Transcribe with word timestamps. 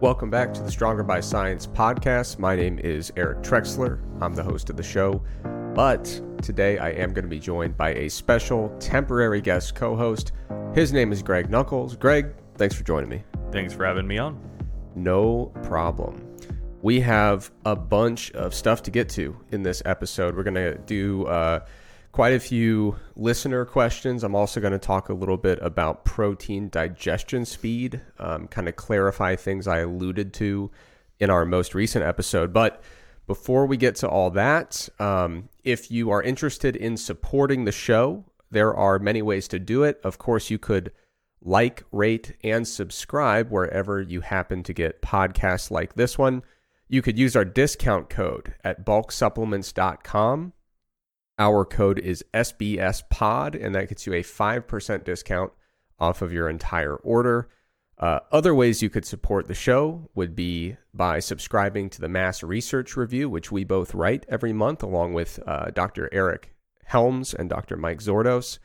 Welcome 0.00 0.30
back 0.30 0.54
to 0.54 0.62
the 0.62 0.70
Stronger 0.70 1.02
by 1.02 1.20
Science 1.20 1.66
podcast. 1.66 2.38
My 2.38 2.56
name 2.56 2.78
is 2.78 3.12
Eric 3.18 3.42
Trexler. 3.42 4.00
I'm 4.22 4.34
the 4.34 4.42
host 4.42 4.70
of 4.70 4.78
the 4.78 4.82
show. 4.82 5.22
But 5.74 6.06
today 6.40 6.78
I 6.78 6.88
am 6.92 7.12
going 7.12 7.26
to 7.26 7.28
be 7.28 7.38
joined 7.38 7.76
by 7.76 7.92
a 7.92 8.08
special 8.08 8.74
temporary 8.80 9.42
guest 9.42 9.74
co 9.74 9.94
host. 9.94 10.32
His 10.74 10.94
name 10.94 11.12
is 11.12 11.22
Greg 11.22 11.50
Nuckols. 11.50 11.96
Greg, 11.96 12.32
thanks 12.56 12.74
for 12.74 12.82
joining 12.82 13.10
me. 13.10 13.22
Thanks 13.52 13.74
for 13.74 13.84
having 13.84 14.06
me 14.06 14.16
on. 14.16 14.40
No 14.94 15.52
problem. 15.64 16.34
We 16.80 17.00
have 17.00 17.50
a 17.66 17.76
bunch 17.76 18.30
of 18.30 18.54
stuff 18.54 18.82
to 18.84 18.90
get 18.90 19.10
to 19.10 19.38
in 19.50 19.62
this 19.64 19.82
episode. 19.84 20.34
We're 20.34 20.44
going 20.44 20.54
to 20.54 20.78
do 20.78 21.26
uh, 21.26 21.60
quite 22.12 22.32
a 22.32 22.40
few 22.40 22.96
listener 23.14 23.64
questions. 23.64 24.24
I'm 24.24 24.34
also 24.34 24.60
going 24.60 24.72
to 24.72 24.78
talk 24.78 25.08
a 25.08 25.14
little 25.14 25.36
bit 25.36 25.58
about 25.62 26.04
protein 26.04 26.68
digestion 26.68 27.44
speed, 27.44 28.00
um, 28.18 28.48
kind 28.48 28.68
of 28.68 28.76
clarify 28.76 29.36
things 29.36 29.66
I 29.66 29.78
alluded 29.78 30.32
to 30.34 30.70
in 31.18 31.30
our 31.30 31.44
most 31.44 31.74
recent 31.74 32.04
episode. 32.04 32.52
But 32.52 32.82
before 33.26 33.66
we 33.66 33.76
get 33.76 33.94
to 33.96 34.08
all 34.08 34.30
that, 34.30 34.88
um, 34.98 35.48
if 35.62 35.90
you 35.90 36.10
are 36.10 36.22
interested 36.22 36.74
in 36.74 36.96
supporting 36.96 37.64
the 37.64 37.72
show, 37.72 38.24
there 38.50 38.74
are 38.74 38.98
many 38.98 39.22
ways 39.22 39.46
to 39.48 39.60
do 39.60 39.84
it. 39.84 40.00
Of 40.02 40.18
course, 40.18 40.50
you 40.50 40.58
could 40.58 40.90
like, 41.42 41.84
rate, 41.92 42.36
and 42.42 42.66
subscribe 42.66 43.50
wherever 43.50 44.02
you 44.02 44.20
happen 44.20 44.62
to 44.64 44.72
get 44.72 45.00
podcasts 45.00 45.70
like 45.70 45.94
this 45.94 46.18
one. 46.18 46.42
You 46.88 47.02
could 47.02 47.18
use 47.18 47.36
our 47.36 47.44
discount 47.44 48.10
code 48.10 48.54
at 48.64 48.84
bulksupplements.com 48.84 50.52
our 51.40 51.64
code 51.64 51.98
is 51.98 52.22
SBSPOD, 52.34 53.64
and 53.64 53.74
that 53.74 53.88
gets 53.88 54.06
you 54.06 54.12
a 54.12 54.22
5% 54.22 55.04
discount 55.04 55.52
off 55.98 56.20
of 56.20 56.32
your 56.32 56.50
entire 56.50 56.96
order. 56.96 57.48
Uh, 57.98 58.20
other 58.30 58.54
ways 58.54 58.82
you 58.82 58.90
could 58.90 59.06
support 59.06 59.48
the 59.48 59.54
show 59.54 60.08
would 60.14 60.36
be 60.36 60.76
by 60.92 61.18
subscribing 61.18 61.88
to 61.90 62.00
the 62.00 62.08
Mass 62.08 62.42
Research 62.42 62.94
Review, 62.94 63.28
which 63.28 63.50
we 63.50 63.64
both 63.64 63.94
write 63.94 64.26
every 64.28 64.52
month, 64.52 64.82
along 64.82 65.14
with 65.14 65.40
uh, 65.46 65.70
Dr. 65.70 66.10
Eric 66.12 66.54
Helms 66.84 67.32
and 67.32 67.48
Dr. 67.48 67.76
Mike 67.76 68.00
Zourdos. 68.00 68.58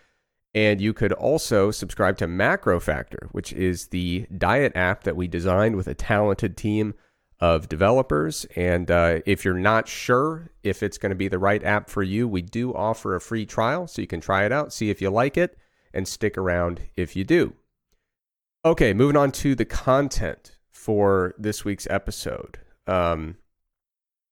And 0.53 0.79
you 0.79 0.93
could 0.93 1.13
also 1.13 1.71
subscribe 1.71 2.17
to 2.17 2.27
MacroFactor, 2.27 3.29
which 3.31 3.53
is 3.53 3.87
the 3.87 4.25
diet 4.37 4.73
app 4.75 5.03
that 5.03 5.15
we 5.15 5.27
designed 5.27 5.75
with 5.75 5.87
a 5.87 5.93
talented 5.93 6.57
team 6.57 6.93
of 7.39 7.67
developers. 7.67 8.45
And 8.55 8.89
uh, 8.89 9.19
if 9.25 9.44
you're 9.44 9.53
not 9.53 9.88
sure 9.88 10.52
if 10.64 10.81
it's 10.81 10.97
going 10.97 11.09
to 11.09 11.16
be 11.16 11.28
the 11.28 11.39
right 11.39 11.64
app 11.64 11.89
for 11.89 12.03
you, 12.03 12.28
we 12.28 12.41
do 12.41 12.73
offer 12.73 13.16
a 13.16 13.22
free 13.22 13.45
trial 13.45 13.88
so 13.88 14.02
you 14.02 14.08
can 14.08 14.22
try 14.22 14.45
it 14.45 14.52
out, 14.52 14.73
see 14.73 14.89
if 14.89 15.02
you 15.02 15.09
like 15.09 15.38
it, 15.38 15.58
and 15.94 16.08
stick 16.08 16.38
around 16.38 16.81
if 16.95 17.16
you 17.16 17.23
do. 17.23 17.53
Okay, 18.63 18.94
moving 18.94 19.17
on 19.17 19.31
to 19.31 19.53
the 19.53 19.66
content 19.66 20.58
for 20.72 21.36
this 21.38 21.63
week's 21.63 21.88
episode. 21.89 22.59
Um, 22.88 23.38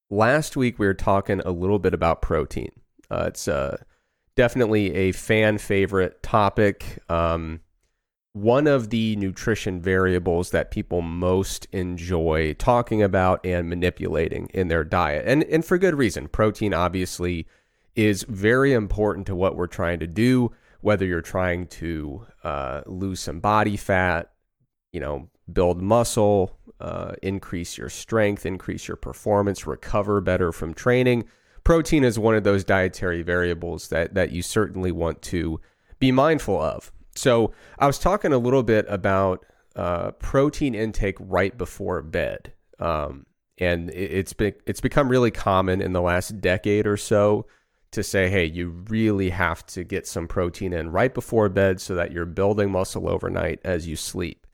last 0.10 0.56
week 0.56 0.80
we 0.80 0.86
were 0.86 0.94
talking 0.94 1.42
a 1.42 1.52
little 1.52 1.80
bit 1.80 1.94
about 1.94 2.22
protein. 2.22 2.72
Uh, 3.12 3.26
it's 3.28 3.48
uh, 3.48 3.78
definitely 4.36 4.94
a 4.96 5.12
fan 5.12 5.58
favorite 5.58 6.24
topic. 6.24 7.00
Um, 7.10 7.60
one 8.34 8.66
of 8.66 8.90
the 8.90 9.16
nutrition 9.16 9.80
variables 9.80 10.50
that 10.50 10.72
people 10.72 11.02
most 11.02 11.68
enjoy 11.72 12.54
talking 12.54 13.02
about 13.02 13.46
and 13.46 13.70
manipulating 13.70 14.50
in 14.54 14.68
their 14.68 14.84
diet. 14.84 15.24
And 15.28 15.44
and 15.44 15.64
for 15.64 15.78
good 15.78 15.96
reason. 15.96 16.28
Protein 16.28 16.74
obviously 16.74 17.48
is 17.96 18.24
very 18.24 18.74
important 18.74 19.28
to 19.28 19.36
what 19.36 19.56
we're 19.56 19.68
trying 19.68 20.00
to 20.00 20.08
do, 20.08 20.52
whether 20.82 21.06
you're 21.06 21.22
trying 21.22 21.68
to 21.68 22.26
uh, 22.44 22.82
lose 22.88 23.20
some 23.20 23.40
body 23.40 23.78
fat, 23.78 24.32
you 24.92 25.00
know, 25.00 25.30
build 25.52 25.80
muscle, 25.80 26.58
uh, 26.80 27.14
increase 27.22 27.78
your 27.78 27.90
strength, 27.90 28.48
increase 28.48 28.88
your 28.88 28.98
performance, 28.98 29.68
recover 29.68 30.22
better 30.22 30.52
from 30.52 30.74
training. 30.74 31.26
Protein 31.64 32.04
is 32.04 32.18
one 32.18 32.36
of 32.36 32.44
those 32.44 32.64
dietary 32.64 33.22
variables 33.22 33.90
that 33.90 34.16
that 34.16 34.32
you 34.32 34.42
certainly 34.42 34.92
want 34.92 35.22
to 35.22 35.62
be 36.00 36.12
mindful 36.12 36.60
of. 36.60 36.92
So 37.16 37.54
I 37.80 37.88
was 37.88 38.00
talking 38.00 38.34
a 38.34 38.38
little 38.38 38.64
bit 38.64 38.86
about 38.90 39.46
uh, 39.76 40.12
protein 40.12 40.76
intake 40.76 41.18
right 41.20 41.58
before 41.58 42.02
bed, 42.02 42.54
um, 42.80 43.26
and 43.58 43.90
it's 43.92 44.34
been 44.34 44.54
it's 44.66 44.82
become 44.82 45.10
really 45.10 45.32
common 45.32 45.82
in 45.82 45.94
the 45.94 46.02
last 46.02 46.42
decade 46.42 46.88
or 46.88 46.98
so 46.98 47.46
to 47.92 48.04
say, 48.04 48.30
hey, 48.30 48.46
you 48.46 48.70
really 48.90 49.30
have 49.30 49.66
to 49.68 49.84
get 49.84 50.08
some 50.08 50.28
protein 50.28 50.74
in 50.74 50.92
right 50.92 51.14
before 51.14 51.48
bed 51.48 51.80
so 51.80 51.96
that 51.96 52.12
you're 52.12 52.26
building 52.26 52.72
muscle 52.72 53.08
overnight 53.08 53.60
as 53.64 53.88
you 53.88 53.96
sleep. 53.96 54.48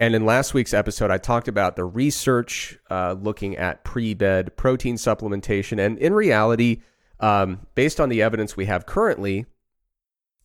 And 0.00 0.14
in 0.14 0.24
last 0.24 0.54
week's 0.54 0.72
episode, 0.72 1.10
I 1.10 1.18
talked 1.18 1.48
about 1.48 1.76
the 1.76 1.84
research 1.84 2.78
uh, 2.88 3.16
looking 3.20 3.56
at 3.56 3.84
pre 3.84 4.14
bed 4.14 4.56
protein 4.56 4.96
supplementation. 4.96 5.84
And 5.84 5.98
in 5.98 6.14
reality, 6.14 6.82
um, 7.20 7.66
based 7.74 8.00
on 8.00 8.08
the 8.08 8.22
evidence 8.22 8.56
we 8.56 8.66
have 8.66 8.86
currently, 8.86 9.46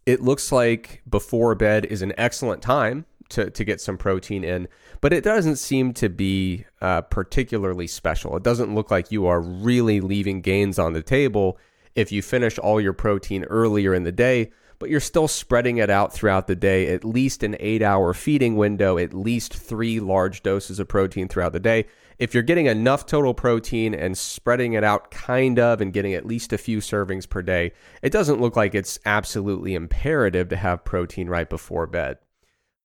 it 0.06 0.22
looks 0.22 0.52
like 0.52 1.02
before 1.10 1.56
bed 1.56 1.86
is 1.86 2.02
an 2.02 2.14
excellent 2.18 2.62
time 2.62 3.06
to, 3.30 3.50
to 3.50 3.64
get 3.64 3.82
some 3.82 3.98
protein 3.98 4.44
in, 4.44 4.68
but 5.02 5.14
it 5.14 5.24
doesn't 5.24 5.56
seem 5.56 5.94
to 5.94 6.10
be 6.10 6.66
uh, 6.82 7.02
particularly 7.02 7.88
special. 7.88 8.36
It 8.38 8.44
doesn't 8.44 8.76
look 8.76 8.92
like 8.92 9.12
you 9.12 9.26
are 9.28 9.42
really 9.42 10.02
leaving 10.02 10.42
gains 10.42 10.78
on 10.78 10.94
the 10.94 11.02
table 11.02 11.58
if 11.96 12.12
you 12.12 12.22
finish 12.22 12.58
all 12.60 12.82
your 12.82 12.94
protein 12.94 13.44
earlier 13.46 13.94
in 13.94 14.04
the 14.04 14.12
day, 14.12 14.52
but 14.80 14.90
you're 14.90 15.00
still 15.00 15.28
spreading 15.28 15.78
it 15.78 15.90
out 15.90 16.14
throughout 16.14 16.48
the 16.48 16.56
day, 16.56 16.94
at 16.94 17.06
least 17.06 17.44
an 17.44 17.56
eight 17.60 17.82
hour 17.82 18.14
feeding 18.14 18.56
window, 18.56 18.98
at 18.98 19.14
least 19.14 19.54
three 19.54 20.00
large 20.00 20.44
doses 20.44 20.80
of 20.80 20.88
protein 20.88 21.28
throughout 21.28 21.54
the 21.54 21.60
day 21.60 21.86
if 22.20 22.34
you're 22.34 22.44
getting 22.44 22.66
enough 22.66 23.06
total 23.06 23.34
protein 23.34 23.94
and 23.94 24.18
spreading 24.18 24.74
it 24.74 24.84
out 24.84 25.12
kind 25.12 25.60
of 25.60 25.82
and 25.82 25.94
getting 25.94 26.14
at 26.14 26.26
least 26.26 26.54
a 26.54 26.58
few 26.58 26.80
servings 26.80 27.28
per 27.28 27.42
day, 27.42 27.72
it 28.02 28.12
doesn't 28.12 28.42
look 28.42 28.56
like 28.56 28.76
it's 28.76 29.00
absolutely 29.06 29.74
imperative 29.76 30.50
to 30.50 30.56
have 30.56 30.86
protein 30.86 31.28
right 31.28 31.50
before 31.50 31.88
bed. 31.88 32.18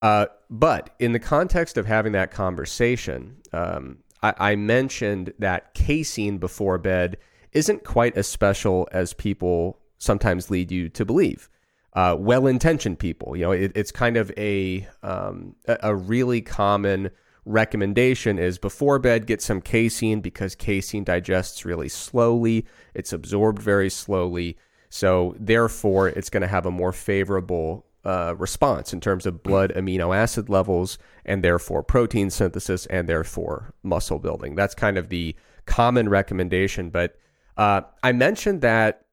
Uh, 0.01 0.27
but 0.49 0.95
in 0.99 1.13
the 1.13 1.19
context 1.19 1.77
of 1.77 1.87
having 1.87 2.13
that 2.13 2.31
conversation, 2.31 3.37
um, 3.53 3.99
I, 4.23 4.35
I 4.39 4.57
mentioned 4.57 5.33
that 5.39 5.75
casein 5.75 6.39
before 6.39 6.79
bed 6.79 7.17
isn't 7.53 7.85
quite 7.85 8.17
as 8.17 8.29
special 8.29 8.89
as 8.93 9.13
people 9.13 9.79
sometimes 9.99 10.51
lead 10.51 10.71
you 10.71 10.89
to 10.91 11.05
believe. 11.05 11.49
Uh, 11.95 12.15
well-intentioned 12.17 12.99
people, 12.99 13.37
you 13.37 13.45
know, 13.45 13.51
it, 13.51 13.73
it's 13.75 13.91
kind 13.91 14.17
of 14.17 14.31
a 14.37 14.87
um, 15.03 15.57
a, 15.67 15.79
a 15.83 15.97
really 15.97 16.41
common 16.41 17.11
recommendation 17.49 18.39
is 18.39 18.59
before 18.59 18.99
bed, 18.99 19.27
get 19.27 19.43
some 19.43 19.61
casein 19.61 20.21
because 20.21 20.55
casein 20.55 21.05
digests 21.05 21.65
really 21.65 21.89
slowly. 21.89 22.67
It's 22.95 23.13
absorbed 23.13 23.61
very 23.61 23.91
slowly. 23.91 24.59
So, 24.91 25.35
therefore, 25.39 26.09
it's 26.09 26.31
going 26.31 26.43
to 26.43 26.47
have 26.47 26.67
a 26.67 26.71
more 26.71 26.93
favorable 26.93 27.87
uh, 28.05 28.35
response 28.39 28.93
in 28.93 29.01
terms 29.01 29.27
of 29.27 29.43
blood 29.43 29.73
amino 29.75 30.17
acid 30.17 30.49
levels 30.49 30.99
and 31.25 31.43
therefore 31.43 31.83
protein 31.83 32.31
synthesis 32.31 32.87
and 32.87 33.09
therefore 33.09 33.75
muscle 33.83 34.19
building. 34.19 34.55
That's 34.55 34.75
kind 34.75 34.97
of 34.97 35.09
the 35.09 35.35
common 35.67 36.09
recommendation. 36.09 36.91
But 36.91 37.17
uh, 37.57 37.83
I 38.03 38.13
mentioned 38.13 38.63
that 38.63 39.05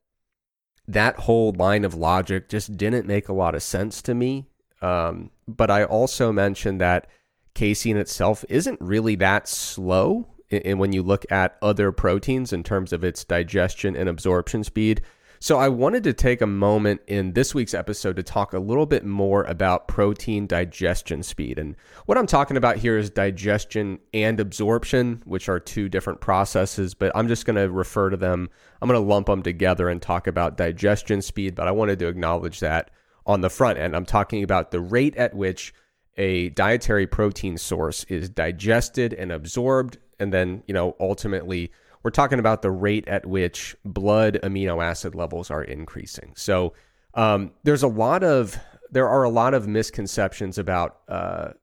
that 0.87 1.17
whole 1.17 1.51
line 1.51 1.83
of 1.83 1.95
logic 1.95 2.47
just 2.47 2.77
didn't 2.77 3.07
make 3.07 3.27
a 3.27 3.33
lot 3.33 3.55
of 3.55 3.63
sense 3.63 4.01
to 4.03 4.13
me. 4.13 4.45
Um, 4.81 5.31
but 5.47 5.71
I 5.71 5.83
also 5.83 6.31
mentioned 6.31 6.79
that 6.79 7.07
casein 7.55 7.97
itself 7.97 8.45
isn't 8.49 8.79
really 8.79 9.15
that 9.15 9.47
slow 9.47 10.27
and 10.51 10.79
when 10.79 10.93
you 10.93 11.01
look 11.01 11.25
at 11.31 11.57
other 11.61 11.91
proteins 11.91 12.53
in 12.53 12.63
terms 12.63 12.93
of 12.93 13.03
its 13.03 13.23
digestion 13.23 13.95
and 13.95 14.07
absorption 14.07 14.63
speed. 14.63 15.01
So 15.39 15.57
I 15.57 15.69
wanted 15.69 16.03
to 16.05 16.13
take 16.13 16.41
a 16.41 16.47
moment 16.47 17.01
in 17.07 17.33
this 17.33 17.53
week's 17.53 17.73
episode 17.73 18.15
to 18.15 18.23
talk 18.23 18.53
a 18.53 18.59
little 18.59 18.85
bit 18.85 19.03
more 19.03 19.43
about 19.43 19.87
protein 19.87 20.47
digestion 20.47 21.23
speed. 21.23 21.59
And 21.59 21.75
what 22.05 22.17
I'm 22.17 22.25
talking 22.25 22.57
about 22.57 22.77
here 22.77 22.97
is 22.97 23.09
digestion 23.09 23.99
and 24.13 24.39
absorption, 24.39 25.21
which 25.25 25.49
are 25.49 25.59
two 25.59 25.89
different 25.89 26.21
processes, 26.21 26.93
but 26.93 27.11
I'm 27.15 27.27
just 27.27 27.45
going 27.45 27.57
to 27.57 27.69
refer 27.69 28.09
to 28.09 28.17
them. 28.17 28.49
I'm 28.81 28.87
going 28.87 28.99
to 28.99 29.07
lump 29.07 29.27
them 29.27 29.43
together 29.43 29.89
and 29.89 30.01
talk 30.01 30.27
about 30.27 30.57
digestion 30.57 31.21
speed, 31.21 31.53
but 31.53 31.67
I 31.67 31.71
wanted 31.71 31.99
to 31.99 32.07
acknowledge 32.07 32.59
that 32.61 32.91
on 33.25 33.41
the 33.41 33.49
front 33.49 33.77
end. 33.77 33.95
I'm 33.95 34.05
talking 34.05 34.43
about 34.43 34.71
the 34.71 34.79
rate 34.79 35.15
at 35.15 35.35
which 35.35 35.73
a 36.17 36.49
dietary 36.49 37.07
protein 37.07 37.57
source 37.57 38.03
is 38.05 38.29
digested 38.29 39.13
and 39.13 39.31
absorbed 39.31 39.97
and 40.19 40.33
then 40.33 40.63
you 40.67 40.73
know 40.73 40.95
ultimately 40.99 41.71
we're 42.05 42.11
talking 42.11 42.37
about 42.37 42.61
the 42.61 42.69
rate 42.69 43.07
at 43.07 43.25
which 43.25 43.75
blood 43.83 44.37
amino 44.43 44.83
acid 44.83 45.15
levels 45.15 45.49
are 45.49 45.63
increasing. 45.63 46.33
So 46.35 46.73
um, 47.15 47.51
there's 47.63 47.81
a 47.81 47.87
lot 47.87 48.23
of 48.23 48.59
there 48.91 49.09
are 49.09 49.23
a 49.23 49.29
lot 49.29 49.55
of 49.55 49.67
misconceptions 49.67 50.59
about 50.59 50.97
uh, 51.07 51.53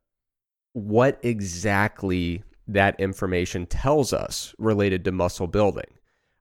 what 0.72 1.20
exactly 1.22 2.42
that 2.66 2.98
information 2.98 3.66
tells 3.66 4.12
us 4.12 4.52
related 4.58 5.04
to 5.04 5.12
muscle 5.12 5.46
building. 5.46 5.86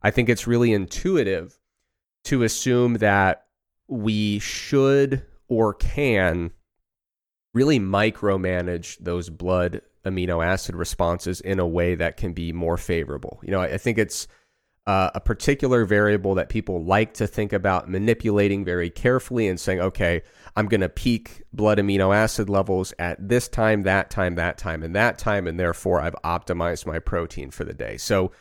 I 0.02 0.10
think 0.10 0.30
it's 0.30 0.48
really 0.48 0.74
intuitive 0.74 1.60
to 2.24 2.42
assume 2.42 2.96
that 2.96 3.46
we 3.88 4.40
should 4.40 5.24
or 5.48 5.75
can 5.75 6.54
really 7.53 7.80
micromanage 7.80 8.98
those 9.00 9.30
blood 9.30 9.81
amino 10.06 10.45
acid 10.45 10.75
responses 10.75 11.42
in 11.42 11.59
a 11.59 11.68
way 11.68 11.95
that 11.95 12.18
can 12.18 12.33
be 12.33 12.51
more 12.51 12.77
favorable. 12.77 13.39
You 13.44 13.51
know, 13.51 13.62
I, 13.62 13.74
I 13.74 13.77
think 13.77 13.98
it's 13.98 14.27
uh, 14.88 15.12
a 15.13 15.19
particular 15.19 15.86
variable 15.86 16.36
that 16.36 16.50
people 16.50 16.83
like 16.83 17.13
to 17.13 17.27
think 17.27 17.53
about 17.53 17.89
manipulating 17.89 18.65
very 18.65 18.89
carefully 18.89 19.48
and 19.48 19.59
saying, 19.59 19.80
okay, 19.80 20.24
I'm 20.56 20.68
going 20.68 20.81
to 20.81 20.89
peak 20.89 21.44
blood 21.53 21.77
amino 21.77 22.15
acid 22.15 22.50
levels 22.50 22.94
at 22.98 23.18
this 23.27 23.48
time, 23.48 23.83
that 23.83 24.09
time, 24.09 24.36
that 24.36 24.57
time, 24.57 24.81
and 24.81 24.95
that 24.95 25.19
time, 25.19 25.45
and 25.45 25.59
therefore 25.59 26.01
I've 26.01 26.15
optimized 26.24 26.88
my 26.88 26.98
protein 27.00 27.51
for 27.51 27.63
the 27.63 27.74
day. 27.74 27.98
So, 27.98 28.31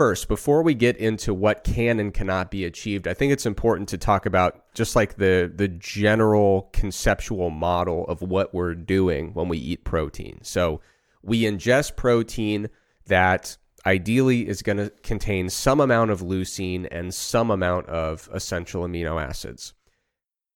first, 0.00 0.28
before 0.28 0.62
we 0.62 0.72
get 0.72 0.96
into 0.96 1.34
what 1.34 1.62
can 1.62 2.00
and 2.00 2.14
cannot 2.14 2.50
be 2.50 2.64
achieved, 2.64 3.06
I 3.06 3.12
think 3.12 3.34
it's 3.34 3.44
important 3.44 3.86
to 3.90 3.98
talk 3.98 4.24
about 4.24 4.64
just 4.72 4.96
like 4.96 5.16
the 5.16 5.52
the 5.54 5.68
general 5.68 6.70
conceptual 6.72 7.50
model 7.50 8.06
of 8.06 8.22
what 8.22 8.54
we're 8.54 8.74
doing 8.74 9.34
when 9.34 9.48
we 9.48 9.58
eat 9.58 9.84
protein. 9.84 10.38
So, 10.40 10.80
we 11.22 11.42
ingest 11.42 11.96
protein 11.96 12.70
that 13.08 13.58
ideally 13.84 14.48
is 14.48 14.62
going 14.62 14.78
to 14.78 14.88
contain 15.02 15.50
some 15.50 15.80
amount 15.80 16.12
of 16.12 16.22
leucine 16.22 16.88
and 16.90 17.12
some 17.12 17.50
amount 17.50 17.86
of 17.88 18.26
essential 18.32 18.84
amino 18.84 19.22
acids. 19.22 19.74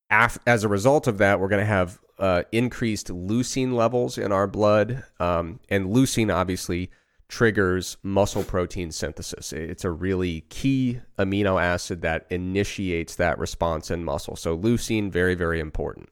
As 0.08 0.64
a 0.64 0.68
result 0.68 1.06
of 1.06 1.18
that, 1.18 1.38
we're 1.38 1.48
going 1.48 1.60
to 1.60 1.66
have 1.66 1.98
uh, 2.18 2.44
increased 2.50 3.08
leucine 3.08 3.74
levels 3.74 4.16
in 4.16 4.32
our 4.32 4.46
blood, 4.46 5.04
um, 5.20 5.60
and 5.68 5.88
leucine 5.88 6.34
obviously 6.34 6.90
triggers 7.28 7.96
muscle 8.02 8.44
protein 8.44 8.90
synthesis. 8.90 9.52
It's 9.52 9.84
a 9.84 9.90
really 9.90 10.42
key 10.42 11.00
amino 11.18 11.60
acid 11.60 12.02
that 12.02 12.26
initiates 12.30 13.16
that 13.16 13.38
response 13.38 13.90
in 13.90 14.04
muscle. 14.04 14.36
So, 14.36 14.56
leucine, 14.56 15.10
very, 15.10 15.34
very 15.34 15.60
important. 15.60 16.08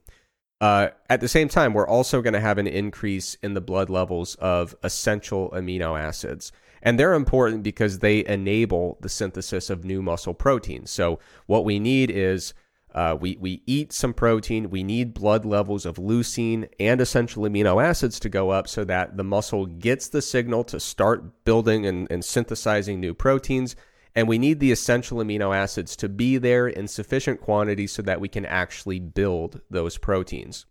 Uh, 0.61 0.89
at 1.09 1.19
the 1.19 1.27
same 1.27 1.49
time, 1.49 1.73
we're 1.73 1.87
also 1.87 2.21
going 2.21 2.33
to 2.33 2.39
have 2.39 2.57
an 2.57 2.67
increase 2.67 3.35
in 3.43 3.53
the 3.53 3.61
blood 3.61 3.89
levels 3.89 4.35
of 4.35 4.75
essential 4.81 5.49
amino 5.51 5.99
acids. 5.99 6.51
And 6.81 6.99
they're 6.99 7.13
important 7.13 7.63
because 7.63 7.99
they 7.99 8.25
enable 8.25 8.97
the 9.01 9.09
synthesis 9.09 9.69
of 9.69 9.85
new 9.85 10.01
muscle 10.01 10.33
proteins. 10.33 10.91
So, 10.91 11.19
what 11.47 11.65
we 11.65 11.79
need 11.79 12.09
is 12.11 12.53
uh, 12.93 13.17
we, 13.19 13.37
we 13.39 13.63
eat 13.65 13.91
some 13.91 14.13
protein, 14.13 14.69
we 14.69 14.83
need 14.83 15.13
blood 15.13 15.45
levels 15.45 15.85
of 15.85 15.95
leucine 15.95 16.67
and 16.79 17.01
essential 17.01 17.43
amino 17.43 17.83
acids 17.83 18.19
to 18.19 18.29
go 18.29 18.51
up 18.51 18.67
so 18.67 18.83
that 18.83 19.17
the 19.17 19.23
muscle 19.23 19.65
gets 19.65 20.07
the 20.07 20.21
signal 20.21 20.63
to 20.65 20.79
start 20.79 21.43
building 21.43 21.85
and, 21.85 22.07
and 22.11 22.23
synthesizing 22.23 22.99
new 22.99 23.13
proteins. 23.13 23.75
And 24.15 24.27
we 24.27 24.37
need 24.37 24.59
the 24.59 24.71
essential 24.71 25.17
amino 25.17 25.55
acids 25.55 25.95
to 25.97 26.09
be 26.09 26.37
there 26.37 26.67
in 26.67 26.87
sufficient 26.87 27.41
quantity 27.41 27.87
so 27.87 28.03
that 28.03 28.21
we 28.21 28.29
can 28.29 28.45
actually 28.45 28.99
build 28.99 29.61
those 29.71 29.97
proteins. 29.97 30.67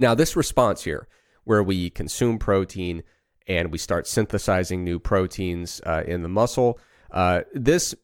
Now, 0.00 0.16
this 0.16 0.34
response 0.34 0.82
here, 0.82 1.06
where 1.44 1.62
we 1.62 1.88
consume 1.88 2.38
protein, 2.38 3.04
and 3.46 3.70
we 3.70 3.78
start 3.78 4.06
synthesizing 4.06 4.82
new 4.82 4.98
proteins 4.98 5.80
uh, 5.86 6.02
in 6.06 6.22
the 6.22 6.28
muscle. 6.28 6.78
Uh, 7.10 7.42
this 7.54 7.94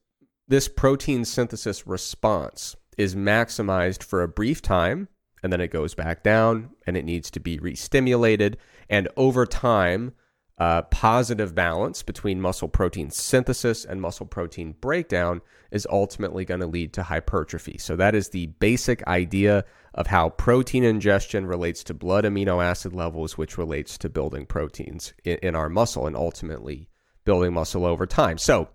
this 0.46 0.68
protein 0.68 1.24
synthesis 1.24 1.86
response 1.86 2.76
is 2.98 3.14
maximized 3.14 4.02
for 4.02 4.22
a 4.22 4.28
brief 4.28 4.62
time, 4.62 5.08
and 5.42 5.52
then 5.52 5.60
it 5.60 5.70
goes 5.70 5.94
back 5.94 6.22
down, 6.22 6.70
and 6.86 6.96
it 6.96 7.04
needs 7.04 7.30
to 7.32 7.40
be 7.40 7.58
re-stimulated. 7.58 8.56
And 8.88 9.08
over 9.16 9.46
time, 9.46 10.14
uh, 10.58 10.82
positive 10.82 11.54
balance 11.54 12.02
between 12.02 12.40
muscle 12.40 12.68
protein 12.68 13.10
synthesis 13.10 13.84
and 13.84 14.00
muscle 14.00 14.26
protein 14.26 14.74
breakdown 14.80 15.40
is 15.72 15.86
ultimately 15.90 16.44
going 16.44 16.60
to 16.60 16.66
lead 16.66 16.92
to 16.92 17.02
hypertrophy. 17.02 17.76
So, 17.78 17.96
that 17.96 18.14
is 18.14 18.28
the 18.28 18.46
basic 18.46 19.04
idea 19.08 19.64
of 19.94 20.06
how 20.06 20.28
protein 20.30 20.84
ingestion 20.84 21.46
relates 21.46 21.82
to 21.84 21.94
blood 21.94 22.24
amino 22.24 22.64
acid 22.64 22.92
levels, 22.92 23.36
which 23.36 23.58
relates 23.58 23.98
to 23.98 24.08
building 24.08 24.46
proteins 24.46 25.12
in, 25.24 25.38
in 25.42 25.54
our 25.56 25.68
muscle 25.68 26.06
and 26.06 26.16
ultimately 26.16 26.88
building 27.24 27.54
muscle 27.54 27.84
over 27.84 28.06
time. 28.06 28.38
So, 28.38 28.68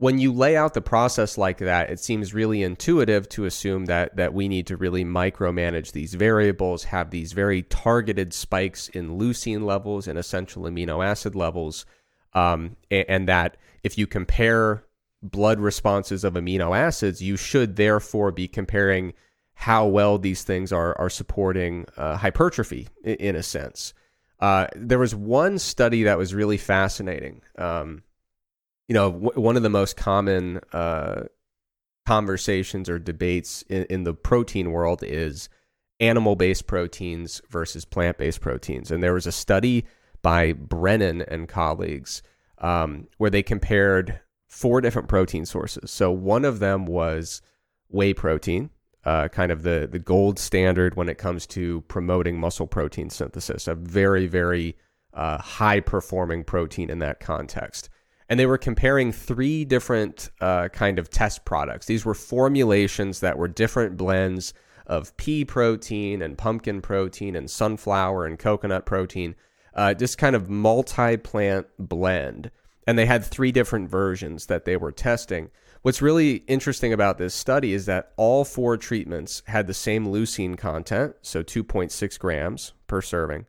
when 0.00 0.18
you 0.18 0.32
lay 0.32 0.56
out 0.56 0.72
the 0.72 0.80
process 0.80 1.36
like 1.36 1.58
that, 1.58 1.90
it 1.90 2.00
seems 2.00 2.32
really 2.32 2.62
intuitive 2.62 3.28
to 3.28 3.44
assume 3.44 3.84
that 3.84 4.16
that 4.16 4.32
we 4.32 4.48
need 4.48 4.66
to 4.66 4.76
really 4.78 5.04
micromanage 5.04 5.92
these 5.92 6.14
variables, 6.14 6.84
have 6.84 7.10
these 7.10 7.32
very 7.32 7.64
targeted 7.64 8.32
spikes 8.32 8.88
in 8.88 9.18
leucine 9.18 9.62
levels 9.62 10.08
and 10.08 10.18
essential 10.18 10.62
amino 10.62 11.04
acid 11.04 11.34
levels, 11.34 11.84
um, 12.32 12.76
and, 12.90 13.04
and 13.10 13.28
that 13.28 13.58
if 13.84 13.98
you 13.98 14.06
compare 14.06 14.82
blood 15.22 15.60
responses 15.60 16.24
of 16.24 16.32
amino 16.32 16.74
acids, 16.74 17.20
you 17.20 17.36
should 17.36 17.76
therefore 17.76 18.32
be 18.32 18.48
comparing 18.48 19.12
how 19.52 19.86
well 19.86 20.16
these 20.16 20.42
things 20.44 20.72
are 20.72 20.98
are 20.98 21.10
supporting 21.10 21.84
uh, 21.98 22.16
hypertrophy 22.16 22.88
in, 23.04 23.16
in, 23.16 23.36
a 23.36 23.42
sense. 23.42 23.92
Uh, 24.40 24.66
there 24.74 24.98
was 24.98 25.14
one 25.14 25.58
study 25.58 26.04
that 26.04 26.16
was 26.16 26.32
really 26.32 26.56
fascinating. 26.56 27.42
Um, 27.58 28.02
you 28.90 28.94
know, 28.94 29.12
w- 29.12 29.40
one 29.40 29.56
of 29.56 29.62
the 29.62 29.70
most 29.70 29.96
common 29.96 30.58
uh, 30.72 31.22
conversations 32.06 32.88
or 32.88 32.98
debates 32.98 33.62
in, 33.68 33.84
in 33.84 34.02
the 34.02 34.12
protein 34.12 34.72
world 34.72 35.04
is 35.04 35.48
animal 36.00 36.34
based 36.34 36.66
proteins 36.66 37.40
versus 37.48 37.84
plant 37.84 38.18
based 38.18 38.40
proteins. 38.40 38.90
And 38.90 39.00
there 39.00 39.14
was 39.14 39.28
a 39.28 39.32
study 39.32 39.86
by 40.22 40.54
Brennan 40.54 41.22
and 41.22 41.48
colleagues 41.48 42.24
um, 42.58 43.06
where 43.18 43.30
they 43.30 43.44
compared 43.44 44.18
four 44.48 44.80
different 44.80 45.06
protein 45.06 45.46
sources. 45.46 45.92
So 45.92 46.10
one 46.10 46.44
of 46.44 46.58
them 46.58 46.84
was 46.84 47.42
whey 47.90 48.12
protein, 48.12 48.70
uh, 49.04 49.28
kind 49.28 49.52
of 49.52 49.62
the, 49.62 49.88
the 49.88 50.00
gold 50.00 50.40
standard 50.40 50.96
when 50.96 51.08
it 51.08 51.16
comes 51.16 51.46
to 51.46 51.82
promoting 51.82 52.40
muscle 52.40 52.66
protein 52.66 53.08
synthesis, 53.08 53.68
a 53.68 53.76
very, 53.76 54.26
very 54.26 54.76
uh, 55.14 55.38
high 55.38 55.78
performing 55.78 56.42
protein 56.42 56.90
in 56.90 56.98
that 56.98 57.20
context 57.20 57.88
and 58.30 58.38
they 58.38 58.46
were 58.46 58.56
comparing 58.56 59.10
three 59.10 59.64
different 59.64 60.30
uh, 60.40 60.68
kind 60.68 61.00
of 61.00 61.10
test 61.10 61.44
products. 61.44 61.86
These 61.86 62.04
were 62.04 62.14
formulations 62.14 63.18
that 63.20 63.36
were 63.36 63.48
different 63.48 63.96
blends 63.96 64.54
of 64.86 65.16
pea 65.16 65.44
protein 65.44 66.22
and 66.22 66.38
pumpkin 66.38 66.80
protein 66.80 67.34
and 67.34 67.50
sunflower 67.50 68.24
and 68.24 68.38
coconut 68.38 68.86
protein, 68.86 69.34
uh, 69.74 69.94
just 69.94 70.16
kind 70.16 70.36
of 70.36 70.48
multi 70.48 71.16
plant 71.16 71.66
blend. 71.76 72.52
And 72.86 72.96
they 72.96 73.06
had 73.06 73.24
three 73.24 73.50
different 73.50 73.90
versions 73.90 74.46
that 74.46 74.64
they 74.64 74.76
were 74.76 74.92
testing. 74.92 75.50
What's 75.82 76.00
really 76.00 76.36
interesting 76.46 76.92
about 76.92 77.18
this 77.18 77.34
study 77.34 77.72
is 77.72 77.86
that 77.86 78.12
all 78.16 78.44
four 78.44 78.76
treatments 78.76 79.42
had 79.46 79.66
the 79.66 79.74
same 79.74 80.06
leucine 80.06 80.56
content, 80.56 81.16
so 81.22 81.42
2.6 81.42 82.18
grams 82.18 82.74
per 82.86 83.02
serving. 83.02 83.46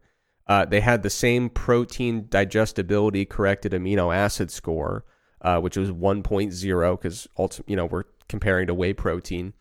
Uh, 0.48 0.66
they 0.66 0.82
had 0.82 1.04
the 1.04 1.10
same 1.10 1.50
protein 1.50 2.26
digestibility 2.30 3.26
corrected 3.26 3.72
amino 3.72 4.14
acid 4.14 4.52
score, 4.52 5.06
uh, 5.42 5.60
which 5.60 5.78
was 5.78 5.92
1.0 5.92 7.02
because 7.02 7.28
you 7.68 7.76
know 7.76 7.86
we're 7.86 8.04
comparing 8.28 8.68
to 8.68 8.74
whey 8.74 8.94
protein. 8.94 9.54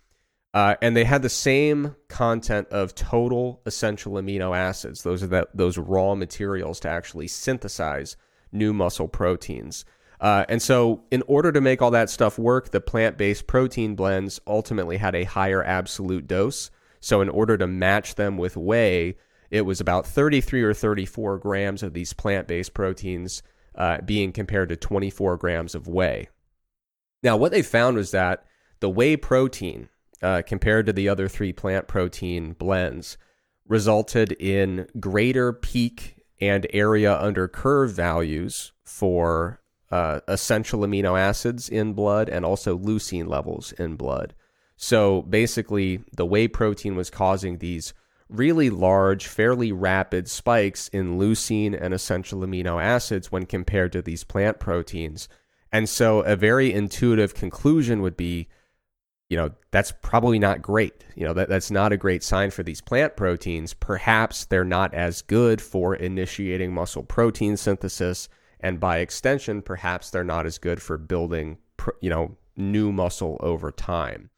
Uh, 0.52 0.74
and 0.82 0.96
they 0.96 1.04
had 1.04 1.22
the 1.22 1.28
same 1.28 1.94
content 2.08 2.66
of 2.70 2.94
total 2.94 3.60
essential 3.66 4.14
amino 4.14 4.56
acids. 4.56 5.04
Those 5.04 5.22
are 5.22 5.28
that 5.28 5.48
those 5.54 5.78
raw 5.78 6.14
materials 6.16 6.80
to 6.80 6.88
actually 6.88 7.28
synthesize 7.28 8.16
new 8.50 8.72
muscle 8.72 9.06
proteins. 9.06 9.84
Uh, 10.20 10.44
and 10.48 10.60
so, 10.60 11.02
in 11.10 11.22
order 11.26 11.50
to 11.52 11.60
make 11.60 11.80
all 11.80 11.92
that 11.92 12.10
stuff 12.10 12.38
work, 12.38 12.70
the 12.70 12.80
plant 12.80 13.16
based 13.16 13.46
protein 13.46 13.94
blends 13.94 14.40
ultimately 14.46 14.98
had 14.98 15.14
a 15.14 15.24
higher 15.24 15.62
absolute 15.62 16.26
dose. 16.26 16.70
So, 17.00 17.22
in 17.22 17.28
order 17.28 17.56
to 17.56 17.66
match 17.66 18.16
them 18.16 18.36
with 18.36 18.56
whey, 18.56 19.16
it 19.50 19.62
was 19.62 19.80
about 19.80 20.06
33 20.06 20.62
or 20.62 20.74
34 20.74 21.38
grams 21.38 21.82
of 21.82 21.92
these 21.92 22.12
plant 22.12 22.46
based 22.46 22.74
proteins 22.74 23.42
uh, 23.74 24.00
being 24.02 24.32
compared 24.32 24.68
to 24.68 24.76
24 24.76 25.36
grams 25.36 25.74
of 25.74 25.86
whey. 25.86 26.28
Now, 27.22 27.36
what 27.36 27.52
they 27.52 27.62
found 27.62 27.96
was 27.96 28.12
that 28.12 28.44
the 28.80 28.90
whey 28.90 29.16
protein, 29.16 29.88
uh, 30.22 30.42
compared 30.46 30.86
to 30.86 30.92
the 30.92 31.08
other 31.08 31.28
three 31.28 31.52
plant 31.52 31.88
protein 31.88 32.52
blends, 32.52 33.18
resulted 33.66 34.32
in 34.32 34.86
greater 34.98 35.52
peak 35.52 36.16
and 36.40 36.66
area 36.72 37.16
under 37.18 37.46
curve 37.46 37.92
values 37.92 38.72
for 38.84 39.60
uh, 39.90 40.20
essential 40.28 40.80
amino 40.80 41.18
acids 41.18 41.68
in 41.68 41.92
blood 41.92 42.28
and 42.28 42.44
also 42.44 42.78
leucine 42.78 43.28
levels 43.28 43.72
in 43.72 43.96
blood. 43.96 44.34
So 44.76 45.22
basically, 45.22 46.02
the 46.16 46.24
whey 46.24 46.48
protein 46.48 46.96
was 46.96 47.10
causing 47.10 47.58
these 47.58 47.92
really 48.30 48.70
large, 48.70 49.26
fairly 49.26 49.72
rapid 49.72 50.28
spikes 50.28 50.88
in 50.88 51.18
leucine 51.18 51.78
and 51.78 51.92
essential 51.92 52.40
amino 52.40 52.82
acids 52.82 53.30
when 53.30 53.46
compared 53.46 53.92
to 53.92 54.02
these 54.02 54.24
plant 54.24 54.58
proteins. 54.58 55.28
And 55.72 55.88
so 55.88 56.20
a 56.20 56.36
very 56.36 56.72
intuitive 56.72 57.34
conclusion 57.34 58.02
would 58.02 58.16
be, 58.16 58.48
you 59.28 59.36
know, 59.36 59.50
that's 59.70 59.92
probably 60.02 60.38
not 60.38 60.62
great. 60.62 61.04
You 61.14 61.24
know, 61.24 61.34
that, 61.34 61.48
that's 61.48 61.70
not 61.70 61.92
a 61.92 61.96
great 61.96 62.22
sign 62.24 62.50
for 62.50 62.62
these 62.62 62.80
plant 62.80 63.16
proteins. 63.16 63.74
Perhaps 63.74 64.46
they're 64.46 64.64
not 64.64 64.92
as 64.94 65.22
good 65.22 65.60
for 65.60 65.94
initiating 65.94 66.74
muscle 66.74 67.04
protein 67.04 67.56
synthesis. 67.56 68.28
And 68.58 68.80
by 68.80 68.98
extension, 68.98 69.62
perhaps 69.62 70.10
they're 70.10 70.24
not 70.24 70.46
as 70.46 70.58
good 70.58 70.82
for 70.82 70.98
building, 70.98 71.58
you 72.00 72.10
know, 72.10 72.36
new 72.56 72.92
muscle 72.92 73.38
over 73.40 73.70
time. 73.70 74.30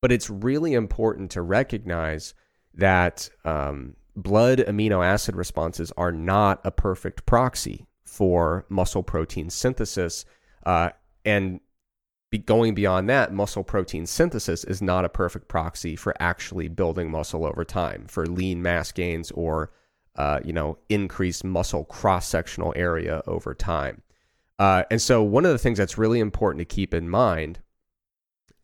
But 0.00 0.12
it's 0.12 0.30
really 0.30 0.74
important 0.74 1.30
to 1.32 1.42
recognize 1.42 2.34
that 2.76 3.28
um, 3.44 3.96
blood 4.14 4.58
amino 4.60 5.04
acid 5.04 5.36
responses 5.36 5.92
are 5.96 6.12
not 6.12 6.60
a 6.64 6.70
perfect 6.70 7.26
proxy 7.26 7.86
for 8.04 8.64
muscle 8.68 9.02
protein 9.02 9.50
synthesis. 9.50 10.24
Uh, 10.64 10.90
and 11.24 11.60
be 12.30 12.38
going 12.38 12.74
beyond 12.74 13.08
that, 13.08 13.32
muscle 13.32 13.62
protein 13.62 14.06
synthesis 14.06 14.64
is 14.64 14.82
not 14.82 15.04
a 15.04 15.08
perfect 15.08 15.48
proxy 15.48 15.94
for 15.94 16.14
actually 16.20 16.68
building 16.68 17.10
muscle 17.10 17.44
over 17.44 17.64
time, 17.64 18.06
for 18.08 18.26
lean 18.26 18.62
mass 18.62 18.90
gains 18.90 19.30
or 19.32 19.70
uh, 20.16 20.40
you 20.44 20.52
know 20.52 20.78
increased 20.88 21.44
muscle 21.44 21.84
cross 21.84 22.26
sectional 22.26 22.72
area 22.74 23.22
over 23.26 23.54
time. 23.54 24.02
Uh, 24.58 24.82
and 24.90 25.00
so, 25.00 25.22
one 25.22 25.44
of 25.44 25.52
the 25.52 25.58
things 25.58 25.78
that's 25.78 25.98
really 25.98 26.18
important 26.18 26.58
to 26.58 26.74
keep 26.74 26.94
in 26.94 27.08
mind 27.08 27.60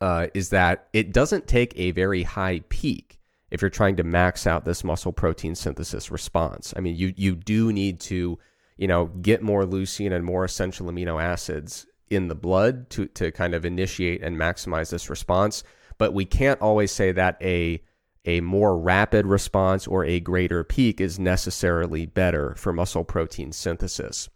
uh, 0.00 0.26
is 0.34 0.48
that 0.48 0.88
it 0.92 1.12
doesn't 1.12 1.46
take 1.46 1.72
a 1.76 1.92
very 1.92 2.24
high 2.24 2.60
peak 2.68 3.20
if 3.52 3.60
you're 3.60 3.70
trying 3.70 3.96
to 3.96 4.02
max 4.02 4.46
out 4.46 4.64
this 4.64 4.82
muscle 4.82 5.12
protein 5.12 5.54
synthesis 5.54 6.10
response. 6.10 6.72
I 6.76 6.80
mean, 6.80 6.96
you 6.96 7.12
you 7.16 7.36
do 7.36 7.70
need 7.72 8.00
to 8.00 8.38
you 8.78 8.88
know 8.88 9.06
get 9.06 9.42
more 9.42 9.64
leucine 9.64 10.12
and 10.12 10.24
more 10.24 10.44
essential 10.44 10.86
amino 10.86 11.22
acids 11.22 11.86
in 12.08 12.28
the 12.28 12.34
blood 12.34 12.88
to 12.90 13.06
to 13.08 13.30
kind 13.30 13.54
of 13.54 13.64
initiate 13.64 14.22
and 14.22 14.36
maximize 14.36 14.90
this 14.90 15.10
response. 15.10 15.62
But 15.98 16.14
we 16.14 16.24
can't 16.24 16.60
always 16.62 16.90
say 16.90 17.12
that 17.12 17.36
a 17.42 17.82
a 18.24 18.40
more 18.40 18.78
rapid 18.78 19.26
response 19.26 19.86
or 19.86 20.04
a 20.04 20.20
greater 20.20 20.64
peak 20.64 21.00
is 21.00 21.18
necessarily 21.18 22.06
better 22.06 22.54
for 22.54 22.72
muscle 22.72 23.04
protein 23.04 23.52
synthesis. 23.52 24.30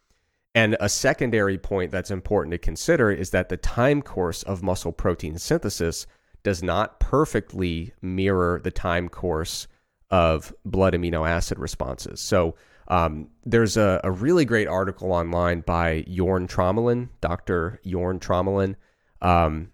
And 0.55 0.77
a 0.81 0.89
secondary 0.89 1.59
point 1.59 1.91
that's 1.91 2.11
important 2.11 2.53
to 2.53 2.59
consider 2.59 3.11
is 3.11 3.31
that 3.31 3.49
the 3.49 3.57
time 3.57 4.03
course 4.03 4.43
of 4.43 4.63
muscle 4.63 4.93
protein 4.93 5.39
synthesis 5.39 6.07
does 6.47 6.63
not 6.63 7.01
perfectly 7.01 7.93
mirror 8.01 8.61
the 8.63 8.71
time 8.71 9.09
course 9.09 9.67
of 10.13 10.55
blood 10.65 10.95
amino 10.95 11.29
acid 11.29 11.59
responses. 11.59 12.21
So 12.21 12.55
um, 12.87 13.31
there's 13.45 13.77
a, 13.77 14.01
a, 14.05 14.13
really 14.13 14.45
great 14.45 14.69
article 14.69 15.13
online 15.13 15.63
by 15.63 16.03
Jorn 16.03 16.47
Trommelen, 16.47 17.09
Dr. 17.21 17.81
Jorn 17.85 18.21
Trommelen. 18.21 18.77
Um, 19.21 19.73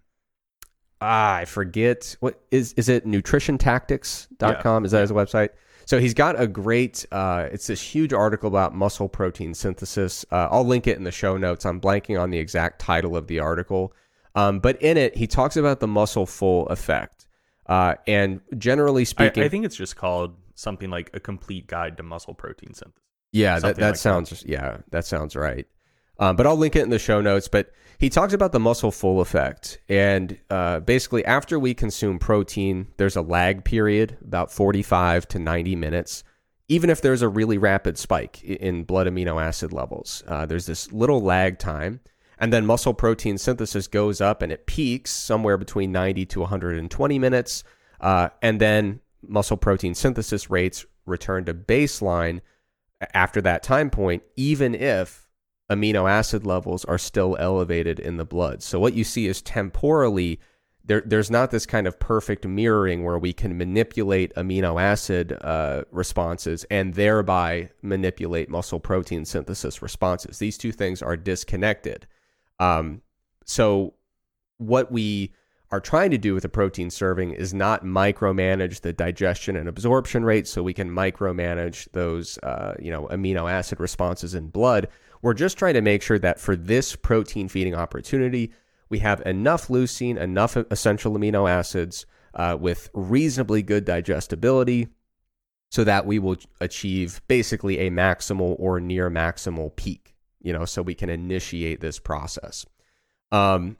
ah, 1.02 1.34
I 1.34 1.44
forget 1.44 2.16
what 2.20 2.42
is 2.50 2.72
is 2.78 2.88
it 2.88 3.04
nutritiontactics.com? 3.04 4.82
Yeah. 4.82 4.86
Is 4.86 4.92
that 4.92 5.02
his 5.02 5.12
website? 5.12 5.50
So 5.84 6.00
he's 6.00 6.14
got 6.14 6.40
a 6.40 6.46
great, 6.46 7.04
uh, 7.12 7.50
it's 7.52 7.66
this 7.66 7.82
huge 7.82 8.14
article 8.14 8.48
about 8.48 8.74
muscle 8.74 9.10
protein 9.10 9.52
synthesis. 9.52 10.24
Uh, 10.30 10.48
I'll 10.50 10.64
link 10.64 10.86
it 10.86 10.96
in 10.96 11.04
the 11.04 11.12
show 11.12 11.36
notes. 11.36 11.66
I'm 11.66 11.82
blanking 11.82 12.18
on 12.18 12.30
the 12.30 12.38
exact 12.38 12.78
title 12.78 13.14
of 13.14 13.26
the 13.26 13.40
article. 13.40 13.92
Um, 14.34 14.60
but 14.60 14.80
in 14.80 14.96
it, 14.96 15.16
he 15.16 15.26
talks 15.26 15.56
about 15.56 15.80
the 15.80 15.88
muscle 15.88 16.26
full 16.26 16.66
effect. 16.68 17.26
Uh, 17.66 17.94
and 18.06 18.40
generally 18.58 19.04
speaking, 19.04 19.42
I, 19.42 19.46
I, 19.46 19.48
think 19.48 19.64
it's 19.64 19.76
just 19.76 19.96
called 19.96 20.34
something 20.54 20.90
like 20.90 21.10
a 21.14 21.20
complete 21.20 21.66
guide 21.66 21.96
to 21.98 22.02
muscle 22.02 22.34
protein 22.34 22.74
synthesis. 22.74 23.02
Yeah, 23.32 23.58
that, 23.60 23.76
that 23.76 23.86
like 23.88 23.96
sounds, 23.96 24.30
that. 24.30 24.46
yeah, 24.46 24.78
that 24.90 25.06
sounds 25.06 25.36
right. 25.36 25.66
Um, 26.18 26.36
but 26.36 26.46
I'll 26.46 26.56
link 26.56 26.76
it 26.76 26.82
in 26.82 26.90
the 26.90 26.98
show 26.98 27.20
notes. 27.20 27.48
But 27.48 27.72
he 27.98 28.10
talks 28.10 28.32
about 28.32 28.52
the 28.52 28.60
muscle 28.60 28.90
full 28.90 29.20
effect. 29.20 29.78
And 29.88 30.38
uh, 30.50 30.80
basically, 30.80 31.24
after 31.24 31.58
we 31.58 31.74
consume 31.74 32.18
protein, 32.18 32.88
there's 32.96 33.16
a 33.16 33.22
lag 33.22 33.64
period, 33.64 34.18
about 34.22 34.50
45 34.52 35.28
to 35.28 35.38
90 35.38 35.76
minutes. 35.76 36.24
Even 36.68 36.90
if 36.90 37.00
there's 37.00 37.22
a 37.22 37.28
really 37.28 37.58
rapid 37.58 37.98
spike 37.98 38.42
in 38.42 38.84
blood 38.84 39.06
amino 39.06 39.42
acid 39.42 39.72
levels, 39.72 40.22
uh, 40.26 40.46
there's 40.46 40.66
this 40.66 40.92
little 40.92 41.20
lag 41.20 41.58
time. 41.58 42.00
And 42.42 42.52
then 42.52 42.66
muscle 42.66 42.92
protein 42.92 43.38
synthesis 43.38 43.86
goes 43.86 44.20
up 44.20 44.42
and 44.42 44.50
it 44.50 44.66
peaks 44.66 45.12
somewhere 45.12 45.56
between 45.56 45.92
90 45.92 46.26
to 46.26 46.40
120 46.40 47.18
minutes. 47.20 47.62
Uh, 48.00 48.30
and 48.42 48.60
then 48.60 48.98
muscle 49.24 49.56
protein 49.56 49.94
synthesis 49.94 50.50
rates 50.50 50.84
return 51.06 51.44
to 51.44 51.54
baseline 51.54 52.40
after 53.14 53.40
that 53.42 53.62
time 53.62 53.90
point, 53.90 54.24
even 54.34 54.74
if 54.74 55.28
amino 55.70 56.10
acid 56.10 56.44
levels 56.44 56.84
are 56.84 56.98
still 56.98 57.36
elevated 57.38 58.00
in 58.00 58.16
the 58.16 58.24
blood. 58.24 58.60
So 58.60 58.80
what 58.80 58.94
you 58.94 59.04
see 59.04 59.28
is 59.28 59.40
temporally 59.40 60.40
there, 60.84 61.02
there's 61.06 61.30
not 61.30 61.52
this 61.52 61.64
kind 61.64 61.86
of 61.86 62.00
perfect 62.00 62.44
mirroring 62.44 63.04
where 63.04 63.18
we 63.18 63.32
can 63.32 63.56
manipulate 63.56 64.34
amino 64.34 64.82
acid 64.82 65.38
uh, 65.42 65.84
responses 65.92 66.64
and 66.72 66.94
thereby 66.94 67.70
manipulate 67.82 68.50
muscle 68.50 68.80
protein 68.80 69.24
synthesis 69.24 69.80
responses. 69.80 70.40
These 70.40 70.58
two 70.58 70.72
things 70.72 71.02
are 71.02 71.16
disconnected. 71.16 72.08
Um, 72.62 73.02
so 73.44 73.94
what 74.58 74.92
we 74.92 75.32
are 75.72 75.80
trying 75.80 76.10
to 76.10 76.18
do 76.18 76.34
with 76.34 76.44
a 76.44 76.48
protein 76.48 76.90
serving 76.90 77.32
is 77.32 77.52
not 77.52 77.82
micromanage 77.84 78.82
the 78.82 78.92
digestion 78.92 79.56
and 79.56 79.68
absorption 79.68 80.24
rate 80.24 80.46
so 80.46 80.62
we 80.62 80.74
can 80.74 80.90
micromanage 80.90 81.90
those 81.92 82.38
uh, 82.38 82.74
you 82.78 82.90
know 82.90 83.08
amino 83.08 83.50
acid 83.50 83.80
responses 83.80 84.34
in 84.34 84.48
blood. 84.48 84.86
We're 85.22 85.34
just 85.34 85.58
trying 85.58 85.74
to 85.74 85.80
make 85.80 86.02
sure 86.02 86.18
that 86.18 86.38
for 86.38 86.54
this 86.54 86.94
protein 86.94 87.48
feeding 87.48 87.74
opportunity, 87.74 88.52
we 88.90 88.98
have 89.00 89.22
enough 89.24 89.68
leucine, 89.68 90.18
enough 90.18 90.56
essential 90.56 91.14
amino 91.14 91.50
acids 91.50 92.06
uh, 92.34 92.56
with 92.60 92.90
reasonably 92.94 93.62
good 93.62 93.84
digestibility 93.84 94.88
so 95.70 95.84
that 95.84 96.06
we 96.06 96.18
will 96.18 96.36
achieve 96.60 97.22
basically 97.28 97.78
a 97.78 97.90
maximal 97.90 98.54
or 98.58 98.78
near 98.78 99.10
maximal 99.10 99.74
peak, 99.74 100.11
you 100.42 100.52
know, 100.52 100.64
so 100.64 100.82
we 100.82 100.94
can 100.94 101.08
initiate 101.10 101.80
this 101.80 101.98
process. 101.98 102.66
Um, 103.30 103.76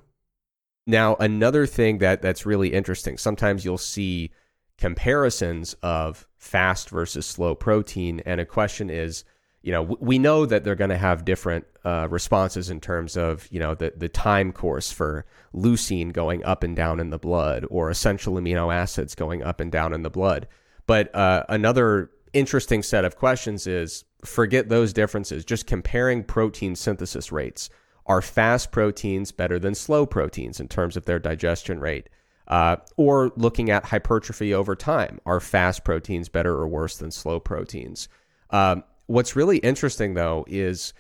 now, 0.87 1.17
another 1.17 1.67
thing 1.67 1.99
that 1.99 2.23
that's 2.23 2.47
really 2.47 2.73
interesting, 2.73 3.19
sometimes 3.19 3.65
you'll 3.65 3.79
see 3.79 4.31
comparisons 4.79 5.75
of 5.83 6.27
fast 6.39 6.91
versus 6.91 7.27
slow 7.27 7.55
protein, 7.55 8.21
and 8.27 8.41
a 8.41 8.47
question 8.47 8.91
is, 8.91 9.25
you 9.63 9.71
know, 9.71 9.83
we 10.01 10.19
know 10.19 10.45
that 10.45 10.65
they're 10.65 10.75
going 10.75 10.91
to 10.91 10.97
have 10.97 11.25
different 11.25 11.65
uh, 11.85 12.09
responses 12.11 12.69
in 12.69 12.81
terms 12.81 13.17
of, 13.17 13.47
you 13.53 13.61
know, 13.61 13.77
the, 13.77 13.93
the 13.97 14.09
time 14.09 14.53
course 14.53 14.91
for 14.91 15.25
leucine 15.55 16.13
going 16.13 16.45
up 16.45 16.65
and 16.65 16.75
down 16.75 16.99
in 16.99 17.11
the 17.11 17.19
blood 17.19 17.65
or 17.71 17.89
essential 17.89 18.35
amino 18.35 18.75
acids 18.75 19.15
going 19.15 19.43
up 19.43 19.61
and 19.61 19.71
down 19.71 19.93
in 19.93 20.03
the 20.03 20.11
blood. 20.11 20.49
But 20.87 21.15
uh, 21.15 21.45
another 21.49 22.11
interesting 22.33 22.83
set 22.83 23.05
of 23.05 23.17
questions 23.17 23.69
is 23.69 24.05
forget 24.25 24.69
those 24.69 24.93
differences, 24.93 25.45
just 25.45 25.67
comparing 25.67 26.23
protein 26.23 26.77
synthesis 26.77 27.33
rates. 27.33 27.71
Are 28.07 28.23
fast 28.23 28.73
proteins 28.73 29.33
better 29.33 29.59
than 29.59 29.75
slow 29.75 30.07
proteins 30.07 30.61
in 30.61 30.69
terms 30.69 30.97
of 30.97 31.05
their 31.05 31.19
digestion 31.19 31.81
rate? 31.81 32.09
Uh, 32.49 32.77
or 32.97 33.33
looking 33.37 33.71
at 33.71 33.85
hypertrophy 33.85 34.53
over 34.53 34.75
time. 34.75 35.21
Are 35.25 35.41
fast 35.41 35.85
proteins 35.85 36.29
better 36.29 36.53
or 36.55 36.67
worse 36.67 36.97
than 36.97 37.11
slow 37.11 37.39
proteins? 37.39 38.09
Um, 38.51 38.83
what's 39.07 39.37
really 39.37 39.59
interesting 39.59 40.15
though 40.15 40.45
is 40.49 40.93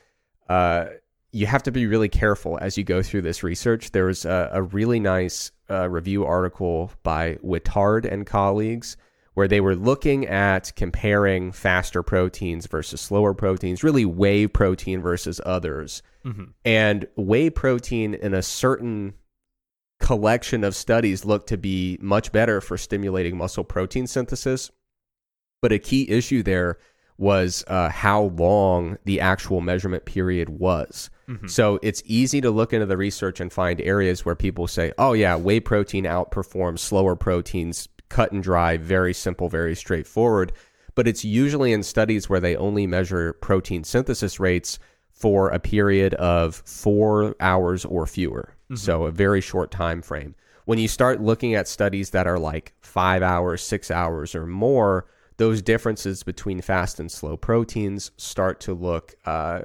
uh, 0.48 0.86
you 1.32 1.46
have 1.46 1.62
to 1.64 1.72
be 1.72 1.86
really 1.86 2.08
careful 2.08 2.58
as 2.60 2.78
you 2.78 2.84
go 2.84 3.02
through 3.02 3.22
this 3.22 3.42
research. 3.42 3.90
There 3.90 4.06
was 4.06 4.24
a, 4.24 4.50
a 4.52 4.62
really 4.62 5.00
nice 5.00 5.50
uh, 5.68 5.88
review 5.88 6.24
article 6.24 6.92
by 7.02 7.36
Witard 7.44 8.10
and 8.10 8.24
colleagues 8.24 8.96
where 9.34 9.48
they 9.48 9.60
were 9.60 9.76
looking 9.76 10.26
at 10.26 10.72
comparing 10.76 11.52
faster 11.52 12.02
proteins 12.02 12.66
versus 12.66 13.00
slower 13.00 13.32
proteins, 13.32 13.82
really 13.82 14.04
whey 14.04 14.46
protein 14.46 15.00
versus 15.00 15.40
others. 15.46 16.02
Mm-hmm. 16.24 16.44
And 16.64 17.06
whey 17.16 17.50
protein 17.50 18.14
in 18.14 18.34
a 18.34 18.42
certain 18.42 19.14
collection 20.00 20.64
of 20.64 20.76
studies 20.76 21.24
looked 21.24 21.48
to 21.48 21.56
be 21.56 21.98
much 22.00 22.32
better 22.32 22.60
for 22.60 22.76
stimulating 22.76 23.36
muscle 23.36 23.64
protein 23.64 24.06
synthesis. 24.06 24.70
But 25.62 25.72
a 25.72 25.78
key 25.78 26.10
issue 26.10 26.42
there 26.42 26.78
was 27.18 27.62
uh, 27.68 27.88
how 27.88 28.22
long 28.22 28.98
the 29.04 29.20
actual 29.20 29.60
measurement 29.60 30.04
period 30.04 30.48
was. 30.48 31.08
Mm-hmm. 31.28 31.46
So 31.46 31.78
it's 31.82 32.02
easy 32.04 32.40
to 32.40 32.50
look 32.50 32.72
into 32.72 32.86
the 32.86 32.96
research 32.96 33.40
and 33.40 33.52
find 33.52 33.80
areas 33.80 34.24
where 34.24 34.34
people 34.34 34.66
say, 34.66 34.92
oh, 34.98 35.12
yeah, 35.12 35.36
whey 35.36 35.60
protein 35.60 36.04
outperforms 36.04 36.80
slower 36.80 37.14
proteins, 37.14 37.88
cut 38.12 38.30
and 38.32 38.42
dry, 38.42 38.76
very 38.76 39.14
simple, 39.14 39.48
very 39.48 39.74
straightforward. 39.74 40.52
But 40.94 41.08
it's 41.08 41.24
usually 41.24 41.72
in 41.72 41.82
studies 41.82 42.28
where 42.28 42.40
they 42.40 42.54
only 42.56 42.86
measure 42.86 43.32
protein 43.32 43.82
synthesis 43.82 44.38
rates 44.38 44.78
for 45.10 45.48
a 45.48 45.58
period 45.58 46.12
of 46.14 46.62
four 46.66 47.34
hours 47.40 47.84
or 47.86 48.06
fewer. 48.06 48.54
Mm-hmm. 48.64 48.76
So 48.76 49.04
a 49.04 49.10
very 49.10 49.40
short 49.40 49.70
time 49.70 50.02
frame. 50.02 50.34
When 50.66 50.78
you 50.78 50.88
start 50.88 51.22
looking 51.22 51.54
at 51.54 51.66
studies 51.66 52.10
that 52.10 52.26
are 52.26 52.38
like 52.38 52.74
five 52.80 53.22
hours, 53.22 53.62
six 53.62 53.90
hours, 53.90 54.34
or 54.34 54.46
more, 54.46 55.06
those 55.38 55.62
differences 55.62 56.22
between 56.22 56.60
fast 56.60 57.00
and 57.00 57.10
slow 57.10 57.36
proteins 57.36 58.10
start 58.16 58.60
to 58.60 58.74
look 58.74 59.14
uh, 59.24 59.62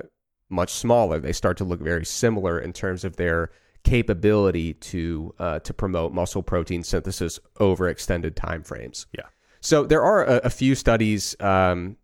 much 0.49 0.71
smaller. 0.71 1.19
They 1.19 1.33
start 1.33 1.57
to 1.57 1.65
look 1.65 1.81
very 1.81 2.05
similar 2.05 2.59
in 2.59 2.71
terms 2.71 3.03
of 3.03 3.17
their 3.17 3.51
capability 3.87 4.73
to 4.73 5.33
uh, 5.39 5.59
to 5.59 5.73
promote 5.73 6.11
muscle 6.11 6.43
protein 6.43 6.83
synthesis 6.83 7.39
over 7.57 7.87
extended 7.87 8.35
time 8.35 8.61
frames. 8.61 9.05
Yeah. 9.13 9.27
So 9.61 9.85
there 9.85 10.03
are 10.03 10.25
a, 10.25 10.35
a 10.43 10.49
few 10.49 10.75
studies, 10.75 11.35
um, 11.39 11.95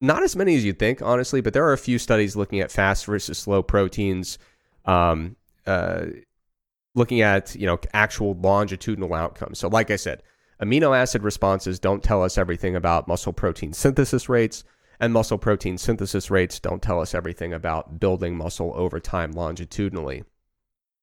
not 0.00 0.24
as 0.24 0.34
many 0.34 0.56
as 0.56 0.64
you'd 0.64 0.80
think, 0.80 1.00
honestly, 1.00 1.40
but 1.40 1.52
there 1.52 1.64
are 1.64 1.72
a 1.72 1.78
few 1.78 1.98
studies 1.98 2.34
looking 2.34 2.58
at 2.58 2.72
fast 2.72 3.06
versus 3.06 3.38
slow 3.38 3.62
proteins, 3.62 4.38
um, 4.84 5.36
uh, 5.64 6.06
looking 6.96 7.20
at 7.20 7.54
you 7.54 7.66
know 7.66 7.78
actual 7.92 8.34
longitudinal 8.34 9.14
outcomes. 9.14 9.60
So, 9.60 9.68
like 9.68 9.92
I 9.92 9.96
said, 9.96 10.24
amino 10.60 10.96
acid 10.96 11.22
responses 11.22 11.78
don't 11.78 12.02
tell 12.02 12.24
us 12.24 12.36
everything 12.36 12.74
about 12.74 13.06
muscle 13.06 13.32
protein 13.32 13.72
synthesis 13.72 14.28
rates, 14.28 14.64
and 14.98 15.12
muscle 15.12 15.38
protein 15.38 15.78
synthesis 15.78 16.32
rates 16.32 16.58
don't 16.58 16.82
tell 16.82 17.00
us 17.00 17.14
everything 17.14 17.52
about 17.52 18.00
building 18.00 18.36
muscle 18.36 18.72
over 18.74 18.98
time 18.98 19.30
longitudinally. 19.30 20.24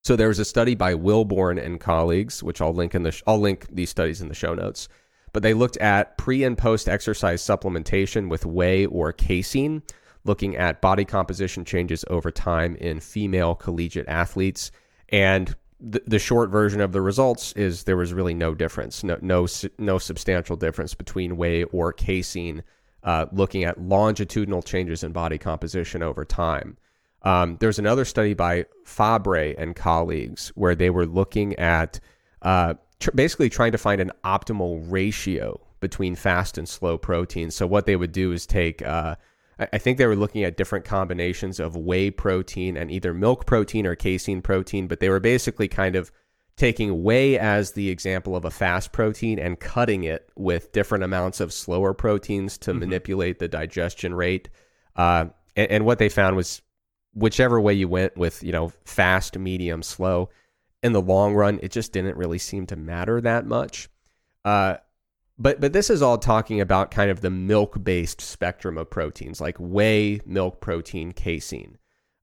So 0.03 0.15
there 0.15 0.29
was 0.29 0.39
a 0.39 0.45
study 0.45 0.75
by 0.75 0.93
Wilborn 0.93 1.63
and 1.63 1.79
colleagues, 1.79 2.41
which 2.41 2.61
I'll 2.61 2.73
link 2.73 2.95
in 2.95 3.03
the 3.03 3.11
sh- 3.11 3.23
I'll 3.27 3.39
link 3.39 3.67
these 3.69 3.89
studies 3.89 4.21
in 4.21 4.29
the 4.29 4.33
show 4.35 4.53
notes. 4.53 4.87
But 5.33 5.43
they 5.43 5.53
looked 5.53 5.77
at 5.77 6.17
pre 6.17 6.43
and 6.43 6.57
post 6.57 6.87
exercise 6.87 7.41
supplementation 7.41 8.29
with 8.29 8.45
whey 8.45 8.85
or 8.85 9.11
casein, 9.13 9.83
looking 10.23 10.55
at 10.55 10.81
body 10.81 11.05
composition 11.05 11.65
changes 11.65 12.05
over 12.09 12.31
time 12.31 12.75
in 12.77 12.99
female 12.99 13.55
collegiate 13.55 14.07
athletes. 14.07 14.71
And 15.09 15.55
the, 15.79 16.01
the 16.05 16.19
short 16.19 16.49
version 16.49 16.81
of 16.81 16.91
the 16.91 17.01
results 17.01 17.53
is 17.53 17.83
there 17.83 17.97
was 17.97 18.13
really 18.13 18.33
no 18.33 18.53
difference, 18.55 19.03
no 19.03 19.17
no 19.21 19.47
no 19.77 19.97
substantial 19.97 20.55
difference 20.55 20.93
between 20.93 21.37
whey 21.37 21.63
or 21.65 21.93
casein, 21.93 22.63
uh, 23.03 23.27
looking 23.31 23.63
at 23.63 23.81
longitudinal 23.81 24.61
changes 24.61 25.03
in 25.03 25.11
body 25.11 25.37
composition 25.37 26.03
over 26.03 26.25
time. 26.25 26.77
Um, 27.23 27.57
there's 27.59 27.79
another 27.79 28.05
study 28.05 28.33
by 28.33 28.65
Fabre 28.85 29.53
and 29.57 29.75
colleagues 29.75 30.49
where 30.55 30.75
they 30.75 30.89
were 30.89 31.05
looking 31.05 31.55
at 31.59 31.99
uh, 32.41 32.75
tr- 32.99 33.11
basically 33.11 33.49
trying 33.49 33.73
to 33.73 33.77
find 33.77 33.99
an 33.99 34.11
optimal 34.23 34.85
ratio 34.89 35.59
between 35.81 36.15
fast 36.15 36.57
and 36.57 36.67
slow 36.67 36.97
proteins. 36.97 37.55
So 37.55 37.67
what 37.67 37.85
they 37.85 37.95
would 37.95 38.11
do 38.11 38.31
is 38.31 38.45
take, 38.45 38.81
uh, 38.81 39.15
I-, 39.59 39.67
I 39.73 39.77
think 39.77 39.97
they 39.97 40.05
were 40.07 40.15
looking 40.15 40.43
at 40.43 40.57
different 40.57 40.85
combinations 40.85 41.59
of 41.59 41.75
whey 41.75 42.09
protein 42.09 42.77
and 42.77 42.89
either 42.89 43.13
milk 43.13 43.45
protein 43.45 43.85
or 43.85 43.95
casein 43.95 44.41
protein, 44.41 44.87
but 44.87 44.99
they 45.01 45.09
were 45.09 45.19
basically 45.19 45.67
kind 45.67 45.95
of 45.97 46.11
taking 46.55 47.03
whey 47.03 47.37
as 47.37 47.71
the 47.71 47.89
example 47.89 48.35
of 48.35 48.43
a 48.43 48.51
fast 48.51 48.91
protein 48.91 49.39
and 49.39 49.59
cutting 49.61 50.03
it 50.03 50.29
with 50.35 50.71
different 50.73 51.05
amounts 51.05 51.39
of 51.39 51.53
slower 51.53 51.93
proteins 51.93 52.57
to 52.57 52.73
Mhm. 52.73 52.79
manipulate 52.79 53.39
the 53.39 53.47
digestion 53.47 54.13
rate. 54.13 54.49
Uh, 54.95 55.25
and, 55.55 55.71
and 55.71 55.85
what 55.85 55.99
they 55.99 56.09
found 56.09 56.35
was 56.35 56.61
whichever 57.13 57.59
way 57.59 57.73
you 57.73 57.87
went 57.87 58.15
with, 58.17 58.43
you 58.43 58.51
know, 58.51 58.71
fast, 58.85 59.37
medium, 59.37 59.83
slow, 59.83 60.29
in 60.81 60.93
the 60.93 61.01
long 61.01 61.33
run, 61.33 61.59
it 61.61 61.71
just 61.71 61.91
didn't 61.91 62.17
really 62.17 62.37
seem 62.37 62.65
to 62.67 62.75
matter 62.75 63.19
that 63.21 63.45
much. 63.45 63.89
Uh, 64.45 64.77
but 65.37 65.61
but 65.61 65.73
this 65.73 65.89
is 65.89 66.01
all 66.01 66.17
talking 66.17 66.59
about 66.59 66.91
kind 66.91 67.09
of 67.09 67.21
the 67.21 67.29
milk 67.29 67.81
based 67.83 68.21
spectrum 68.21 68.77
of 68.77 68.89
proteins, 68.89 69.39
like 69.39 69.57
whey, 69.57 70.19
milk 70.25 70.59
protein, 70.59 71.11
casein. 71.11 71.77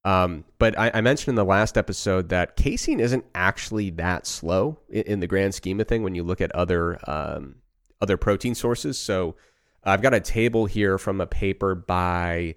Um, 0.05 0.45
but 0.59 0.79
I, 0.79 0.93
I 0.95 1.01
mentioned 1.01 1.31
in 1.31 1.35
the 1.35 1.45
last 1.45 1.77
episode 1.77 2.29
that 2.29 2.57
casein 2.57 3.01
isn't 3.01 3.25
actually 3.35 3.91
that 3.91 4.27
slow 4.27 4.79
in, 4.89 5.03
in 5.03 5.21
the 5.21 5.27
grand 5.27 5.55
scheme 5.55 5.81
of 5.81 5.89
thing 5.89 6.03
when 6.03 6.15
you 6.15 6.23
look 6.23 6.41
at 6.41 6.55
other 6.55 6.99
um, 7.11 7.57
other 8.01 8.17
protein 8.17 8.55
sources. 8.55 8.99
So 8.99 9.35
I've 9.83 10.03
got 10.03 10.15
a 10.15 10.21
table 10.21 10.67
here 10.67 10.99
from 10.99 11.21
a 11.21 11.27
paper 11.27 11.75
by 11.75 12.57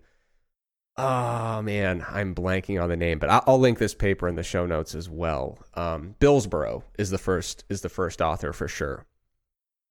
oh 1.00 1.62
man, 1.62 2.06
I'm 2.10 2.36
blanking 2.36 2.82
on 2.82 2.90
the 2.90 2.98
name, 2.98 3.20
but 3.20 3.30
I'll, 3.48 3.60
link 3.60 3.78
this 3.78 3.94
paper 3.94 4.28
in 4.28 4.36
the 4.36 4.44
show 4.44 4.66
notes 4.66 4.96
as 4.96 5.10
well. 5.10 5.58
Um, 5.74 6.16
Bilsborough 6.20 6.84
is 6.98 7.10
the 7.10 7.18
first 7.18 7.64
is 7.70 7.82
the 7.82 7.90
first 7.90 8.22
author 8.22 8.54
for 8.54 8.68
sure, 8.68 9.06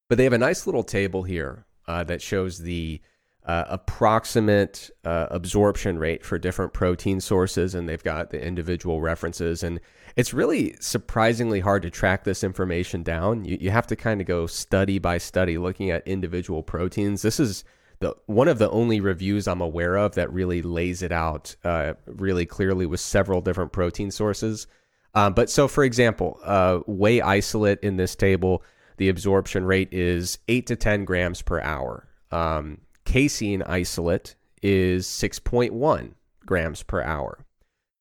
but 0.08 0.18
they 0.18 0.24
have 0.24 0.32
a 0.32 0.38
nice 0.38 0.66
little 0.66 0.84
table 0.84 1.22
here 1.22 1.64
uh, 1.86 2.04
that 2.04 2.22
shows 2.22 2.58
the 2.58 3.00
uh, 3.46 3.64
approximate 3.68 4.90
uh, 5.04 5.26
absorption 5.30 5.98
rate 5.98 6.24
for 6.24 6.38
different 6.38 6.74
protein 6.74 7.20
sources, 7.20 7.74
and 7.74 7.88
they've 7.88 8.04
got 8.04 8.28
the 8.30 8.42
individual 8.42 9.00
references. 9.00 9.62
And 9.62 9.80
it's 10.16 10.34
really 10.34 10.76
surprisingly 10.80 11.60
hard 11.60 11.82
to 11.82 11.90
track 11.90 12.24
this 12.24 12.44
information 12.44 13.02
down. 13.02 13.46
You, 13.46 13.56
you 13.58 13.70
have 13.70 13.86
to 13.86 13.96
kind 13.96 14.20
of 14.20 14.26
go 14.26 14.46
study 14.46 14.98
by 14.98 15.16
study, 15.16 15.56
looking 15.56 15.90
at 15.90 16.06
individual 16.06 16.62
proteins. 16.62 17.22
This 17.22 17.40
is 17.40 17.64
the 18.00 18.14
one 18.26 18.48
of 18.48 18.58
the 18.58 18.70
only 18.70 19.00
reviews 19.00 19.48
I'm 19.48 19.60
aware 19.60 19.96
of 19.96 20.14
that 20.14 20.32
really 20.32 20.62
lays 20.62 21.02
it 21.02 21.12
out 21.12 21.56
uh, 21.64 21.94
really 22.06 22.46
clearly 22.46 22.86
with 22.86 23.00
several 23.00 23.40
different 23.40 23.72
protein 23.72 24.10
sources. 24.10 24.66
Um, 25.14 25.32
but 25.32 25.50
so, 25.50 25.68
for 25.68 25.84
example, 25.84 26.38
uh, 26.44 26.78
whey 26.86 27.20
isolate 27.20 27.80
in 27.80 27.96
this 27.96 28.14
table, 28.14 28.62
the 28.98 29.08
absorption 29.08 29.64
rate 29.64 29.88
is 29.92 30.38
eight 30.48 30.66
to 30.66 30.76
ten 30.76 31.04
grams 31.04 31.42
per 31.42 31.60
hour. 31.60 32.08
Um, 32.30 32.78
casein 33.04 33.62
isolate 33.62 34.34
is 34.62 35.06
six 35.06 35.38
point 35.38 35.72
one 35.72 36.14
grams 36.44 36.82
per 36.82 37.02
hour. 37.02 37.44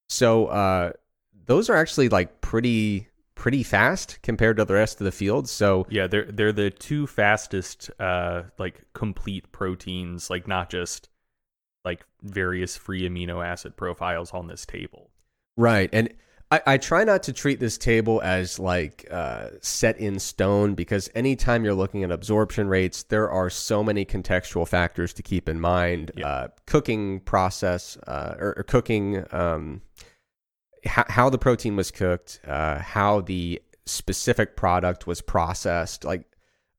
So 0.09 0.47
uh, 0.47 0.91
those 1.45 1.69
are 1.69 1.75
actually 1.75 2.09
like 2.09 2.41
pretty 2.41 3.07
pretty 3.37 3.63
fast 3.63 4.19
compared 4.23 4.57
to 4.57 4.65
the 4.65 4.73
rest 4.73 4.99
of 4.99 5.05
the 5.05 5.11
field. 5.11 5.47
So 5.47 5.85
Yeah, 5.89 6.07
they're 6.07 6.25
they're 6.25 6.51
the 6.51 6.71
two 6.71 7.07
fastest 7.07 7.89
uh 7.99 8.43
like 8.57 8.81
complete 8.93 9.51
proteins, 9.51 10.29
like 10.29 10.47
not 10.47 10.69
just 10.69 11.09
like 11.85 12.05
various 12.23 12.75
free 12.75 13.07
amino 13.07 13.45
acid 13.45 13.77
profiles 13.77 14.31
on 14.31 14.47
this 14.47 14.65
table. 14.65 15.11
Right. 15.55 15.89
And 15.93 16.13
I, 16.49 16.61
I 16.65 16.77
try 16.77 17.03
not 17.03 17.23
to 17.23 17.33
treat 17.33 17.59
this 17.59 17.77
table 17.77 18.21
as 18.23 18.57
like 18.59 19.05
uh, 19.11 19.49
set 19.61 19.97
in 19.97 20.19
stone 20.19 20.75
because 20.75 21.09
anytime 21.13 21.63
you're 21.63 21.73
looking 21.73 22.03
at 22.03 22.11
absorption 22.11 22.67
rates, 22.67 23.03
there 23.03 23.29
are 23.29 23.49
so 23.49 23.83
many 23.83 24.05
contextual 24.05 24.67
factors 24.67 25.13
to 25.13 25.23
keep 25.23 25.49
in 25.49 25.59
mind. 25.59 26.11
Yeah. 26.15 26.27
Uh, 26.27 26.47
cooking 26.65 27.19
process 27.21 27.97
uh, 28.07 28.35
or, 28.39 28.55
or 28.57 28.63
cooking, 28.63 29.25
um, 29.31 29.81
how, 30.85 31.05
how 31.07 31.29
the 31.29 31.37
protein 31.37 31.75
was 31.75 31.91
cooked, 31.91 32.39
uh, 32.47 32.79
how 32.79 33.21
the 33.21 33.61
specific 33.85 34.55
product 34.55 35.07
was 35.07 35.21
processed, 35.21 36.03
like 36.03 36.23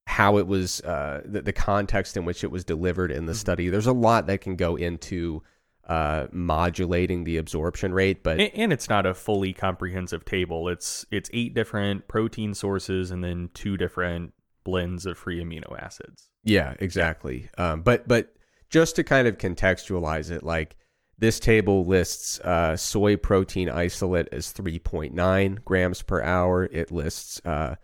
how 0.07 0.39
it 0.39 0.47
was, 0.47 0.81
uh, 0.83 1.23
the, 1.25 1.43
the 1.43 1.53
context 1.53 2.17
in 2.17 2.25
which 2.25 2.43
it 2.45 2.51
was 2.51 2.65
delivered 2.65 3.11
in 3.11 3.27
the 3.27 3.33
Mhm. 3.33 3.37
study. 3.37 3.69
There's 3.69 3.87
a 3.87 3.93
lot 3.93 4.27
that 4.27 4.41
can 4.41 4.57
go 4.57 4.77
into 4.77 5.43
uh, 5.87 6.27
modulating 6.33 7.25
the 7.25 7.39
absorption 7.39 7.95
rate, 7.95 8.23
but 8.23 8.39
And, 8.39 8.51
and 8.55 8.73
it's 8.75 8.91
not 8.91 9.07
a 9.07 9.15
fully 9.15 9.55
comprehensive 9.55 10.23
table. 10.27 10.69
It's 10.69 11.07
it's 11.11 11.31
eight 11.33 11.55
different 11.55 12.09
protein 12.09 12.53
sources 12.53 13.11
and 13.11 13.25
then 13.25 13.49
two 13.55 13.79
different 13.79 14.35
blends 14.65 15.07
of 15.07 15.17
free 15.17 15.43
amino 15.43 15.81
acids. 15.83 16.29
Yeah, 16.45 16.75
exactly. 16.79 17.49
Um, 17.57 17.81
but 17.81 18.07
but 18.07 18.35
just 18.69 18.97
to 18.97 19.03
kind 19.05 19.27
of 19.27 19.39
contextualize 19.39 20.31
it, 20.31 20.43
like 20.43 20.77
this 21.19 21.41
table 21.41 21.85
lists 21.85 22.39
uh, 22.41 22.77
soy 22.77 23.17
protein 23.17 23.69
isolate 23.69 24.29
as 24.31 24.53
3.9 24.53 25.65
grams 25.65 26.03
per 26.03 26.23
hour. 26.23 26.65
It 26.65 26.93
lists 26.93 27.41
uh, 27.45 27.75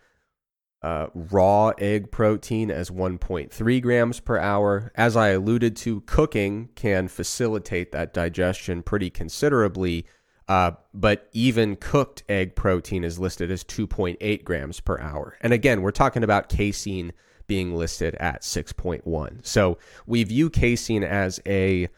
uh, 0.81 1.07
raw 1.13 1.69
egg 1.77 2.11
protein 2.11 2.71
as 2.71 2.89
1.3 2.89 3.81
grams 3.81 4.19
per 4.19 4.37
hour. 4.37 4.91
As 4.95 5.17
I 5.17 5.29
alluded 5.29 5.75
to, 5.77 6.01
cooking 6.01 6.69
can 6.75 7.07
facilitate 7.07 7.91
that 7.91 8.13
digestion 8.13 8.83
pretty 8.83 9.09
considerably. 9.09 10.05
Uh, 10.47 10.71
but 10.93 11.27
even 11.33 11.75
cooked 11.75 12.23
egg 12.29 12.55
protein 12.55 13.03
is 13.03 13.19
listed 13.19 13.49
as 13.49 13.63
2.8 13.63 14.43
grams 14.43 14.79
per 14.79 14.99
hour. 14.99 15.35
And 15.41 15.51
again, 15.51 15.81
we're 15.81 15.91
talking 15.91 16.23
about 16.23 16.49
casein 16.49 17.13
being 17.47 17.75
listed 17.75 18.15
at 18.15 18.43
6.1. 18.43 19.45
So 19.45 19.77
we 20.05 20.23
view 20.23 20.49
casein 20.49 21.03
as 21.03 21.39
a 21.47 21.89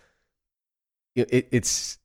it, 1.18 1.48
it's 1.52 1.98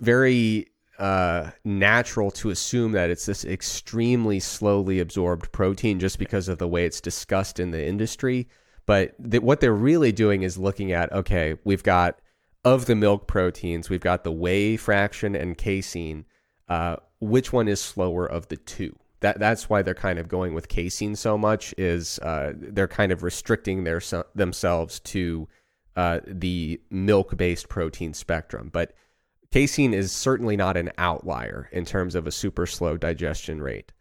very 0.00 0.68
uh, 0.98 1.50
natural 1.64 2.30
to 2.30 2.50
assume 2.50 2.92
that 2.92 3.10
it's 3.10 3.26
this 3.26 3.44
extremely 3.44 4.40
slowly 4.40 5.00
absorbed 5.00 5.50
protein 5.52 5.98
just 5.98 6.18
because 6.18 6.48
of 6.48 6.58
the 6.58 6.68
way 6.68 6.84
it's 6.84 7.00
discussed 7.00 7.58
in 7.58 7.70
the 7.70 7.84
industry. 7.84 8.48
But 8.86 9.14
th- 9.30 9.42
what 9.42 9.60
they're 9.60 9.72
really 9.72 10.12
doing 10.12 10.42
is 10.42 10.58
looking 10.58 10.92
at 10.92 11.12
okay, 11.12 11.56
we've 11.64 11.82
got 11.82 12.18
of 12.64 12.86
the 12.86 12.94
milk 12.94 13.26
proteins, 13.26 13.90
we've 13.90 14.00
got 14.00 14.24
the 14.24 14.32
whey 14.32 14.76
fraction 14.76 15.34
and 15.34 15.56
casein. 15.56 16.24
Uh, 16.68 16.96
which 17.20 17.52
one 17.52 17.68
is 17.68 17.80
slower 17.80 18.26
of 18.26 18.48
the 18.48 18.56
two? 18.56 18.96
That 19.20 19.38
that's 19.38 19.68
why 19.68 19.82
they're 19.82 19.94
kind 19.94 20.18
of 20.18 20.28
going 20.28 20.54
with 20.54 20.68
casein 20.68 21.16
so 21.16 21.38
much. 21.38 21.74
Is 21.78 22.18
uh, 22.20 22.52
they're 22.54 22.88
kind 22.88 23.10
of 23.10 23.22
restricting 23.22 23.84
their 23.84 24.00
themselves 24.34 25.00
to 25.00 25.48
uh, 25.96 26.20
the 26.26 26.80
milk 26.90 27.36
based 27.36 27.68
protein 27.68 28.14
spectrum. 28.14 28.70
But 28.72 28.94
casein 29.50 29.94
is 29.94 30.12
certainly 30.12 30.56
not 30.56 30.76
an 30.76 30.90
outlier 30.98 31.68
in 31.72 31.84
terms 31.84 32.14
of 32.14 32.26
a 32.26 32.32
super 32.32 32.66
slow 32.66 32.96
digestion 32.96 33.62
rate. 33.62 33.92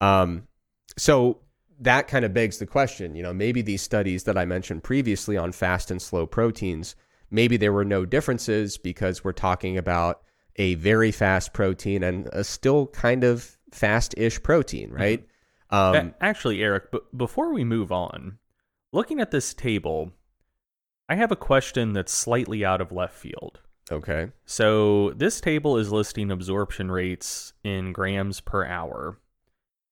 Um, 0.00 0.48
so 0.96 1.40
that 1.80 2.08
kind 2.08 2.24
of 2.24 2.32
begs 2.32 2.58
the 2.58 2.66
question 2.66 3.14
you 3.14 3.22
know, 3.22 3.32
maybe 3.32 3.62
these 3.62 3.82
studies 3.82 4.24
that 4.24 4.38
I 4.38 4.44
mentioned 4.44 4.82
previously 4.82 5.36
on 5.36 5.52
fast 5.52 5.90
and 5.90 6.00
slow 6.00 6.26
proteins, 6.26 6.96
maybe 7.30 7.56
there 7.56 7.72
were 7.72 7.84
no 7.84 8.04
differences 8.04 8.78
because 8.78 9.22
we're 9.22 9.32
talking 9.32 9.76
about 9.76 10.22
a 10.56 10.74
very 10.76 11.12
fast 11.12 11.52
protein 11.52 12.02
and 12.02 12.28
a 12.32 12.42
still 12.42 12.86
kind 12.88 13.24
of 13.24 13.56
fast 13.72 14.14
ish 14.16 14.42
protein, 14.42 14.90
right? 14.90 15.26
Um, 15.70 16.14
Actually, 16.20 16.62
Eric, 16.62 16.90
b- 16.92 17.00
before 17.16 17.52
we 17.52 17.64
move 17.64 17.92
on, 17.92 18.38
looking 18.92 19.20
at 19.20 19.30
this 19.30 19.52
table, 19.52 20.12
I 21.08 21.14
have 21.14 21.30
a 21.32 21.36
question 21.36 21.92
that's 21.92 22.12
slightly 22.12 22.64
out 22.64 22.80
of 22.80 22.90
left 22.92 23.14
field. 23.16 23.60
okay. 23.90 24.32
So 24.44 25.10
this 25.10 25.40
table 25.40 25.76
is 25.76 25.92
listing 25.92 26.30
absorption 26.30 26.90
rates 26.90 27.52
in 27.62 27.92
grams 27.92 28.40
per 28.40 28.64
hour. 28.64 29.18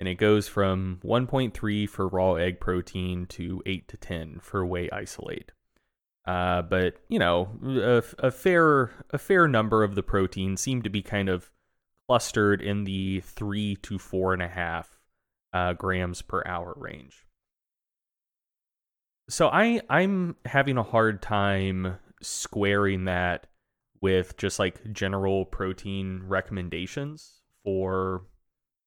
and 0.00 0.08
it 0.08 0.16
goes 0.16 0.48
from 0.48 0.98
1.3 1.04 1.88
for 1.88 2.08
raw 2.08 2.34
egg 2.34 2.60
protein 2.60 3.26
to 3.26 3.62
8 3.64 3.88
to 3.88 3.96
10 3.96 4.40
for 4.40 4.66
whey 4.66 4.90
isolate. 4.90 5.52
Uh, 6.26 6.62
but 6.62 6.96
you 7.08 7.18
know, 7.18 7.48
a, 7.64 8.02
a, 8.26 8.30
fair 8.30 8.90
a 9.10 9.18
fair 9.18 9.46
number 9.46 9.84
of 9.84 9.94
the 9.94 10.02
proteins 10.02 10.60
seem 10.60 10.82
to 10.82 10.90
be 10.90 11.02
kind 11.02 11.28
of 11.28 11.50
clustered 12.08 12.60
in 12.60 12.84
the 12.84 13.20
three 13.20 13.76
to 13.76 13.98
four 13.98 14.32
and 14.32 14.42
a 14.42 14.48
half 14.48 14.98
uh, 15.52 15.72
grams 15.74 16.22
per 16.22 16.42
hour 16.46 16.74
range. 16.76 17.24
So 19.28 19.48
I 19.48 19.80
I'm 19.88 20.36
having 20.44 20.76
a 20.76 20.82
hard 20.82 21.22
time 21.22 21.96
squaring 22.20 23.04
that 23.04 23.46
with 24.00 24.36
just 24.36 24.58
like 24.58 24.92
general 24.92 25.46
protein 25.46 26.22
recommendations 26.26 27.40
for 27.62 28.22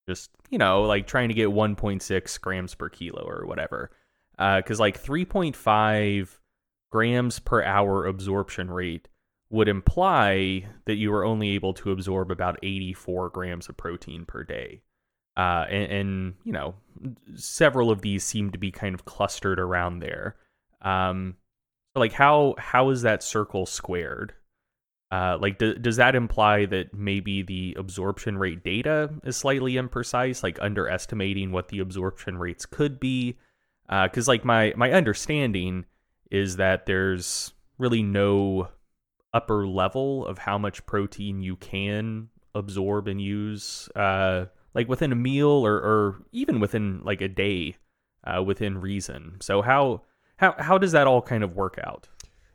just 0.08 0.30
you 0.50 0.58
know 0.58 0.84
like 0.84 1.08
trying 1.08 1.30
to 1.30 1.34
get 1.34 1.50
1.6 1.50 2.42
grams 2.42 2.76
per 2.76 2.90
kilo 2.90 3.24
or 3.28 3.46
whatever. 3.46 3.92
Because 4.38 4.80
uh, 4.80 4.84
like 4.84 5.02
3.5 5.02 6.38
grams 6.92 7.40
per 7.40 7.64
hour 7.64 8.06
absorption 8.06 8.70
rate 8.70 9.08
would 9.50 9.68
imply 9.68 10.68
that 10.86 10.96
you 10.96 11.12
were 11.12 11.26
only 11.26 11.50
able 11.52 11.74
to 11.74 11.92
absorb 11.92 12.30
about 12.30 12.60
84 12.62 13.30
grams 13.30 13.68
of 13.70 13.78
protein 13.78 14.26
per 14.26 14.44
day 14.44 14.82
uh, 15.38 15.66
and, 15.70 15.92
and, 15.92 16.34
you 16.44 16.52
know 16.52 16.76
several 17.36 17.92
of 17.92 18.02
these 18.02 18.24
seem 18.24 18.50
to 18.50 18.58
be 18.58 18.72
kind 18.72 18.96
of 18.96 19.06
clustered 19.06 19.60
around 19.60 20.00
there 20.00 20.36
um, 20.82 21.36
like 21.96 22.12
how 22.12 22.56
how 22.58 22.90
is 22.90 23.04
that 23.04 23.22
circle 23.24 23.66
squared 23.66 24.34
uh, 25.10 25.38
like, 25.40 25.58
do, 25.58 25.74
does 25.76 25.96
that 25.96 26.16
imply 26.16 26.66
that 26.66 26.94
maybe 26.94 27.42
the 27.42 27.76
absorption 27.80 28.38
rate 28.38 28.64
data 28.64 29.10
is 29.24 29.38
slightly 29.38 29.74
imprecise, 29.74 30.44
like 30.44 30.62
underestimating 30.62 31.52
what 31.52 31.70
the 31.70 31.80
absorption 31.80 32.38
rates 32.38 32.66
could 32.66 33.00
be? 33.00 33.38
Because, 33.88 34.28
uh, 34.28 34.32
like, 34.32 34.44
my 34.44 34.74
my 34.76 34.92
understanding 34.92 35.86
is 36.30 36.58
that 36.58 36.86
there's 36.86 37.54
really 37.78 38.04
no 38.04 38.68
upper 39.34 39.66
level 39.66 40.26
of 40.26 40.38
how 40.40 40.58
much 40.58 40.86
protein 40.86 41.42
you 41.42 41.56
can 41.56 42.28
absorb 42.54 43.08
and 43.08 43.22
use, 43.22 43.88
uh, 43.96 44.46
like 44.78 44.88
within 44.88 45.12
a 45.12 45.16
meal 45.16 45.50
or, 45.50 45.74
or 45.74 46.22
even 46.32 46.60
within 46.60 47.02
like 47.04 47.20
a 47.20 47.28
day, 47.28 47.76
uh, 48.24 48.44
within 48.44 48.80
reason. 48.80 49.38
So 49.42 49.64
how 49.64 50.04
how 50.38 50.54
how 50.60 50.78
does 50.78 50.92
that 50.92 51.08
all 51.08 51.22
kind 51.22 51.44
of 51.44 51.56
work 51.56 51.80
out? 51.84 52.08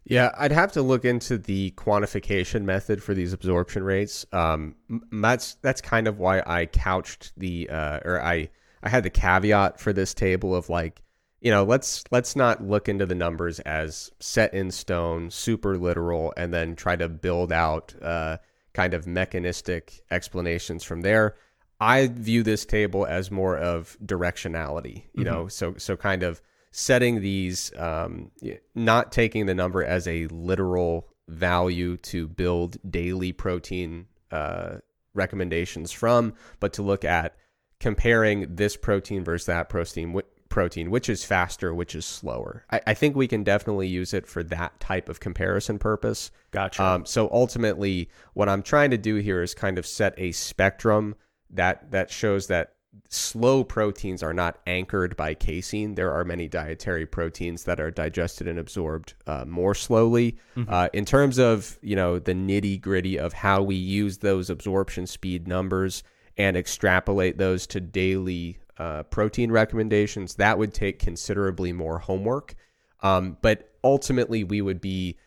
Yeah, 0.05 0.31
I'd 0.39 0.53
have 0.53 0.71
to 0.73 0.83
look 0.83 1.05
into 1.05 1.37
the 1.37 1.73
quantification 1.73 2.63
method 2.63 3.03
for 3.03 3.13
these 3.13 3.33
absorption 3.33 3.83
rates. 3.83 4.25
Um, 4.33 4.77
that's 5.11 5.55
that's 5.63 5.81
kind 5.81 6.07
of 6.07 6.21
why 6.21 6.45
I 6.47 6.67
couched 6.67 7.33
the 7.37 7.69
uh, 7.69 7.99
or 8.05 8.23
I 8.23 8.49
I 8.85 8.89
had 8.89 9.03
the 9.03 9.11
caveat 9.11 9.81
for 9.81 9.93
this 9.93 10.15
table 10.15 10.55
of 10.55 10.69
like 10.69 11.03
you 11.41 11.51
know 11.51 11.65
let's 11.65 12.05
let's 12.13 12.37
not 12.37 12.63
look 12.63 12.89
into 12.89 13.05
the 13.05 13.17
numbers 13.17 13.59
as 13.61 14.13
set 14.21 14.55
in 14.55 14.71
stone, 14.71 15.29
super 15.29 15.77
literal, 15.77 16.33
and 16.37 16.55
then 16.55 16.77
try 16.77 16.95
to 16.95 17.09
build 17.09 17.53
out 17.53 17.93
uh, 18.01 18.37
kind 18.75 18.95
of 18.95 19.09
mechanistic 19.09 20.03
explanations 20.13 20.85
from 20.85 21.01
there. 21.01 21.35
I 21.83 22.07
view 22.07 22.45
this 22.45 22.65
table 22.65 23.05
as 23.07 23.31
more 23.33 23.57
of 23.57 23.97
directionality, 24.05 25.03
you 25.15 25.25
mm-hmm. 25.25 25.35
know, 25.35 25.49
so 25.49 25.75
so 25.79 25.97
kind 25.97 26.23
of 26.23 26.41
setting 26.71 27.21
these, 27.21 27.73
um, 27.77 28.31
not 28.75 29.11
taking 29.11 29.47
the 29.47 29.55
number 29.55 29.85
as 29.85 30.07
a 30.07 30.29
literal 30.29 31.09
value 31.29 31.97
to 31.99 32.29
build 32.29 32.77
daily 32.89 33.33
protein 33.33 34.07
uh, 34.31 34.77
recommendations 35.13 35.91
from, 35.91 36.35
but 36.61 36.73
to 36.75 36.83
look 36.83 37.05
at 37.05 37.37
comparing 37.81 38.55
this 38.55 38.77
protein 38.77 39.25
versus 39.25 39.47
that 39.47 39.69
protein, 39.69 40.19
protein, 40.49 40.89
which 40.91 41.09
is 41.09 41.25
faster, 41.25 41.75
which 41.75 41.97
is 41.97 42.07
slower. 42.07 42.65
I, 42.71 42.81
I, 42.87 42.95
think 42.95 43.17
we 43.17 43.27
can 43.27 43.43
definitely 43.43 43.89
use 43.89 44.15
it 44.15 44.27
for 44.27 44.45
that 44.45 44.79
type 44.79 45.09
of 45.09 45.19
comparison 45.19 45.79
purpose. 45.79 46.31
Gotcha. 46.53 46.83
Um, 46.83 47.07
so 47.07 47.29
ultimately, 47.33 48.09
what 48.35 48.49
I'm 48.49 48.63
trying 48.63 48.93
to 48.93 48.99
do 48.99 49.17
here 49.17 49.43
is 49.43 49.53
kind 49.53 49.79
of 49.79 49.87
set 49.87 50.15
a 50.17 50.31
spectrum 50.33 51.17
that 51.53 51.91
that 51.91 52.11
shows 52.11 52.47
that 52.49 52.75
slow 53.09 53.65
proteins 53.65 54.23
are 54.23 54.35
not 54.35 54.59
anchored 54.67 55.17
by 55.17 55.35
casein. 55.35 55.95
There 55.95 56.13
are 56.13 56.25
many 56.25 56.49
dietary 56.49 57.07
proteins 57.07 57.65
that 57.65 57.81
are 57.81 57.91
digested 57.91 58.47
and 58.47 58.59
absorbed 58.59 59.15
uh, 59.27 59.45
more 59.47 59.75
slowly. 59.75 60.37
Mm-hmm. 60.57 60.73
Uh, 60.73 60.89
in 60.93 61.05
terms 61.05 61.39
of 61.39 61.79
you 61.83 61.97
know 61.97 62.19
the 62.19 62.35
nitty 62.35 62.81
gritty 62.81 63.19
of 63.19 63.33
how 63.33 63.63
we 63.63 63.77
use 63.77 64.19
those 64.19 64.51
absorption 64.51 65.07
speed 65.07 65.49
numbers 65.49 66.03
and 66.37 66.57
extrapolate 66.57 67.39
those 67.39 67.67
to 67.69 67.81
daily 67.81 68.59
uh, 68.79 69.03
protein 69.05 69.53
recommendations, 69.53 70.37
that 70.37 70.59
would 70.59 70.73
take 70.73 70.99
considerably 70.99 71.73
more 71.73 71.99
homework. 71.99 72.55
Um, 73.01 73.37
but 73.43 73.71
ultimately, 73.85 74.45
we 74.45 74.63
would 74.63 74.81
be 74.81 75.19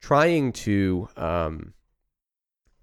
trying 0.00 0.52
to 0.52 1.08
um, 1.16 1.74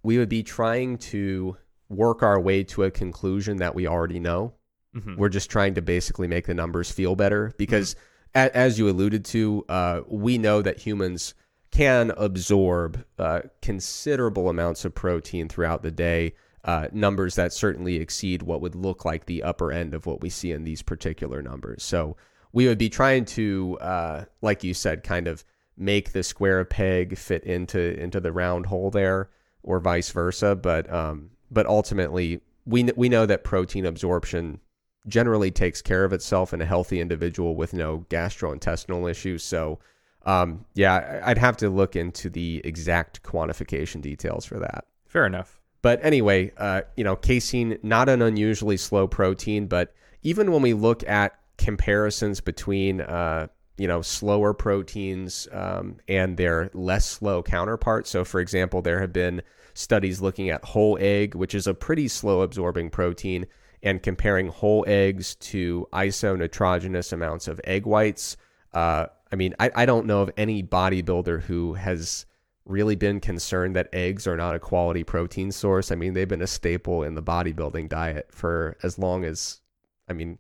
we 0.04 0.18
would 0.18 0.30
be 0.30 0.44
trying 0.44 0.98
to 0.98 1.58
work 1.92 2.24
our 2.24 2.40
way 2.40 2.64
to 2.64 2.84
a 2.84 2.92
conclusion 2.92 3.58
that 3.58 3.76
we 3.76 3.88
already 3.88 4.20
know. 4.20 4.54
Mm-hmm. 4.96 5.16
We're 5.16 5.30
just 5.30 5.50
trying 5.50 5.76
to 5.76 5.82
basically 5.82 6.28
make 6.28 6.48
the 6.48 6.54
numbers 6.54 6.92
feel 6.92 7.16
better 7.16 7.54
because, 7.58 7.96
mm-hmm. 8.36 8.48
a, 8.48 8.58
as 8.58 8.80
you 8.80 8.90
alluded 8.90 9.26
to, 9.26 9.66
uh, 9.70 10.02
we 10.08 10.38
know 10.38 10.62
that 10.62 10.80
humans 10.80 11.34
can 11.72 12.12
absorb 12.18 13.06
uh, 13.18 13.42
considerable 13.62 14.50
amounts 14.50 14.84
of 14.86 14.94
protein 14.94 15.48
throughout 15.48 15.84
the 15.84 15.92
day. 15.92 16.34
Uh, 16.64 16.88
numbers 16.92 17.36
that 17.36 17.52
certainly 17.52 17.96
exceed 17.96 18.44
what 18.44 18.62
would 18.62 18.76
look 18.76 19.04
like 19.04 19.26
the 19.26 19.42
upper 19.42 19.72
end 19.72 19.96
of 19.96 20.06
what 20.06 20.22
we 20.22 20.30
see 20.30 20.52
in 20.52 20.64
these 20.64 20.84
particular 20.84 21.42
numbers. 21.42 21.82
So 21.82 22.18
we 22.52 22.68
would 22.68 22.78
be 22.78 22.90
trying 22.90 23.26
to, 23.26 23.80
uh, 23.82 24.26
like 24.42 24.64
you 24.64 24.74
said, 24.76 25.04
kind 25.04 25.28
of 25.28 25.44
make 25.76 26.12
the 26.12 26.22
square 26.22 26.64
peg 26.66 27.18
fit 27.18 27.44
into 27.46 28.00
into 28.00 28.20
the 28.20 28.32
round 28.32 28.68
hole 28.68 28.92
there, 28.92 29.30
or 29.64 29.80
vice 29.80 30.12
versa. 30.12 30.56
But 30.56 30.92
um, 30.94 31.32
but 31.52 31.66
ultimately, 31.68 32.42
we 32.66 32.84
we 32.96 33.10
know 33.10 33.26
that 33.26 33.44
protein 33.44 33.86
absorption 33.86 34.60
generally 35.08 35.52
takes 35.52 35.82
care 35.82 36.04
of 36.04 36.14
itself 36.14 36.54
in 36.54 36.62
a 36.62 36.66
healthy 36.66 37.00
individual 37.00 37.56
with 37.56 37.74
no 37.74 38.06
gastrointestinal 38.10 39.10
issues. 39.10 39.44
So, 39.44 39.80
um, 40.26 40.66
yeah, 40.76 41.22
I'd 41.26 41.40
have 41.40 41.58
to 41.58 41.70
look 41.70 41.96
into 41.96 42.30
the 42.30 42.62
exact 42.64 43.24
quantification 43.24 44.02
details 44.02 44.46
for 44.46 44.60
that. 44.60 44.86
Fair 45.08 45.26
enough. 45.26 45.60
But 45.82 46.00
anyway, 46.04 46.52
uh, 46.58 46.82
you 46.96 47.04
know, 47.04 47.16
casein 47.16 47.80
not 47.82 48.08
an 48.10 48.22
unusually 48.22 48.78
slow 48.78 49.08
protein, 49.08 49.66
but 49.66 49.94
even 50.22 50.52
when 50.52 50.62
we 50.62 50.74
look 50.74 51.08
at 51.10 51.40
comparisons 51.58 52.40
between 52.40 53.02
uh, 53.02 53.48
you 53.78 53.88
know 53.88 54.02
slower 54.02 54.54
proteins 54.54 55.48
um, 55.52 55.98
and 56.08 56.38
their 56.38 56.70
less 56.74 57.08
slow 57.08 57.42
counterparts. 57.42 58.12
So, 58.12 58.24
for 58.24 58.40
example, 58.40 58.84
there 58.84 59.02
have 59.02 59.12
been 59.12 59.42
studies 59.74 60.22
looking 60.22 60.50
at 60.50 60.64
whole 60.66 60.98
egg, 61.00 61.36
which 61.36 61.56
is 61.56 61.68
a 61.68 61.74
pretty 61.74 62.08
slow 62.08 62.42
absorbing 62.42 62.90
protein, 62.90 63.46
and 63.84 64.04
comparing 64.04 64.48
whole 64.48 64.84
eggs 64.88 65.36
to 65.36 65.88
isonitrogenous 65.94 67.14
amounts 67.14 67.48
of 67.48 67.60
egg 67.64 67.86
whites. 67.86 68.38
Uh, 68.74 69.08
I 69.32 69.36
mean, 69.36 69.56
I, 69.60 69.72
I 69.76 69.86
don't 69.86 70.06
know 70.06 70.22
of 70.22 70.32
any 70.38 70.62
bodybuilder 70.62 71.42
who 71.42 71.74
has 71.74 72.26
really 72.66 72.96
been 72.96 73.20
concerned 73.20 73.76
that 73.76 73.90
eggs 73.92 74.28
are 74.28 74.38
not 74.38 74.56
a 74.56 74.60
quality 74.60 75.04
protein 75.04 75.52
source. 75.52 75.92
I 75.92 75.96
mean, 75.96 76.14
they've 76.14 76.28
been 76.28 76.42
a 76.42 76.48
staple 76.48 77.04
in 77.04 77.16
the 77.16 77.24
bodybuilding 77.24 77.90
diet 77.90 78.28
for 78.32 78.78
as 78.84 79.00
long 79.00 79.26
as, 79.26 79.62
I 80.08 80.14
mean, 80.14 80.40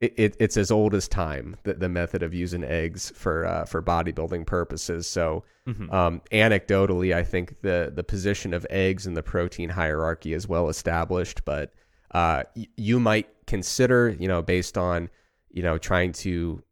it, 0.00 0.14
it, 0.16 0.36
it's 0.40 0.56
as 0.56 0.70
old 0.70 0.94
as 0.94 1.06
time 1.06 1.56
the, 1.64 1.74
the 1.74 1.88
method 1.88 2.22
of 2.22 2.32
using 2.32 2.64
eggs 2.64 3.12
for 3.14 3.44
uh, 3.46 3.64
for 3.66 3.82
bodybuilding 3.82 4.46
purposes. 4.46 5.06
So, 5.06 5.44
mm-hmm. 5.66 5.90
um, 5.90 6.22
anecdotally, 6.32 7.14
I 7.14 7.22
think 7.22 7.60
the 7.60 7.92
the 7.94 8.04
position 8.04 8.54
of 8.54 8.66
eggs 8.70 9.06
in 9.06 9.14
the 9.14 9.22
protein 9.22 9.68
hierarchy 9.68 10.32
is 10.32 10.48
well 10.48 10.68
established. 10.68 11.44
But 11.44 11.72
uh, 12.12 12.44
y- 12.56 12.68
you 12.76 12.98
might 12.98 13.28
consider, 13.46 14.16
you 14.18 14.26
know, 14.26 14.40
based 14.40 14.78
on 14.78 15.10
you 15.50 15.62
know 15.62 15.76
trying 15.76 16.12
to 16.12 16.62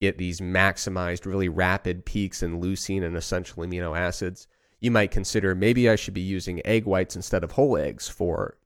get 0.00 0.18
these 0.18 0.40
maximized, 0.40 1.24
really 1.24 1.48
rapid 1.48 2.04
peaks 2.04 2.42
in 2.42 2.60
leucine 2.60 3.04
and 3.04 3.16
essential 3.16 3.62
amino 3.62 3.96
acids, 3.96 4.48
you 4.80 4.90
might 4.90 5.12
consider 5.12 5.54
maybe 5.54 5.88
I 5.88 5.94
should 5.94 6.14
be 6.14 6.20
using 6.20 6.60
egg 6.66 6.86
whites 6.86 7.14
instead 7.14 7.44
of 7.44 7.52
whole 7.52 7.76
eggs 7.76 8.08
for, 8.08 8.58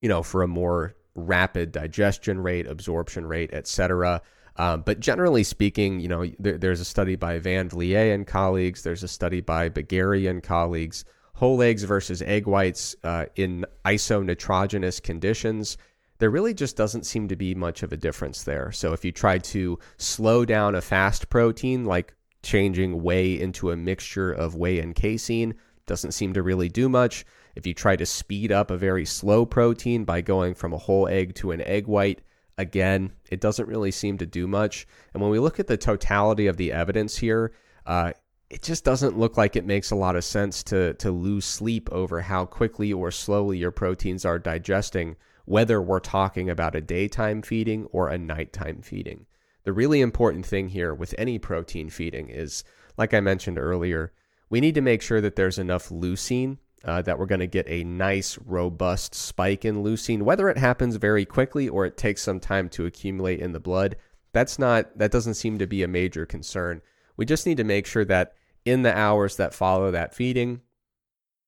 you 0.00 0.08
know, 0.08 0.22
for 0.22 0.44
a 0.44 0.46
more 0.46 0.94
rapid 1.14 1.72
digestion 1.72 2.40
rate, 2.40 2.66
absorption 2.66 3.26
rate, 3.26 3.52
etc. 3.52 4.22
Um, 4.56 4.82
but 4.82 5.00
generally 5.00 5.44
speaking, 5.44 6.00
you 6.00 6.08
know, 6.08 6.26
there, 6.38 6.58
there's 6.58 6.80
a 6.80 6.84
study 6.84 7.16
by 7.16 7.38
Van 7.38 7.68
Vliet 7.68 8.14
and 8.14 8.26
colleagues. 8.26 8.82
There's 8.82 9.02
a 9.02 9.08
study 9.08 9.40
by 9.40 9.68
Bagheri 9.68 10.28
and 10.28 10.42
colleagues. 10.42 11.04
Whole 11.34 11.62
eggs 11.62 11.84
versus 11.84 12.22
egg 12.22 12.46
whites 12.46 12.94
uh, 13.02 13.26
in 13.34 13.64
isonitrogenous 13.84 15.02
conditions. 15.02 15.76
There 16.18 16.30
really 16.30 16.54
just 16.54 16.76
doesn't 16.76 17.06
seem 17.06 17.28
to 17.28 17.36
be 17.36 17.54
much 17.54 17.82
of 17.82 17.92
a 17.92 17.96
difference 17.96 18.44
there. 18.44 18.70
So 18.72 18.92
if 18.92 19.04
you 19.04 19.10
try 19.10 19.38
to 19.38 19.78
slow 19.96 20.44
down 20.44 20.74
a 20.74 20.80
fast 20.80 21.30
protein, 21.30 21.84
like 21.84 22.14
changing 22.42 23.02
whey 23.02 23.40
into 23.40 23.70
a 23.70 23.76
mixture 23.76 24.30
of 24.30 24.54
whey 24.54 24.78
and 24.78 24.94
casein, 24.94 25.54
doesn't 25.86 26.12
seem 26.12 26.32
to 26.34 26.42
really 26.42 26.68
do 26.68 26.88
much. 26.88 27.24
If 27.54 27.66
you 27.66 27.74
try 27.74 27.96
to 27.96 28.06
speed 28.06 28.50
up 28.50 28.70
a 28.70 28.76
very 28.76 29.04
slow 29.04 29.44
protein 29.44 30.04
by 30.04 30.20
going 30.20 30.54
from 30.54 30.72
a 30.72 30.78
whole 30.78 31.08
egg 31.08 31.34
to 31.36 31.50
an 31.50 31.60
egg 31.62 31.86
white, 31.86 32.22
again, 32.56 33.12
it 33.30 33.40
doesn't 33.40 33.68
really 33.68 33.90
seem 33.90 34.18
to 34.18 34.26
do 34.26 34.46
much. 34.46 34.86
And 35.12 35.22
when 35.22 35.30
we 35.30 35.38
look 35.38 35.60
at 35.60 35.66
the 35.66 35.76
totality 35.76 36.46
of 36.46 36.56
the 36.56 36.72
evidence 36.72 37.18
here, 37.18 37.52
uh, 37.86 38.12
it 38.48 38.62
just 38.62 38.84
doesn't 38.84 39.18
look 39.18 39.36
like 39.36 39.56
it 39.56 39.64
makes 39.64 39.90
a 39.90 39.96
lot 39.96 40.14
of 40.14 40.24
sense 40.24 40.62
to 40.64 40.92
to 40.94 41.10
lose 41.10 41.46
sleep 41.46 41.88
over 41.90 42.20
how 42.20 42.44
quickly 42.44 42.92
or 42.92 43.10
slowly 43.10 43.56
your 43.58 43.70
proteins 43.70 44.26
are 44.26 44.38
digesting, 44.38 45.16
whether 45.46 45.80
we're 45.80 46.00
talking 46.00 46.50
about 46.50 46.74
a 46.74 46.80
daytime 46.82 47.40
feeding 47.40 47.86
or 47.86 48.08
a 48.08 48.18
nighttime 48.18 48.82
feeding. 48.82 49.26
The 49.64 49.72
really 49.72 50.00
important 50.00 50.44
thing 50.44 50.68
here 50.68 50.92
with 50.92 51.14
any 51.16 51.38
protein 51.38 51.88
feeding 51.88 52.28
is, 52.28 52.62
like 52.98 53.14
I 53.14 53.20
mentioned 53.20 53.58
earlier, 53.58 54.12
we 54.50 54.60
need 54.60 54.74
to 54.74 54.80
make 54.82 55.00
sure 55.00 55.22
that 55.22 55.36
there's 55.36 55.58
enough 55.58 55.88
leucine 55.88 56.58
uh, 56.84 57.02
that 57.02 57.18
we're 57.18 57.26
going 57.26 57.40
to 57.40 57.46
get 57.46 57.66
a 57.68 57.84
nice, 57.84 58.38
robust 58.44 59.14
spike 59.14 59.64
in 59.64 59.82
leucine. 59.82 60.22
Whether 60.22 60.48
it 60.48 60.58
happens 60.58 60.96
very 60.96 61.24
quickly 61.24 61.68
or 61.68 61.86
it 61.86 61.96
takes 61.96 62.22
some 62.22 62.40
time 62.40 62.68
to 62.70 62.86
accumulate 62.86 63.40
in 63.40 63.52
the 63.52 63.60
blood, 63.60 63.96
that's 64.32 64.58
not 64.58 64.98
that 64.98 65.12
doesn't 65.12 65.34
seem 65.34 65.58
to 65.58 65.66
be 65.66 65.82
a 65.82 65.88
major 65.88 66.26
concern. 66.26 66.82
We 67.16 67.26
just 67.26 67.46
need 67.46 67.58
to 67.58 67.64
make 67.64 67.86
sure 67.86 68.04
that 68.06 68.34
in 68.64 68.82
the 68.82 68.96
hours 68.96 69.36
that 69.36 69.54
follow 69.54 69.90
that 69.90 70.14
feeding, 70.14 70.62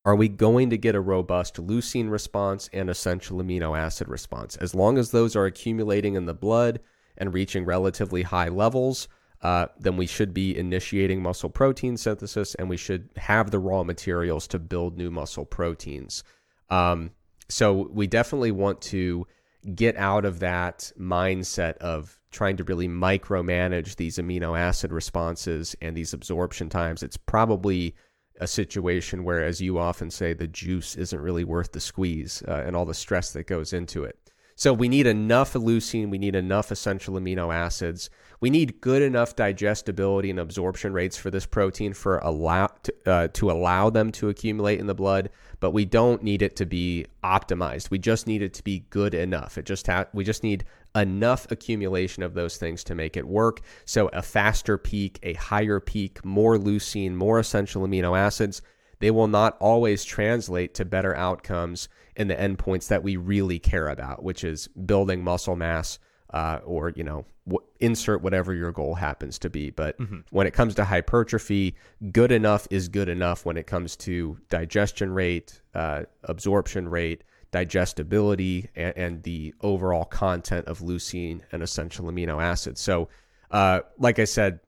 are 0.05 0.15
we 0.15 0.29
going 0.29 0.69
to 0.69 0.77
get 0.77 0.95
a 0.95 1.01
robust 1.01 1.55
leucine 1.55 2.11
response 2.11 2.69
and 2.71 2.89
essential 2.89 3.39
amino 3.39 3.77
acid 3.77 4.07
response? 4.07 4.55
As 4.57 4.75
long 4.75 4.97
as 4.97 5.09
those 5.09 5.35
are 5.35 5.45
accumulating 5.45 6.13
in 6.15 6.27
the 6.27 6.33
blood 6.33 6.79
and 7.17 7.33
reaching 7.33 7.65
relatively 7.65 8.21
high 8.21 8.49
levels, 8.49 9.07
uh, 9.41 9.67
then 9.79 9.97
we 9.97 10.07
should 10.07 10.33
be 10.33 10.57
initiating 10.57 11.21
muscle 11.21 11.49
protein 11.49 11.97
synthesis 11.97 12.55
and 12.55 12.69
we 12.69 12.77
should 12.77 13.09
have 13.17 13.51
the 13.51 13.59
raw 13.59 13.83
materials 13.83 14.47
to 14.47 14.59
build 14.59 14.97
new 14.97 15.11
muscle 15.11 15.45
proteins. 15.45 16.23
Um, 16.69 17.11
so 17.49 17.89
we 17.91 18.07
definitely 18.07 18.51
want 18.51 18.81
to 18.81 19.27
get 19.73 19.95
out 19.97 20.25
of 20.25 20.39
that 20.39 20.91
mindset 20.99 21.77
of 21.77 22.19
trying 22.31 22.57
to 22.57 22.63
really 22.63 22.87
micromanage 22.87 23.95
these 23.95 24.17
amino 24.17 24.57
acid 24.57 24.91
responses 24.91 25.75
and 25.81 25.95
these 25.95 26.13
absorption 26.13 26.69
times. 26.69 27.01
It's 27.01 27.17
probably 27.17 27.95
a 28.39 28.47
situation 28.47 29.23
where, 29.23 29.43
as 29.43 29.61
you 29.61 29.79
often 29.79 30.11
say, 30.11 30.33
the 30.33 30.47
juice 30.47 30.95
isn't 30.95 31.21
really 31.21 31.45
worth 31.45 31.71
the 31.71 31.79
squeeze 31.79 32.43
uh, 32.47 32.63
and 32.65 32.75
all 32.75 32.85
the 32.85 32.93
stress 32.93 33.31
that 33.31 33.47
goes 33.47 33.71
into 33.71 34.03
it. 34.03 34.17
So 34.55 34.73
we 34.73 34.89
need 34.89 35.07
enough 35.07 35.53
leucine, 35.53 36.09
we 36.09 36.17
need 36.17 36.35
enough 36.35 36.71
essential 36.71 37.15
amino 37.15 37.53
acids. 37.53 38.09
We 38.41 38.49
need 38.49 38.81
good 38.81 39.01
enough 39.01 39.35
digestibility 39.35 40.29
and 40.29 40.39
absorption 40.39 40.93
rates 40.93 41.17
for 41.17 41.31
this 41.31 41.45
protein 41.45 41.93
for 41.93 42.19
allow 42.19 42.67
to, 42.83 42.93
uh, 43.05 43.27
to 43.29 43.49
allow 43.49 43.89
them 43.89 44.11
to 44.13 44.29
accumulate 44.29 44.79
in 44.79 44.87
the 44.87 44.95
blood, 44.95 45.29
but 45.59 45.71
we 45.71 45.85
don't 45.85 46.23
need 46.23 46.41
it 46.41 46.55
to 46.57 46.65
be 46.65 47.05
optimized. 47.23 47.89
We 47.89 47.99
just 47.99 48.27
need 48.27 48.41
it 48.41 48.53
to 48.55 48.63
be 48.63 48.85
good 48.89 49.13
enough. 49.13 49.57
It 49.57 49.65
just 49.65 49.87
ha- 49.87 50.07
we 50.13 50.23
just 50.23 50.43
need 50.43 50.65
enough 50.95 51.49
accumulation 51.51 52.23
of 52.23 52.33
those 52.33 52.57
things 52.57 52.83
to 52.85 52.95
make 52.95 53.17
it 53.17 53.27
work. 53.27 53.61
So 53.85 54.07
a 54.09 54.21
faster 54.21 54.77
peak, 54.77 55.19
a 55.23 55.33
higher 55.33 55.79
peak, 55.79 56.23
more 56.23 56.57
leucine, 56.57 57.13
more 57.13 57.39
essential 57.39 57.85
amino 57.85 58.17
acids, 58.17 58.61
they 58.99 59.11
will 59.11 59.27
not 59.27 59.57
always 59.59 60.05
translate 60.05 60.73
to 60.75 60.85
better 60.85 61.15
outcomes 61.15 61.89
in 62.15 62.27
the 62.29 62.35
endpoints 62.35 62.87
that 62.87 63.03
we 63.03 63.17
really 63.17 63.59
care 63.59 63.89
about, 63.89 64.23
which 64.23 64.43
is 64.43 64.67
building 64.69 65.23
muscle 65.23 65.55
mass 65.55 65.99
uh, 66.35 66.59
or, 66.65 66.91
you 66.97 67.03
know, 67.03 67.25
w- 67.47 67.65
insert 67.79 68.21
whatever 68.21 68.53
your 68.53 68.73
goal 68.73 68.93
happens 68.93 69.39
to 69.39 69.49
be. 69.49 69.69
But 69.69 69.97
mm-hmm. 69.97 70.19
when 70.31 70.45
it 70.45 70.51
comes 70.51 70.75
to 70.75 70.83
hypertrophy, 70.83 71.75
good 72.11 72.33
enough 72.33 72.67
is 72.69 72.89
good 72.89 73.07
enough 73.07 73.45
when 73.45 73.55
it 73.55 73.67
comes 73.67 73.95
to 73.97 74.37
digestion 74.49 75.13
rate, 75.13 75.61
uh, 75.73 76.03
absorption 76.25 76.89
rate, 76.89 77.23
digestibility, 77.51 78.69
and, 78.75 78.97
and, 78.97 79.23
the 79.23 79.53
overall 79.61 80.03
content 80.03 80.67
of 80.67 80.79
leucine 80.79 81.39
and 81.53 81.63
essential 81.63 82.05
amino 82.07 82.43
acids. 82.43 82.81
So, 82.81 83.07
uh, 83.49 83.79
like 83.97 84.19
I 84.19 84.25
said, 84.25 84.59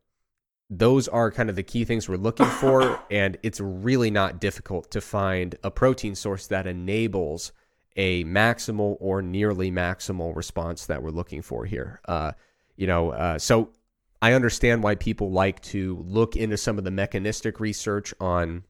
those 0.70 1.10
are 1.10 1.32
kind 1.32 1.50
of 1.50 1.58
the 1.58 1.64
key 1.64 1.84
things 1.84 2.08
we're 2.08 2.16
looking 2.16 2.46
for. 2.46 2.98
and 3.12 3.38
it's 3.44 3.60
really 3.60 4.10
not 4.10 4.40
difficult 4.40 4.90
to 4.92 5.02
find 5.02 5.58
a 5.66 5.72
protein 5.72 6.16
source 6.16 6.48
that 6.48 6.66
enables 6.66 7.52
a 7.98 8.24
maximal 8.26 8.96
or 9.00 9.22
nearly 9.22 9.72
maximal 9.72 10.36
response 10.36 10.86
that 10.86 11.02
we're 11.02 11.10
looking 11.10 11.42
for 11.42 11.66
here. 11.66 12.00
Uh, 12.06 12.32
you 12.76 12.86
know, 12.86 13.10
uh, 13.10 13.40
so 13.40 13.72
I 14.22 14.34
understand 14.34 14.84
why 14.84 14.96
people 14.96 15.32
like 15.32 15.62
to 15.64 16.04
look 16.08 16.36
into 16.36 16.58
some 16.58 16.78
of 16.78 16.84
the 16.84 16.92
mechanistic 16.92 17.60
research 17.60 18.14
on, 18.20 18.64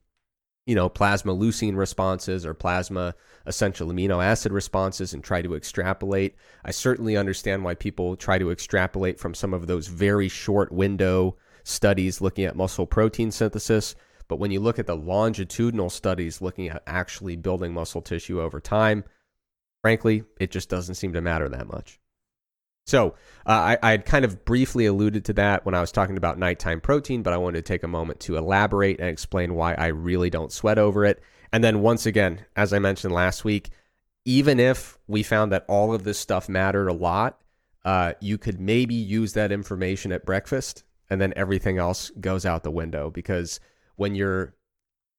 you 0.66 0.74
know, 0.74 0.88
plasma 0.88 1.34
leucine 1.34 1.76
responses 1.76 2.46
or 2.46 2.54
plasma 2.54 3.14
essential 3.46 3.88
amino 3.88 4.24
acid 4.24 4.52
responses 4.52 5.12
and 5.12 5.22
try 5.22 5.42
to 5.42 5.54
extrapolate. 5.54 6.36
I 6.64 6.70
certainly 6.70 7.16
understand 7.16 7.64
why 7.64 7.74
people 7.74 8.16
try 8.16 8.38
to 8.38 8.50
extrapolate 8.50 9.20
from 9.20 9.34
some 9.34 9.52
of 9.52 9.66
those 9.66 9.88
very 9.88 10.28
short 10.28 10.72
window 10.72 11.36
studies 11.64 12.22
looking 12.22 12.44
at 12.44 12.56
muscle 12.56 12.86
protein 12.86 13.30
synthesis. 13.30 13.94
But 14.26 14.38
when 14.38 14.50
you 14.50 14.60
look 14.60 14.78
at 14.78 14.86
the 14.86 14.96
longitudinal 14.96 15.90
studies 15.90 16.42
looking 16.42 16.68
at 16.68 16.82
actually 16.86 17.36
building 17.36 17.72
muscle 17.72 18.02
tissue 18.02 18.40
over 18.40 18.60
time, 18.60 19.04
frankly, 19.82 20.24
it 20.40 20.50
just 20.50 20.68
doesn't 20.68 20.96
seem 20.96 21.12
to 21.12 21.20
matter 21.20 21.48
that 21.48 21.68
much. 21.68 21.98
So 22.86 23.16
uh, 23.44 23.76
I, 23.82 23.90
had 23.90 24.06
kind 24.06 24.24
of 24.24 24.46
briefly 24.46 24.86
alluded 24.86 25.26
to 25.26 25.34
that 25.34 25.66
when 25.66 25.74
I 25.74 25.80
was 25.82 25.92
talking 25.92 26.16
about 26.16 26.38
nighttime 26.38 26.80
protein, 26.80 27.22
but 27.22 27.34
I 27.34 27.36
wanted 27.36 27.58
to 27.58 27.70
take 27.70 27.82
a 27.82 27.88
moment 27.88 28.20
to 28.20 28.38
elaborate 28.38 28.98
and 28.98 29.10
explain 29.10 29.54
why 29.54 29.74
I 29.74 29.88
really 29.88 30.30
don't 30.30 30.50
sweat 30.50 30.78
over 30.78 31.04
it. 31.04 31.22
And 31.52 31.62
then 31.62 31.82
once 31.82 32.06
again, 32.06 32.46
as 32.56 32.72
I 32.72 32.78
mentioned 32.78 33.12
last 33.12 33.44
week, 33.44 33.70
even 34.24 34.58
if 34.58 34.98
we 35.06 35.22
found 35.22 35.52
that 35.52 35.66
all 35.68 35.92
of 35.92 36.04
this 36.04 36.18
stuff 36.18 36.48
mattered 36.48 36.88
a 36.88 36.94
lot, 36.94 37.38
uh, 37.84 38.14
you 38.20 38.38
could 38.38 38.58
maybe 38.58 38.94
use 38.94 39.34
that 39.34 39.52
information 39.52 40.10
at 40.10 40.24
breakfast 40.24 40.82
and 41.10 41.20
then 41.20 41.34
everything 41.36 41.76
else 41.76 42.10
goes 42.20 42.46
out 42.46 42.62
the 42.62 42.70
window 42.70 43.10
because 43.10 43.60
when 43.96 44.14
you're 44.14 44.54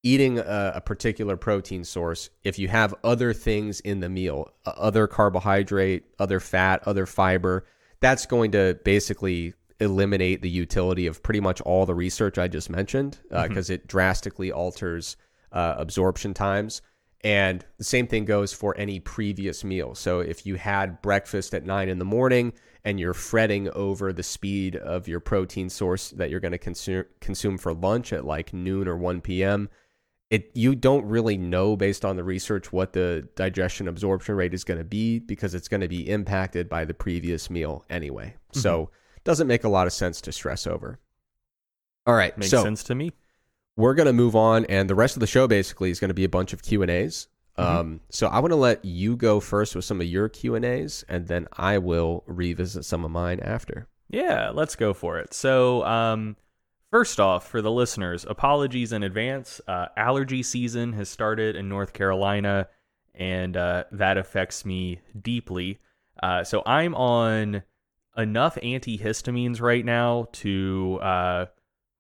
eating 0.04 0.40
a, 0.40 0.74
a, 0.76 0.82
particular 0.82 1.36
protein 1.36 1.84
source, 1.84 2.30
if 2.44 2.58
you 2.58 2.68
have 2.70 2.96
other 3.04 3.34
things 3.34 3.80
in 3.82 4.00
the 4.00 4.10
meal, 4.10 4.52
other 4.66 5.08
carbohydrate, 5.08 6.06
other 6.20 6.40
fat, 6.40 6.82
other 6.86 7.06
fiber, 7.06 7.66
that's 8.00 8.26
going 8.26 8.52
to 8.52 8.80
basically 8.86 9.54
eliminate 9.80 10.42
the 10.42 10.50
utility 10.50 11.08
of 11.08 11.22
pretty 11.24 11.40
much 11.40 11.62
all 11.62 11.86
the 11.86 11.96
research 11.96 12.38
I 12.38 12.48
just 12.48 12.70
mentioned 12.70 13.20
because 13.30 13.70
uh, 13.70 13.74
mm-hmm. 13.74 13.74
it 13.74 13.88
drastically 13.88 14.52
alters 14.52 15.18
uh, 15.52 15.76
absorption 15.78 16.34
times. 16.34 16.82
And 17.22 17.66
the 17.78 17.84
same 17.84 18.08
thing 18.08 18.24
goes 18.24 18.54
for 18.54 18.78
any 18.78 19.00
previous 19.00 19.64
meal. 19.64 19.96
So 19.96 20.22
if 20.22 20.46
you 20.46 20.56
had 20.56 21.02
breakfast 21.02 21.54
at 21.54 21.66
nine 21.66 21.90
in 21.90 22.00
the 22.00 22.06
morning 22.06 22.54
and 22.86 23.00
you're 23.00 23.14
fretting 23.14 23.70
over 23.72 24.14
the 24.14 24.24
speed 24.24 24.78
of 24.78 25.08
your 25.08 25.20
protein 25.20 25.70
source 25.70 26.12
that 26.12 26.30
you're 26.30 26.40
going 26.40 26.54
to 26.54 26.58
consume 26.58 27.04
consume 27.20 27.58
for 27.58 27.74
lunch 27.74 28.14
at 28.14 28.24
like 28.24 28.54
noon 28.54 28.88
or 28.88 28.96
1 28.96 29.20
p.m., 29.20 29.70
it 30.30 30.52
you 30.54 30.76
don't 30.76 31.06
really 31.06 31.38
know 31.38 31.76
based 31.76 32.06
on 32.06 32.16
the 32.16 32.24
research 32.24 32.72
what 32.72 32.94
the 32.94 33.28
digestion 33.36 33.88
absorption 33.88 34.36
rate 34.36 34.54
is 34.54 34.64
going 34.64 34.78
to 34.78 34.84
be 34.84 35.20
because 35.20 35.56
it's 35.56 35.68
going 35.68 35.82
to 35.82 35.88
be 35.88 36.08
impacted 36.10 36.70
by 36.70 36.86
the 36.86 36.94
previous 36.94 37.50
meal 37.50 37.84
anyway. 37.90 38.28
Mm-hmm. 38.28 38.60
So 38.60 38.92
doesn't 39.24 39.48
make 39.48 39.64
a 39.64 39.70
lot 39.70 39.88
of 39.88 39.94
sense 39.94 40.22
to 40.22 40.32
stress 40.32 40.68
over. 40.68 41.00
All 42.06 42.16
right, 42.16 42.38
makes 42.38 42.52
so 42.52 42.64
sense 42.64 42.84
to 42.86 42.96
me. 42.96 43.12
We're 43.76 43.94
going 43.94 44.08
to 44.08 44.14
move 44.14 44.36
on, 44.36 44.66
and 44.66 44.90
the 44.90 44.96
rest 44.96 45.16
of 45.16 45.20
the 45.20 45.28
show 45.28 45.48
basically 45.48 45.90
is 45.90 46.00
going 46.00 46.10
to 46.10 46.16
be 46.16 46.24
a 46.24 46.30
bunch 46.30 46.54
of 46.54 46.64
Q 46.64 46.82
and 46.82 46.92
A's. 46.92 47.28
Mm-hmm. 47.58 47.78
Um, 47.78 48.00
so 48.10 48.28
I 48.28 48.40
want 48.40 48.52
to 48.52 48.58
let 48.58 48.84
you 48.84 49.16
go 49.16 49.40
first 49.40 49.76
with 49.76 49.86
some 49.86 50.02
of 50.02 50.08
your 50.08 50.30
Q 50.30 50.56
and 50.56 50.66
A's, 50.66 51.06
and 51.08 51.28
then 51.28 51.48
I 51.54 51.78
will 51.78 52.24
revisit 52.26 52.86
some 52.86 53.06
of 53.06 53.12
mine 53.12 53.40
after. 53.40 53.88
Yeah, 54.10 54.52
let's 54.54 54.76
go 54.76 54.94
for 54.94 55.20
it. 55.20 55.34
So, 55.34 55.86
um, 55.86 56.36
First 56.92 57.20
off, 57.20 57.48
for 57.48 57.62
the 57.62 57.72
listeners, 57.72 58.26
apologies 58.28 58.94
in 58.94 59.04
advance. 59.04 59.62
Uh, 59.68 59.88
allergy 59.96 60.42
season 60.42 60.94
has 60.94 61.08
started 61.08 61.56
in 61.56 61.70
North 61.70 61.94
Carolina, 61.94 62.68
and 63.14 63.56
uh, 63.56 63.84
that 63.92 64.18
affects 64.18 64.66
me 64.66 65.00
deeply. 65.22 65.80
Uh, 66.24 66.44
so 66.44 66.64
I'm 66.66 66.96
on 66.96 67.62
enough 68.18 68.56
antihistamines 68.56 69.62
right 69.62 69.86
now 69.86 70.30
to 70.32 71.00
uh, 71.02 71.46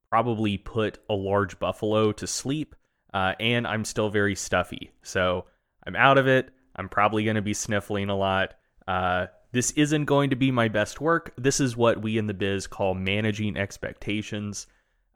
probably 0.10 0.58
put 0.58 0.97
a 1.08 1.13
large 1.13 1.60
buffalo 1.60 2.12
to 2.13 2.25
sleep, 2.25 2.75
uh, 3.13 3.34
and 3.39 3.67
I'm 3.67 3.86
still 3.86 4.10
very 4.10 4.34
stuffy. 4.34 4.91
So 5.04 5.45
I'm 5.86 5.95
out 5.95 6.17
of 6.17 6.28
it. 6.28 6.49
I'm 6.75 6.89
probably 6.89 7.23
going 7.23 7.36
to 7.36 7.43
be 7.43 7.54
sniffling 7.54 8.10
a 8.10 8.17
lot. 8.17 8.56
Uh, 8.88 9.28
this 9.52 9.69
isn't 9.71 10.06
going 10.06 10.32
to 10.32 10.36
be 10.36 10.49
my 10.49 10.67
best 10.67 10.99
work. 10.99 11.32
This 11.38 11.60
is 11.60 11.78
what 11.78 12.02
we 12.02 12.17
in 12.17 12.25
the 12.25 12.34
biz 12.34 12.65
call 12.65 12.95
managing 12.95 13.56
expectations. 13.56 14.65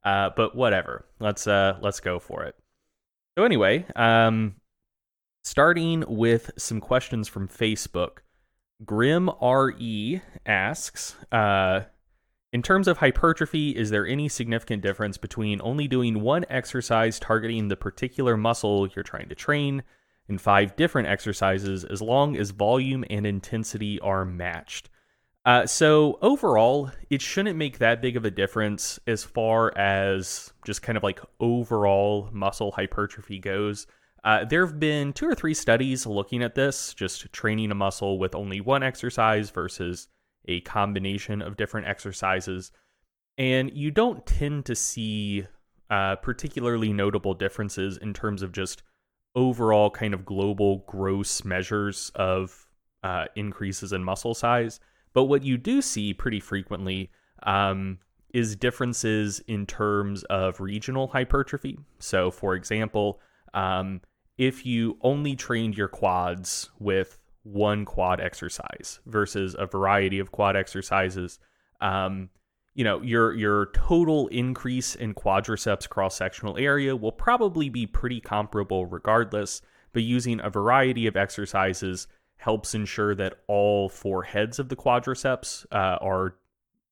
Uh, 0.03 0.29
but 0.35 0.55
whatever. 0.55 1.05
Let's 1.19 1.47
uh 1.47 1.77
let's 1.81 1.99
go 1.99 2.19
for 2.19 2.43
it. 2.43 2.55
So 3.37 3.45
anyway, 3.45 3.85
um 3.95 4.55
starting 5.43 6.03
with 6.07 6.51
some 6.57 6.81
questions 6.81 7.27
from 7.27 7.47
Facebook. 7.47 8.19
Grim 8.83 9.29
RE 9.41 10.21
asks, 10.45 11.15
uh 11.31 11.81
in 12.51 12.61
terms 12.61 12.87
of 12.87 12.97
hypertrophy, 12.99 13.71
is 13.71 13.89
there 13.89 14.05
any 14.05 14.29
significant 14.29 14.83
difference 14.83 15.17
between 15.17 15.59
only 15.63 15.87
doing 15.87 16.21
one 16.21 16.45
exercise 16.49 17.19
targeting 17.19 17.67
the 17.67 17.75
particular 17.75 18.37
muscle 18.37 18.87
you're 18.87 19.01
trying 19.01 19.29
to 19.29 19.35
train 19.35 19.81
and 20.29 20.39
five 20.39 20.75
different 20.75 21.07
exercises 21.07 21.83
as 21.83 21.99
long 21.99 22.37
as 22.37 22.51
volume 22.51 23.03
and 23.09 23.25
intensity 23.25 23.99
are 24.01 24.23
matched? 24.23 24.89
Uh, 25.45 25.65
so 25.65 26.17
overall, 26.21 26.89
it 27.09 27.21
shouldn't 27.21 27.57
make 27.57 27.77
that 27.77 28.01
big 28.01 28.15
of 28.15 28.23
a 28.23 28.31
difference 28.31 28.97
as 29.07 29.23
far 29.23 29.77
as 29.77 30.53
just 30.65 30.81
kind 30.81 30.97
of 30.97 31.03
like 31.03 31.19
overall 31.39 32.29
muscle 32.31 32.71
hypertrophy 32.71 33.39
goes. 33.39 33.85
Uh, 34.23 34.45
there 34.45 34.65
have 34.65 34.79
been 34.79 35.11
two 35.11 35.27
or 35.27 35.35
three 35.35 35.53
studies 35.53 36.05
looking 36.05 36.41
at 36.41 36.55
this, 36.55 36.93
just 36.93 37.31
training 37.33 37.71
a 37.71 37.75
muscle 37.75 38.17
with 38.19 38.35
only 38.35 38.61
one 38.61 38.83
exercise 38.83 39.49
versus 39.49 40.07
a 40.47 40.61
combination 40.61 41.41
of 41.41 41.57
different 41.57 41.87
exercises. 41.87 42.71
And 43.37 43.69
you 43.73 43.91
don't 43.91 44.25
tend 44.25 44.65
to 44.67 44.75
see 44.75 45.45
uh, 45.89 46.15
particularly 46.17 46.93
notable 46.93 47.33
differences 47.33 47.97
in 47.97 48.13
terms 48.13 48.43
of 48.43 48.53
just 48.53 48.81
overall 49.35 49.89
kind 49.89 50.13
of 50.13 50.23
global 50.25 50.85
gross 50.87 51.43
measures 51.43 52.11
of 52.15 52.65
uh, 53.03 53.25
increases 53.35 53.91
in 53.91 54.05
muscle 54.05 54.33
size. 54.33 54.79
But 55.13 55.25
what 55.25 55.43
you 55.43 55.57
do 55.57 55.81
see 55.81 56.13
pretty 56.13 56.39
frequently 56.39 57.11
um, 57.43 57.99
is 58.33 58.55
differences 58.55 59.39
in 59.47 59.65
terms 59.65 60.23
of 60.23 60.59
regional 60.59 61.07
hypertrophy. 61.07 61.77
So, 61.99 62.31
for 62.31 62.55
example, 62.55 63.19
um, 63.53 64.01
if 64.37 64.65
you 64.65 64.97
only 65.01 65.35
trained 65.35 65.77
your 65.77 65.87
quads 65.87 66.71
with 66.79 67.19
one 67.43 67.85
quad 67.85 68.19
exercise 68.19 68.99
versus 69.05 69.55
a 69.59 69.67
variety 69.67 70.19
of 70.19 70.31
quad 70.31 70.55
exercises, 70.55 71.39
um, 71.81 72.29
you 72.73 72.83
know 72.83 73.01
your 73.01 73.33
your 73.35 73.67
total 73.67 74.27
increase 74.29 74.95
in 74.95 75.13
quadriceps 75.13 75.87
cross 75.87 76.15
sectional 76.15 76.57
area 76.57 76.95
will 76.95 77.11
probably 77.11 77.69
be 77.69 77.85
pretty 77.85 78.19
comparable 78.19 78.87
regardless. 78.87 79.61
But 79.91 80.01
using 80.01 80.39
a 80.41 80.49
variety 80.49 81.05
of 81.05 81.15
exercises 81.15 82.07
helps 82.43 82.75
ensure 82.75 83.15
that 83.15 83.35
all 83.47 83.87
four 83.87 84.21
heads 84.21 84.59
of 84.59 84.67
the 84.67 84.75
quadriceps 84.75 85.65
uh, 85.71 85.97
are 86.01 86.35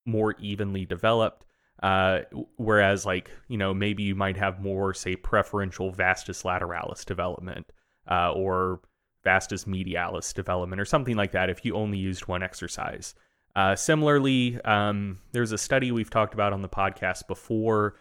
more 0.05 0.33
evenly 0.39 0.85
developed. 0.85 1.45
Uh, 1.83 2.19
whereas, 2.55 3.05
like, 3.05 3.29
you 3.49 3.57
know, 3.57 3.73
maybe 3.73 4.01
you 4.01 4.15
might 4.15 4.37
have 4.37 4.61
more, 4.61 4.93
say, 4.93 5.13
preferential 5.13 5.91
vastus 5.91 6.43
lateralis 6.43 7.03
development 7.03 7.69
uh, 8.09 8.31
or 8.31 8.79
vastus 9.25 9.65
medialis 9.65 10.33
development 10.33 10.79
or 10.79 10.85
something 10.85 11.17
like 11.17 11.33
that 11.33 11.49
if 11.49 11.65
you 11.65 11.75
only 11.75 11.97
used 11.97 12.27
one 12.27 12.41
exercise. 12.41 13.13
Uh, 13.53 13.75
similarly, 13.75 14.57
um, 14.61 15.19
there's 15.33 15.51
a 15.51 15.57
study 15.57 15.91
we've 15.91 16.09
talked 16.09 16.33
about 16.33 16.53
on 16.53 16.61
the 16.61 16.69
podcast 16.69 17.27
before 17.27 17.95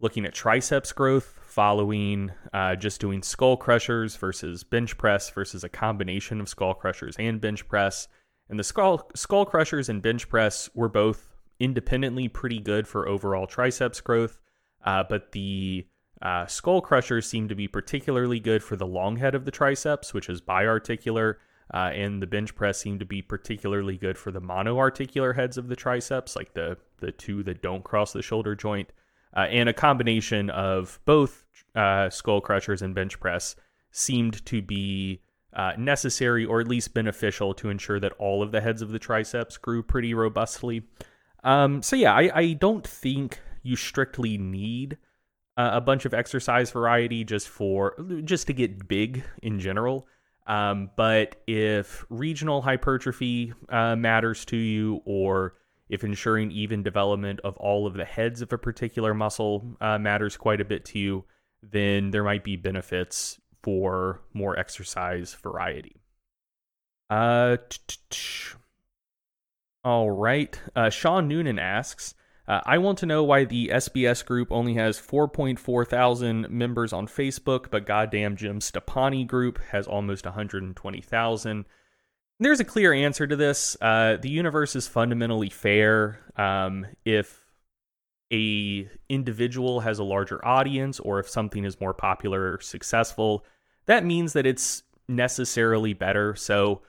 looking 0.00 0.24
at 0.24 0.32
triceps 0.32 0.92
growth 0.92 1.38
following 1.54 2.32
uh, 2.52 2.74
just 2.74 3.00
doing 3.00 3.22
skull 3.22 3.56
crushers 3.56 4.16
versus 4.16 4.64
bench 4.64 4.98
press 4.98 5.30
versus 5.30 5.62
a 5.62 5.68
combination 5.68 6.40
of 6.40 6.48
skull 6.48 6.74
crushers 6.74 7.14
and 7.16 7.40
bench 7.40 7.68
press. 7.68 8.08
And 8.48 8.58
the 8.58 8.64
skull 8.64 9.08
skull 9.14 9.46
crushers 9.46 9.88
and 9.88 10.02
bench 10.02 10.28
press 10.28 10.68
were 10.74 10.88
both 10.88 11.28
independently 11.60 12.26
pretty 12.26 12.58
good 12.58 12.88
for 12.88 13.08
overall 13.08 13.46
triceps 13.46 14.00
growth, 14.00 14.40
uh, 14.84 15.04
but 15.08 15.30
the 15.30 15.86
uh, 16.20 16.46
skull 16.46 16.80
crushers 16.80 17.28
seem 17.28 17.46
to 17.46 17.54
be 17.54 17.68
particularly 17.68 18.40
good 18.40 18.62
for 18.62 18.74
the 18.74 18.86
long 18.86 19.16
head 19.16 19.36
of 19.36 19.44
the 19.44 19.52
triceps, 19.52 20.12
which 20.12 20.28
is 20.28 20.40
biarticular, 20.40 21.36
uh, 21.72 21.90
and 21.94 22.20
the 22.20 22.26
bench 22.26 22.56
press 22.56 22.78
seemed 22.78 22.98
to 22.98 23.06
be 23.06 23.22
particularly 23.22 23.96
good 23.96 24.18
for 24.18 24.32
the 24.32 24.40
monoarticular 24.40 25.36
heads 25.36 25.56
of 25.56 25.68
the 25.68 25.76
triceps, 25.76 26.34
like 26.34 26.52
the 26.54 26.76
the 26.98 27.12
two 27.12 27.44
that 27.44 27.62
don't 27.62 27.84
cross 27.84 28.12
the 28.12 28.22
shoulder 28.22 28.56
joint 28.56 28.90
uh, 29.36 29.40
and 29.40 29.68
a 29.68 29.72
combination 29.72 30.50
of 30.50 31.00
both 31.04 31.44
uh, 31.74 32.08
skull 32.10 32.40
crushers 32.40 32.82
and 32.82 32.94
bench 32.94 33.18
press 33.18 33.56
seemed 33.90 34.44
to 34.46 34.62
be 34.62 35.20
uh, 35.54 35.72
necessary 35.78 36.44
or 36.44 36.60
at 36.60 36.68
least 36.68 36.94
beneficial 36.94 37.54
to 37.54 37.68
ensure 37.68 38.00
that 38.00 38.12
all 38.18 38.42
of 38.42 38.52
the 38.52 38.60
heads 38.60 38.82
of 38.82 38.90
the 38.90 38.98
triceps 38.98 39.56
grew 39.56 39.82
pretty 39.82 40.12
robustly. 40.14 40.82
Um, 41.44 41.82
so 41.82 41.94
yeah, 41.96 42.12
I, 42.14 42.30
I, 42.34 42.52
don't 42.54 42.86
think 42.86 43.40
you 43.62 43.76
strictly 43.76 44.38
need 44.38 44.96
uh, 45.56 45.70
a 45.74 45.80
bunch 45.80 46.06
of 46.06 46.14
exercise 46.14 46.70
variety 46.70 47.22
just 47.22 47.48
for 47.48 47.94
just 48.24 48.46
to 48.46 48.52
get 48.52 48.88
big 48.88 49.22
in 49.42 49.60
general. 49.60 50.08
Um, 50.46 50.90
but 50.96 51.36
if 51.46 52.04
regional 52.08 52.62
hypertrophy 52.62 53.52
uh, 53.68 53.94
matters 53.94 54.44
to 54.46 54.56
you, 54.56 55.02
or 55.04 55.54
if 55.88 56.04
ensuring 56.04 56.50
even 56.50 56.82
development 56.82 57.40
of 57.44 57.56
all 57.58 57.86
of 57.86 57.94
the 57.94 58.04
heads 58.04 58.40
of 58.42 58.52
a 58.52 58.58
particular 58.58 59.14
muscle 59.14 59.76
uh, 59.80 59.98
matters 59.98 60.36
quite 60.36 60.60
a 60.60 60.64
bit 60.64 60.84
to 60.86 60.98
you, 60.98 61.24
then 61.62 62.10
there 62.10 62.24
might 62.24 62.44
be 62.44 62.56
benefits 62.56 63.40
for 63.62 64.20
more 64.32 64.58
exercise 64.58 65.34
variety. 65.34 65.96
Uh, 67.10 67.56
all 69.84 70.10
right. 70.10 70.58
Uh, 70.74 70.90
Sean 70.90 71.28
Noonan 71.28 71.58
asks, 71.58 72.14
uh, 72.46 72.60
I 72.66 72.78
want 72.78 72.98
to 72.98 73.06
know 73.06 73.24
why 73.24 73.44
the 73.44 73.70
SBS 73.72 74.24
group 74.24 74.48
only 74.50 74.74
has 74.74 75.00
4.4 75.00 75.86
thousand 75.86 76.50
members 76.50 76.92
on 76.92 77.06
Facebook, 77.06 77.70
but 77.70 77.86
goddamn 77.86 78.36
Jim 78.36 78.60
Stoppani 78.60 79.26
group 79.26 79.58
has 79.70 79.86
almost 79.86 80.24
120,000. 80.24 81.64
There's 82.44 82.60
a 82.60 82.64
clear 82.64 82.92
answer 82.92 83.26
to 83.26 83.36
this. 83.36 83.74
Uh, 83.80 84.18
the 84.20 84.28
universe 84.28 84.76
is 84.76 84.86
fundamentally 84.86 85.48
fair. 85.48 86.20
Um, 86.36 86.84
if 87.02 87.42
a 88.30 88.86
individual 89.08 89.80
has 89.80 89.98
a 89.98 90.04
larger 90.04 90.44
audience, 90.44 91.00
or 91.00 91.20
if 91.20 91.26
something 91.26 91.64
is 91.64 91.80
more 91.80 91.94
popular 91.94 92.52
or 92.52 92.60
successful, 92.60 93.46
that 93.86 94.04
means 94.04 94.34
that 94.34 94.44
it's 94.44 94.82
necessarily 95.08 95.94
better. 95.94 96.34
So 96.34 96.82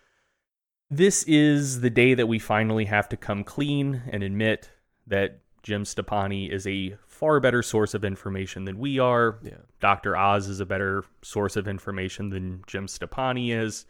this 0.90 1.24
is 1.24 1.80
the 1.80 1.90
day 1.90 2.16
that 2.16 2.28
we 2.28 2.38
finally 2.38 2.84
have 2.84 3.08
to 3.08 3.16
come 3.16 3.46
clean 3.46 4.02
and 4.12 4.24
admit 4.24 4.70
that 5.08 5.40
Jim 5.64 5.86
Stoppani 5.86 6.52
is 6.52 6.68
a 6.68 6.98
far 7.08 7.40
better 7.40 7.64
source 7.64 7.94
of 7.94 8.04
information 8.04 8.66
than 8.66 8.78
we 8.78 9.00
are. 9.00 9.40
Yeah. 9.42 9.60
Dr. 9.80 10.18
Oz 10.18 10.50
is 10.50 10.60
a 10.60 10.66
better 10.66 11.06
source 11.22 11.56
of 11.56 11.66
information 11.66 12.30
than 12.30 12.62
Jim 12.68 12.88
Stoppani 12.88 13.58
is. 13.58 13.86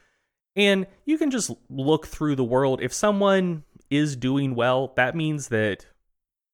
And 0.56 0.88
you 1.06 1.18
can 1.18 1.32
just 1.32 1.52
look 1.70 2.08
through 2.08 2.36
the 2.36 2.44
world. 2.44 2.82
If 2.82 2.94
someone 2.94 3.64
is 3.90 4.16
doing 4.16 4.56
well, 4.56 4.94
that 4.96 5.16
means 5.16 5.50
that 5.50 5.86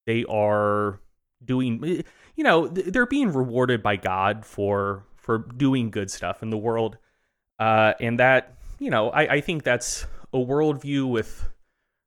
they 0.05 0.25
are 0.25 0.99
doing 1.43 2.03
you 2.35 2.43
know, 2.43 2.67
they're 2.67 3.05
being 3.05 3.31
rewarded 3.31 3.83
by 3.83 3.95
God 3.97 4.45
for 4.45 5.03
for 5.15 5.37
doing 5.37 5.91
good 5.91 6.09
stuff 6.09 6.41
in 6.41 6.49
the 6.49 6.57
world. 6.57 6.97
Uh, 7.59 7.93
and 7.99 8.19
that, 8.19 8.57
you 8.79 8.89
know, 8.89 9.11
I, 9.11 9.35
I 9.35 9.41
think 9.41 9.63
that's 9.63 10.07
a 10.33 10.37
worldview 10.37 11.07
with 11.07 11.47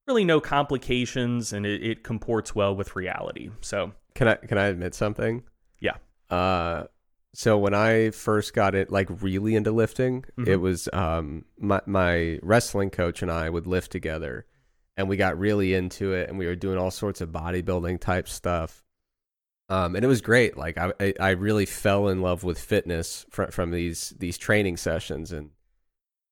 really 0.09 0.25
no 0.25 0.41
complications 0.41 1.53
and 1.53 1.65
it, 1.65 1.83
it 1.83 2.03
comports 2.03 2.55
well 2.55 2.75
with 2.75 2.97
reality. 2.97 3.51
So 3.61 3.93
can 4.15 4.29
I 4.29 4.35
can 4.35 4.59
I 4.59 4.67
admit 4.67 4.95
something? 4.95 5.45
Yeah. 5.81 5.97
Uh 6.31 6.85
so 7.37 7.59
when 7.59 7.75
I 7.75 8.11
first 8.11 8.55
got 8.55 8.77
it 8.77 8.93
like 8.93 9.09
really 9.21 9.57
into 9.57 9.73
lifting, 9.73 10.23
mm-hmm. 10.23 10.49
it 10.49 10.61
was 10.61 10.89
um 10.93 11.45
my 11.59 11.81
my 11.85 12.39
wrestling 12.43 12.91
coach 12.91 13.23
and 13.23 13.31
I 13.31 13.51
would 13.51 13.67
lift 13.67 13.91
together 13.91 14.47
and 14.97 15.09
we 15.09 15.17
got 15.17 15.39
really 15.39 15.75
into 15.75 16.13
it 16.13 16.29
and 16.29 16.39
we 16.39 16.47
were 16.47 16.55
doing 16.55 16.79
all 16.79 16.93
sorts 16.93 17.21
of 17.21 17.31
bodybuilding 17.31 18.01
type 18.01 18.29
stuff. 18.29 18.85
Um 19.69 19.97
and 19.97 20.05
it 20.05 20.09
was 20.09 20.21
great. 20.21 20.57
Like 20.57 20.79
I 20.79 21.15
I 21.19 21.31
really 21.31 21.67
fell 21.67 22.07
in 22.09 22.23
love 22.23 22.45
with 22.45 22.59
fitness 22.59 23.27
from 23.31 23.51
from 23.51 23.73
these 23.73 24.15
these 24.17 24.39
training 24.39 24.77
sessions 24.77 25.33
and 25.33 25.51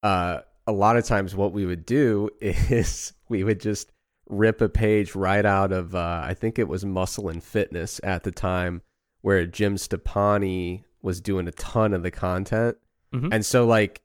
uh 0.05 0.43
a 0.69 0.73
lot 0.73 0.97
of 0.97 1.05
times 1.05 1.35
what 1.35 1.53
we 1.53 1.67
would 1.67 1.85
do 1.85 2.31
is 2.41 3.13
we 3.29 3.43
would 3.43 3.59
just 3.59 3.91
rip 4.29 4.61
a 4.61 4.69
page 4.69 5.17
right 5.17 5.45
out 5.45 5.73
of 5.73 5.97
uh 5.97 6.23
I 6.25 6.35
think 6.35 6.61
it 6.61 6.69
was 6.69 6.85
Muscle 6.85 7.29
and 7.29 7.43
Fitness 7.43 8.01
at 8.05 8.23
the 8.23 8.31
time 8.31 8.83
where 9.21 9.47
Jim 9.47 9.75
Stoppani 9.75 10.85
was 11.03 11.21
doing 11.21 11.49
a 11.49 11.53
ton 11.53 11.93
of 11.93 12.03
the 12.03 12.11
content. 12.11 12.77
Mm-hmm. 13.13 13.33
And 13.33 13.45
so 13.45 13.67
like 13.67 14.01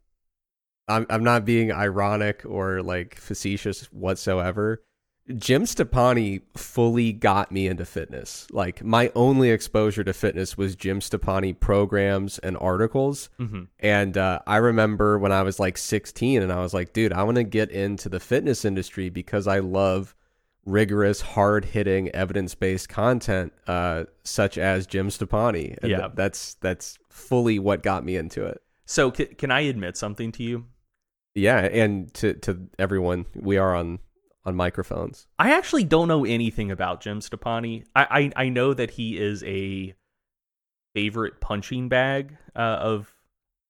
I'm 0.87 1.05
I'm 1.09 1.23
not 1.23 1.45
being 1.45 1.71
ironic 1.71 2.43
or 2.45 2.81
like 2.81 3.15
facetious 3.15 3.85
whatsoever. 3.91 4.83
Jim 5.35 5.63
Stoppani 5.63 6.41
fully 6.55 7.11
got 7.11 7.51
me 7.51 7.67
into 7.67 7.83
fitness. 7.83 8.47
Like 8.51 8.81
my 8.83 9.11
only 9.13 9.51
exposure 9.51 10.03
to 10.05 10.13
fitness 10.13 10.57
was 10.57 10.75
Jim 10.75 11.01
Stoppani 11.01 11.59
programs 11.59 12.39
and 12.39 12.57
articles. 12.57 13.29
Mm-hmm. 13.37 13.63
And 13.79 14.17
uh, 14.17 14.39
I 14.47 14.57
remember 14.57 15.19
when 15.19 15.33
I 15.33 15.43
was 15.43 15.59
like 15.59 15.77
16 15.77 16.41
and 16.41 16.51
I 16.51 16.61
was 16.61 16.73
like, 16.73 16.93
dude, 16.93 17.11
I 17.11 17.23
want 17.23 17.35
to 17.35 17.43
get 17.43 17.71
into 17.71 18.07
the 18.07 18.21
fitness 18.21 18.63
industry 18.63 19.09
because 19.09 19.47
I 19.47 19.59
love 19.59 20.15
rigorous, 20.67 21.21
hard 21.21 21.65
hitting, 21.65 22.09
evidence 22.09 22.53
based 22.53 22.89
content, 22.89 23.53
uh, 23.65 24.03
such 24.23 24.57
as 24.57 24.85
Jim 24.85 25.07
Stoppani. 25.07 25.77
And 25.81 25.89
yeah, 25.89 25.97
th- 25.97 26.11
that's 26.13 26.53
that's 26.55 26.99
fully 27.09 27.57
what 27.57 27.81
got 27.81 28.05
me 28.05 28.15
into 28.15 28.45
it. 28.45 28.61
So, 28.85 29.11
c- 29.11 29.25
can 29.25 29.49
I 29.49 29.61
admit 29.61 29.97
something 29.97 30.31
to 30.33 30.43
you? 30.43 30.65
Yeah, 31.33 31.59
and 31.59 32.13
to 32.15 32.33
to 32.33 32.67
everyone, 32.77 33.25
we 33.33 33.57
are 33.57 33.75
on 33.75 33.99
on 34.45 34.55
microphones. 34.55 35.27
I 35.39 35.53
actually 35.53 35.85
don't 35.85 36.07
know 36.07 36.25
anything 36.25 36.69
about 36.69 37.01
Jim 37.01 37.21
Stoppani. 37.21 37.85
I 37.95 38.31
I, 38.35 38.43
I 38.45 38.49
know 38.49 38.73
that 38.73 38.91
he 38.91 39.17
is 39.17 39.43
a 39.43 39.95
favorite 40.93 41.39
punching 41.41 41.89
bag 41.89 42.37
uh, 42.55 42.59
of 42.59 43.13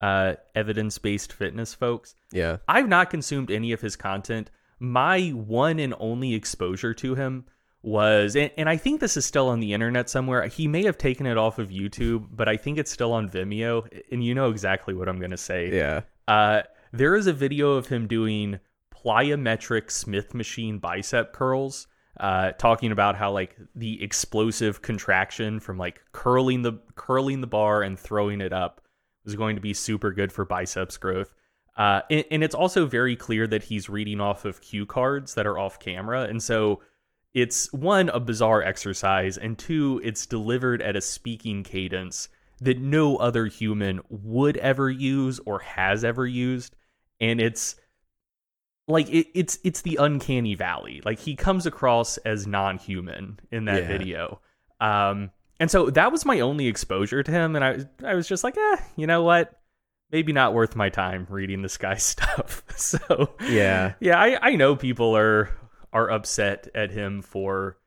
uh, 0.02 0.36
evidence 0.56 0.98
based 0.98 1.32
fitness 1.32 1.74
folks. 1.74 2.16
Yeah, 2.32 2.58
I've 2.68 2.88
not 2.88 3.10
consumed 3.10 3.52
any 3.52 3.72
of 3.72 3.82
his 3.82 3.96
content 3.96 4.50
my 4.80 5.30
one 5.30 5.80
and 5.80 5.94
only 6.00 6.34
exposure 6.34 6.94
to 6.96 7.16
him 7.16 7.46
was 7.82 8.36
and, 8.36 8.52
and, 8.58 8.68
I 8.68 8.76
think 8.76 9.00
this 9.00 9.16
is 9.16 9.26
still 9.26 9.48
on 9.48 9.60
the 9.60 9.74
internet 9.74 10.10
somewhere. 10.10 10.46
He 10.48 10.68
may 10.68 10.84
have 10.86 10.98
taken 10.98 11.26
it 11.26 11.38
off 11.38 11.60
of 11.60 11.70
YouTube, 11.70 12.28
but 12.32 12.50
I 12.50 12.58
think 12.58 12.78
it's 12.78 12.92
still 12.92 13.14
on 13.14 13.30
Vimeo. 13.30 13.88
And 14.12 14.24
you 14.24 14.36
know 14.36 14.50
exactly 14.50 14.94
what 14.94 15.08
I'm 15.08 15.20
gonna 15.20 15.38
say. 15.38 15.72
Yeah. 15.72 16.02
Uh, 16.28 16.64
there 16.92 17.16
is 17.16 17.28
a 17.28 17.34
video 17.34 17.74
of 17.74 17.88
him 17.88 18.08
doing 18.08 18.60
plyometric 18.94 19.92
Smith 19.92 20.34
machine 20.34 20.80
bicep 20.80 21.34
curls. 21.34 21.88
Uh, 22.20 22.52
talking 22.54 22.92
about 22.92 23.16
how 23.16 23.32
like 23.32 23.56
the 23.76 24.02
explosive 24.02 24.82
contraction 24.82 25.60
from 25.60 25.78
like 25.78 26.02
curling 26.14 26.64
the 26.64 26.74
curling 26.96 27.42
the 27.42 27.48
bar 27.48 27.84
and 27.84 28.00
throwing 28.00 28.42
it 28.42 28.52
up 28.52 28.82
was 29.24 29.36
going 29.36 29.56
to 29.56 29.62
be 29.62 29.74
super 29.74 30.12
good 30.12 30.32
for 30.32 30.44
biceps 30.44 30.98
growth. 30.98 31.36
Uh, 31.78 32.02
and, 32.10 32.26
and 32.32 32.44
it's 32.44 32.56
also 32.56 32.86
very 32.88 33.16
clear 33.16 33.46
that 33.48 33.64
he's 33.64 33.88
reading 33.88 34.20
off 34.20 34.46
of 34.46 34.62
cue 34.62 34.86
cards 34.86 35.36
that 35.36 35.46
are 35.46 35.60
off 35.60 35.80
camera, 35.80 36.24
and 36.24 36.42
so 36.42 36.82
it's 37.34 37.72
one 37.72 38.10
a 38.10 38.20
bizarre 38.20 38.64
exercise, 38.64 39.38
and 39.38 39.58
two 39.60 40.02
it's 40.04 40.26
delivered 40.26 40.82
at 40.82 40.96
a 40.96 41.02
speaking 41.02 41.64
cadence 41.64 42.30
that 42.62 42.80
no 42.80 43.18
other 43.18 43.46
human 43.46 44.02
would 44.10 44.58
ever 44.58 44.90
use 44.90 45.40
or 45.46 45.60
has 45.60 46.04
ever 46.04 46.26
used, 46.26 46.76
and 47.22 47.40
it's 47.40 47.76
like 48.88 49.08
it, 49.10 49.28
it's 49.36 49.60
it's 49.64 49.82
the 49.82 49.98
uncanny 49.98 50.56
valley. 50.56 51.02
Like 51.06 51.20
he 51.20 51.36
comes 51.36 51.66
across 51.68 52.18
as 52.20 52.48
non-human 52.48 53.40
in 53.52 53.66
that 53.66 53.84
Yeah. 53.84 53.88
video. 53.88 54.42
Um 54.80 55.30
and 55.60 55.70
so 55.70 55.90
that 55.92 56.12
was 56.12 56.26
my 56.26 56.40
only 56.40 56.68
exposure 56.68 57.22
to 57.22 57.32
him 57.32 57.56
and 57.56 57.66
I 57.66 57.80
I 58.04 58.16
was 58.16 58.28
just 58.28 58.44
like, 58.44 58.56
"Eh, 58.58 58.78
you 58.96 59.06
know 59.06 59.24
what? 59.24 59.60
Maybe 60.12 60.32
not 60.34 60.54
worth 60.54 60.76
my 60.76 60.90
time 60.90 61.28
reading 61.30 61.62
this 61.62 61.78
guy's 61.78 62.04
stuff." 62.16 62.64
so 62.76 63.36
Yeah. 63.42 63.94
yeah, 64.00 64.20
I 64.20 64.50
I 64.52 64.56
know 64.56 64.76
people 64.76 65.16
are 65.16 65.50
are 65.94 66.10
upset 66.10 66.68
at 66.76 66.92
him 66.92 67.22
for 67.22 67.78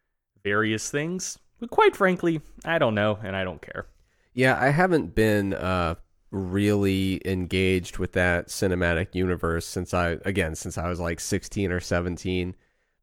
various 0.43 0.91
things, 0.91 1.39
but 1.59 1.71
quite 1.71 1.95
frankly, 1.95 2.41
I 2.65 2.79
don't 2.79 2.95
know 2.95 3.19
and 3.23 3.37
I 3.37 3.45
don't 3.45 3.61
care. 3.61 3.87
Yeah, 4.33 4.59
I 4.61 4.71
haven't 4.71 5.15
been 5.15 5.53
uh, 5.55 5.97
really 6.31 7.21
engaged 7.25 7.99
with 7.99 8.13
that 8.13 8.49
cinematic 8.49 9.15
universe 9.15 9.67
since 9.67 9.93
I, 9.93 10.19
again, 10.25 10.55
since 10.55 10.79
I 10.79 10.89
was 10.89 11.01
like 11.01 11.21
16 11.21 11.73
or 11.73 11.81
17. 11.81 12.55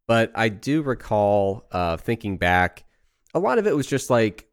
But 0.07 0.31
I 0.33 0.49
do 0.49 0.81
recall 0.81 1.67
uh, 1.71 1.97
thinking 1.97 2.37
back, 2.37 2.85
a 3.33 3.39
lot 3.39 3.59
of 3.59 3.67
it 3.67 3.75
was 3.75 3.85
just 3.87 4.09
like, 4.09 4.46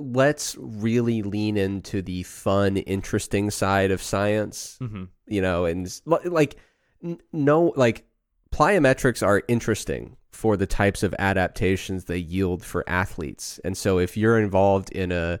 let's 0.00 0.56
really 0.58 1.22
lean 1.22 1.56
into 1.56 2.02
the 2.02 2.22
fun, 2.24 2.76
interesting 2.78 3.50
side 3.50 3.90
of 3.90 4.02
science, 4.02 4.76
hmm 4.80 5.04
you 5.26 5.40
know, 5.40 5.64
and 5.64 6.00
like, 6.06 6.56
n- 7.04 7.20
no, 7.32 7.72
like, 7.76 8.04
plyometrics 8.52 9.24
are 9.24 9.42
interesting 9.46 10.16
for 10.32 10.56
the 10.56 10.66
types 10.66 11.04
of 11.04 11.14
adaptations 11.20 12.04
they 12.06 12.18
yield 12.18 12.64
for 12.64 12.82
athletes. 12.88 13.60
And 13.64 13.76
so 13.76 13.98
if 13.98 14.16
you're 14.16 14.38
involved 14.40 14.90
in 14.90 15.12
a 15.12 15.38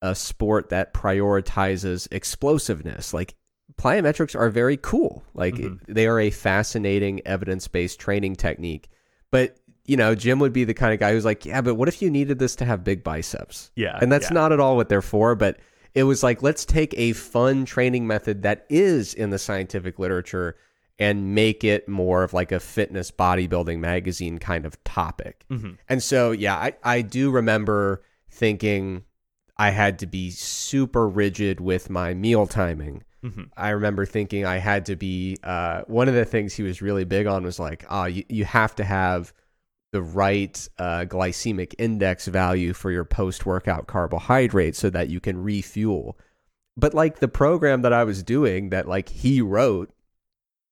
a 0.00 0.14
sport 0.14 0.68
that 0.70 0.94
prioritizes 0.94 2.06
explosiveness, 2.12 3.12
like 3.12 3.34
plyometrics 3.74 4.38
are 4.38 4.48
very 4.48 4.76
cool. 4.76 5.24
Like 5.34 5.56
Mhm. 5.56 5.80
they 5.88 6.06
are 6.06 6.20
a 6.20 6.30
fascinating 6.30 7.20
evidence-based 7.26 7.98
training 8.00 8.36
technique. 8.36 8.88
But, 9.30 9.56
you 9.88 9.96
know, 9.96 10.14
Jim 10.14 10.38
would 10.38 10.52
be 10.52 10.62
the 10.64 10.74
kind 10.74 10.92
of 10.94 11.00
guy 11.00 11.12
who's 11.12 11.24
like, 11.24 11.44
"Yeah, 11.44 11.60
but 11.62 11.74
what 11.74 11.88
if 11.88 12.00
you 12.00 12.10
needed 12.10 12.38
this 12.38 12.54
to 12.56 12.64
have 12.64 12.84
big 12.84 13.02
biceps?" 13.02 13.70
Yeah. 13.74 13.98
and 14.00 14.12
that's 14.12 14.30
yeah. 14.30 14.34
not 14.34 14.52
at 14.52 14.60
all 14.60 14.76
what 14.76 14.88
they're 14.88 15.02
for 15.02 15.34
but 15.34 15.58
it 15.94 16.04
was 16.04 16.22
like 16.22 16.42
let's 16.42 16.64
take 16.64 16.94
a 16.96 17.12
fun 17.14 17.64
training 17.64 18.06
method 18.06 18.42
that 18.42 18.66
is 18.68 19.14
in 19.14 19.30
the 19.30 19.38
scientific 19.38 19.98
literature 19.98 20.54
and 21.00 21.34
make 21.34 21.64
it 21.64 21.88
more 21.88 22.22
of 22.24 22.32
like 22.34 22.52
a 22.52 22.60
fitness 22.60 23.10
bodybuilding 23.10 23.78
magazine 23.78 24.38
kind 24.38 24.66
of 24.66 24.82
topic 24.84 25.44
Mhm. 25.50 25.78
and 25.88 26.02
so 26.02 26.30
yeah 26.32 26.56
i, 26.56 26.72
I 26.84 27.00
do 27.02 27.30
remember 27.30 28.02
thinking 28.30 29.04
i 29.56 29.70
had 29.70 29.98
to 30.00 30.06
be 30.06 30.30
super 30.30 31.08
rigid 31.08 31.60
with 31.60 31.88
my 31.90 32.14
meal 32.14 32.46
timing 32.46 33.02
Mhm. 33.24 33.48
I 33.56 33.70
remember 33.70 34.06
thinking 34.06 34.46
I 34.46 34.58
had 34.58 34.86
to 34.86 34.94
be. 34.94 35.38
Uh, 35.42 35.82
one 35.88 36.06
of 36.08 36.14
the 36.14 36.24
things 36.24 36.54
he 36.54 36.62
was 36.62 36.80
really 36.80 37.02
big 37.04 37.26
on 37.26 37.42
was 37.42 37.58
like, 37.58 37.84
ah, 37.90 38.04
you, 38.06 38.22
you 38.28 38.44
have 38.44 38.76
to 38.76 38.84
have 38.84 39.32
the 39.92 40.02
right 40.02 40.68
uh, 40.78 41.04
glycemic 41.08 41.74
index 41.78 42.26
value 42.26 42.72
for 42.72 42.90
your 42.90 43.04
post 43.04 43.46
workout 43.46 43.86
carbohydrate 43.86 44.76
so 44.76 44.90
that 44.90 45.08
you 45.08 45.20
can 45.20 45.42
refuel. 45.42 46.18
But 46.76 46.94
like 46.94 47.20
the 47.20 47.28
program 47.28 47.82
that 47.82 47.92
I 47.92 48.04
was 48.04 48.22
doing 48.22 48.70
that 48.70 48.86
like 48.86 49.08
he 49.08 49.40
wrote, 49.40 49.90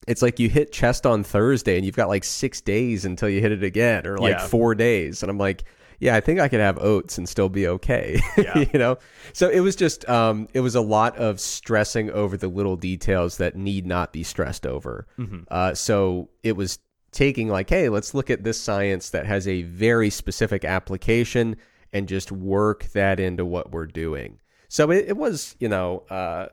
it's 0.07 0.23
like 0.23 0.39
you 0.39 0.49
hit 0.49 0.71
chest 0.71 1.05
on 1.07 1.25
Thursday 1.25 1.77
and 1.77 1.85
you've 1.85 1.97
got 1.97 2.09
like 2.09 2.25
six 2.25 2.61
days 2.61 3.05
until 3.05 3.29
you 3.29 3.41
hit 3.41 3.53
it 3.53 3.65
again, 3.65 4.07
or 4.07 4.19
like 4.19 4.35
Yeah. 4.39 4.47
four 4.47 4.75
days. 4.75 5.23
And 5.23 5.31
I'm 5.31 5.39
like, 5.39 5.65
yeah, 5.99 6.15
I 6.15 6.21
think 6.21 6.39
I 6.39 6.49
could 6.49 6.61
have 6.61 6.79
oats 6.79 7.17
and 7.17 7.27
still 7.29 7.49
be 7.49 7.67
okay. 7.67 8.21
Yeah. 8.37 8.67
you 8.73 8.79
know? 8.79 8.99
So 9.33 9.49
it 9.49 9.61
was 9.61 9.75
just 9.75 10.07
um 10.09 10.47
it 10.53 10.61
was 10.61 10.75
a 10.75 10.81
lot 10.83 11.17
of 11.17 11.41
stressing 11.41 12.11
over 12.11 12.37
the 12.37 12.49
little 12.49 12.77
details 12.77 13.39
that 13.39 13.57
need 13.57 13.87
not 13.87 14.13
be 14.13 14.23
stressed 14.23 14.67
over. 14.67 15.07
Mhm. 15.19 15.45
Uh 15.51 15.75
so 15.75 16.29
it 16.43 16.53
was 16.53 16.79
taking 17.17 17.49
like, 17.49 17.69
hey, 17.71 17.89
let's 17.89 18.15
look 18.15 18.31
at 18.31 18.45
this 18.45 18.61
science 18.61 19.11
that 19.11 19.27
has 19.27 19.49
a 19.49 19.63
very 19.63 20.11
specific 20.11 20.65
application 20.65 21.57
and 21.93 22.07
just 22.09 22.31
work 22.31 22.85
that 22.93 23.19
into 23.19 23.45
what 23.45 23.73
we're 23.73 23.87
doing. 23.87 24.39
So 24.69 24.91
it, 24.91 25.07
it 25.09 25.17
was, 25.17 25.57
you 25.59 25.69
know, 25.69 26.05
uh 26.11 26.47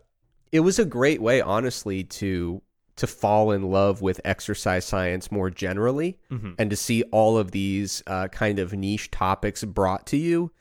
it 0.51 0.59
was 0.61 0.78
a 0.80 0.86
great 0.86 1.22
way, 1.22 1.41
honestly, 1.41 2.03
to 2.03 2.61
to 2.95 3.07
fall 3.07 3.51
in 3.51 3.64
love 3.72 4.01
with 4.03 4.22
exercise 4.24 4.86
science 4.86 5.32
more 5.32 5.49
generally 5.49 6.20
Mhm. 6.32 6.53
and 6.59 6.70
to 6.70 6.76
see 6.76 7.01
all 7.11 7.38
of 7.39 7.49
these 7.51 8.03
uh, 8.05 8.28
kind 8.28 8.59
of 8.59 8.72
niche 8.72 9.09
topics 9.09 9.64
brought 9.64 10.05
to 10.07 10.18
you. 10.18 10.51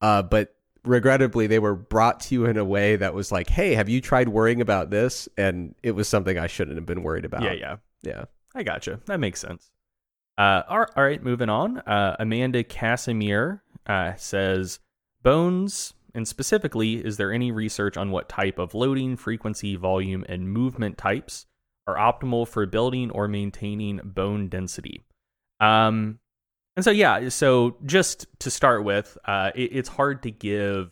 Uh, 0.00 0.22
but 0.22 0.54
regrettably, 0.84 1.48
they 1.48 1.58
were 1.58 1.74
brought 1.74 2.20
to 2.20 2.34
you 2.36 2.46
in 2.46 2.56
a 2.56 2.64
way 2.64 2.94
that 2.94 3.12
was 3.12 3.32
like, 3.32 3.50
hey, 3.50 3.74
have 3.74 3.88
you 3.88 4.00
tried 4.00 4.28
worrying 4.28 4.60
about 4.60 4.90
this? 4.90 5.28
And 5.36 5.74
it 5.82 5.90
was 5.96 6.08
something 6.08 6.38
I 6.38 6.46
shouldn't 6.46 6.76
have 6.76 6.86
been 6.86 7.02
worried 7.02 7.24
about. 7.24 7.42
Yeah, 7.42 7.52
yeah. 7.54 7.76
Yeah. 8.02 8.24
I 8.54 8.62
gotcha. 8.62 9.00
That 9.06 9.20
makes 9.20 9.40
sense. 9.40 9.70
Uh, 10.36 10.62
all 10.68 10.86
all 10.96 11.04
right, 11.04 11.22
moving 11.22 11.48
on. 11.48 11.78
Uh, 11.78 12.16
Amanda 12.18 12.64
Casimir 12.64 13.62
uh, 13.86 14.14
says 14.16 14.80
bones, 15.22 15.94
and 16.14 16.26
specifically, 16.26 17.04
is 17.04 17.16
there 17.16 17.32
any 17.32 17.52
research 17.52 17.96
on 17.96 18.10
what 18.10 18.28
type 18.28 18.58
of 18.58 18.74
loading, 18.74 19.16
frequency, 19.16 19.76
volume, 19.76 20.24
and 20.28 20.50
movement 20.50 20.98
types 20.98 21.46
are 21.86 21.96
optimal 21.96 22.46
for 22.46 22.66
building 22.66 23.10
or 23.10 23.28
maintaining 23.28 24.00
bone 24.02 24.48
density? 24.48 25.04
Um, 25.60 26.18
and 26.76 26.84
so 26.84 26.90
yeah, 26.90 27.28
so 27.28 27.76
just 27.84 28.26
to 28.40 28.50
start 28.50 28.84
with, 28.84 29.18
uh, 29.24 29.50
it, 29.54 29.76
it's 29.76 29.88
hard 29.88 30.22
to 30.22 30.30
give 30.30 30.90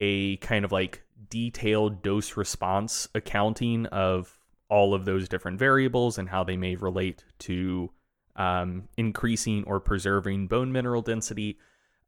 a 0.00 0.36
kind 0.38 0.64
of 0.64 0.72
like 0.72 1.02
detailed 1.30 2.02
dose 2.02 2.36
response 2.36 3.08
accounting 3.14 3.86
of 3.86 4.37
all 4.68 4.94
of 4.94 5.04
those 5.04 5.28
different 5.28 5.58
variables 5.58 6.18
and 6.18 6.28
how 6.28 6.44
they 6.44 6.56
may 6.56 6.76
relate 6.76 7.24
to 7.38 7.90
um, 8.36 8.88
increasing 8.96 9.64
or 9.64 9.80
preserving 9.80 10.46
bone 10.46 10.72
mineral 10.72 11.02
density. 11.02 11.58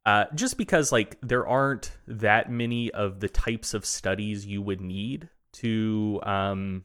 Uh, 0.06 0.24
just 0.34 0.56
because 0.56 0.92
like 0.92 1.18
there 1.20 1.46
aren't 1.46 1.92
that 2.06 2.50
many 2.50 2.90
of 2.92 3.20
the 3.20 3.28
types 3.28 3.74
of 3.74 3.84
studies 3.84 4.46
you 4.46 4.62
would 4.62 4.80
need 4.80 5.28
to 5.52 6.20
um, 6.22 6.84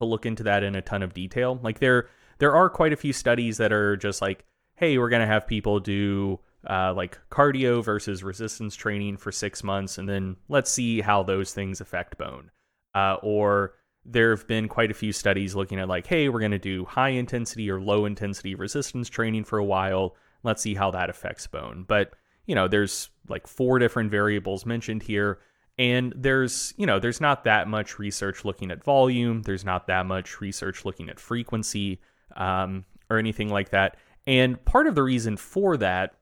to 0.00 0.06
look 0.06 0.24
into 0.24 0.42
that 0.44 0.62
in 0.62 0.74
a 0.74 0.82
ton 0.82 1.02
of 1.02 1.12
detail. 1.12 1.58
Like 1.62 1.78
there 1.78 2.08
there 2.38 2.54
are 2.54 2.70
quite 2.70 2.92
a 2.92 2.96
few 2.96 3.12
studies 3.12 3.58
that 3.58 3.72
are 3.72 3.96
just 3.96 4.22
like, 4.22 4.44
hey, 4.76 4.96
we're 4.96 5.10
gonna 5.10 5.26
have 5.26 5.46
people 5.46 5.78
do 5.80 6.40
uh, 6.68 6.94
like 6.94 7.18
cardio 7.30 7.84
versus 7.84 8.22
resistance 8.22 8.74
training 8.74 9.16
for 9.16 9.30
six 9.30 9.62
months, 9.62 9.98
and 9.98 10.08
then 10.08 10.36
let's 10.48 10.70
see 10.70 11.00
how 11.00 11.22
those 11.22 11.52
things 11.52 11.80
affect 11.80 12.16
bone. 12.16 12.50
Uh, 12.94 13.16
or 13.22 13.74
there 14.04 14.30
have 14.30 14.46
been 14.46 14.68
quite 14.68 14.90
a 14.90 14.94
few 14.94 15.12
studies 15.12 15.54
looking 15.54 15.78
at 15.78 15.88
like, 15.88 16.06
hey, 16.06 16.28
we're 16.28 16.40
going 16.40 16.50
to 16.50 16.58
do 16.58 16.84
high 16.84 17.10
intensity 17.10 17.70
or 17.70 17.80
low 17.80 18.04
intensity 18.04 18.54
resistance 18.54 19.08
training 19.08 19.44
for 19.44 19.58
a 19.58 19.64
while. 19.64 20.16
Let's 20.42 20.62
see 20.62 20.74
how 20.74 20.90
that 20.90 21.10
affects 21.10 21.46
bone. 21.46 21.84
But 21.86 22.14
you 22.46 22.54
know, 22.54 22.66
there's 22.66 23.10
like 23.28 23.46
four 23.46 23.78
different 23.78 24.10
variables 24.10 24.66
mentioned 24.66 25.04
here, 25.04 25.38
and 25.78 26.12
there's 26.16 26.74
you 26.76 26.86
know, 26.86 26.98
there's 26.98 27.20
not 27.20 27.44
that 27.44 27.68
much 27.68 27.98
research 27.98 28.44
looking 28.44 28.70
at 28.70 28.82
volume. 28.82 29.42
There's 29.42 29.64
not 29.64 29.86
that 29.86 30.06
much 30.06 30.40
research 30.40 30.84
looking 30.84 31.08
at 31.08 31.20
frequency 31.20 32.00
um, 32.36 32.84
or 33.08 33.18
anything 33.18 33.48
like 33.48 33.70
that. 33.70 33.96
And 34.26 34.64
part 34.64 34.86
of 34.86 34.94
the 34.94 35.02
reason 35.02 35.36
for 35.36 35.76
that 35.76 36.14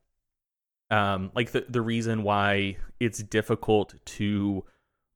um, 0.90 1.30
like 1.34 1.52
the 1.52 1.64
the 1.68 1.80
reason 1.80 2.22
why 2.22 2.76
it's 2.98 3.22
difficult 3.22 3.94
to 4.04 4.64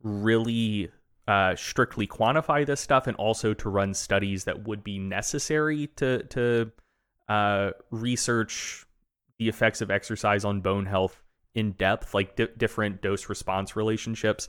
really 0.03 0.91
uh, 1.27 1.55
strictly 1.57 2.07
quantify 2.07 2.65
this 2.65 2.81
stuff 2.81 3.07
and 3.07 3.17
also 3.17 3.55
to 3.55 3.69
run 3.69 3.95
studies 3.95 4.45
that 4.45 4.67
would 4.67 4.85
be 4.85 4.99
necessary 4.99 5.89
to 5.97 6.23
to 6.25 6.71
uh, 7.29 7.71
research 7.91 8.87
the 9.39 9.49
effects 9.49 9.81
of 9.81 9.91
exercise 9.91 10.45
on 10.45 10.61
bone 10.61 10.87
health 10.87 11.23
in 11.55 11.73
depth, 11.73 12.15
like 12.15 12.37
di- 12.37 12.49
different 12.57 13.03
dose 13.03 13.29
response 13.29 13.77
relationships, 13.77 14.49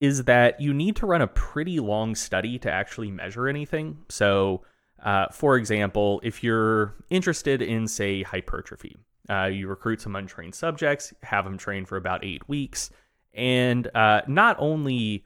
is 0.00 0.24
that 0.24 0.60
you 0.60 0.72
need 0.72 0.96
to 0.96 1.06
run 1.06 1.22
a 1.22 1.26
pretty 1.26 1.80
long 1.80 2.14
study 2.14 2.58
to 2.58 2.70
actually 2.70 3.10
measure 3.10 3.48
anything. 3.48 3.98
So 4.08 4.62
Uh, 5.04 5.26
for 5.30 5.58
example, 5.58 6.20
if 6.24 6.42
you're 6.42 6.94
interested 7.10 7.60
in, 7.60 7.86
say, 7.86 8.22
hypertrophy, 8.22 8.96
uh, 9.28 9.44
you 9.44 9.68
recruit 9.68 10.00
some 10.00 10.16
untrained 10.16 10.54
subjects, 10.54 11.12
have 11.22 11.44
them 11.44 11.58
train 11.58 11.84
for 11.84 11.98
about 11.98 12.24
eight 12.24 12.48
weeks, 12.48 12.90
and 13.34 13.90
uh, 13.94 14.22
not 14.26 14.56
only 14.58 15.22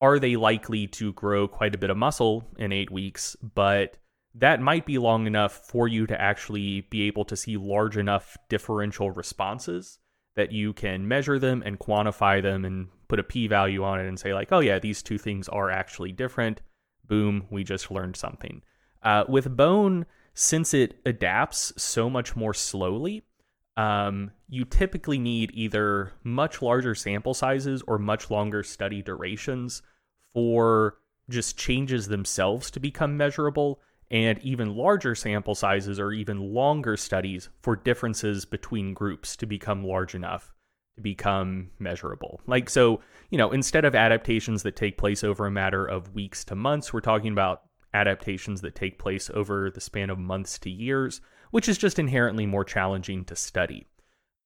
are 0.00 0.18
they 0.18 0.36
likely 0.36 0.86
to 0.86 1.12
grow 1.14 1.48
quite 1.48 1.74
a 1.74 1.78
bit 1.78 1.90
of 1.90 1.96
muscle 1.96 2.44
in 2.58 2.72
eight 2.72 2.90
weeks, 2.90 3.36
but 3.54 3.96
that 4.34 4.60
might 4.60 4.84
be 4.84 4.98
long 4.98 5.26
enough 5.26 5.66
for 5.66 5.88
you 5.88 6.06
to 6.06 6.20
actually 6.20 6.82
be 6.82 7.02
able 7.02 7.24
to 7.24 7.36
see 7.36 7.56
large 7.56 7.96
enough 7.96 8.36
differential 8.48 9.10
responses 9.10 9.98
that 10.34 10.52
you 10.52 10.74
can 10.74 11.08
measure 11.08 11.38
them 11.38 11.62
and 11.64 11.78
quantify 11.78 12.42
them 12.42 12.64
and 12.64 12.88
put 13.08 13.18
a 13.18 13.22
p 13.22 13.46
value 13.46 13.82
on 13.82 13.98
it 13.98 14.06
and 14.06 14.18
say, 14.18 14.34
like, 14.34 14.52
oh, 14.52 14.60
yeah, 14.60 14.78
these 14.78 15.02
two 15.02 15.16
things 15.16 15.48
are 15.48 15.70
actually 15.70 16.12
different. 16.12 16.60
Boom, 17.06 17.46
we 17.50 17.64
just 17.64 17.90
learned 17.90 18.16
something. 18.16 18.62
Uh, 19.02 19.24
with 19.28 19.56
bone, 19.56 20.04
since 20.34 20.74
it 20.74 21.00
adapts 21.06 21.72
so 21.76 22.10
much 22.10 22.36
more 22.36 22.52
slowly, 22.52 23.22
um, 23.76 24.30
you 24.48 24.64
typically 24.64 25.18
need 25.18 25.50
either 25.54 26.12
much 26.24 26.62
larger 26.62 26.94
sample 26.94 27.34
sizes 27.34 27.82
or 27.86 27.98
much 27.98 28.30
longer 28.30 28.62
study 28.62 29.02
durations 29.02 29.82
for 30.32 30.96
just 31.28 31.58
changes 31.58 32.08
themselves 32.08 32.70
to 32.70 32.80
become 32.80 33.16
measurable, 33.16 33.80
and 34.10 34.38
even 34.38 34.76
larger 34.76 35.14
sample 35.14 35.54
sizes 35.54 35.98
or 35.98 36.12
even 36.12 36.54
longer 36.54 36.96
studies 36.96 37.48
for 37.62 37.74
differences 37.74 38.44
between 38.44 38.94
groups 38.94 39.36
to 39.36 39.46
become 39.46 39.84
large 39.84 40.14
enough 40.14 40.52
to 40.94 41.02
become 41.02 41.70
measurable. 41.78 42.40
Like, 42.46 42.70
so, 42.70 43.00
you 43.30 43.38
know, 43.38 43.50
instead 43.50 43.84
of 43.84 43.94
adaptations 43.94 44.62
that 44.62 44.76
take 44.76 44.96
place 44.96 45.22
over 45.24 45.46
a 45.46 45.50
matter 45.50 45.84
of 45.84 46.14
weeks 46.14 46.44
to 46.44 46.54
months, 46.54 46.92
we're 46.92 47.00
talking 47.00 47.32
about 47.32 47.62
adaptations 47.92 48.60
that 48.62 48.74
take 48.74 48.98
place 48.98 49.30
over 49.34 49.70
the 49.70 49.80
span 49.80 50.10
of 50.10 50.18
months 50.18 50.58
to 50.60 50.70
years, 50.70 51.20
which 51.50 51.68
is 51.68 51.78
just 51.78 51.98
inherently 51.98 52.46
more 52.46 52.64
challenging 52.64 53.24
to 53.24 53.36
study. 53.36 53.86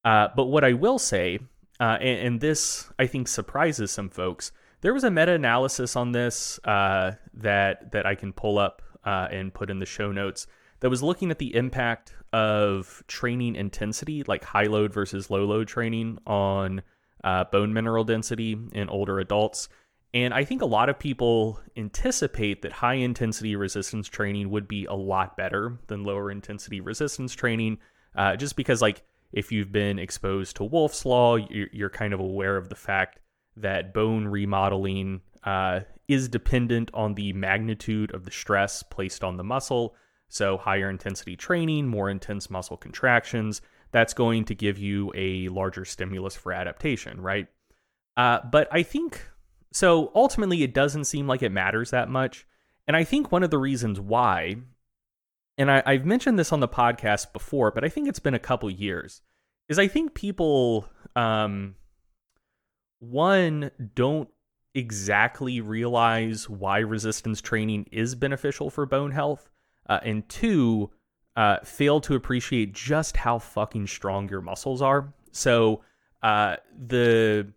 Uh, 0.05 0.28
but 0.34 0.46
what 0.46 0.64
I 0.64 0.72
will 0.72 0.98
say, 0.98 1.38
uh, 1.78 1.98
and, 2.01 2.26
and, 2.26 2.40
this 2.40 2.90
I 2.98 3.07
think 3.07 3.28
surprises 3.28 3.90
some 3.90 4.09
folks, 4.09 4.53
there 4.80 4.94
was 4.94 5.05
a 5.05 5.11
meta-analysis 5.11 5.96
on 5.96 6.12
this 6.12 6.59
uh, 6.64 7.12
that 7.34 7.92
that 7.92 8.07
I 8.07 8.14
can 8.14 8.32
pull 8.32 8.59
up 8.59 8.82
uh, 9.05 9.28
and 9.30 9.53
put 9.53 9.70
in 9.70 9.78
the 9.78 9.86
show 9.86 10.11
notes 10.12 10.46
that 10.80 10.90
was 10.90 11.03
looking 11.03 11.30
at 11.30 11.38
the 11.38 11.55
impact 11.55 12.14
of 12.32 13.03
training 13.07 13.57
intensity, 13.57 14.22
like 14.24 14.44
high 14.44 14.66
load 14.66 14.92
versus 14.92 15.30
low 15.30 15.44
load 15.44 15.68
training, 15.68 16.18
on 16.26 16.82
uh, 17.24 17.44
bone 17.44 17.72
mineral 17.72 18.05
density 18.05 18.57
in 18.72 18.88
older 18.88 19.18
adults. 19.18 19.68
And 20.12 20.34
I 20.34 20.44
think 20.44 20.61
a 20.61 20.66
lot 20.66 20.88
of 20.88 20.98
people 20.98 21.61
anticipate 21.76 22.62
that 22.62 22.72
high 22.72 22.94
intensity 22.94 23.54
resistance 23.54 24.08
training 24.08 24.50
would 24.50 24.66
be 24.66 24.84
a 24.86 24.94
lot 24.94 25.36
better 25.36 25.78
than 25.86 26.02
lower 26.02 26.30
intensity 26.30 26.80
resistance 26.80 27.32
training, 27.32 27.78
uh, 28.16 28.34
just 28.36 28.56
because, 28.56 28.82
like, 28.82 29.02
if 29.32 29.52
you've 29.52 29.70
been 29.70 30.00
exposed 30.00 30.56
to 30.56 30.64
Wolff's 30.64 31.06
Law, 31.06 31.36
you're, 31.36 31.68
you're 31.72 31.90
kind 31.90 32.12
of 32.12 32.18
aware 32.18 32.56
of 32.56 32.68
the 32.68 32.74
fact 32.74 33.20
that 33.56 33.94
bone 33.94 34.26
remodeling 34.26 35.20
uh, 35.44 35.80
is 36.08 36.28
dependent 36.28 36.90
on 36.92 37.14
the 37.14 37.32
magnitude 37.32 38.12
of 38.12 38.24
the 38.24 38.32
stress 38.32 38.82
placed 38.82 39.22
on 39.22 39.36
the 39.36 39.44
muscle. 39.44 39.94
So, 40.28 40.56
higher 40.56 40.90
intensity 40.90 41.36
training, 41.36 41.86
more 41.86 42.11
intense 42.11 42.50
muscle 42.50 42.76
contractions, 42.76 43.62
that's 43.92 44.14
going 44.14 44.44
to 44.46 44.56
give 44.56 44.76
you 44.78 45.12
a 45.14 45.48
larger 45.48 45.84
stimulus 45.84 46.34
for 46.34 46.52
adaptation, 46.52 47.20
right? 47.20 47.46
Uh, 48.16 48.40
but 48.50 48.68
I 48.72 48.82
think 48.82 49.24
so 49.72 50.10
ultimately, 50.14 50.62
it 50.62 50.74
doesn't 50.74 51.04
seem 51.04 51.26
like 51.26 51.42
it 51.42 51.52
matters 51.52 51.90
that 51.90 52.08
much. 52.08 52.46
And 52.86 52.96
I 52.96 53.04
think 53.04 53.30
one 53.30 53.42
of 53.42 53.50
the 53.50 53.58
reasons 53.58 54.00
why, 54.00 54.56
and 55.56 55.70
I, 55.70 55.92
have 55.92 56.04
mentioned 56.04 56.38
this 56.38 56.52
on 56.52 56.60
the 56.60 56.68
podcast 56.68 57.32
before, 57.32 57.70
but 57.70 57.84
I 57.84 57.88
think 57.88 58.08
it's 58.08 58.18
been 58.18 58.34
a 58.34 58.40
couple 58.40 58.68
years, 58.70 59.22
is 59.68 59.78
I 59.78 59.86
think 59.86 60.14
people, 60.14 60.88
um, 61.14 61.76
one, 62.98 63.70
don't 63.94 64.28
exactly 64.74 65.60
realize 65.60 66.48
why 66.48 66.78
resistance 66.78 67.40
training 67.40 67.86
is 67.92 68.14
beneficial 68.14 68.70
for 68.70 68.86
bone 68.86 69.12
health, 69.12 69.48
uh, 69.88 70.00
and 70.02 70.28
two, 70.28 70.90
uh, 71.36 71.58
fail 71.62 72.00
to 72.00 72.16
appreciate 72.16 72.72
just 72.72 73.16
how 73.16 73.38
fucking 73.38 73.86
strong 73.86 74.28
your 74.28 74.40
muscles 74.40 74.82
are. 74.82 75.14
So, 75.30 75.82
uh, 76.22 76.56
the 76.76 77.52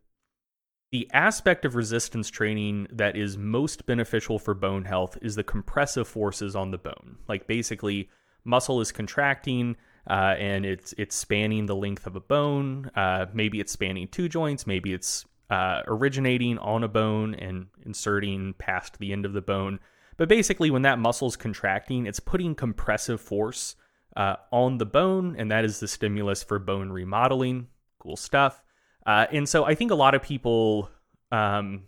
the 0.94 1.10
aspect 1.12 1.66
of 1.66 1.74
resistance 1.74 2.30
training 2.30 2.86
that 2.92 3.18
is 3.18 3.36
most 3.36 3.88
beneficial 3.88 4.38
for 4.38 4.54
bone 4.54 4.86
health 4.86 5.18
is 5.24 5.34
the 5.34 5.44
compressive 5.44 6.08
forces 6.08 6.56
on 6.56 6.70
the 6.70 6.78
bone. 6.78 7.18
Like 7.28 7.48
basically, 7.48 8.12
muscle 8.46 8.80
is 8.80 8.92
contracting 8.92 9.76
uh, 10.08 10.36
and 10.38 10.68
it's 10.68 10.94
it's 11.00 11.16
spanning 11.16 11.66
the 11.66 11.76
length 11.76 12.06
of 12.06 12.16
a 12.16 12.20
bone. 12.20 12.92
Uh, 12.96 13.26
maybe 13.34 13.60
it's 13.60 13.72
spanning 13.72 14.08
two 14.08 14.30
joints. 14.30 14.68
Maybe 14.68 14.94
it's 14.94 15.26
uh, 15.50 15.82
originating 15.88 16.60
on 16.60 16.84
a 16.84 16.88
bone 16.88 17.34
and 17.34 17.66
inserting 17.84 18.54
past 18.60 19.00
the 19.00 19.14
end 19.14 19.26
of 19.26 19.34
the 19.34 19.42
bone. 19.42 19.80
But 20.18 20.30
basically, 20.30 20.70
when 20.70 20.84
that 20.84 21.00
muscle 21.00 21.28
is 21.28 21.36
contracting, 21.36 22.06
it's 22.06 22.20
putting 22.20 22.54
compressive 22.54 23.20
force 23.20 23.76
uh, 24.16 24.36
on 24.52 24.78
the 24.78 24.86
bone, 24.86 25.36
and 25.40 25.50
that 25.50 25.66
is 25.66 25.80
the 25.80 25.88
stimulus 25.88 26.44
for 26.44 26.60
bone 26.60 26.92
remodeling. 26.92 27.70
Cool 27.98 28.16
stuff. 28.16 28.63
Uh, 29.06 29.28
and 29.32 29.48
so 29.48 29.66
I 29.66 29.76
think 29.76 29.92
a 29.92 29.96
lot 29.96 30.16
of 30.16 30.22
people, 30.22 30.90
um, 31.32 31.84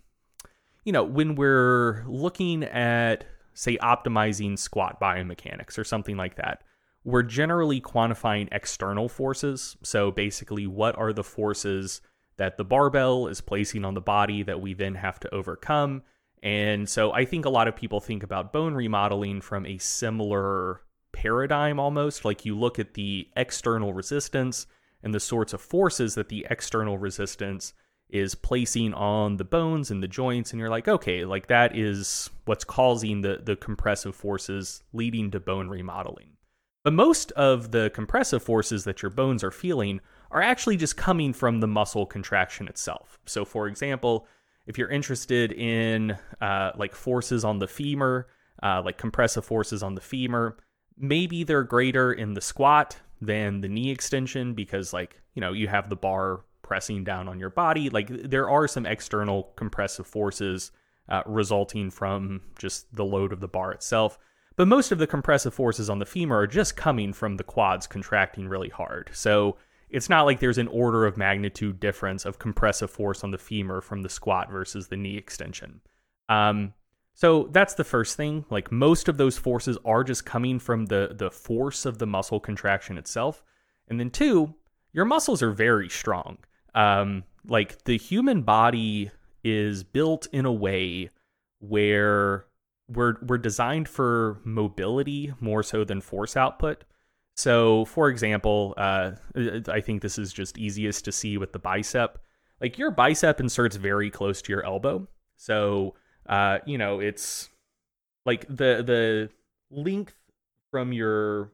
you 0.84 0.92
know, 0.92 1.02
when 1.02 1.34
we're 1.34 2.04
looking 2.06 2.62
at, 2.64 3.24
say, 3.54 3.76
optimizing 3.78 4.58
squat 4.58 5.00
biomechanics 5.00 5.78
or 5.78 5.84
something 5.84 6.16
like 6.16 6.36
that, 6.36 6.62
we're 7.04 7.22
generally 7.22 7.80
quantifying 7.80 8.48
external 8.52 9.08
forces. 9.08 9.76
So 9.82 10.10
basically, 10.10 10.66
what 10.66 10.98
are 10.98 11.12
the 11.12 11.24
forces 11.24 12.00
that 12.36 12.58
the 12.58 12.64
barbell 12.64 13.28
is 13.28 13.40
placing 13.40 13.84
on 13.84 13.94
the 13.94 14.00
body 14.00 14.42
that 14.42 14.60
we 14.60 14.74
then 14.74 14.96
have 14.96 15.20
to 15.20 15.34
overcome? 15.34 16.02
And 16.42 16.88
so 16.88 17.12
I 17.12 17.24
think 17.24 17.44
a 17.44 17.50
lot 17.50 17.68
of 17.68 17.76
people 17.76 18.00
think 18.00 18.22
about 18.22 18.52
bone 18.52 18.74
remodeling 18.74 19.40
from 19.40 19.64
a 19.66 19.78
similar 19.78 20.82
paradigm 21.12 21.80
almost. 21.80 22.24
Like 22.24 22.44
you 22.44 22.58
look 22.58 22.78
at 22.78 22.94
the 22.94 23.28
external 23.36 23.94
resistance 23.94 24.66
and 25.02 25.14
the 25.14 25.20
sorts 25.20 25.52
of 25.52 25.60
forces 25.60 26.14
that 26.14 26.28
the 26.28 26.46
external 26.50 26.98
resistance 26.98 27.72
is 28.08 28.34
placing 28.34 28.94
on 28.94 29.36
the 29.36 29.44
bones 29.44 29.90
and 29.90 30.02
the 30.02 30.08
joints 30.08 30.52
and 30.52 30.60
you're 30.60 30.70
like 30.70 30.86
okay 30.86 31.24
like 31.24 31.48
that 31.48 31.76
is 31.76 32.30
what's 32.44 32.64
causing 32.64 33.22
the 33.22 33.40
the 33.42 33.56
compressive 33.56 34.14
forces 34.14 34.82
leading 34.92 35.30
to 35.30 35.40
bone 35.40 35.68
remodeling. 35.68 36.30
But 36.84 36.92
most 36.92 37.32
of 37.32 37.72
the 37.72 37.90
compressive 37.92 38.44
forces 38.44 38.84
that 38.84 39.02
your 39.02 39.10
bones 39.10 39.42
are 39.42 39.50
feeling 39.50 40.00
are 40.30 40.40
actually 40.40 40.76
just 40.76 40.96
coming 40.96 41.32
from 41.32 41.58
the 41.58 41.66
muscle 41.66 42.06
contraction 42.06 42.68
itself. 42.68 43.18
So 43.26 43.44
for 43.44 43.66
example 43.66 44.28
if 44.66 44.78
you're 44.78 44.90
interested 44.90 45.52
in 45.52 46.16
uh, 46.40 46.72
like 46.76 46.94
forces 46.94 47.44
on 47.44 47.58
the 47.58 47.68
femur 47.68 48.28
uh, 48.62 48.82
like 48.84 48.98
compressive 48.98 49.44
forces 49.44 49.82
on 49.82 49.96
the 49.96 50.00
femur 50.00 50.56
maybe 50.96 51.42
they're 51.42 51.64
greater 51.64 52.12
in 52.12 52.34
the 52.34 52.40
squat 52.40 52.98
than 53.20 53.60
the 53.60 53.68
knee 53.68 53.90
extension 53.90 54.54
because 54.54 54.92
like 54.92 55.20
you 55.34 55.40
know 55.40 55.52
you 55.52 55.68
have 55.68 55.88
the 55.88 55.96
bar 55.96 56.44
pressing 56.62 57.04
down 57.04 57.28
on 57.28 57.38
your 57.38 57.50
body. 57.50 57.88
Like 57.90 58.08
there 58.08 58.50
are 58.50 58.66
some 58.66 58.86
external 58.86 59.52
compressive 59.56 60.06
forces 60.06 60.72
uh, 61.08 61.22
resulting 61.24 61.90
from 61.90 62.42
just 62.58 62.94
the 62.94 63.04
load 63.04 63.32
of 63.32 63.40
the 63.40 63.48
bar 63.48 63.72
itself. 63.72 64.18
But 64.56 64.68
most 64.68 64.90
of 64.90 64.98
the 64.98 65.06
compressive 65.06 65.54
forces 65.54 65.88
on 65.88 65.98
the 65.98 66.06
femur 66.06 66.38
are 66.38 66.46
just 66.46 66.76
coming 66.76 67.12
from 67.12 67.36
the 67.36 67.44
quads 67.44 67.86
contracting 67.86 68.48
really 68.48 68.70
hard. 68.70 69.10
So 69.12 69.56
it's 69.90 70.08
not 70.08 70.22
like 70.22 70.40
there's 70.40 70.58
an 70.58 70.68
order 70.68 71.06
of 71.06 71.16
magnitude 71.16 71.78
difference 71.78 72.24
of 72.24 72.38
compressive 72.38 72.90
force 72.90 73.22
on 73.22 73.30
the 73.30 73.38
femur 73.38 73.80
from 73.80 74.02
the 74.02 74.08
squat 74.08 74.50
versus 74.50 74.88
the 74.88 74.96
knee 74.96 75.16
extension. 75.16 75.80
Um, 76.28 76.72
so 77.16 77.48
that's 77.50 77.72
the 77.74 77.82
first 77.82 78.14
thing. 78.14 78.44
Like 78.50 78.70
most 78.70 79.08
of 79.08 79.16
those 79.16 79.38
forces 79.38 79.78
are 79.86 80.04
just 80.04 80.26
coming 80.26 80.58
from 80.58 80.84
the 80.86 81.14
the 81.16 81.30
force 81.30 81.86
of 81.86 81.96
the 81.96 82.06
muscle 82.06 82.38
contraction 82.38 82.98
itself. 82.98 83.42
And 83.88 83.98
then 83.98 84.10
two, 84.10 84.54
your 84.92 85.06
muscles 85.06 85.42
are 85.42 85.50
very 85.50 85.88
strong. 85.88 86.36
Um, 86.74 87.24
like 87.48 87.84
the 87.84 87.96
human 87.96 88.42
body 88.42 89.10
is 89.42 89.82
built 89.82 90.28
in 90.30 90.44
a 90.44 90.52
way 90.52 91.08
where 91.60 92.44
we're 92.86 93.14
we're 93.22 93.38
designed 93.38 93.88
for 93.88 94.38
mobility 94.44 95.32
more 95.40 95.62
so 95.62 95.84
than 95.84 96.02
force 96.02 96.36
output. 96.36 96.84
So, 97.34 97.86
for 97.86 98.10
example, 98.10 98.74
uh, 98.76 99.12
I 99.68 99.80
think 99.80 100.02
this 100.02 100.18
is 100.18 100.34
just 100.34 100.58
easiest 100.58 101.06
to 101.06 101.12
see 101.12 101.38
with 101.38 101.54
the 101.54 101.58
bicep. 101.58 102.18
Like 102.60 102.76
your 102.76 102.90
bicep 102.90 103.40
inserts 103.40 103.76
very 103.76 104.10
close 104.10 104.42
to 104.42 104.52
your 104.52 104.66
elbow. 104.66 105.08
So 105.36 105.94
uh, 106.28 106.58
you 106.66 106.78
know, 106.78 107.00
it's 107.00 107.48
like 108.24 108.46
the 108.48 108.82
the 108.82 109.30
length 109.70 110.14
from 110.70 110.92
your 110.92 111.52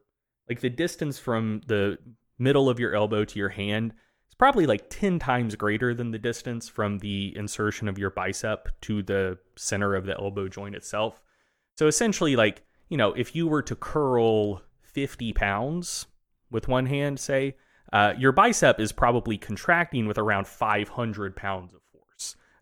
like 0.49 0.59
the 0.59 0.69
distance 0.69 1.17
from 1.19 1.61
the 1.67 1.97
middle 2.37 2.69
of 2.69 2.79
your 2.79 2.95
elbow 2.95 3.23
to 3.25 3.39
your 3.39 3.49
hand 3.49 3.93
is 4.29 4.35
probably 4.35 4.65
like 4.65 4.89
10 4.89 5.19
times 5.19 5.55
greater 5.55 5.93
than 5.93 6.11
the 6.11 6.19
distance 6.19 6.67
from 6.67 6.99
the 6.99 7.35
insertion 7.37 7.87
of 7.87 7.97
your 7.97 8.09
bicep 8.09 8.69
to 8.81 9.01
the 9.03 9.37
center 9.55 9.95
of 9.95 10.05
the 10.05 10.17
elbow 10.19 10.47
joint 10.47 10.75
itself. 10.75 11.21
So 11.77 11.87
essentially 11.87 12.35
like, 12.35 12.63
you 12.89 12.97
know, 12.97 13.13
if 13.13 13.35
you 13.35 13.47
were 13.47 13.61
to 13.61 13.75
curl 13.75 14.61
50 14.81 15.33
pounds 15.33 16.07
with 16.51 16.67
one 16.67 16.87
hand, 16.87 17.19
say, 17.19 17.55
uh, 17.91 18.13
your 18.17 18.31
bicep 18.31 18.79
is 18.79 18.91
probably 18.91 19.37
contracting 19.37 20.07
with 20.07 20.17
around 20.17 20.47
500 20.47 21.35
pounds 21.35 21.73
of. 21.73 21.82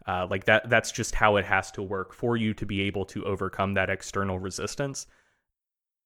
Uh, 0.08 0.28
like 0.30 0.46
that, 0.46 0.70
that's 0.70 0.92
just 0.92 1.16
how 1.16 1.36
it 1.36 1.46
has 1.46 1.72
to 1.72 1.84
work 1.84 2.14
for 2.14 2.36
you 2.38 2.54
to 2.56 2.66
be 2.66 2.82
able 2.82 3.06
to 3.06 3.24
overcome 3.26 3.76
that 3.76 3.90
external 3.90 4.40
resistance. 4.40 5.08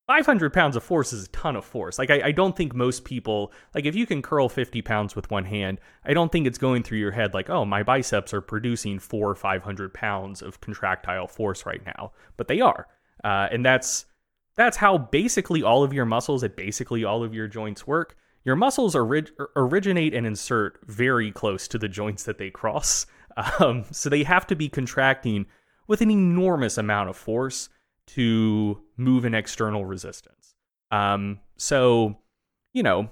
500 0.08 0.54
pounds 0.54 0.76
of 0.76 0.84
force 0.84 1.14
is 1.14 1.26
a 1.26 1.30
ton 1.30 1.56
of 1.56 1.66
force. 1.66 1.98
Like, 1.98 2.12
I, 2.12 2.28
I, 2.28 2.32
don't 2.32 2.56
think 2.56 2.76
most 2.76 3.06
people, 3.06 3.52
like, 3.74 3.86
if 3.86 3.96
you 3.96 4.06
can 4.06 4.22
curl 4.22 4.48
50 4.48 4.82
pounds 4.84 5.16
with 5.16 5.32
one 5.32 5.46
hand, 5.46 5.80
I 6.06 6.14
don't 6.14 6.32
think 6.32 6.46
it's 6.46 6.60
going 6.60 6.84
through 6.84 7.00
your 7.00 7.12
head 7.12 7.34
like, 7.34 7.50
oh, 7.50 7.66
my 7.66 7.82
biceps 7.82 8.32
are 8.32 8.42
producing 8.42 9.00
four 9.00 9.32
or 9.32 9.36
500 9.36 9.94
pounds 9.94 10.44
of 10.44 10.62
contractile 10.62 11.28
force 11.28 11.66
right 11.66 11.84
now. 11.86 12.12
But 12.38 12.48
they 12.48 12.62
are. 12.62 12.88
Uh, 13.24 13.48
and 13.52 13.66
that's 13.66 14.06
that's 14.56 14.78
how 14.78 14.98
basically 14.98 15.64
all 15.64 15.84
of 15.84 15.92
your 15.92 16.06
muscles 16.06 16.44
at 16.44 16.56
basically 16.56 17.04
all 17.04 17.24
of 17.24 17.34
your 17.34 17.48
joints 17.48 17.86
work. 17.88 18.16
Your 18.46 18.56
muscles 18.56 18.96
orig- 18.96 19.32
originate 19.56 20.14
and 20.14 20.26
insert 20.26 20.80
very 20.86 21.32
close 21.32 21.68
to 21.70 21.78
the 21.78 21.90
joints 21.90 22.24
that 22.24 22.38
they 22.38 22.52
cross. 22.52 23.06
Um, 23.38 23.86
so 23.92 24.10
they 24.10 24.24
have 24.24 24.48
to 24.48 24.56
be 24.56 24.70
contracting 24.70 25.46
with 25.88 26.02
an 26.02 26.12
enormous 26.12 26.78
amount 26.78 27.10
of 27.10 27.18
force 27.18 27.70
to 28.08 28.82
move 28.98 29.26
an 29.26 29.34
external 29.34 29.86
resistance. 29.86 30.56
Um, 30.92 31.40
so, 31.58 32.18
you 32.74 32.84
know, 32.84 33.10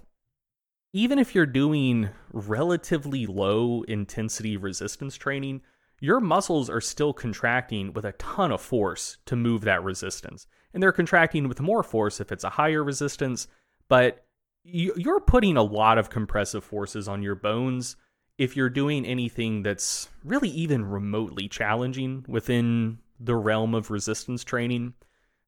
even 0.93 1.17
if 1.17 1.34
you're 1.34 1.47
doing 1.47 2.09
relatively 2.32 3.26
low 3.26 3.82
intensity 3.84 4.57
resistance 4.57 5.15
training, 5.15 5.61
your 5.99 6.19
muscles 6.19 6.69
are 6.69 6.82
still 6.82 7.13
contracting 7.13 7.93
with 7.93 8.05
a 8.05 8.11
ton 8.13 8.51
of 8.51 8.61
force 8.61 9.17
to 9.26 9.36
move 9.36 9.61
that 9.61 9.84
resistance. 9.84 10.47
And 10.74 10.84
they're 10.84 10.91
contracting 10.91 11.47
with 11.47 11.61
more 11.61 11.82
force 11.82 12.19
if 12.19 12.32
it's 12.32 12.43
a 12.43 12.49
higher 12.49 12.84
resistance, 12.84 13.47
but 13.88 14.26
you're 14.63 15.19
putting 15.19 15.57
a 15.57 15.63
lot 15.63 15.97
of 15.97 16.09
compressive 16.09 16.63
forces 16.63 17.07
on 17.07 17.24
your 17.24 17.36
bones 17.36 17.95
if 18.38 18.55
you're 18.55 18.69
doing 18.69 19.05
anything 19.05 19.63
that's 19.63 20.09
really 20.23 20.49
even 20.49 20.86
remotely 20.86 21.47
challenging 21.47 22.25
within 22.27 22.99
the 23.19 23.36
realm 23.36 23.73
of 23.75 23.91
resistance 23.91 24.43
training. 24.43 24.93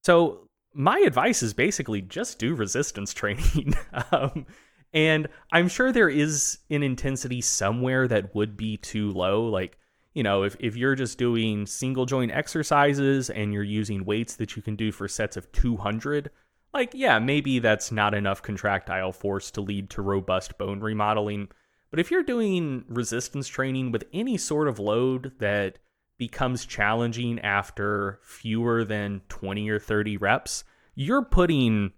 So, 0.04 0.48
my 0.74 1.00
advice 1.00 1.42
is 1.42 1.54
basically 1.54 2.02
just 2.02 2.38
do 2.38 2.54
resistance 2.54 3.14
training. 3.14 3.76
um, 4.12 4.46
and 4.94 5.28
I'm 5.52 5.68
sure 5.68 5.92
there 5.92 6.10
is 6.10 6.60
an 6.70 6.84
intensity 6.84 7.42
somewhere 7.42 8.08
that 8.08 8.34
would 8.36 8.56
be 8.56 8.78
too 8.78 9.12
low. 9.12 9.46
Like, 9.46 9.78
you 10.14 10.24
know, 10.24 10.44
if, 10.44 10.56
if 10.60 10.78
you're 10.78 10.96
just 10.96 11.18
doing 11.18 11.66
single 11.66 12.06
joint 12.06 12.32
exercises 12.32 13.30
and 13.30 13.54
you're 13.54 13.64
using 13.64 14.06
weights 14.06 14.38
that 14.38 14.56
you 14.56 14.62
can 14.62 14.78
do 14.78 14.92
for 14.92 15.08
sets 15.10 15.36
of 15.36 15.52
200, 15.52 16.32
like, 16.74 16.92
yeah, 16.94 17.20
maybe 17.20 17.60
that's 17.60 17.92
not 17.92 18.14
enough 18.14 18.42
contractile 18.42 19.12
force 19.12 19.52
to 19.52 19.62
lead 19.62 19.90
to 19.92 20.02
robust 20.02 20.58
bone 20.58 20.80
remodeling. 20.80 21.50
But 21.96 22.02
if 22.02 22.12
you're 22.12 22.24
doing 22.24 22.84
resistance 22.90 23.48
training 23.48 23.94
with 23.94 24.04
any 24.12 24.36
sort 24.36 24.68
of 24.68 24.80
load 24.80 25.32
that 25.40 25.80
becomes 26.18 26.66
challenging 26.66 27.40
after 27.40 28.20
fewer 28.22 28.84
than 28.84 29.22
20 29.30 29.70
or 29.70 29.80
30 29.80 30.18
reps, 30.18 30.66
you're 30.94 31.24
putting 31.24 31.94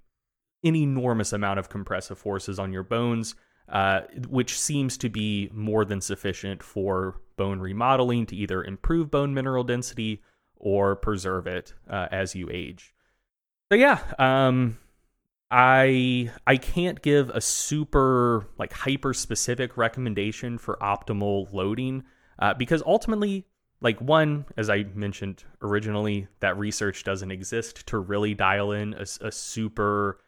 an 0.63 0.75
enormous 0.75 1.33
amount 1.33 1.57
of 1.57 1.69
compressive 1.69 2.19
forces 2.19 2.59
on 2.59 2.71
your 2.71 2.83
bones, 2.83 3.33
uh, 3.69 4.01
which 4.27 4.59
seems 4.59 4.99
to 4.99 5.09
be 5.09 5.49
more 5.51 5.83
than 5.83 5.99
sufficient 5.99 6.61
for 6.61 7.19
bone 7.35 7.59
remodeling 7.59 8.27
to 8.27 8.35
either 8.35 8.63
improve 8.63 9.09
bone 9.09 9.33
mineral 9.33 9.63
density 9.63 10.21
or 10.57 10.95
preserve 10.95 11.47
it 11.47 11.73
uh, 11.89 12.07
as 12.11 12.35
you 12.35 12.47
age. 12.51 12.93
So 13.71 13.75
yeah, 13.75 13.99
um, 14.19 14.77
I 15.49 16.31
I 16.45 16.57
can't 16.57 17.01
give 17.01 17.29
a 17.29 17.39
super 17.39 18.47
like 18.57 18.73
hyper 18.73 19.13
specific 19.13 19.77
recommendation 19.77 20.57
for 20.57 20.77
optimal 20.81 21.51
loading 21.53 22.03
uh, 22.39 22.53
because 22.53 22.83
ultimately 22.85 23.45
like 23.79 23.99
one 24.01 24.45
as 24.57 24.69
i 24.69 24.83
mentioned 24.95 25.43
originally 25.61 26.27
that 26.39 26.57
research 26.57 27.03
doesn't 27.03 27.31
exist 27.31 27.85
to 27.87 27.99
really 27.99 28.33
dial 28.33 28.71
in 28.71 28.93
a, 28.95 29.05
a, 29.21 29.31
super 29.31 30.19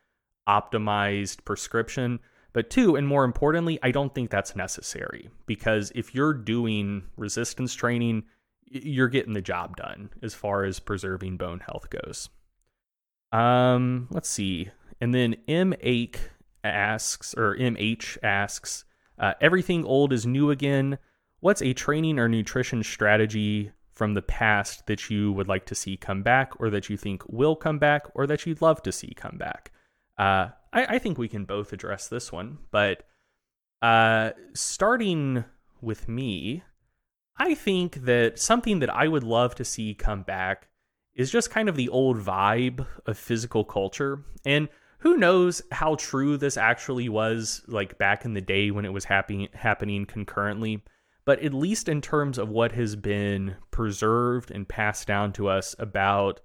optimized 0.48 1.44
prescription. 1.46 2.20
But 2.54 2.70
two 2.70 2.96
and 2.96 3.08
more 3.08 3.26
importantly 3.26 3.78
i 3.84 3.92
don't 3.92 4.14
think 4.16 4.30
that's 4.30 4.56
necessary 4.56 5.30
because 5.46 5.92
if 5.96 6.16
you're 6.16 6.34
doing 6.34 7.04
resistance 7.18 7.74
training 7.74 8.24
you're 8.66 9.10
getting 9.10 9.34
the 9.34 9.42
job 9.42 9.76
done 9.76 10.12
as 10.22 10.34
far 10.34 10.64
as 10.64 10.80
preserving 10.80 11.38
bone 11.38 11.60
health 11.60 11.90
goes. 11.90 12.30
Um 13.32 14.08
let's 14.12 14.30
see 14.30 14.70
and 15.02 15.14
then 15.14 15.36
m 15.48 15.74
Ake 15.82 16.20
asks 16.64 17.34
or 17.36 17.56
mh 17.56 18.18
asks 18.24 18.86
uh, 19.18 19.34
everything 19.42 19.86
old 19.86 20.14
is 20.14 20.26
new 20.26 20.50
again 20.52 20.98
What's 21.42 21.62
a 21.62 21.74
training 21.74 22.20
or 22.20 22.28
nutrition 22.28 22.84
strategy 22.84 23.72
from 23.94 24.14
the 24.14 24.22
past 24.22 24.88
that 24.88 25.10
you 25.10 25.32
would 25.32 25.48
like 25.48 25.66
to 25.68 25.76
see 25.76 25.96
come 25.96 26.22
back, 26.22 26.52
or 26.60 26.70
that 26.70 26.90
you 26.90 26.98
think 26.98 27.24
will 27.30 27.56
come 27.56 27.80
back, 27.80 28.08
or 28.14 28.28
that 28.28 28.46
you'd 28.46 28.62
love 28.62 28.84
to 28.84 28.92
see 28.92 29.14
come 29.16 29.38
back? 29.38 29.72
Uh, 30.18 30.50
I, 30.74 30.96
I, 30.96 31.00
think 31.00 31.18
we 31.18 31.30
can 31.30 31.46
both 31.46 31.72
address 31.72 32.10
this 32.10 32.30
one, 32.30 32.58
but 32.72 33.04
uh, 33.82 34.32
starting 34.54 35.46
with 35.82 36.10
me, 36.10 36.64
I 37.38 37.56
think 37.56 38.04
that 38.04 38.38
something 38.38 38.80
that 38.80 38.94
I 38.94 39.08
would 39.08 39.24
love 39.24 39.56
to 39.56 39.66
see 39.66 39.94
come 39.94 40.24
back 40.24 40.68
is 41.16 41.32
just 41.32 41.52
kind 41.52 41.70
of 41.70 41.78
the 41.78 41.88
old 41.88 42.18
vibe 42.18 42.86
of 43.06 43.18
physical 43.18 43.64
culture. 43.64 44.26
And 44.46 44.68
who 45.00 45.18
knows 45.18 45.62
how 45.72 45.96
true 45.96 46.38
this 46.38 46.58
actually 46.58 47.10
was 47.10 47.62
like 47.68 47.98
back 47.98 48.26
in 48.26 48.34
the 48.34 48.42
day 48.42 48.70
when 48.72 48.86
it 48.86 48.94
was 48.94 49.06
happening 49.06 49.48
happening 49.54 50.06
concurrently. 50.06 50.84
But 51.26 51.42
at 51.42 51.54
least 51.54 51.88
in 51.88 52.02
terms 52.02 52.38
of 52.38 52.50
what 52.50 52.72
has 52.74 52.96
been 52.96 53.56
preserved 53.72 54.52
and 54.52 54.68
passed 54.68 55.08
down 55.08 55.32
to 55.34 55.48
us 55.48 55.76
about 55.80 56.42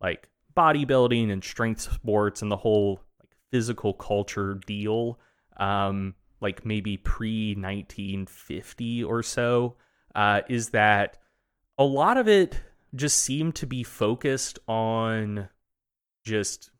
like 0.00 0.28
bodybuilding 0.56 1.30
and 1.30 1.44
strength 1.44 1.82
sports 1.82 2.42
and 2.42 2.50
the 2.50 2.56
whole 2.56 3.00
like 3.20 3.30
physical 3.50 3.94
culture 3.94 4.60
deal 4.66 5.18
um 5.58 6.14
like 6.40 6.64
maybe 6.64 6.96
pre 6.96 7.54
1950 7.54 9.04
or 9.04 9.22
so 9.22 9.76
uh 10.14 10.40
is 10.48 10.70
that 10.70 11.18
a 11.78 11.84
lot 11.84 12.16
of 12.16 12.28
it 12.28 12.60
just 12.94 13.18
seemed 13.18 13.54
to 13.54 13.66
be 13.66 13.82
focused 13.82 14.58
on 14.66 15.48
just 16.24 16.70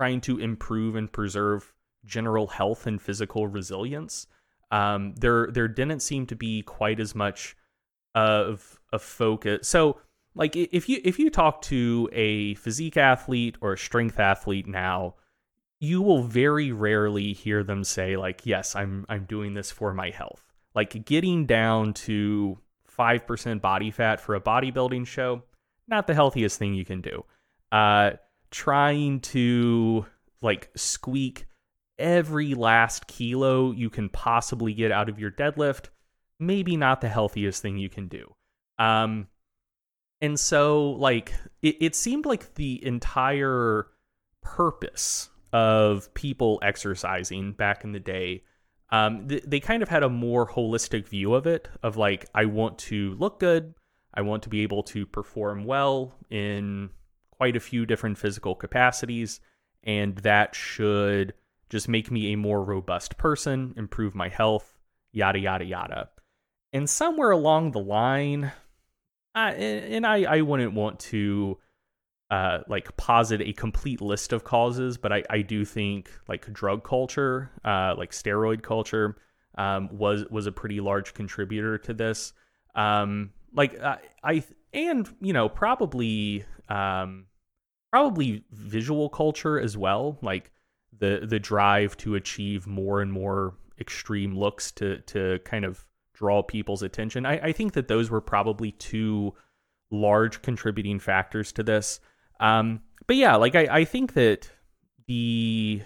trying 0.00 0.20
to 0.20 0.38
improve 0.38 0.94
and 0.94 1.12
preserve 1.12 1.72
general 2.04 2.46
health 2.46 2.86
and 2.86 3.02
physical 3.02 3.46
resilience 3.46 4.26
um, 4.70 5.14
there 5.16 5.48
there 5.50 5.68
didn't 5.68 6.00
seem 6.00 6.26
to 6.26 6.36
be 6.36 6.62
quite 6.62 7.00
as 7.00 7.14
much 7.14 7.56
of 8.14 8.78
a 8.92 8.98
focus. 8.98 9.68
So 9.68 10.00
like 10.34 10.56
if 10.56 10.88
you 10.88 11.00
if 11.04 11.18
you 11.18 11.30
talk 11.30 11.62
to 11.62 12.08
a 12.12 12.54
physique 12.54 12.96
athlete 12.96 13.56
or 13.60 13.72
a 13.72 13.78
strength 13.78 14.18
athlete 14.18 14.66
now, 14.66 15.14
you 15.80 16.02
will 16.02 16.22
very 16.22 16.72
rarely 16.72 17.32
hear 17.32 17.62
them 17.62 17.84
say 17.84 18.16
like, 18.16 18.44
"Yes, 18.44 18.76
I'm 18.76 19.06
I'm 19.08 19.24
doing 19.24 19.54
this 19.54 19.70
for 19.70 19.94
my 19.94 20.10
health." 20.10 20.44
Like 20.74 21.04
getting 21.06 21.46
down 21.46 21.94
to 21.94 22.58
5% 22.96 23.60
body 23.60 23.90
fat 23.90 24.20
for 24.20 24.34
a 24.34 24.40
bodybuilding 24.40 25.06
show, 25.06 25.42
not 25.88 26.06
the 26.06 26.14
healthiest 26.14 26.58
thing 26.58 26.74
you 26.74 26.84
can 26.84 27.00
do. 27.00 27.24
Uh 27.72 28.12
trying 28.50 29.20
to 29.20 30.06
like 30.40 30.70
squeak 30.76 31.46
every 31.98 32.54
last 32.54 33.06
kilo 33.06 33.72
you 33.72 33.90
can 33.90 34.08
possibly 34.08 34.72
get 34.72 34.92
out 34.92 35.08
of 35.08 35.18
your 35.18 35.30
deadlift, 35.30 35.86
maybe 36.38 36.76
not 36.76 37.00
the 37.00 37.08
healthiest 37.08 37.62
thing 37.62 37.76
you 37.76 37.88
can 37.88 38.08
do. 38.08 38.34
Um, 38.78 39.28
and 40.20 40.38
so, 40.38 40.90
like, 40.92 41.32
it, 41.62 41.76
it 41.80 41.96
seemed 41.96 42.26
like 42.26 42.54
the 42.54 42.84
entire 42.84 43.88
purpose 44.42 45.30
of 45.52 46.12
people 46.14 46.58
exercising 46.62 47.52
back 47.52 47.84
in 47.84 47.92
the 47.92 48.00
day 48.00 48.42
um, 48.90 49.28
th- 49.28 49.44
they 49.46 49.60
kind 49.60 49.82
of 49.82 49.88
had 49.88 50.02
a 50.02 50.08
more 50.08 50.48
holistic 50.48 51.08
view 51.08 51.34
of 51.34 51.46
it 51.46 51.68
of 51.82 51.96
like 51.96 52.26
i 52.34 52.44
want 52.44 52.78
to 52.78 53.14
look 53.18 53.40
good 53.40 53.74
i 54.14 54.20
want 54.20 54.42
to 54.42 54.48
be 54.48 54.62
able 54.62 54.82
to 54.82 55.06
perform 55.06 55.64
well 55.64 56.14
in 56.30 56.90
quite 57.38 57.56
a 57.56 57.60
few 57.60 57.86
different 57.86 58.18
physical 58.18 58.54
capacities 58.54 59.40
and 59.84 60.16
that 60.18 60.54
should 60.54 61.34
just 61.70 61.88
make 61.88 62.10
me 62.10 62.32
a 62.32 62.36
more 62.36 62.62
robust 62.62 63.16
person, 63.18 63.74
improve 63.76 64.14
my 64.14 64.28
health, 64.28 64.78
yada, 65.12 65.38
yada, 65.38 65.64
yada. 65.64 66.10
And 66.72 66.88
somewhere 66.88 67.30
along 67.30 67.72
the 67.72 67.80
line, 67.80 68.52
I, 69.34 69.52
and 69.52 70.06
I, 70.06 70.24
I 70.24 70.40
wouldn't 70.40 70.74
want 70.74 70.98
to 71.00 71.58
uh, 72.30 72.58
like 72.68 72.96
posit 72.96 73.40
a 73.40 73.52
complete 73.52 74.00
list 74.00 74.32
of 74.32 74.44
causes, 74.44 74.98
but 74.98 75.12
I, 75.12 75.24
I 75.30 75.42
do 75.42 75.64
think 75.64 76.10
like 76.28 76.52
drug 76.52 76.84
culture, 76.84 77.50
uh, 77.64 77.94
like 77.96 78.10
steroid 78.10 78.62
culture, 78.62 79.16
um, 79.56 79.88
was 79.90 80.24
was 80.30 80.46
a 80.46 80.52
pretty 80.52 80.80
large 80.80 81.14
contributor 81.14 81.78
to 81.78 81.94
this. 81.94 82.32
Um, 82.74 83.30
like 83.54 83.80
I, 83.82 83.98
I 84.22 84.44
and 84.74 85.08
you 85.20 85.32
know 85.32 85.48
probably 85.48 86.44
um, 86.68 87.27
probably 87.90 88.44
visual 88.52 89.08
culture 89.08 89.58
as 89.58 89.76
well, 89.76 90.18
like 90.22 90.50
the 90.98 91.26
the 91.26 91.38
drive 91.38 91.96
to 91.98 92.14
achieve 92.14 92.66
more 92.66 93.00
and 93.00 93.12
more 93.12 93.54
extreme 93.80 94.36
looks 94.36 94.70
to 94.72 94.98
to 95.02 95.38
kind 95.44 95.64
of 95.64 95.84
draw 96.14 96.42
people's 96.42 96.82
attention. 96.82 97.24
I, 97.24 97.38
I 97.38 97.52
think 97.52 97.74
that 97.74 97.88
those 97.88 98.10
were 98.10 98.20
probably 98.20 98.72
two 98.72 99.34
large 99.90 100.42
contributing 100.42 100.98
factors 100.98 101.52
to 101.52 101.62
this. 101.62 102.00
Um, 102.40 102.80
but 103.06 103.16
yeah, 103.16 103.36
like 103.36 103.54
I, 103.54 103.68
I 103.70 103.84
think 103.84 104.14
that 104.14 104.50
the 105.06 105.82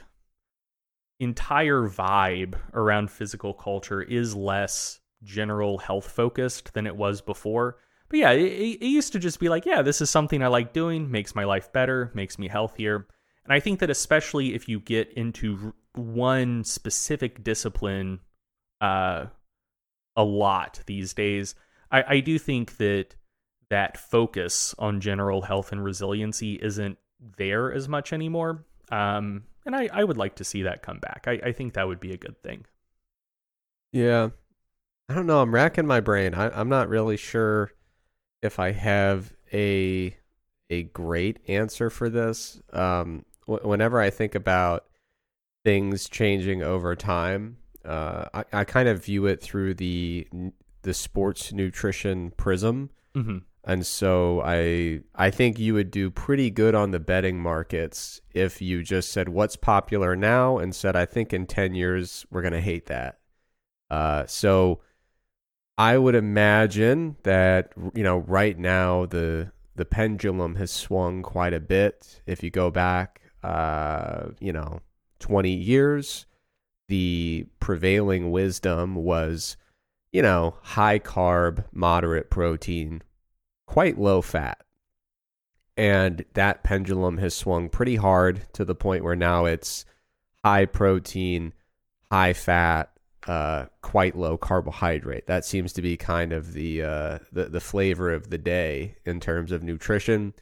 entire 1.21 1.83
vibe 1.83 2.55
around 2.75 3.11
physical 3.11 3.55
culture 3.55 4.03
is 4.03 4.35
less 4.35 5.01
general 5.23 5.79
health 5.79 6.11
focused 6.11 6.75
than 6.75 6.87
it 6.87 6.97
was 6.97 7.21
before. 7.21 7.77
But 8.13 8.19
yeah, 8.19 8.33
it, 8.33 8.79
it, 8.83 8.85
used 8.85 9.15
to 9.15 9.19
just 9.19 9.41
be 9.41 9.49
like, 9.49 9.65
yeah, 9.65 9.81
this 9.81 10.03
is 10.03 10.11
something 10.11 10.43
I 10.43 10.49
like 10.49 10.75
doing, 10.75 11.11
makes 11.11 11.35
my 11.35 11.45
life 11.45 11.73
better, 11.73 12.11
makes 12.13 12.39
me 12.39 12.47
healthier. 12.47 13.07
And 13.43 13.55
I 13.55 13.59
think 13.59 13.81
that 13.81 13.89
especially 13.89 14.55
if 14.55 14.69
you 14.69 14.81
get 14.81 15.11
into 15.15 15.73
one 15.95 16.63
specific 16.63 17.43
discipline 17.43 18.21
uh, 18.83 19.29
a 20.15 20.25
lot 20.25 20.81
these 20.85 21.15
days, 21.15 21.55
I, 21.91 22.05
I 22.07 22.21
do 22.21 22.39
think 22.39 22.77
that 22.77 23.15
that 23.71 23.97
focus 23.97 24.75
on 24.79 25.01
general 25.01 25.41
health 25.41 25.73
and 25.73 25.83
resiliency 25.83 26.57
isn't 26.63 26.99
there 27.39 27.73
as 27.73 27.89
much 27.89 28.13
anymore. 28.13 28.67
Um, 28.91 29.45
and 29.65 29.75
I, 29.75 29.89
I 29.91 30.05
would 30.05 30.19
like 30.19 30.35
to 30.37 30.45
see 30.45 30.65
that 30.65 30.83
come 30.83 30.99
back. 30.99 31.25
I, 31.27 31.41
I 31.47 31.53
think 31.53 31.73
that 31.73 31.89
would 31.89 32.01
be 32.01 32.13
a 32.13 32.19
good 32.19 32.43
thing. 32.43 32.67
Yeah. 33.91 34.29
I 35.09 35.15
don't 35.15 35.27
know. 35.27 35.41
I'm 35.41 35.55
racking 35.55 35.87
my 35.87 36.01
brain. 36.01 36.35
I, 36.35 36.51
I'm 36.51 36.69
not 36.69 36.91
really 36.91 37.17
sure 37.17 37.73
if 38.43 38.59
I 38.59 38.73
have 38.73 39.33
a 39.53 40.17
a 40.71 40.85
great 40.85 41.39
answer 41.49 41.91
for 41.91 42.09
this. 42.09 42.61
Um, 42.73 43.25
w- 43.47 43.69
whenever 43.69 44.01
I 44.01 44.11
think 44.11 44.35
about 44.35 44.87
things 45.65 46.09
changing 46.09 46.63
over 46.63 46.97
time, 46.97 47.59
uh, 47.85 48.25
I, 48.33 48.45
I 48.53 48.65
kind 48.65 48.89
of 48.89 49.05
view 49.05 49.27
it 49.27 49.41
through 49.41 49.75
the 49.75 50.27
the 50.83 50.95
sports 50.95 51.53
nutrition 51.53 52.33
prism. 52.37 52.91
Mm-hmm. 53.15 53.39
And 53.65 53.87
so 53.87 54.43
I 54.45 55.01
I 55.15 55.31
think 55.31 55.59
you 55.59 55.75
would 55.75 55.91
do 55.91 56.11
pretty 56.11 56.51
good 56.51 56.75
on 56.75 56.91
the 56.91 56.99
betting 56.99 57.41
markets 57.41 58.21
if 58.33 58.61
you 58.61 58.83
just 58.83 59.13
said 59.13 59.29
what's 59.29 59.57
popular 59.57 60.17
now 60.17 60.59
and 60.59 60.75
said 60.75 60.97
I 60.97 61.05
think 61.07 61.33
in 61.33 61.47
10 61.47 61.75
years 61.75 62.27
we're 62.31 62.43
going 62.43 62.55
to 62.55 62.61
hate 62.61 62.87
that. 62.87 63.19
Uh, 63.91 64.27
so 64.27 64.81
I 65.79 65.99
would 65.99 66.15
imagine 66.15 67.17
that 67.23 67.73
you 67.95 68.03
know 68.03 68.19
right 68.19 68.59
now 68.59 69.07
the 69.07 69.53
the 69.75 69.85
pendulum 69.85 70.57
has 70.57 70.71
swung 70.71 71.23
quite 71.23 71.55
a 71.55 71.61
bit. 71.61 72.21
If 72.27 72.43
you 72.43 72.51
go 72.51 72.71
back 72.71 73.21
uh, 73.43 74.29
you 74.39 74.53
know 74.53 74.81
20 75.21 75.51
years, 75.51 76.27
the 76.89 77.47
prevailing 77.61 78.31
wisdom 78.31 78.95
was 78.97 79.57
you 80.13 80.23
know 80.23 80.57
high 80.63 80.99
carb, 80.99 81.65
moderate 81.73 82.31
protein 82.31 83.03
quite 83.67 83.99
low 83.99 84.21
fat. 84.21 84.63
And 85.77 86.27
that 86.35 86.63
pendulum 86.63 87.17
has 87.17 87.35
swung 87.35 87.71
pretty 87.71 87.97
hard 87.97 88.43
to 88.53 88.65
the 88.65 88.75
point 88.75 89.03
where 89.03 89.17
now 89.17 89.47
it's 89.47 89.87
high 90.45 90.67
protein, 90.67 91.55
high 92.11 92.35
fat, 92.35 92.92
uh, 93.27 93.67
quite 93.83 94.17
low 94.17 94.37
carbohydrate. 94.37 95.27
That 95.27 95.45
seems 95.45 95.73
to 95.75 95.83
be 95.83 95.97
kind 95.97 96.33
of 96.33 96.53
the, 96.53 96.83
uh, 96.83 97.19
the 97.33 97.45
the 97.47 97.61
flavor 97.61 98.13
of 98.13 98.31
the 98.31 98.39
day 98.39 98.97
in 99.05 99.21
terms 99.21 99.53
of 99.53 99.63
nutrition. 99.63 100.35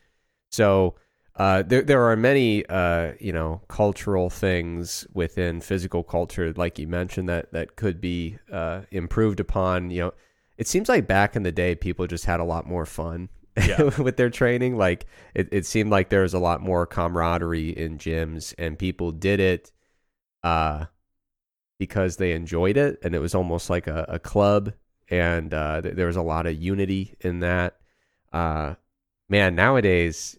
So 0.51 0.95
uh, 1.37 1.63
there 1.63 1.83
there 1.83 2.03
are 2.03 2.17
many 2.17 2.67
uh, 2.67 3.13
you 3.19 3.33
know 3.33 3.63
cultural 3.69 4.29
things 4.31 5.07
within 5.15 5.61
physical 5.61 6.03
culture, 6.03 6.53
like 6.55 6.79
you 6.79 6.87
mentioned, 6.87 7.29
that 7.29 7.53
that 7.53 7.77
could 7.77 8.01
be 8.01 8.39
uh, 8.53 8.83
improved 8.91 9.41
upon. 9.41 9.91
You 9.91 10.01
know, 10.01 10.13
it 10.59 10.67
seems 10.67 10.89
like 10.89 11.07
back 11.07 11.37
in 11.37 11.43
the 11.43 11.53
day, 11.53 11.75
people 11.75 12.07
just 12.07 12.27
had 12.27 12.41
a 12.41 12.45
lot 12.45 12.67
more 12.67 12.85
fun 12.85 13.29
yeah. 13.57 13.83
with 13.99 14.17
their 14.17 14.31
training. 14.31 14.77
Like 14.77 15.07
it, 15.35 15.49
it 15.53 15.67
seemed 15.67 15.91
like 15.91 16.11
there 16.11 16.23
was 16.23 16.35
a 16.35 16.39
lot 16.39 16.61
more 16.61 16.87
camaraderie 16.87 17.71
in 17.71 17.97
gyms, 17.99 18.53
and 18.59 18.79
people 18.79 19.13
did 19.13 19.41
it 19.41 19.73
uh, 20.43 20.87
because 21.81 22.17
they 22.19 22.33
enjoyed 22.33 22.77
it, 22.77 22.99
and 23.03 23.15
it 23.15 23.21
was 23.21 23.35
almost 23.35 23.71
like 23.71 23.87
a, 23.87 24.05
a 24.07 24.19
club, 24.19 24.75
and 25.09 25.55
uh, 25.55 25.81
th- 25.81 25.97
there 25.97 26.07
was 26.07 26.17
a 26.17 26.23
lot 26.23 26.47
of 26.47 26.55
unity 26.55 27.17
in 27.21 27.41
that. 27.41 27.79
Uh, 28.33 28.75
man, 29.31 29.55
nowadays 29.57 30.39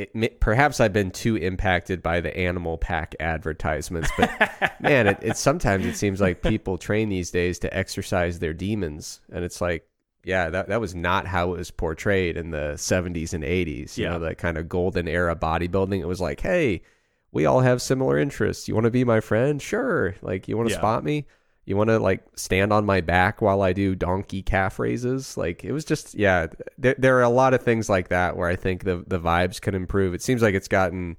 it, 0.00 0.40
perhaps 0.40 0.80
I've 0.80 0.92
been 0.92 1.10
too 1.10 1.36
impacted 1.36 2.02
by 2.02 2.20
the 2.20 2.34
Animal 2.36 2.78
Pak 2.78 3.14
advertisements, 3.20 4.10
but 4.16 4.30
man, 4.80 5.08
it, 5.08 5.18
it, 5.20 5.36
sometimes 5.36 5.84
it 5.84 5.96
seems 5.96 6.20
like 6.20 6.42
people 6.42 6.78
train 6.78 7.08
these 7.08 7.30
days 7.30 7.58
to 7.60 7.76
exercise 7.76 8.38
their 8.38 8.54
demons, 8.54 9.20
and 9.32 9.44
it's 9.44 9.60
like, 9.60 9.86
yeah, 10.24 10.50
that 10.50 10.68
that 10.68 10.80
was 10.80 10.94
not 10.94 11.26
how 11.26 11.52
it 11.52 11.58
was 11.58 11.70
portrayed 11.70 12.36
in 12.36 12.50
the 12.50 12.74
'70s 12.76 13.32
and 13.32 13.42
'80s. 13.42 13.96
You 13.96 14.04
yeah. 14.04 14.10
know, 14.10 14.18
that 14.20 14.38
kind 14.38 14.56
of 14.58 14.68
golden 14.68 15.08
era 15.08 15.34
bodybuilding. 15.34 16.00
It 16.00 16.06
was 16.06 16.20
like, 16.20 16.40
hey, 16.40 16.82
we 17.32 17.46
all 17.46 17.60
have 17.60 17.80
similar 17.80 18.18
interests. 18.18 18.68
You 18.68 18.74
want 18.74 18.84
to 18.84 18.90
be 18.90 19.04
my 19.04 19.20
friend? 19.20 19.60
Sure. 19.60 20.14
Like, 20.22 20.48
you 20.48 20.56
want 20.56 20.68
to 20.68 20.74
yeah. 20.74 20.80
spot 20.80 21.04
me? 21.04 21.26
you 21.70 21.76
want 21.76 21.88
to 21.88 22.00
like 22.00 22.24
stand 22.34 22.72
on 22.72 22.84
my 22.84 23.00
back 23.00 23.40
while 23.40 23.62
I 23.62 23.72
do 23.72 23.94
donkey 23.94 24.42
calf 24.42 24.80
raises. 24.80 25.36
Like 25.36 25.64
it 25.64 25.70
was 25.70 25.84
just 25.84 26.16
yeah. 26.16 26.48
There, 26.76 26.96
there 26.98 27.16
are 27.18 27.22
a 27.22 27.28
lot 27.28 27.54
of 27.54 27.62
things 27.62 27.88
like 27.88 28.08
that 28.08 28.36
where 28.36 28.48
I 28.48 28.56
think 28.56 28.82
the 28.82 29.04
the 29.06 29.20
vibes 29.20 29.60
can 29.60 29.76
improve. 29.76 30.12
It 30.12 30.20
seems 30.20 30.42
like 30.42 30.56
it's 30.56 30.66
gotten 30.66 31.16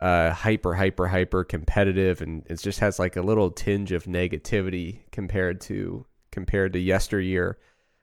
uh, 0.00 0.30
hyper 0.30 0.74
hyper 0.74 1.08
hyper 1.08 1.42
competitive 1.42 2.20
and 2.20 2.46
it 2.48 2.60
just 2.60 2.78
has 2.78 3.00
like 3.00 3.16
a 3.16 3.22
little 3.22 3.50
tinge 3.50 3.90
of 3.90 4.04
negativity 4.04 5.00
compared 5.10 5.60
to 5.62 6.06
compared 6.30 6.74
to 6.74 6.78
yesteryear. 6.78 7.58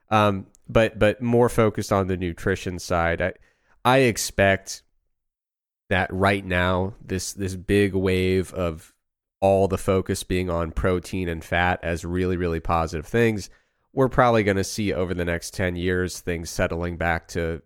Um, 0.10 0.48
but 0.68 1.00
but 1.00 1.22
more 1.22 1.48
focused 1.48 1.94
on 1.94 2.08
the 2.08 2.18
nutrition 2.18 2.78
side. 2.78 3.22
I 3.22 3.34
I 3.86 3.98
expect 4.00 4.84
that 5.90 6.12
right 6.12 6.46
now 6.46 6.94
this 7.04 7.34
this 7.34 7.56
big 7.56 7.94
wave 7.94 8.54
of 8.54 8.94
all 9.46 9.68
the 9.68 9.78
focus 9.78 10.24
being 10.24 10.50
on 10.50 10.72
protein 10.72 11.30
and 11.30 11.44
fat 11.44 11.80
as 11.84 12.04
really, 12.04 12.38
really 12.38 12.60
positive 12.60 13.06
things, 13.06 13.50
we're 13.94 14.10
probably 14.10 14.44
going 14.44 14.58
to 14.58 14.64
see 14.64 14.92
over 14.92 15.14
the 15.14 15.24
next 15.24 15.54
10 15.54 15.76
years 15.76 16.20
things 16.20 16.50
settling 16.50 16.98
back 16.98 17.28
to, 17.28 17.62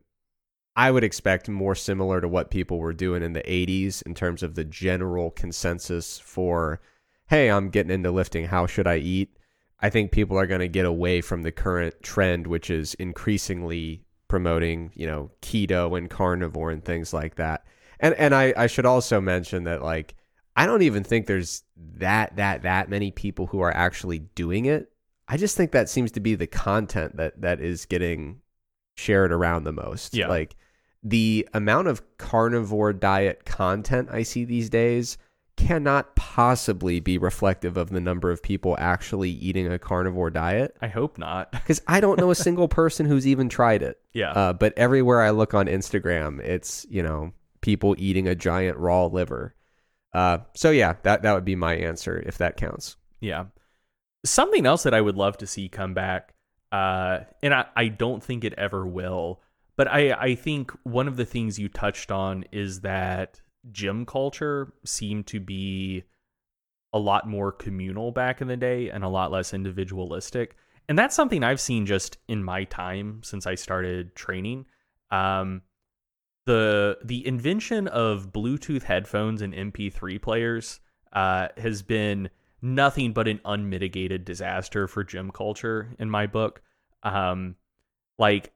I 0.75 0.91
would 0.91 1.03
expect 1.03 1.47
more 1.47 1.75
similar 1.75 2.21
to 2.21 2.27
what 2.27 2.51
people 2.51 2.79
were 2.79 2.93
doing 2.93 3.23
in 3.23 3.33
the 3.33 3.43
80s 3.43 4.01
in 4.03 4.13
terms 4.13 4.43
of 4.43 4.55
the 4.55 4.65
general 4.65 5.31
consensus 5.31 6.19
for, 6.19 6.81
hey, 7.29 7.49
I'm 7.49 7.69
getting 7.69 7.91
into 7.91 8.11
lifting. 8.11 8.45
How 8.45 8.67
should 8.67 8.87
I 8.87 8.97
eat? 8.97 9.37
I 9.79 9.89
think 9.89 10.11
people 10.11 10.37
are 10.37 10.47
going 10.47 10.59
to 10.59 10.67
get 10.67 10.85
away 10.85 11.21
from 11.21 11.43
the 11.43 11.51
current 11.51 11.95
trend, 12.03 12.45
which 12.45 12.69
is 12.69 12.93
increasingly 12.95 14.03
promoting, 14.27 14.91
you 14.95 15.07
know, 15.07 15.31
keto 15.41 15.97
and 15.97 16.09
carnivore 16.09 16.71
and 16.71 16.83
things 16.83 17.13
like 17.13 17.35
that. 17.35 17.63
And 17.99 18.13
and 18.15 18.33
I, 18.33 18.53
I 18.55 18.67
should 18.67 18.85
also 18.85 19.19
mention 19.19 19.63
that 19.65 19.83
like 19.83 20.15
I 20.55 20.65
don't 20.65 20.81
even 20.81 21.03
think 21.03 21.27
there's 21.27 21.63
that 21.97 22.35
that 22.37 22.63
that 22.63 22.89
many 22.89 23.11
people 23.11 23.47
who 23.47 23.61
are 23.61 23.75
actually 23.75 24.19
doing 24.19 24.65
it. 24.65 24.91
I 25.27 25.37
just 25.37 25.55
think 25.55 25.71
that 25.71 25.89
seems 25.89 26.11
to 26.13 26.19
be 26.19 26.35
the 26.35 26.47
content 26.47 27.17
that 27.17 27.41
that 27.41 27.61
is 27.61 27.85
getting 27.85 28.41
shared 28.95 29.31
around 29.31 29.63
the 29.63 29.71
most. 29.71 30.13
Yeah. 30.15 30.27
Like 30.27 30.55
the 31.03 31.47
amount 31.53 31.87
of 31.87 32.01
carnivore 32.17 32.93
diet 32.93 33.45
content 33.45 34.09
I 34.11 34.23
see 34.23 34.43
these 34.43 34.69
days 34.69 35.17
cannot 35.55 36.15
possibly 36.15 36.99
be 37.01 37.17
reflective 37.17 37.75
of 37.75 37.89
the 37.89 37.99
number 37.99 38.31
of 38.31 38.41
people 38.41 38.77
actually 38.79 39.29
eating 39.29 39.71
a 39.71 39.77
carnivore 39.77 40.29
diet. 40.29 40.75
I 40.81 40.87
hope 40.87 41.17
not. 41.17 41.51
Because 41.69 41.81
I 41.87 41.99
don't 41.99 42.17
know 42.17 42.31
a 42.31 42.35
single 42.35 42.67
person 42.67 43.05
who's 43.05 43.27
even 43.27 43.49
tried 43.49 43.83
it. 43.83 43.99
Yeah. 44.13 44.31
Uh, 44.31 44.53
but 44.53 44.73
everywhere 44.77 45.21
I 45.21 45.31
look 45.31 45.53
on 45.53 45.67
Instagram, 45.67 46.39
it's, 46.39 46.85
you 46.89 47.03
know, 47.03 47.33
people 47.61 47.95
eating 47.97 48.27
a 48.27 48.35
giant 48.35 48.77
raw 48.77 49.05
liver. 49.05 49.55
Uh, 50.13 50.39
so 50.55 50.71
yeah, 50.71 50.95
that 51.03 51.23
that 51.23 51.33
would 51.33 51.45
be 51.45 51.55
my 51.55 51.75
answer 51.75 52.21
if 52.25 52.37
that 52.37 52.57
counts. 52.57 52.97
Yeah. 53.19 53.45
Something 54.25 54.65
else 54.65 54.83
that 54.83 54.93
I 54.93 55.01
would 55.01 55.15
love 55.15 55.37
to 55.37 55.47
see 55.47 55.69
come 55.69 55.93
back, 55.93 56.33
uh, 56.71 57.19
and 57.41 57.53
I, 57.53 57.65
I 57.75 57.87
don't 57.87 58.23
think 58.23 58.43
it 58.43 58.53
ever 58.57 58.85
will, 58.85 59.41
but 59.77 59.87
I, 59.87 60.11
I 60.11 60.35
think 60.35 60.71
one 60.83 61.07
of 61.07 61.15
the 61.15 61.25
things 61.25 61.57
you 61.57 61.69
touched 61.69 62.11
on 62.11 62.43
is 62.51 62.81
that 62.81 63.41
gym 63.71 64.05
culture 64.05 64.73
seemed 64.83 65.27
to 65.27 65.39
be 65.39 66.03
a 66.91 66.99
lot 66.99 67.27
more 67.27 67.51
communal 67.51 68.11
back 68.11 68.41
in 68.41 68.47
the 68.47 68.57
day 68.57 68.89
and 68.89 69.03
a 69.03 69.09
lot 69.09 69.31
less 69.31 69.53
individualistic. 69.53 70.55
And 70.87 70.97
that's 70.97 71.15
something 71.15 71.43
I've 71.43 71.61
seen 71.61 71.85
just 71.85 72.17
in 72.27 72.43
my 72.43 72.63
time 72.63 73.21
since 73.23 73.45
I 73.45 73.55
started 73.55 74.15
training. 74.15 74.65
Um, 75.11 75.61
the 76.49 76.97
the 77.03 77.27
invention 77.27 77.87
of 77.87 78.33
Bluetooth 78.33 78.81
headphones 78.81 79.43
and 79.43 79.53
MP3 79.53 80.19
players 80.19 80.79
uh, 81.13 81.49
has 81.57 81.83
been 81.83 82.31
nothing 82.59 83.13
but 83.13 83.27
an 83.27 83.39
unmitigated 83.45 84.25
disaster 84.25 84.87
for 84.87 85.03
gym 85.03 85.29
culture 85.29 85.93
in 85.99 86.09
my 86.09 86.25
book. 86.25 86.63
Um, 87.03 87.55
like, 88.17 88.51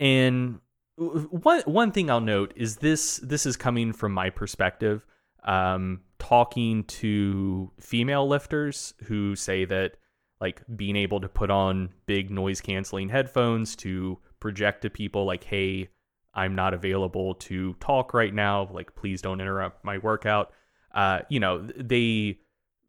and 0.00 0.58
one 0.96 1.62
one 1.66 1.92
thing 1.92 2.10
I'll 2.10 2.20
note 2.20 2.52
is 2.56 2.78
this 2.78 3.18
this 3.18 3.46
is 3.46 3.56
coming 3.56 3.92
from 3.92 4.10
my 4.10 4.28
perspective. 4.28 5.06
Um, 5.44 6.00
talking 6.18 6.82
to 6.82 7.70
female 7.78 8.26
lifters 8.26 8.92
who 9.04 9.36
say 9.36 9.64
that 9.66 9.98
like 10.40 10.62
being 10.74 10.96
able 10.96 11.20
to 11.20 11.28
put 11.28 11.52
on 11.52 11.90
big 12.06 12.28
noise 12.28 12.60
canceling 12.60 13.08
headphones 13.08 13.76
to 13.76 14.18
project 14.40 14.82
to 14.82 14.90
people 14.90 15.24
like, 15.24 15.44
hey, 15.44 15.90
I'm 16.36 16.54
not 16.54 16.74
available 16.74 17.34
to 17.34 17.72
talk 17.80 18.12
right 18.12 18.32
now. 18.32 18.68
Like, 18.70 18.94
please 18.94 19.22
don't 19.22 19.40
interrupt 19.40 19.84
my 19.84 19.98
workout. 19.98 20.52
Uh, 20.94 21.20
you 21.30 21.40
know, 21.40 21.66
they 21.76 22.38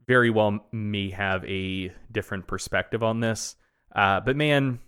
very 0.06 0.30
well 0.30 0.60
may 0.72 1.10
have 1.10 1.44
a 1.46 1.92
different 2.12 2.46
perspective 2.46 3.04
on 3.04 3.22
this. 3.22 3.56
Uh, 3.96 4.20
but 4.20 4.36
man, 4.36 4.80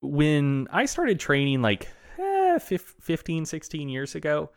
when 0.00 0.68
I 0.70 0.86
started 0.86 1.18
training 1.18 1.62
like 1.62 1.88
eh, 2.18 2.58
15, 2.58 3.44
16 3.44 3.88
years 3.88 4.14
ago, 4.14 4.50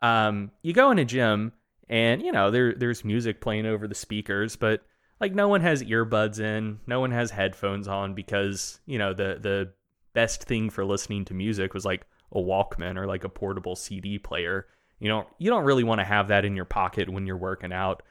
um, 0.00 0.52
you 0.62 0.72
go 0.72 0.92
in 0.92 0.98
a 0.98 1.04
gym 1.04 1.52
and, 1.88 2.22
you 2.22 2.32
know, 2.32 2.50
there 2.50 2.74
there's 2.74 3.04
music 3.04 3.40
playing 3.40 3.66
over 3.66 3.86
the 3.88 3.94
speakers, 3.94 4.56
but 4.56 4.82
like 5.20 5.34
no 5.34 5.48
one 5.48 5.60
has 5.60 5.82
earbuds 5.82 6.40
in, 6.40 6.80
no 6.86 7.00
one 7.00 7.10
has 7.10 7.30
headphones 7.30 7.88
on 7.88 8.14
because, 8.14 8.80
you 8.86 8.98
know, 8.98 9.12
the 9.12 9.38
the 9.40 9.72
best 10.14 10.44
thing 10.44 10.70
for 10.70 10.84
listening 10.84 11.24
to 11.24 11.34
music 11.34 11.74
was 11.74 11.84
like 11.84 12.06
a 12.32 12.38
Walkman 12.38 12.96
or 12.96 13.06
like 13.06 13.24
a 13.24 13.28
portable 13.28 13.76
CD 13.76 14.18
player. 14.18 14.66
You 14.98 15.08
know, 15.08 15.26
you 15.38 15.50
don't 15.50 15.64
really 15.64 15.84
want 15.84 16.00
to 16.00 16.04
have 16.04 16.28
that 16.28 16.44
in 16.44 16.56
your 16.56 16.64
pocket 16.64 17.08
when 17.08 17.26
you're 17.26 17.36
working 17.36 17.72
out. 17.72 18.02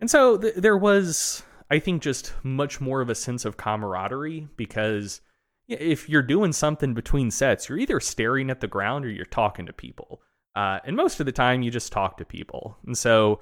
And 0.00 0.10
so 0.10 0.38
th- 0.38 0.54
there 0.54 0.76
was, 0.76 1.42
I 1.70 1.78
think, 1.78 2.02
just 2.02 2.32
much 2.42 2.80
more 2.80 3.00
of 3.00 3.10
a 3.10 3.14
sense 3.14 3.44
of 3.44 3.56
camaraderie 3.56 4.48
because 4.56 5.20
if 5.68 6.08
you're 6.08 6.22
doing 6.22 6.52
something 6.52 6.94
between 6.94 7.30
sets, 7.30 7.68
you're 7.68 7.78
either 7.78 8.00
staring 8.00 8.50
at 8.50 8.60
the 8.60 8.66
ground 8.66 9.04
or 9.04 9.10
you're 9.10 9.26
talking 9.26 9.66
to 9.66 9.72
people. 9.72 10.22
Uh, 10.56 10.78
and 10.84 10.96
most 10.96 11.20
of 11.20 11.26
the 11.26 11.32
time, 11.32 11.62
you 11.62 11.70
just 11.70 11.92
talk 11.92 12.16
to 12.16 12.24
people. 12.24 12.76
And 12.86 12.96
so 12.96 13.40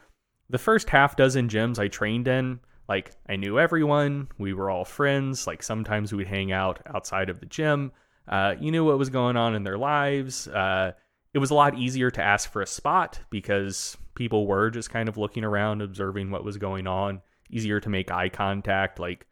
the 0.51 0.59
first 0.59 0.91
half 0.91 1.16
dozen 1.16 1.49
gyms 1.49 1.78
I 1.78 1.89
trained 1.89 2.28
in, 2.28 2.61
like 2.89 3.12
I 3.28 3.37
knew 3.37 3.59
everyone. 3.59 4.28
We 4.39 4.53
were 4.53 4.70
all 4.70 4.84
friends. 4.84 5.47
Like 5.47 5.62
sometimes 5.62 6.12
we'd 6.12 6.26
hang 6.26 6.53
out 6.53 6.80
outside 6.87 7.28
of 7.28 7.41
the 7.41 7.47
gym. 7.47 7.93
Uh, 8.29 8.55
you 8.61 8.70
knew 8.70 8.85
what 8.85 8.99
was 8.99 9.11
going 9.11 9.37
on 9.37 9.55
in 9.55 9.62
their 9.62 9.79
lives. 9.79 10.49
Uh, 10.49 10.93
it 11.33 11.39
was 11.39 11.51
a 11.51 11.55
lot 11.55 11.79
easier 11.79 12.11
to 12.11 12.22
ask 12.22 12.51
for 12.51 12.62
a 12.62 12.66
spot 12.66 13.20
because 13.31 13.97
people 14.14 14.47
were 14.47 14.70
just 14.70 14.91
kind 14.91 15.09
of 15.09 15.16
looking 15.16 15.45
around, 15.45 15.83
observing 15.83 16.31
what 16.31 16.45
was 16.45 16.57
going 16.57 16.87
on. 16.87 17.20
Easier 17.51 17.79
to 17.79 17.89
make 17.89 18.11
eye 18.11 18.29
contact. 18.29 18.99
Like 18.99 19.27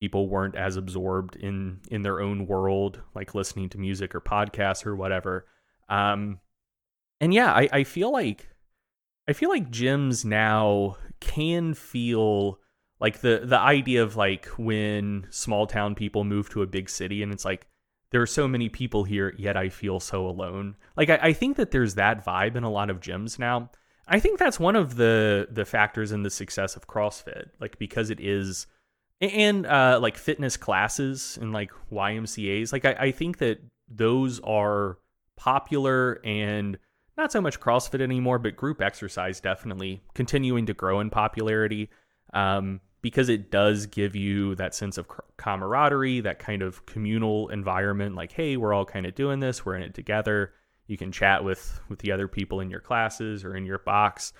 people 0.00 0.28
weren't 0.28 0.56
as 0.56 0.76
absorbed 0.76 1.36
in 1.36 1.78
in 1.90 2.02
their 2.02 2.20
own 2.20 2.46
world, 2.46 3.00
like 3.14 3.34
listening 3.34 3.68
to 3.68 3.78
music 3.78 4.14
or 4.14 4.20
podcasts 4.20 4.84
or 4.84 4.96
whatever. 4.96 5.46
Um, 5.88 6.40
and 7.20 7.32
yeah, 7.32 7.52
I, 7.52 7.68
I 7.72 7.84
feel 7.84 8.10
like 8.10 8.48
I 9.28 9.32
feel 9.32 9.48
like 9.48 9.70
gyms 9.70 10.24
now 10.24 10.96
can 11.20 11.74
feel 11.74 12.58
like 12.98 13.20
the 13.20 13.42
the 13.44 13.58
idea 13.58 14.02
of 14.02 14.16
like 14.16 14.46
when 14.58 15.26
small 15.30 15.66
town 15.66 15.94
people 15.94 16.24
move 16.24 16.50
to 16.50 16.62
a 16.62 16.66
big 16.66 16.88
city 16.90 17.22
and 17.22 17.32
it's 17.32 17.44
like 17.44 17.66
there 18.12 18.22
are 18.22 18.26
so 18.26 18.46
many 18.46 18.68
people 18.68 19.04
here 19.04 19.34
yet 19.36 19.56
i 19.56 19.68
feel 19.68 19.98
so 19.98 20.26
alone. 20.26 20.76
Like 20.96 21.10
I, 21.10 21.18
I, 21.22 21.32
think 21.32 21.56
that 21.56 21.72
there's 21.72 21.96
that 21.96 22.24
vibe 22.24 22.54
in 22.54 22.62
a 22.62 22.70
lot 22.70 22.90
of 22.90 23.00
gyms 23.00 23.38
now. 23.38 23.70
I 24.06 24.20
think 24.20 24.38
that's 24.38 24.60
one 24.60 24.76
of 24.76 24.96
the 24.96 25.48
the 25.50 25.64
factors 25.64 26.12
in 26.12 26.22
the 26.22 26.30
success 26.30 26.76
of 26.76 26.86
crossfit 26.86 27.50
like 27.60 27.78
because 27.78 28.10
it 28.10 28.20
is 28.20 28.66
and 29.20 29.64
uh 29.66 29.98
like 30.02 30.16
fitness 30.16 30.56
classes 30.56 31.38
and 31.40 31.52
like 31.52 31.70
ymcas 31.90 32.72
like 32.72 32.84
I, 32.84 32.92
I 32.98 33.10
think 33.12 33.38
that 33.38 33.60
those 33.88 34.40
are 34.40 34.98
popular 35.36 36.20
and 36.24 36.78
not 37.16 37.30
so 37.32 37.40
much 37.40 37.60
crossfit 37.60 38.00
anymore 38.00 38.38
but 38.38 38.56
group 38.56 38.82
exercise 38.82 39.40
definitely 39.40 40.02
continuing 40.14 40.66
to 40.66 40.74
grow 40.74 41.00
in 41.00 41.08
popularity. 41.08 41.88
Um 42.34 42.80
because 43.02 43.28
it 43.28 43.50
does 43.50 43.86
give 43.86 44.14
you 44.14 44.54
that 44.54 44.74
sense 44.74 44.96
of 44.96 45.08
camaraderie, 45.36 46.20
that 46.20 46.38
kind 46.38 46.62
of 46.62 46.86
communal 46.86 47.48
environment. 47.48 48.14
Like, 48.14 48.32
hey, 48.32 48.56
we're 48.56 48.72
all 48.72 48.86
kind 48.86 49.06
of 49.06 49.14
doing 49.14 49.40
this. 49.40 49.66
We're 49.66 49.74
in 49.74 49.82
it 49.82 49.94
together. 49.94 50.52
You 50.86 50.96
can 50.96 51.12
chat 51.12 51.44
with 51.44 51.80
with 51.88 51.98
the 51.98 52.12
other 52.12 52.28
people 52.28 52.60
in 52.60 52.70
your 52.70 52.80
classes 52.80 53.44
or 53.44 53.56
in 53.56 53.66
your 53.66 53.78
box. 53.78 54.32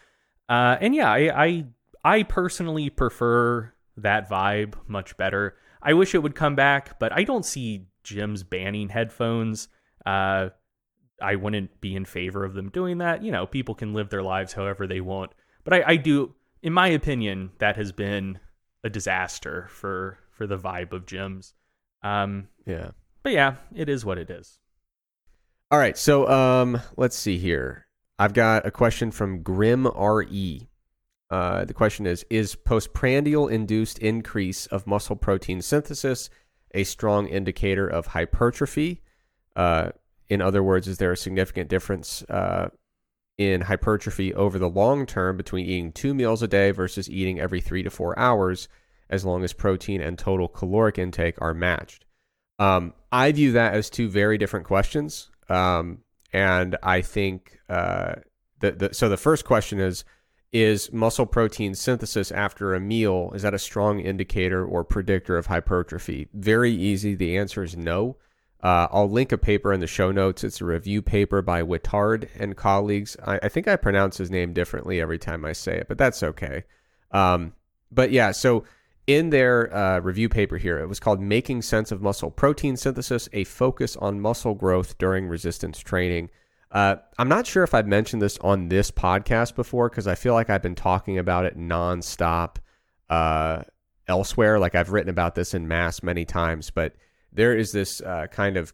Uh, 0.49 0.77
and 0.81 0.95
yeah, 0.95 1.11
I, 1.11 1.45
I 1.45 1.65
I 2.05 2.23
personally 2.23 2.89
prefer 2.89 3.73
that 3.97 4.29
vibe 4.29 4.75
much 4.87 5.17
better. 5.17 5.57
I 5.83 5.95
wish 5.95 6.15
it 6.15 6.23
would 6.23 6.35
come 6.35 6.55
back, 6.55 6.99
but 6.99 7.13
I 7.13 7.25
don't 7.25 7.45
see 7.45 7.87
gyms 8.05 8.49
banning 8.49 8.89
headphones. 8.89 9.69
Uh, 10.07 10.51
I 11.21 11.37
wouldn't 11.37 11.81
be 11.81 11.95
in 11.95 12.05
favor 12.05 12.45
of 12.45 12.55
them 12.55 12.71
doing 12.71 12.99
that. 12.99 13.23
You 13.23 13.33
know, 13.33 13.47
people 13.47 13.75
can 13.75 13.93
live 13.93 14.11
their 14.11 14.23
lives 14.23 14.53
however 14.53 14.87
they 14.87 15.01
want. 15.01 15.33
But 15.65 15.75
I, 15.75 15.85
I 15.87 15.97
do, 15.97 16.35
in 16.63 16.73
my 16.73 16.89
opinion, 16.89 17.51
that 17.59 17.77
has 17.77 17.93
been 17.93 18.41
a 18.85 18.91
disaster 18.91 19.69
for 19.71 20.19
for 20.31 20.47
the 20.47 20.59
vibe 20.59 20.93
of 20.93 21.07
gyms. 21.07 21.53
Um, 22.03 22.49
yeah, 22.67 22.91
but 23.23 23.33
yeah, 23.33 23.57
it 23.75 23.89
is 23.89 24.05
what 24.05 24.19
it 24.19 24.31
is. 24.31 24.59
All 25.71 25.79
right, 25.79 25.97
so 25.97 26.29
um, 26.29 26.81
let's 26.97 27.17
see 27.17 27.39
here. 27.39 27.87
I've 28.19 28.35
got 28.35 28.67
a 28.67 28.71
question 28.71 29.11
from 29.11 29.43
Grim 29.43 29.87
Re. 29.87 30.69
Uh, 31.31 31.65
the 31.65 31.75
question 31.75 32.07
is: 32.07 32.27
Is 32.29 32.55
postprandial 32.55 33.49
induced 33.49 33.99
increase 33.99 34.67
of 34.67 34.87
muscle 34.87 35.17
protein 35.17 35.63
synthesis 35.63 36.29
a 36.75 36.85
strong 36.85 37.27
indicator 37.27 37.87
of 37.87 38.09
hypertrophy? 38.09 39.03
Uh, 39.57 39.91
in 40.29 40.41
other 40.41 40.63
words, 40.63 40.89
is 40.89 40.99
there 40.99 41.13
a 41.13 41.17
significant 41.17 41.69
difference 41.69 42.23
uh, 42.29 42.69
in 43.51 43.63
hypertrophy 43.63 44.35
over 44.35 44.59
the 44.59 44.69
long 44.69 45.07
term 45.07 45.37
between 45.37 45.67
eating 45.67 45.93
two 45.93 46.15
meals 46.15 46.43
a 46.43 46.49
day 46.49 46.71
versus 46.71 47.11
eating 47.11 47.41
every 47.41 47.61
three 47.61 47.83
to 47.83 47.91
four 47.91 48.19
hours, 48.19 48.69
as 49.11 49.25
long 49.25 49.45
as 49.45 49.53
protein 49.53 50.01
and 50.01 50.19
total 50.19 50.49
caloric 50.49 50.99
intake 50.99 51.41
are 51.41 51.55
matched. 51.55 52.05
Um, 52.59 52.95
I 53.11 53.33
view 53.33 53.53
that 53.53 53.75
as 53.75 53.91
two 53.91 54.09
very 54.09 54.39
different 54.39 54.67
questions. 54.67 55.31
Um, 55.49 55.99
and 56.33 56.77
I 56.83 57.03
think 57.03 57.59
uh, 57.69 58.15
the, 58.61 58.73
the, 58.73 58.95
so 58.95 59.09
the 59.09 59.17
first 59.17 59.45
question 59.45 59.81
is 59.81 60.05
is 60.53 60.93
muscle 60.93 61.25
protein 61.25 61.75
synthesis 61.75 62.31
after 62.31 62.75
a 62.75 62.81
meal 62.81 63.33
is 63.35 63.41
that 63.41 63.55
a 63.55 63.59
strong 63.59 64.01
indicator 64.01 64.65
or 64.65 64.85
predictor 64.85 65.39
of 65.39 65.47
hypertrophy 65.47 66.29
very 66.35 66.71
easy 66.71 67.15
the 67.15 67.39
answer 67.39 67.63
is 67.63 67.75
no 67.75 68.17
uh, 68.63 68.87
I'll 68.93 69.11
link 69.11 69.33
a 69.33 69.39
paper 69.39 69.73
in 69.73 69.81
the 69.81 69.87
show 69.87 70.13
notes. 70.13 70.45
It's 70.45 70.61
a 70.61 70.65
review 70.65 71.03
paper 71.03 71.43
by 71.43 71.63
Witard 71.63 72.29
and 72.39 72.57
colleagues. 72.57 73.17
I, 73.27 73.41
I, 73.43 73.49
think 73.49 73.67
I 73.67 73.75
pronounce 73.75 74.19
his 74.19 74.31
name 74.31 74.53
differently 74.53 75.01
every 75.01 75.19
time 75.19 75.45
I 75.45 75.53
say 75.53 75.79
it, 75.79 75.89
but 75.89 75.99
that's 75.99 76.23
okay. 76.23 76.63
Um, 77.11 77.55
but 77.91 78.13
yeah, 78.13 78.31
so 78.31 78.65
in 79.09 79.31
their 79.31 79.75
uh, 79.75 79.99
review 79.99 80.29
paper 80.29 80.59
here, 80.59 80.79
it 80.79 80.89
was 80.89 81.01
called 81.01 81.21
Making 81.21 81.63
Sense 81.63 81.91
of 81.91 82.03
Muscle 82.03 82.31
Protein 82.31 82.77
Synthesis 82.77 83.29
A 83.33 83.43
Focus 83.45 83.97
on 83.97 84.21
Muscle 84.21 84.55
Growth 84.55 84.97
During 84.97 85.27
Resistance 85.27 85.81
Training. 85.81 86.31
Uh, 86.71 86.97
I'm 87.19 87.29
not 87.29 87.47
sure 87.49 87.65
if 87.65 87.75
I've 87.75 87.89
mentioned 87.89 88.23
this 88.23 88.39
on 88.39 88.69
this 88.69 88.93
podcast 88.93 89.57
before 89.57 89.91
because 89.91 90.07
I 90.07 90.15
feel 90.15 90.35
like 90.35 90.51
I've 90.51 90.63
been 90.63 90.77
talking 90.77 91.19
about 91.19 91.47
it 91.47 91.59
nonstop 91.59 92.57
uh, 93.11 93.63
elsewhere. 94.07 94.61
Like 94.61 94.77
I've 94.77 94.91
written 94.91 95.11
about 95.11 95.35
this 95.35 95.53
in 95.53 95.67
MASS 95.67 96.03
many 96.05 96.25
times, 96.25 96.71
but 96.71 96.95
there 97.33 97.57
is 97.57 97.73
this 97.73 98.01
uh, 98.01 98.27
kind 98.31 98.57
of 98.57 98.73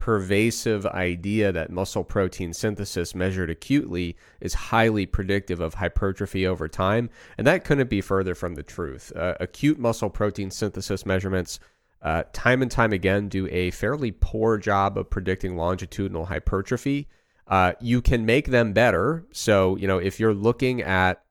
pervasive 0.00 0.86
idea 0.86 1.52
that 1.52 1.70
muscle 1.70 2.02
protein 2.02 2.54
synthesis 2.54 3.14
measured 3.14 3.50
acutely 3.50 4.16
is 4.40 4.54
highly 4.54 5.04
predictive 5.04 5.60
of 5.60 5.74
hypertrophy 5.74 6.46
over 6.46 6.66
time. 6.66 7.10
And 7.36 7.46
that 7.46 7.64
couldn't 7.64 7.90
be 7.90 8.00
further 8.00 8.34
from 8.34 8.54
the 8.54 8.62
truth. 8.62 9.12
Uh, 9.14 9.34
acute 9.38 9.78
muscle 9.78 10.10
protein 10.10 10.50
synthesis 10.50 11.04
measurements, 11.04 11.60
uh, 12.02 12.22
time 12.32 12.62
and 12.62 12.70
time 12.70 12.94
again, 12.94 13.28
do 13.28 13.46
a 13.48 13.70
fairly 13.72 14.10
poor 14.10 14.56
job 14.56 14.96
of 14.96 15.10
predicting 15.10 15.56
longitudinal 15.56 16.24
hypertrophy. 16.24 17.06
Uh, 17.46 17.74
you 17.80 18.00
can 18.00 18.24
make 18.24 18.46
them 18.46 18.72
better. 18.72 19.26
So, 19.32 19.76
you 19.76 19.86
know, 19.86 19.98
if 19.98 20.18
you're 20.18 20.32
looking 20.32 20.80
at 20.80 21.22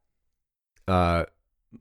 uh, 0.88 1.26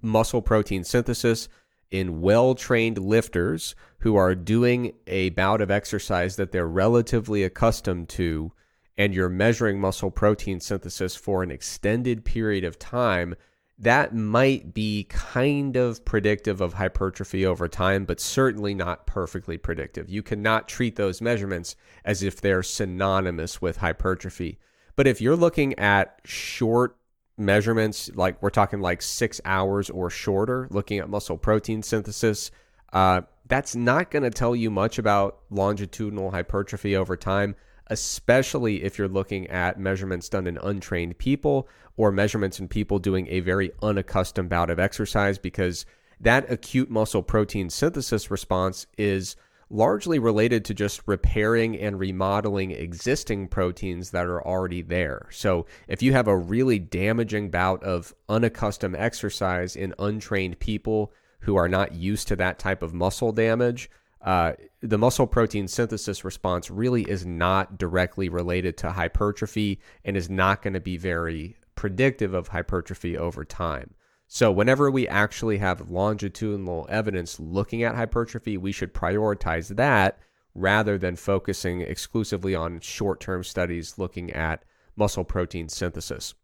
muscle 0.00 0.40
protein 0.40 0.84
synthesis, 0.84 1.50
in 1.90 2.20
well 2.20 2.54
trained 2.54 2.98
lifters 2.98 3.74
who 4.00 4.16
are 4.16 4.34
doing 4.34 4.92
a 5.06 5.30
bout 5.30 5.60
of 5.60 5.70
exercise 5.70 6.36
that 6.36 6.52
they're 6.52 6.68
relatively 6.68 7.42
accustomed 7.42 8.08
to, 8.10 8.52
and 8.96 9.14
you're 9.14 9.28
measuring 9.28 9.80
muscle 9.80 10.10
protein 10.10 10.60
synthesis 10.60 11.16
for 11.16 11.42
an 11.42 11.50
extended 11.50 12.24
period 12.24 12.64
of 12.64 12.78
time, 12.78 13.34
that 13.78 14.12
might 14.14 14.74
be 14.74 15.04
kind 15.08 15.76
of 15.76 16.04
predictive 16.04 16.60
of 16.60 16.74
hypertrophy 16.74 17.46
over 17.46 17.68
time, 17.68 18.04
but 18.04 18.18
certainly 18.18 18.74
not 18.74 19.06
perfectly 19.06 19.56
predictive. 19.56 20.08
You 20.08 20.22
cannot 20.22 20.68
treat 20.68 20.96
those 20.96 21.20
measurements 21.20 21.76
as 22.04 22.22
if 22.22 22.40
they're 22.40 22.64
synonymous 22.64 23.62
with 23.62 23.76
hypertrophy. 23.76 24.58
But 24.96 25.06
if 25.06 25.20
you're 25.20 25.36
looking 25.36 25.78
at 25.78 26.20
short 26.24 26.97
measurements, 27.38 28.10
like 28.14 28.42
we're 28.42 28.50
talking 28.50 28.80
like 28.80 29.00
six 29.02 29.40
hours 29.44 29.90
or 29.90 30.10
shorter, 30.10 30.68
looking 30.70 30.98
at 30.98 31.08
muscle 31.08 31.38
protein 31.38 31.82
synthesis, 31.82 32.50
uh, 32.92 33.22
that's 33.46 33.74
not 33.74 34.10
going 34.10 34.24
to 34.24 34.30
tell 34.30 34.54
you 34.56 34.70
much 34.70 34.98
about 34.98 35.38
longitudinal 35.50 36.30
hypertrophy 36.30 36.96
over 36.96 37.16
time. 37.16 37.54
especially 37.90 38.82
if 38.82 38.98
you're 38.98 39.08
looking 39.08 39.46
at 39.48 39.80
measurements 39.80 40.28
done 40.28 40.46
in 40.46 40.58
untrained 40.58 41.18
people 41.18 41.68
or 41.96 42.12
measurements 42.12 42.60
in 42.60 42.68
people 42.68 42.98
doing 42.98 43.26
a 43.28 43.40
very 43.40 43.70
unaccustomed 43.82 44.48
bout 44.48 44.70
of 44.70 44.78
exercise, 44.78 45.38
because 45.38 45.84
that 46.20 46.50
acute 46.50 46.90
muscle 46.90 47.22
protein 47.22 47.70
synthesis 47.70 48.30
response 48.30 48.86
is 48.96 49.36
largely 49.70 50.18
related 50.18 50.64
to 50.64 50.74
just 50.74 51.02
repairing 51.06 51.78
and 51.78 51.98
remodeling 51.98 52.70
existing 52.70 53.48
proteins 53.48 54.10
that 54.10 54.26
are 54.26 54.44
already 54.46 54.82
there. 54.82 55.28
So, 55.30 55.66
if 55.86 56.02
you 56.02 56.12
have 56.12 56.28
a 56.28 56.36
really 56.36 56.78
damaging 56.78 57.50
bout 57.50 57.82
of 57.82 58.14
unaccustomed 58.28 58.96
exercise 58.96 59.76
in 59.76 59.94
untrained 59.98 60.58
people 60.58 61.12
who 61.40 61.56
are 61.56 61.68
not 61.68 61.94
used 61.94 62.28
to 62.28 62.36
that 62.36 62.58
type 62.58 62.82
of 62.82 62.94
muscle 62.94 63.32
damage, 63.32 63.90
uh, 64.20 64.52
the 64.80 64.98
muscle 64.98 65.26
protein 65.26 65.68
synthesis 65.68 66.24
response 66.24 66.70
really 66.70 67.02
is 67.02 67.24
not 67.24 67.78
directly 67.78 68.28
related 68.28 68.76
to 68.78 68.90
hypertrophy 68.90 69.80
and 70.04 70.16
is 70.16 70.28
not 70.28 70.62
going 70.62 70.74
to 70.74 70.80
be 70.80 70.96
very 70.96 71.56
predictive 71.74 72.34
of 72.34 72.48
hypertrophy 72.48 73.16
over 73.16 73.44
time. 73.44 73.94
So, 74.30 74.52
whenever 74.52 74.90
we 74.90 75.08
actually 75.08 75.56
have 75.56 75.90
longitudinal 75.90 76.86
evidence 76.90 77.40
looking 77.40 77.82
at 77.82 77.94
hypertrophy, 77.94 78.58
we 78.58 78.72
should 78.72 78.92
prioritize 78.92 79.74
that 79.76 80.18
rather 80.54 80.98
than 80.98 81.16
focusing 81.16 81.80
exclusively 81.80 82.54
on 82.54 82.80
short 82.80 83.20
term 83.20 83.42
studies 83.42 83.96
looking 83.96 84.30
at 84.32 84.64
muscle 84.96 85.24
protein 85.24 85.70
synthesis. 85.70 86.34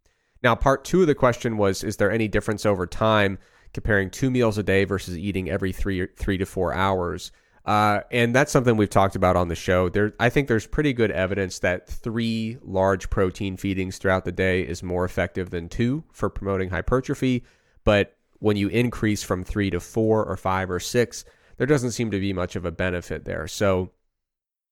Now, 0.43 0.55
part 0.55 0.85
two 0.85 1.03
of 1.03 1.07
the 1.07 1.15
question 1.15 1.59
was 1.59 1.85
Is 1.85 1.99
there 1.99 2.11
any 2.11 2.27
difference 2.27 2.65
over 2.65 2.87
time 2.87 3.39
comparing 3.75 4.09
two 4.09 4.31
meals 4.31 4.57
a 4.57 4.63
day 4.63 4.85
versus 4.85 5.19
eating 5.19 5.51
every 5.51 5.73
three, 5.73 6.07
three 6.17 6.39
to 6.39 6.47
four 6.47 6.73
hours? 6.73 7.33
Uh, 7.67 8.01
and 8.11 8.35
that's 8.35 8.53
something 8.53 8.79
we've 8.79 8.89
talked 8.89 9.17
about 9.17 9.37
on 9.37 9.49
the 9.49 9.55
show. 9.55 9.91
There, 9.91 10.15
I 10.19 10.31
think 10.31 10.49
there's 10.49 10.67
pretty 10.67 10.95
good 10.95 11.11
evidence 11.11 11.59
that 11.59 11.87
three 11.87 12.57
large 12.63 13.11
protein 13.11 13.59
feedings 13.59 13.99
throughout 13.99 14.25
the 14.25 14.33
day 14.33 14.63
is 14.63 14.83
more 14.83 15.05
effective 15.05 15.51
than 15.51 15.69
two 15.69 16.05
for 16.13 16.31
promoting 16.31 16.71
hypertrophy. 16.71 17.45
But 17.85 18.17
when 18.39 18.57
you 18.57 18.69
increase 18.69 19.23
from 19.23 19.45
three 19.45 19.71
to 19.71 19.81
four 19.81 20.25
or 20.25 20.37
five 20.37 20.71
or 20.71 20.81
six, 20.81 21.25
there 21.57 21.67
doesn't 21.67 21.93
seem 21.93 22.11
to 22.11 22.21
be 22.21 22.33
much 22.33 22.57
of 22.57 22.65
a 22.65 22.73
benefit 22.73 23.25
there. 23.25 23.47
So 23.47 23.93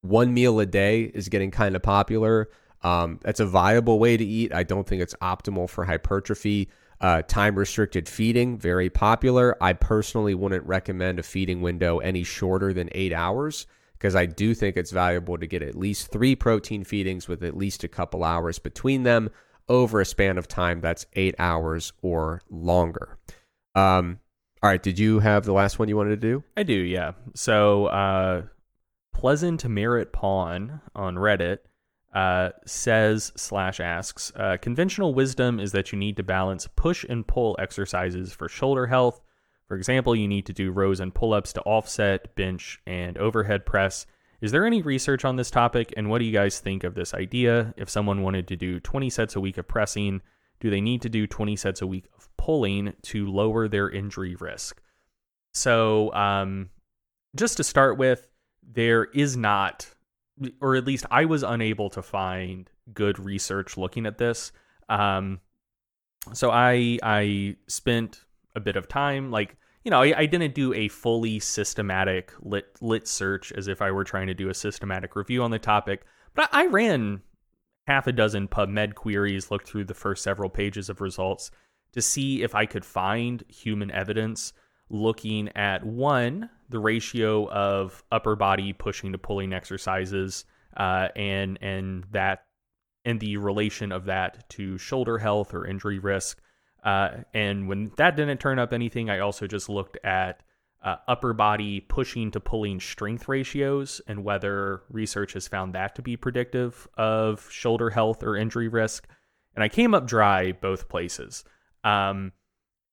one 0.02 0.34
meal 0.34 0.58
a 0.60 0.66
day 0.66 1.02
is 1.02 1.28
getting 1.28 1.50
kind 1.50 1.76
of 1.76 1.82
popular. 1.82 2.50
Um, 2.82 3.20
that's 3.22 3.40
a 3.40 3.46
viable 3.46 3.98
way 3.98 4.16
to 4.16 4.24
eat. 4.24 4.52
I 4.52 4.64
don't 4.64 4.86
think 4.86 5.00
it's 5.02 5.14
optimal 5.22 5.70
for 5.70 5.84
hypertrophy. 5.84 6.68
Uh, 7.00 7.22
time 7.22 7.56
restricted 7.56 8.08
feeding, 8.08 8.58
very 8.58 8.88
popular. 8.88 9.56
I 9.60 9.72
personally 9.72 10.34
wouldn't 10.34 10.66
recommend 10.66 11.18
a 11.18 11.22
feeding 11.22 11.60
window 11.60 11.98
any 11.98 12.22
shorter 12.22 12.72
than 12.72 12.88
eight 12.92 13.12
hours 13.12 13.66
because 13.94 14.14
I 14.14 14.26
do 14.26 14.54
think 14.54 14.76
it's 14.76 14.90
valuable 14.90 15.38
to 15.38 15.46
get 15.46 15.62
at 15.62 15.76
least 15.76 16.10
three 16.12 16.36
protein 16.36 16.84
feedings 16.84 17.28
with 17.28 17.42
at 17.42 17.56
least 17.56 17.84
a 17.84 17.88
couple 17.88 18.24
hours 18.24 18.58
between 18.58 19.04
them 19.04 19.30
over 19.68 20.00
a 20.00 20.04
span 20.04 20.38
of 20.38 20.48
time 20.48 20.80
that's 20.80 21.06
eight 21.14 21.34
hours 21.38 21.92
or 22.02 22.42
longer. 22.50 23.18
Um, 23.74 24.18
all 24.62 24.70
right. 24.70 24.82
Did 24.82 24.98
you 24.98 25.18
have 25.20 25.44
the 25.44 25.52
last 25.52 25.78
one 25.78 25.88
you 25.88 25.96
wanted 25.96 26.10
to 26.10 26.16
do? 26.16 26.44
I 26.56 26.62
do, 26.62 26.74
yeah. 26.74 27.12
So, 27.34 27.86
uh, 27.86 28.42
Pleasant 29.12 29.68
Merit 29.68 30.12
Pawn 30.12 30.80
on 30.94 31.16
Reddit 31.16 31.58
uh, 32.14 32.50
says 32.66 33.32
slash 33.36 33.80
asks 33.80 34.32
uh, 34.36 34.56
conventional 34.60 35.14
wisdom 35.14 35.58
is 35.58 35.72
that 35.72 35.92
you 35.92 35.98
need 35.98 36.16
to 36.16 36.22
balance 36.22 36.68
push 36.76 37.04
and 37.08 37.26
pull 37.26 37.56
exercises 37.58 38.32
for 38.32 38.48
shoulder 38.48 38.86
health. 38.86 39.20
For 39.66 39.76
example, 39.76 40.14
you 40.14 40.28
need 40.28 40.46
to 40.46 40.52
do 40.52 40.70
rows 40.70 41.00
and 41.00 41.14
pull 41.14 41.32
ups 41.32 41.52
to 41.54 41.62
offset, 41.62 42.34
bench, 42.34 42.80
and 42.86 43.16
overhead 43.16 43.64
press 43.64 44.06
is 44.42 44.50
there 44.50 44.66
any 44.66 44.82
research 44.82 45.24
on 45.24 45.36
this 45.36 45.50
topic, 45.50 45.94
and 45.96 46.10
what 46.10 46.18
do 46.18 46.24
you 46.24 46.32
guys 46.32 46.58
think 46.58 46.84
of 46.84 46.94
this 46.94 47.14
idea? 47.14 47.72
If 47.76 47.88
someone 47.88 48.22
wanted 48.22 48.48
to 48.48 48.56
do 48.56 48.80
20 48.80 49.08
sets 49.08 49.36
a 49.36 49.40
week 49.40 49.56
of 49.56 49.68
pressing, 49.68 50.20
do 50.60 50.68
they 50.68 50.80
need 50.80 51.00
to 51.02 51.08
do 51.08 51.26
20 51.26 51.56
sets 51.56 51.80
a 51.80 51.86
week 51.86 52.06
of 52.16 52.28
pulling 52.36 52.92
to 53.02 53.26
lower 53.26 53.68
their 53.68 53.88
injury 53.88 54.34
risk? 54.34 54.82
So, 55.54 56.12
um, 56.12 56.70
just 57.36 57.56
to 57.58 57.64
start 57.64 57.98
with, 57.98 58.28
there 58.62 59.04
is 59.04 59.36
not, 59.36 59.88
or 60.60 60.76
at 60.76 60.86
least 60.86 61.06
I 61.10 61.24
was 61.24 61.42
unable 61.42 61.88
to 61.90 62.02
find 62.02 62.68
good 62.92 63.18
research 63.18 63.76
looking 63.76 64.06
at 64.06 64.18
this. 64.18 64.52
Um, 64.88 65.40
so 66.32 66.50
I 66.50 66.98
I 67.02 67.56
spent 67.66 68.24
a 68.54 68.60
bit 68.60 68.76
of 68.76 68.88
time 68.88 69.30
like 69.30 69.56
you 69.84 69.90
know, 69.90 70.02
I, 70.02 70.20
I, 70.20 70.26
didn't 70.26 70.54
do 70.54 70.72
a 70.74 70.88
fully 70.88 71.40
systematic 71.40 72.32
lit 72.40 72.76
lit 72.80 73.08
search 73.08 73.52
as 73.52 73.68
if 73.68 73.82
I 73.82 73.90
were 73.90 74.04
trying 74.04 74.28
to 74.28 74.34
do 74.34 74.48
a 74.48 74.54
systematic 74.54 75.16
review 75.16 75.42
on 75.42 75.50
the 75.50 75.58
topic, 75.58 76.04
but 76.34 76.48
I, 76.52 76.64
I 76.64 76.66
ran 76.66 77.22
half 77.86 78.06
a 78.06 78.12
dozen 78.12 78.48
PubMed 78.48 78.94
queries, 78.94 79.50
looked 79.50 79.68
through 79.68 79.84
the 79.84 79.94
first 79.94 80.22
several 80.22 80.50
pages 80.50 80.88
of 80.88 81.00
results 81.00 81.50
to 81.92 82.00
see 82.00 82.42
if 82.42 82.54
I 82.54 82.66
could 82.66 82.84
find 82.84 83.44
human 83.48 83.90
evidence 83.90 84.52
looking 84.88 85.48
at 85.56 85.84
one, 85.84 86.50
the 86.68 86.78
ratio 86.78 87.48
of 87.50 88.04
upper 88.12 88.36
body 88.36 88.72
pushing 88.72 89.12
to 89.12 89.18
pulling 89.18 89.52
exercises, 89.52 90.44
uh, 90.76 91.08
and 91.16 91.58
and 91.60 92.04
that 92.12 92.44
and 93.04 93.18
the 93.18 93.36
relation 93.36 93.90
of 93.90 94.04
that 94.04 94.48
to 94.50 94.78
shoulder 94.78 95.18
health 95.18 95.54
or 95.54 95.66
injury 95.66 95.98
risk. 95.98 96.40
Uh, 96.82 97.22
and 97.32 97.68
when 97.68 97.92
that 97.96 98.16
didn't 98.16 98.38
turn 98.38 98.58
up 98.58 98.72
anything, 98.72 99.08
I 99.08 99.20
also 99.20 99.46
just 99.46 99.68
looked 99.68 99.96
at 100.04 100.42
uh, 100.84 100.96
upper 101.06 101.32
body 101.32 101.80
pushing 101.80 102.30
to 102.32 102.40
pulling 102.40 102.80
strength 102.80 103.28
ratios 103.28 104.00
and 104.08 104.24
whether 104.24 104.82
research 104.90 105.32
has 105.34 105.46
found 105.46 105.74
that 105.74 105.94
to 105.94 106.02
be 106.02 106.16
predictive 106.16 106.88
of 106.96 107.48
shoulder 107.50 107.90
health 107.90 108.22
or 108.22 108.36
injury 108.36 108.68
risk. 108.68 109.06
And 109.54 109.62
I 109.62 109.68
came 109.68 109.94
up 109.94 110.06
dry 110.06 110.52
both 110.52 110.88
places. 110.88 111.44
Um, 111.84 112.32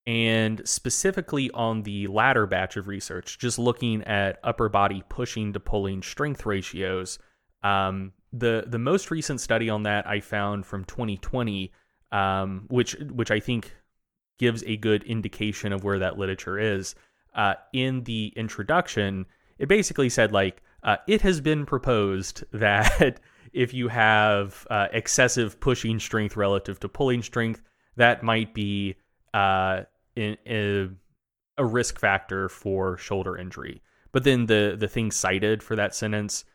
and 0.05 0.67
specifically 0.67 1.51
on 1.51 1.83
the 1.83 2.07
latter 2.07 2.45
batch 2.45 2.77
of 2.77 2.87
research, 2.87 3.37
just 3.37 3.59
looking 3.59 4.03
at 4.03 4.39
upper 4.43 4.69
body 4.69 5.03
pushing 5.09 5.53
to 5.53 5.59
pulling 5.59 6.01
strength 6.01 6.45
ratios, 6.45 7.19
um, 7.63 8.13
the 8.31 8.63
the 8.67 8.79
most 8.79 9.11
recent 9.11 9.41
study 9.41 9.69
on 9.69 9.83
that 9.83 10.07
I 10.07 10.19
found 10.19 10.65
from 10.65 10.85
2020, 10.85 11.71
um, 12.11 12.65
which 12.69 12.95
which 13.11 13.29
I 13.29 13.39
think 13.39 13.75
gives 14.39 14.63
a 14.63 14.77
good 14.77 15.03
indication 15.03 15.71
of 15.71 15.83
where 15.83 15.99
that 15.99 16.17
literature 16.17 16.57
is. 16.57 16.95
Uh, 17.35 17.53
in 17.73 18.03
the 18.05 18.33
introduction, 18.35 19.25
it 19.59 19.67
basically 19.67 20.09
said 20.09 20.31
like 20.31 20.63
uh, 20.83 20.97
it 21.07 21.21
has 21.21 21.41
been 21.41 21.65
proposed 21.65 22.43
that 22.53 23.19
if 23.53 23.73
you 23.73 23.87
have 23.87 24.65
uh, 24.69 24.87
excessive 24.91 25.59
pushing 25.59 25.99
strength 25.99 26.35
relative 26.35 26.79
to 26.79 26.89
pulling 26.89 27.21
strength, 27.21 27.61
that 27.97 28.23
might 28.23 28.53
be 28.53 28.95
uh, 29.33 29.81
in, 30.15 30.37
in 30.45 30.97
a 31.57 31.65
risk 31.65 31.99
factor 31.99 32.49
for 32.49 32.97
shoulder 32.97 33.37
injury. 33.37 33.81
But 34.11 34.23
then 34.23 34.47
the 34.47 34.75
the 34.79 34.87
thing 34.87 35.11
cited 35.11 35.61
for 35.61 35.75
that 35.75 35.93
sentence 35.93 36.45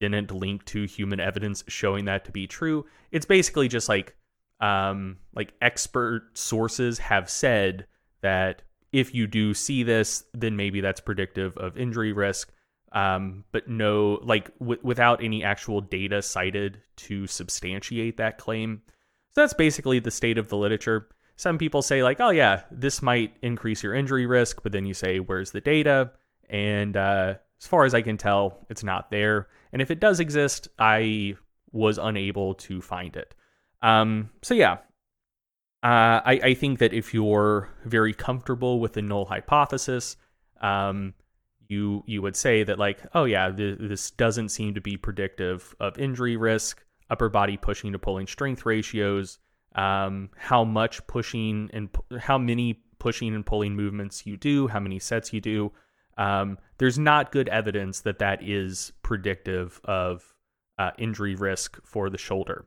didn't 0.00 0.32
link 0.32 0.64
to 0.66 0.84
human 0.84 1.20
evidence 1.20 1.64
showing 1.68 2.04
that 2.06 2.24
to 2.26 2.32
be 2.32 2.46
true. 2.46 2.84
It's 3.10 3.26
basically 3.26 3.68
just 3.68 3.88
like 3.88 4.16
um, 4.60 5.18
like 5.34 5.52
expert 5.60 6.30
sources 6.34 6.98
have 6.98 7.28
said 7.28 7.86
that 8.22 8.62
if 8.92 9.14
you 9.14 9.26
do 9.26 9.54
see 9.54 9.82
this, 9.82 10.24
then 10.32 10.56
maybe 10.56 10.80
that's 10.80 11.00
predictive 11.00 11.56
of 11.56 11.76
injury 11.76 12.12
risk. 12.12 12.52
Um, 12.92 13.44
but 13.50 13.68
no, 13.68 14.20
like 14.22 14.56
w- 14.60 14.80
without 14.82 15.22
any 15.22 15.42
actual 15.42 15.80
data 15.80 16.22
cited 16.22 16.80
to 16.96 17.26
substantiate 17.26 18.18
that 18.18 18.38
claim. 18.38 18.82
So 19.32 19.40
that's 19.40 19.52
basically 19.52 19.98
the 19.98 20.12
state 20.12 20.38
of 20.38 20.48
the 20.48 20.56
literature. 20.56 21.08
Some 21.34 21.58
people 21.58 21.82
say, 21.82 22.04
like, 22.04 22.20
oh, 22.20 22.30
yeah, 22.30 22.62
this 22.70 23.02
might 23.02 23.36
increase 23.42 23.82
your 23.82 23.94
injury 23.94 24.26
risk, 24.26 24.62
but 24.62 24.70
then 24.70 24.86
you 24.86 24.94
say, 24.94 25.18
where's 25.18 25.50
the 25.50 25.60
data? 25.60 26.12
And 26.48 26.96
uh, 26.96 27.34
as 27.60 27.66
far 27.66 27.84
as 27.84 27.94
I 27.94 28.02
can 28.02 28.16
tell, 28.16 28.64
it's 28.70 28.84
not 28.84 29.10
there. 29.10 29.48
And 29.72 29.82
if 29.82 29.90
it 29.90 29.98
does 29.98 30.20
exist, 30.20 30.68
I 30.78 31.34
was 31.72 31.98
unable 31.98 32.54
to 32.54 32.80
find 32.80 33.16
it. 33.16 33.34
Um, 33.84 34.30
so 34.42 34.54
yeah, 34.54 34.78
uh, 35.82 36.24
I, 36.24 36.40
I 36.42 36.54
think 36.54 36.78
that 36.78 36.94
if 36.94 37.12
you're 37.12 37.68
very 37.84 38.14
comfortable 38.14 38.80
with 38.80 38.94
the 38.94 39.02
null 39.02 39.26
hypothesis, 39.26 40.16
um, 40.62 41.12
you 41.68 42.02
you 42.06 42.22
would 42.22 42.34
say 42.34 42.64
that 42.64 42.78
like, 42.78 43.00
oh 43.14 43.24
yeah, 43.24 43.50
th- 43.50 43.76
this 43.78 44.10
doesn't 44.10 44.48
seem 44.48 44.74
to 44.74 44.80
be 44.80 44.96
predictive 44.96 45.74
of 45.80 45.98
injury 45.98 46.36
risk, 46.36 46.82
upper 47.10 47.28
body 47.28 47.58
pushing 47.58 47.92
to 47.92 47.98
pulling 47.98 48.26
strength 48.26 48.64
ratios, 48.64 49.38
um, 49.74 50.30
how 50.38 50.64
much 50.64 51.06
pushing 51.06 51.68
and 51.74 51.90
how 52.18 52.38
many 52.38 52.80
pushing 52.98 53.34
and 53.34 53.44
pulling 53.44 53.76
movements 53.76 54.24
you 54.24 54.38
do, 54.38 54.66
how 54.66 54.80
many 54.80 54.98
sets 54.98 55.30
you 55.30 55.42
do. 55.42 55.70
Um, 56.16 56.56
there's 56.78 56.98
not 56.98 57.32
good 57.32 57.50
evidence 57.50 58.00
that 58.00 58.20
that 58.20 58.42
is 58.42 58.92
predictive 59.02 59.78
of 59.84 60.32
uh, 60.78 60.92
injury 60.96 61.34
risk 61.34 61.78
for 61.84 62.08
the 62.08 62.16
shoulder. 62.18 62.64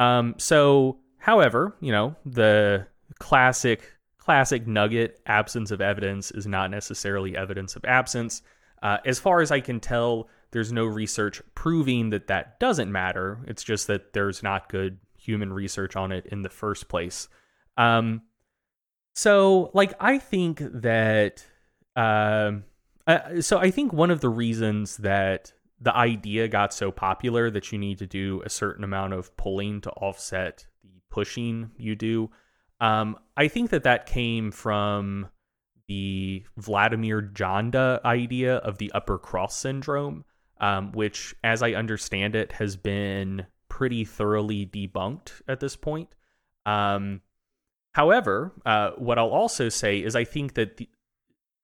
Um, 0.00 0.34
so, 0.38 0.98
however, 1.18 1.76
you 1.80 1.92
know, 1.92 2.16
the 2.24 2.86
classic 3.20 3.92
classic 4.18 4.66
nugget 4.66 5.20
absence 5.26 5.70
of 5.70 5.80
evidence 5.80 6.30
is 6.30 6.46
not 6.46 6.70
necessarily 6.70 7.36
evidence 7.36 7.76
of 7.76 7.84
absence. 7.84 8.42
Uh, 8.82 8.98
as 9.04 9.18
far 9.18 9.40
as 9.40 9.50
I 9.50 9.60
can 9.60 9.78
tell, 9.80 10.28
there's 10.52 10.72
no 10.72 10.84
research 10.84 11.42
proving 11.54 12.10
that 12.10 12.28
that 12.28 12.58
doesn't 12.60 12.90
matter. 12.90 13.40
It's 13.46 13.62
just 13.62 13.86
that 13.88 14.12
there's 14.12 14.42
not 14.42 14.68
good 14.68 14.98
human 15.18 15.52
research 15.52 15.96
on 15.96 16.12
it 16.12 16.26
in 16.26 16.42
the 16.42 16.48
first 16.48 16.88
place. 16.88 17.28
Um, 17.76 18.22
so, 19.14 19.70
like, 19.74 19.92
I 20.00 20.18
think 20.18 20.62
that, 20.82 21.44
um, 21.96 22.64
uh, 23.06 23.40
so 23.42 23.58
I 23.58 23.70
think 23.70 23.92
one 23.92 24.10
of 24.10 24.20
the 24.20 24.28
reasons 24.28 24.96
that 24.98 25.52
the 25.80 25.96
idea 25.96 26.48
got 26.48 26.74
so 26.74 26.90
popular 26.90 27.50
that 27.50 27.72
you 27.72 27.78
need 27.78 27.98
to 27.98 28.06
do 28.06 28.42
a 28.44 28.50
certain 28.50 28.84
amount 28.84 29.14
of 29.14 29.34
pulling 29.36 29.80
to 29.80 29.90
offset 29.92 30.66
the 30.82 31.00
pushing 31.10 31.70
you 31.78 31.96
do, 31.96 32.30
um, 32.80 33.16
I 33.36 33.48
think 33.48 33.70
that 33.70 33.84
that 33.84 34.06
came 34.06 34.50
from 34.50 35.28
the 35.88 36.44
Vladimir 36.56 37.20
Janda 37.20 38.02
idea 38.04 38.56
of 38.56 38.78
the 38.78 38.92
upper 38.92 39.18
cross 39.18 39.56
syndrome, 39.56 40.24
um, 40.60 40.92
which, 40.92 41.34
as 41.42 41.62
I 41.62 41.72
understand 41.72 42.36
it, 42.36 42.52
has 42.52 42.76
been 42.76 43.46
pretty 43.68 44.04
thoroughly 44.04 44.66
debunked 44.66 45.42
at 45.48 45.60
this 45.60 45.76
point. 45.76 46.14
Um, 46.66 47.22
however, 47.92 48.52
uh, 48.64 48.90
what 48.98 49.18
I'll 49.18 49.30
also 49.30 49.68
say 49.68 49.98
is 49.98 50.14
I 50.14 50.24
think 50.24 50.54
that 50.54 50.76
the, 50.76 50.88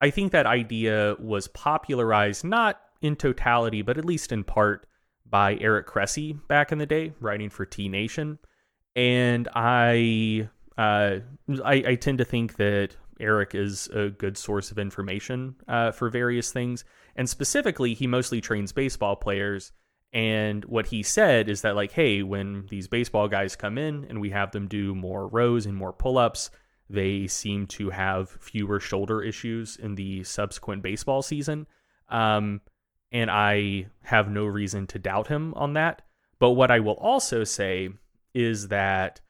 I 0.00 0.10
think 0.10 0.32
that 0.32 0.46
idea 0.46 1.16
was 1.18 1.48
popularized 1.48 2.44
not 2.44 2.80
in 3.00 3.16
totality, 3.16 3.82
but 3.82 3.98
at 3.98 4.04
least 4.04 4.32
in 4.32 4.44
part 4.44 4.86
by 5.28 5.56
Eric 5.60 5.86
Cressey 5.86 6.38
back 6.48 6.72
in 6.72 6.78
the 6.78 6.86
day, 6.86 7.12
writing 7.20 7.50
for 7.50 7.66
T 7.66 7.88
Nation, 7.88 8.38
and 8.94 9.48
I 9.54 10.48
uh, 10.78 11.20
I, 11.64 11.74
I 11.86 11.94
tend 11.94 12.18
to 12.18 12.24
think 12.24 12.56
that 12.56 12.96
Eric 13.18 13.54
is 13.54 13.88
a 13.88 14.10
good 14.10 14.36
source 14.36 14.70
of 14.70 14.78
information 14.78 15.56
uh, 15.68 15.90
for 15.90 16.10
various 16.10 16.52
things. 16.52 16.84
And 17.16 17.28
specifically, 17.28 17.94
he 17.94 18.06
mostly 18.06 18.40
trains 18.40 18.72
baseball 18.72 19.16
players. 19.16 19.72
And 20.12 20.64
what 20.66 20.86
he 20.86 21.02
said 21.02 21.48
is 21.48 21.62
that, 21.62 21.76
like, 21.76 21.92
hey, 21.92 22.22
when 22.22 22.66
these 22.68 22.88
baseball 22.88 23.28
guys 23.28 23.56
come 23.56 23.78
in 23.78 24.04
and 24.08 24.20
we 24.20 24.30
have 24.30 24.52
them 24.52 24.68
do 24.68 24.94
more 24.94 25.26
rows 25.28 25.66
and 25.66 25.74
more 25.74 25.92
pull 25.92 26.18
ups, 26.18 26.50
they 26.88 27.26
seem 27.26 27.66
to 27.68 27.90
have 27.90 28.30
fewer 28.40 28.80
shoulder 28.80 29.22
issues 29.22 29.76
in 29.76 29.94
the 29.94 30.22
subsequent 30.24 30.82
baseball 30.82 31.22
season. 31.22 31.66
Um, 32.08 32.60
and 33.12 33.30
I 33.30 33.86
have 34.02 34.30
no 34.30 34.44
reason 34.44 34.86
to 34.88 34.98
doubt 34.98 35.28
him 35.28 35.54
on 35.54 35.74
that. 35.74 36.02
But 36.38 36.50
what 36.50 36.70
I 36.70 36.80
will 36.80 36.94
also 36.94 37.44
say 37.44 37.90
is 38.34 38.68
that 38.68 39.20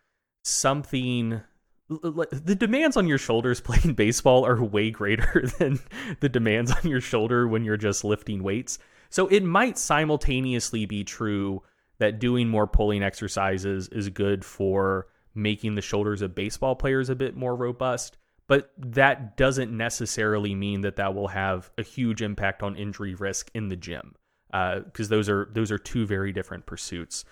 something 0.42 1.40
the 1.88 2.56
demands 2.58 2.96
on 2.96 3.06
your 3.06 3.18
shoulders 3.18 3.60
playing 3.62 3.94
baseball 3.94 4.44
are 4.44 4.62
way 4.62 4.90
greater 4.90 5.44
than 5.58 5.78
the 6.20 6.28
demands 6.28 6.72
on 6.72 6.90
your 6.90 7.00
shoulder 7.00 7.46
when 7.46 7.64
you're 7.64 7.76
just 7.76 8.04
lifting 8.04 8.42
weights. 8.42 8.78
So 9.08 9.28
it 9.28 9.44
might 9.44 9.78
simultaneously 9.78 10.84
be 10.86 11.04
true 11.04 11.62
that 11.98 12.18
doing 12.18 12.48
more 12.48 12.66
pulling 12.66 13.02
exercises 13.02 13.88
is 13.88 14.08
good 14.08 14.44
for 14.44 15.06
making 15.34 15.74
the 15.74 15.82
shoulders 15.82 16.22
of 16.22 16.34
baseball 16.34 16.74
players 16.74 17.08
a 17.08 17.14
bit 17.14 17.36
more 17.36 17.54
robust, 17.54 18.18
but 18.48 18.72
that 18.78 19.36
doesn't 19.36 19.76
necessarily 19.76 20.54
mean 20.54 20.82
that 20.82 20.96
that 20.96 21.14
will 21.14 21.28
have 21.28 21.70
a 21.78 21.82
huge 21.82 22.22
impact 22.22 22.62
on 22.62 22.76
injury 22.76 23.14
risk 23.14 23.50
in 23.54 23.68
the 23.68 23.76
gym 23.76 24.14
because 24.50 25.06
uh, 25.06 25.10
those 25.10 25.28
are 25.28 25.48
those 25.52 25.70
are 25.70 25.78
two 25.78 26.06
very 26.06 26.32
different 26.32 26.66
pursuits. 26.66 27.24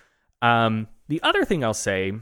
Um, 0.42 0.88
the 1.08 1.22
other 1.22 1.44
thing 1.44 1.64
I'll 1.64 1.74
say 1.74 2.12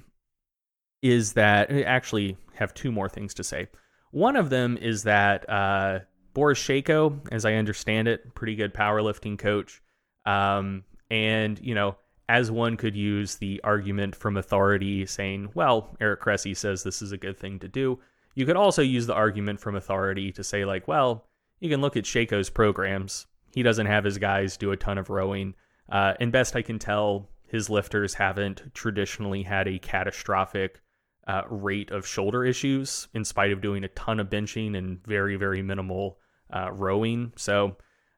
is 1.03 1.33
that 1.33 1.71
I 1.71 1.83
actually 1.83 2.37
have 2.55 2.75
two 2.75 2.93
more 2.93 3.09
things 3.09 3.35
to 3.35 3.45
say. 3.45 3.69
One 4.13 4.37
of 4.37 4.51
them 4.51 4.77
is 4.77 5.05
that 5.05 5.49
uh, 5.49 6.01
Boris 6.35 6.59
Sheiko, 6.59 7.19
as 7.33 7.45
I 7.45 7.55
understand 7.55 8.09
it, 8.09 8.35
pretty 8.35 8.55
good 8.55 8.75
powerlifting 8.75 9.39
coach, 9.39 9.83
um, 10.27 10.85
and 11.11 11.59
you 11.61 11.75
know, 11.75 11.97
as 12.29 12.51
one 12.51 12.77
could 12.77 12.95
use 12.95 13.37
the 13.37 13.61
argument 13.65 14.15
from 14.15 14.37
authority 14.37 15.07
saying, 15.07 15.51
"Well, 15.55 15.97
Eric 16.01 16.21
Cressey 16.21 16.55
says 16.55 16.83
this 16.83 17.01
is 17.03 17.13
a 17.13 17.19
good 17.19 17.39
thing 17.39 17.59
to 17.61 17.69
do." 17.69 17.99
You 18.35 18.47
could 18.47 18.57
also 18.57 18.83
use 18.83 19.07
the 19.07 19.15
argument 19.15 19.61
from 19.61 19.77
authority 19.77 20.33
to 20.33 20.45
say, 20.45 20.65
like, 20.65 20.89
"Well, 20.89 21.29
you 21.61 21.69
can 21.71 21.81
look 21.81 21.97
at 21.97 22.05
Sheiko's 22.05 22.51
programs. 22.51 23.27
He 23.55 23.63
doesn't 23.63 23.87
have 23.87 24.05
his 24.05 24.19
guys 24.19 24.57
do 24.57 24.73
a 24.73 24.77
ton 24.77 24.99
of 24.99 25.11
rowing, 25.11 25.55
uh, 25.91 26.15
and 26.21 26.33
best 26.33 26.57
I 26.57 26.63
can 26.63 26.79
tell, 26.79 27.31
his 27.47 27.69
lifters 27.69 28.15
haven't 28.15 28.75
traditionally 28.75 29.43
had 29.43 29.69
a 29.69 29.79
catastrophic." 29.79 30.81
uh, 31.27 31.43
rate 31.49 31.91
of 31.91 32.07
shoulder 32.07 32.45
issues 32.45 33.09
in 33.15 33.25
spite 33.25 33.53
of 33.53 33.61
doing 33.61 33.85
a 33.85 33.89
ton 33.89 34.19
of 34.19 34.29
benching 34.29 34.77
and 34.77 35.05
very 35.07 35.37
very 35.37 35.63
minimal 35.63 36.19
uh, 36.53 36.71
rowing. 36.73 37.33
So 37.37 37.77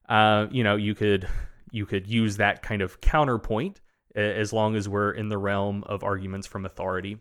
uh, 0.09 0.47
you 0.51 0.65
know 0.65 0.77
you 0.77 0.95
could 0.95 1.29
you 1.71 1.87
could 1.87 2.07
use 2.07 2.37
that 2.39 2.63
kind 2.63 2.83
of 2.83 3.01
counterpoint 3.01 3.81
as 4.15 4.53
long 4.53 4.77
as 4.77 4.89
we're 4.89 5.11
in 5.11 5.29
the 5.29 5.39
realm 5.39 5.83
of 5.87 6.05
arguments 6.05 6.47
from 6.47 6.65
authority. 6.65 7.19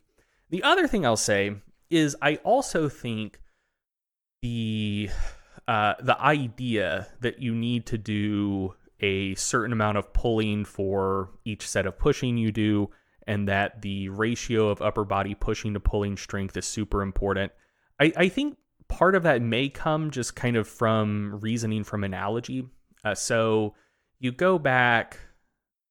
The 0.51 0.63
other 0.63 0.87
thing 0.87 1.05
I'll 1.05 1.17
say 1.17 1.55
is 1.89 2.15
I 2.21 2.35
also 2.37 2.89
think 2.89 3.39
the 4.41 5.09
uh, 5.67 5.93
the 6.01 6.19
idea 6.19 7.07
that 7.21 7.39
you 7.39 7.55
need 7.55 7.85
to 7.87 7.97
do 7.97 8.75
a 8.99 9.35
certain 9.35 9.71
amount 9.73 9.97
of 9.97 10.13
pulling 10.13 10.65
for 10.65 11.29
each 11.45 11.67
set 11.67 11.85
of 11.85 11.97
pushing 11.97 12.37
you 12.37 12.51
do 12.51 12.89
and 13.27 13.47
that 13.47 13.81
the 13.81 14.09
ratio 14.09 14.69
of 14.69 14.81
upper 14.81 15.05
body 15.05 15.33
pushing 15.33 15.73
to 15.73 15.79
pulling 15.79 16.17
strength 16.17 16.57
is 16.57 16.65
super 16.65 17.01
important. 17.01 17.51
I, 17.99 18.11
I 18.17 18.29
think 18.29 18.57
part 18.87 19.15
of 19.15 19.23
that 19.23 19.41
may 19.41 19.69
come 19.69 20.11
just 20.11 20.35
kind 20.35 20.57
of 20.57 20.67
from 20.67 21.39
reasoning 21.41 21.83
from 21.83 22.03
analogy. 22.03 22.67
Uh, 23.03 23.15
so 23.15 23.75
you 24.19 24.31
go 24.31 24.59
back, 24.59 25.19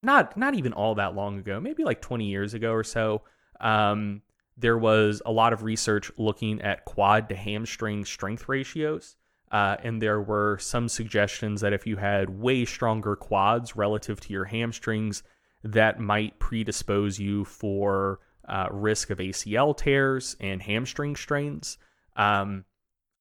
not 0.03 0.37
not 0.37 0.55
even 0.55 0.73
all 0.73 0.95
that 0.97 1.15
long 1.15 1.39
ago, 1.39 1.61
maybe 1.61 1.85
like 1.85 2.01
20 2.01 2.27
years 2.27 2.55
ago 2.55 2.73
or 2.73 2.85
so. 2.85 3.23
Um, 3.61 4.23
there 4.63 4.79
was 4.79 5.21
a 5.27 5.33
lot 5.33 5.53
of 5.53 5.63
research 5.63 6.11
looking 6.17 6.63
at 6.63 6.85
quad 6.87 7.29
to 7.29 7.37
hamstring 7.37 8.05
strength 8.05 8.49
ratios. 8.49 9.17
Uh, 9.51 9.77
and 9.83 10.01
there 10.01 10.23
were 10.23 10.57
some 10.59 10.89
suggestions 10.89 11.61
that 11.61 11.75
if 11.75 11.87
you 11.87 11.97
had 11.97 12.31
way 12.31 12.65
stronger 12.65 13.15
quads 13.15 13.77
relative 13.77 14.19
to 14.19 14.33
your 14.33 14.47
hamstrings, 14.47 15.23
that 15.63 16.01
might 16.01 16.39
predispose 16.39 17.19
you 17.19 17.45
for 17.45 18.21
uh, 18.49 18.69
risk 18.71 19.11
of 19.11 19.19
ACL 19.19 19.77
tears 19.77 20.37
and 20.41 20.63
hamstring 20.63 21.15
strains. 21.15 21.77
Um, 22.17 22.65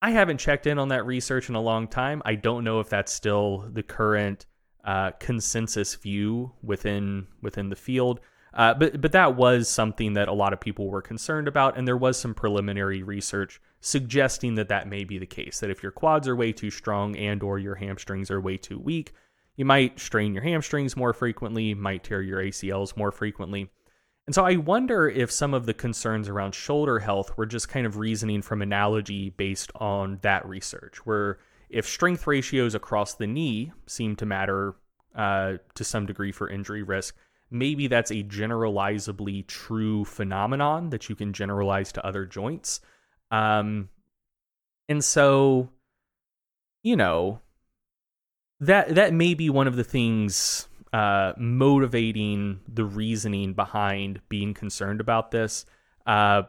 I 0.00 0.10
haven't 0.10 0.38
checked 0.38 0.66
in 0.66 0.78
on 0.78 0.88
that 0.88 1.04
research 1.04 1.48
in 1.48 1.54
a 1.54 1.60
long 1.60 1.86
time. 1.86 2.22
I 2.24 2.34
don't 2.34 2.64
know 2.64 2.80
if 2.80 2.88
that's 2.88 3.12
still 3.12 3.68
the 3.70 3.82
current 3.82 4.46
uh, 4.84 5.12
consensus 5.20 5.94
view 5.94 6.52
within 6.62 7.26
within 7.40 7.68
the 7.68 7.76
field. 7.76 8.20
Uh, 8.54 8.74
but 8.74 9.00
but 9.00 9.12
that 9.12 9.34
was 9.34 9.68
something 9.68 10.12
that 10.12 10.28
a 10.28 10.32
lot 10.32 10.52
of 10.52 10.60
people 10.60 10.88
were 10.88 11.02
concerned 11.02 11.48
about, 11.48 11.76
and 11.76 11.88
there 11.88 11.96
was 11.96 12.18
some 12.18 12.34
preliminary 12.34 13.02
research 13.02 13.60
suggesting 13.80 14.54
that 14.56 14.68
that 14.68 14.88
may 14.88 15.04
be 15.04 15.18
the 15.18 15.26
case. 15.26 15.60
That 15.60 15.70
if 15.70 15.82
your 15.82 15.92
quads 15.92 16.28
are 16.28 16.36
way 16.36 16.52
too 16.52 16.70
strong 16.70 17.16
and 17.16 17.42
or 17.42 17.58
your 17.58 17.76
hamstrings 17.76 18.30
are 18.30 18.40
way 18.40 18.58
too 18.58 18.78
weak, 18.78 19.12
you 19.56 19.64
might 19.64 19.98
strain 19.98 20.34
your 20.34 20.42
hamstrings 20.42 20.96
more 20.96 21.12
frequently, 21.12 21.74
might 21.74 22.04
tear 22.04 22.20
your 22.20 22.40
ACLs 22.40 22.96
more 22.96 23.10
frequently. 23.10 23.70
And 24.26 24.34
so 24.34 24.44
I 24.44 24.56
wonder 24.56 25.08
if 25.08 25.32
some 25.32 25.52
of 25.52 25.66
the 25.66 25.74
concerns 25.74 26.28
around 26.28 26.54
shoulder 26.54 27.00
health 27.00 27.36
were 27.36 27.46
just 27.46 27.68
kind 27.68 27.86
of 27.86 27.96
reasoning 27.96 28.42
from 28.42 28.62
analogy 28.62 29.30
based 29.30 29.72
on 29.74 30.18
that 30.22 30.46
research, 30.46 31.04
where 31.04 31.38
if 31.68 31.88
strength 31.88 32.26
ratios 32.26 32.74
across 32.74 33.14
the 33.14 33.26
knee 33.26 33.72
seem 33.86 34.14
to 34.16 34.26
matter 34.26 34.74
uh, 35.16 35.54
to 35.74 35.84
some 35.84 36.06
degree 36.06 36.30
for 36.30 36.48
injury 36.48 36.82
risk, 36.82 37.16
maybe 37.52 37.86
that's 37.86 38.10
a 38.10 38.22
generalizably 38.22 39.42
true 39.42 40.04
phenomenon 40.04 40.90
that 40.90 41.08
you 41.08 41.14
can 41.14 41.32
generalize 41.32 41.92
to 41.92 42.06
other 42.06 42.24
joints. 42.24 42.80
Um, 43.30 43.88
and 44.88 45.04
so, 45.04 45.70
you 46.82 46.96
know, 46.96 47.40
that 48.60 48.94
that 48.94 49.12
may 49.12 49.34
be 49.34 49.50
one 49.50 49.66
of 49.66 49.76
the 49.76 49.84
things 49.84 50.68
uh, 50.92 51.32
motivating 51.36 52.60
the 52.68 52.84
reasoning 52.84 53.54
behind 53.54 54.20
being 54.28 54.54
concerned 54.54 55.00
about 55.00 55.30
this. 55.30 55.64
Uh, 56.06 56.42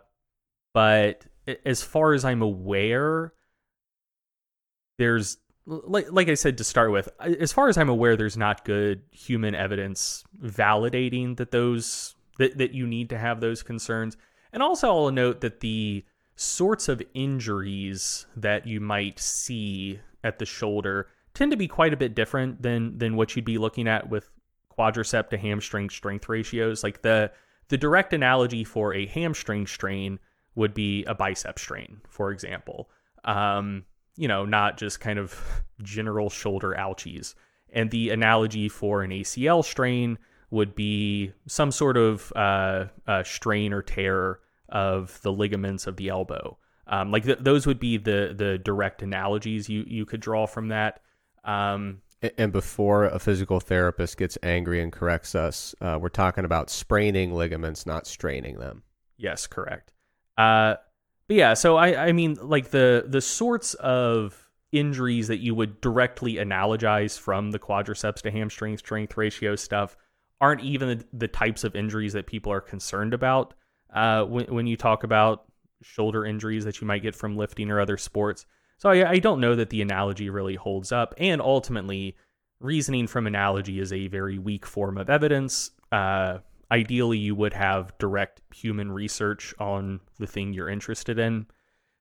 but 0.74 1.26
as 1.66 1.84
far 1.84 2.14
as 2.14 2.26
I'm 2.26 2.42
aware, 2.42 3.34
there's 4.98 5.38
like 5.66 6.12
like 6.12 6.30
I 6.30 6.34
said 6.34 6.58
to 6.58 6.64
start 6.64 6.92
with, 6.92 7.10
as 7.20 7.54
far 7.54 7.70
as 7.70 7.78
I'm 7.78 7.90
aware, 7.90 8.16
there's 8.16 8.38
not 8.38 8.66
good 8.66 9.02
human 9.12 9.56
evidence 9.56 10.24
validating 10.42 11.38
that 11.38 11.52
those 11.52 12.16
that, 12.40 12.58
that 12.58 12.74
you 12.74 12.88
need 12.88 13.10
to 13.10 13.18
have 13.18 13.40
those 13.40 13.64
concerns. 13.64 14.18
And 14.52 14.62
also 14.62 14.88
I'll 14.88 15.12
note 15.12 15.42
that 15.42 15.62
the 15.62 16.04
sorts 16.36 16.90
of 16.90 17.02
injuries 17.14 18.26
that 18.36 18.68
you 18.68 18.80
might 18.80 19.20
see 19.20 20.00
at 20.24 20.40
the 20.40 20.46
shoulder 20.46 21.08
tend 21.34 21.52
to 21.52 21.58
be 21.58 21.68
quite 21.68 21.94
a 21.94 21.98
bit 21.98 22.16
different 22.16 22.62
than 22.62 22.98
than 22.98 23.16
what 23.16 23.36
you'd 23.36 23.46
be 23.46 23.58
looking 23.58 23.88
at 23.88 24.10
with 24.10 24.30
quadricep 24.78 25.30
to 25.30 25.38
hamstring 25.38 25.90
strength 25.90 26.28
ratios. 26.28 26.84
Like 26.84 27.02
the 27.02 27.32
the 27.70 27.78
direct 27.78 28.14
analogy 28.14 28.64
for 28.64 28.94
a 28.94 29.06
hamstring 29.06 29.68
strain 29.68 30.20
would 30.56 30.74
be 30.74 31.04
a 31.06 31.16
bicep 31.16 31.58
strain, 31.58 32.02
for 32.08 32.32
example. 32.32 32.90
Um, 33.24 33.86
you 34.16 34.28
know, 34.28 34.46
not 34.46 34.78
just 34.78 35.00
kind 35.00 35.20
of 35.20 35.40
general 35.82 36.30
shoulder 36.30 36.76
ouchies. 36.78 37.36
And 37.72 37.90
the 37.90 38.12
analogy 38.12 38.70
for 38.70 39.02
an 39.02 39.12
ACL 39.12 39.66
strain 39.66 40.20
would 40.52 40.76
be 40.76 41.34
some 41.48 41.72
sort 41.72 41.98
of 41.98 42.32
uh, 42.36 42.86
uh, 43.08 43.24
strain 43.24 43.74
or 43.74 43.82
tear 43.82 44.40
of 44.70 45.20
the 45.24 45.32
ligaments 45.32 45.88
of 45.88 45.98
the 45.98 46.10
elbow. 46.10 46.58
Um, 46.86 47.12
like 47.12 47.24
th- 47.24 47.40
those 47.40 47.66
would 47.66 47.80
be 47.80 47.98
the 47.98 48.34
the 48.38 48.58
direct 48.58 49.02
analogies 49.02 49.70
you 49.70 49.84
you 49.88 50.06
could 50.06 50.20
draw 50.20 50.46
from 50.46 50.68
that. 50.68 51.02
Um, 51.44 52.02
and 52.38 52.52
before 52.52 53.06
a 53.06 53.20
physical 53.20 53.60
therapist 53.60 54.18
gets 54.18 54.38
angry 54.44 54.82
and 54.82 54.92
corrects 54.92 55.36
us, 55.36 55.76
uh, 55.82 55.98
we're 56.00 56.10
talking 56.10 56.46
about 56.46 56.70
spraining 56.70 57.34
ligaments, 57.34 57.86
not 57.86 58.08
straining 58.08 58.60
them. 58.60 58.84
Yes, 59.18 59.48
correct. 59.48 59.92
Uh, 60.38 60.76
but 61.28 61.36
yeah, 61.36 61.54
so 61.54 61.78
I 61.78 62.08
I 62.08 62.12
mean 62.12 62.38
like 62.42 62.70
the 62.70 63.06
the 63.08 63.22
sorts 63.22 63.74
of 63.76 64.50
injuries 64.72 65.28
that 65.28 65.38
you 65.38 65.54
would 65.56 65.80
directly 65.82 66.36
analogize 66.36 67.18
from 67.18 67.52
the 67.52 67.60
quadriceps 67.60 68.22
to 68.24 68.32
hamstring 68.32 68.78
strength 68.78 69.16
ratio 69.16 69.56
stuff 69.56 69.96
aren't 70.42 70.62
even 70.62 70.90
the, 70.90 71.06
the 71.14 71.28
types 71.28 71.64
of 71.64 71.76
injuries 71.76 72.14
that 72.14 72.26
people 72.26 72.52
are 72.52 72.60
concerned 72.60 73.14
about 73.14 73.54
uh, 73.94 74.24
when, 74.26 74.46
when 74.48 74.68
you 74.68 74.76
talk 74.76 75.04
about 75.04 75.46
shoulder 75.84 76.26
injuries 76.26 76.66
that 76.66 76.82
you 76.82 76.88
might 76.88 77.04
get 77.04 77.16
from 77.16 77.38
lifting 77.38 77.70
or 77.70 77.80
other 77.80 77.98
sports. 77.98 78.46
So 78.78 78.90
I, 78.90 79.12
I 79.12 79.20
don't 79.20 79.40
know 79.40 79.56
that 79.56 79.70
the 79.70 79.82
analogy 79.82 80.30
really 80.30 80.56
holds 80.56 80.92
up. 80.92 81.14
And 81.18 81.42
ultimately, 81.42 82.18
reasoning 82.60 83.08
from 83.08 83.28
analogy 83.28 83.80
is 83.80 83.94
a 83.94 84.08
very 84.08 84.38
weak 84.38 84.66
form 84.66 84.98
of 84.98 85.10
evidence. 85.10 85.72
Uh, 85.92 86.40
ideally, 86.72 87.18
you 87.18 87.36
would 87.36 87.54
have 87.54 87.98
direct 87.98 88.42
human 88.54 88.92
research 88.92 89.54
on 89.60 90.00
the 90.20 90.28
thing 90.28 90.54
you're 90.54 90.70
interested 90.70 91.20
in. 91.20 91.48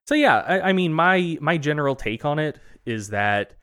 So 0.05 0.15
yeah, 0.15 0.37
I, 0.37 0.69
I 0.69 0.73
mean, 0.73 0.93
my 0.93 1.37
my 1.41 1.57
general 1.57 1.95
take 1.95 2.25
on 2.25 2.39
it 2.39 2.59
is 2.85 3.09
that 3.09 3.53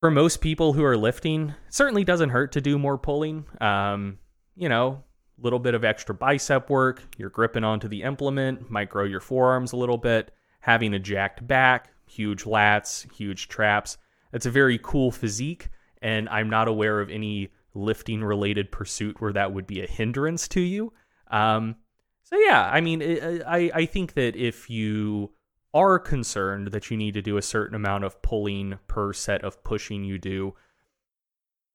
for 0.00 0.10
most 0.10 0.40
people 0.40 0.72
who 0.72 0.84
are 0.84 0.96
lifting, 0.96 1.54
certainly 1.70 2.02
doesn't 2.02 2.30
hurt 2.30 2.52
to 2.52 2.60
do 2.60 2.78
more 2.78 2.98
pulling. 2.98 3.44
Um, 3.60 4.18
you 4.56 4.68
know, 4.68 5.04
a 5.38 5.42
little 5.42 5.60
bit 5.60 5.74
of 5.74 5.84
extra 5.84 6.14
bicep 6.14 6.68
work, 6.68 7.02
you're 7.16 7.30
gripping 7.30 7.64
onto 7.64 7.88
the 7.88 8.02
implement, 8.02 8.68
might 8.70 8.90
grow 8.90 9.04
your 9.04 9.20
forearms 9.20 9.72
a 9.72 9.76
little 9.76 9.98
bit, 9.98 10.32
having 10.60 10.94
a 10.94 10.98
jacked 10.98 11.46
back, 11.46 11.90
huge 12.06 12.44
lats, 12.44 13.10
huge 13.12 13.48
traps. 13.48 13.96
It's 14.32 14.46
a 14.46 14.50
very 14.50 14.78
cool 14.82 15.12
physique, 15.12 15.68
and 16.00 16.28
I'm 16.28 16.50
not 16.50 16.66
aware 16.66 17.00
of 17.00 17.10
any 17.10 17.50
lifting 17.74 18.22
related 18.22 18.70
pursuit 18.70 19.20
where 19.20 19.32
that 19.32 19.52
would 19.52 19.66
be 19.66 19.82
a 19.82 19.86
hindrance 19.86 20.48
to 20.48 20.60
you. 20.60 20.92
Um, 21.30 21.76
so 22.22 22.36
yeah, 22.36 22.70
I 22.72 22.80
mean, 22.80 23.02
I 23.46 23.70
I 23.74 23.86
think 23.86 24.14
that 24.14 24.36
if 24.36 24.70
you 24.70 25.32
are 25.74 25.98
concerned 25.98 26.68
that 26.68 26.90
you 26.90 26.96
need 26.96 27.14
to 27.14 27.22
do 27.22 27.36
a 27.36 27.42
certain 27.42 27.74
amount 27.74 28.04
of 28.04 28.20
pulling 28.22 28.78
per 28.88 29.12
set 29.12 29.42
of 29.42 29.62
pushing 29.64 30.04
you 30.04 30.18
do, 30.18 30.54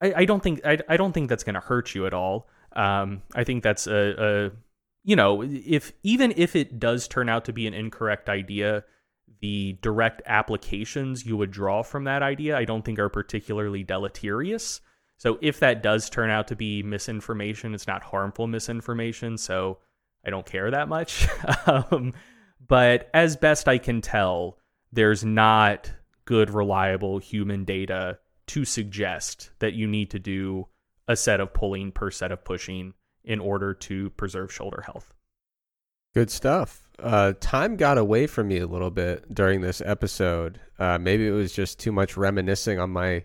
I, 0.01 0.13
I 0.17 0.25
don't 0.25 0.41
think 0.41 0.61
I, 0.65 0.79
I 0.87 0.97
don't 0.97 1.13
think 1.13 1.29
that's 1.29 1.43
going 1.43 1.55
to 1.55 1.59
hurt 1.59 1.95
you 1.95 2.05
at 2.05 2.13
all. 2.13 2.47
Um, 2.73 3.23
I 3.35 3.43
think 3.43 3.63
that's 3.63 3.87
a, 3.87 4.15
a 4.17 4.51
you 5.03 5.15
know 5.15 5.43
if 5.43 5.93
even 6.03 6.33
if 6.37 6.55
it 6.55 6.79
does 6.79 7.07
turn 7.07 7.29
out 7.29 7.45
to 7.45 7.53
be 7.53 7.67
an 7.67 7.73
incorrect 7.73 8.29
idea, 8.29 8.83
the 9.41 9.77
direct 9.81 10.21
applications 10.25 11.25
you 11.25 11.37
would 11.37 11.51
draw 11.51 11.83
from 11.83 12.05
that 12.05 12.23
idea 12.23 12.57
I 12.57 12.65
don't 12.65 12.83
think 12.83 12.99
are 12.99 13.09
particularly 13.09 13.83
deleterious. 13.83 14.81
So 15.17 15.39
if 15.41 15.59
that 15.59 15.81
does 15.81 16.09
turn 16.09 16.29
out 16.29 16.47
to 16.49 16.55
be 16.55 16.83
misinformation, 16.83 17.73
it's 17.73 17.87
not 17.87 18.03
harmful 18.03 18.47
misinformation. 18.47 19.37
So 19.37 19.79
I 20.25 20.29
don't 20.29 20.45
care 20.45 20.69
that 20.71 20.87
much. 20.87 21.27
um, 21.65 22.13
but 22.65 23.09
as 23.13 23.35
best 23.35 23.67
I 23.67 23.77
can 23.77 24.01
tell, 24.01 24.57
there's 24.91 25.25
not 25.25 25.91
good, 26.25 26.49
reliable 26.49 27.17
human 27.17 27.63
data 27.63 28.19
to 28.47 28.65
suggest 28.65 29.51
that 29.59 29.73
you 29.73 29.87
need 29.87 30.11
to 30.11 30.19
do 30.19 30.67
a 31.07 31.15
set 31.15 31.39
of 31.39 31.53
pulling 31.53 31.91
per 31.91 32.11
set 32.11 32.31
of 32.31 32.43
pushing 32.43 32.93
in 33.23 33.39
order 33.39 33.73
to 33.73 34.09
preserve 34.11 34.53
shoulder 34.53 34.81
health. 34.85 35.13
Good 36.13 36.29
stuff. 36.29 36.89
Uh, 36.99 37.33
time 37.39 37.75
got 37.75 37.97
away 37.97 38.27
from 38.27 38.47
me 38.47 38.57
a 38.57 38.67
little 38.67 38.89
bit 38.89 39.33
during 39.33 39.61
this 39.61 39.81
episode. 39.85 40.59
Uh, 40.79 40.97
maybe 40.97 41.27
it 41.27 41.31
was 41.31 41.53
just 41.53 41.79
too 41.79 41.91
much 41.91 42.17
reminiscing 42.17 42.79
on 42.79 42.89
my 42.89 43.23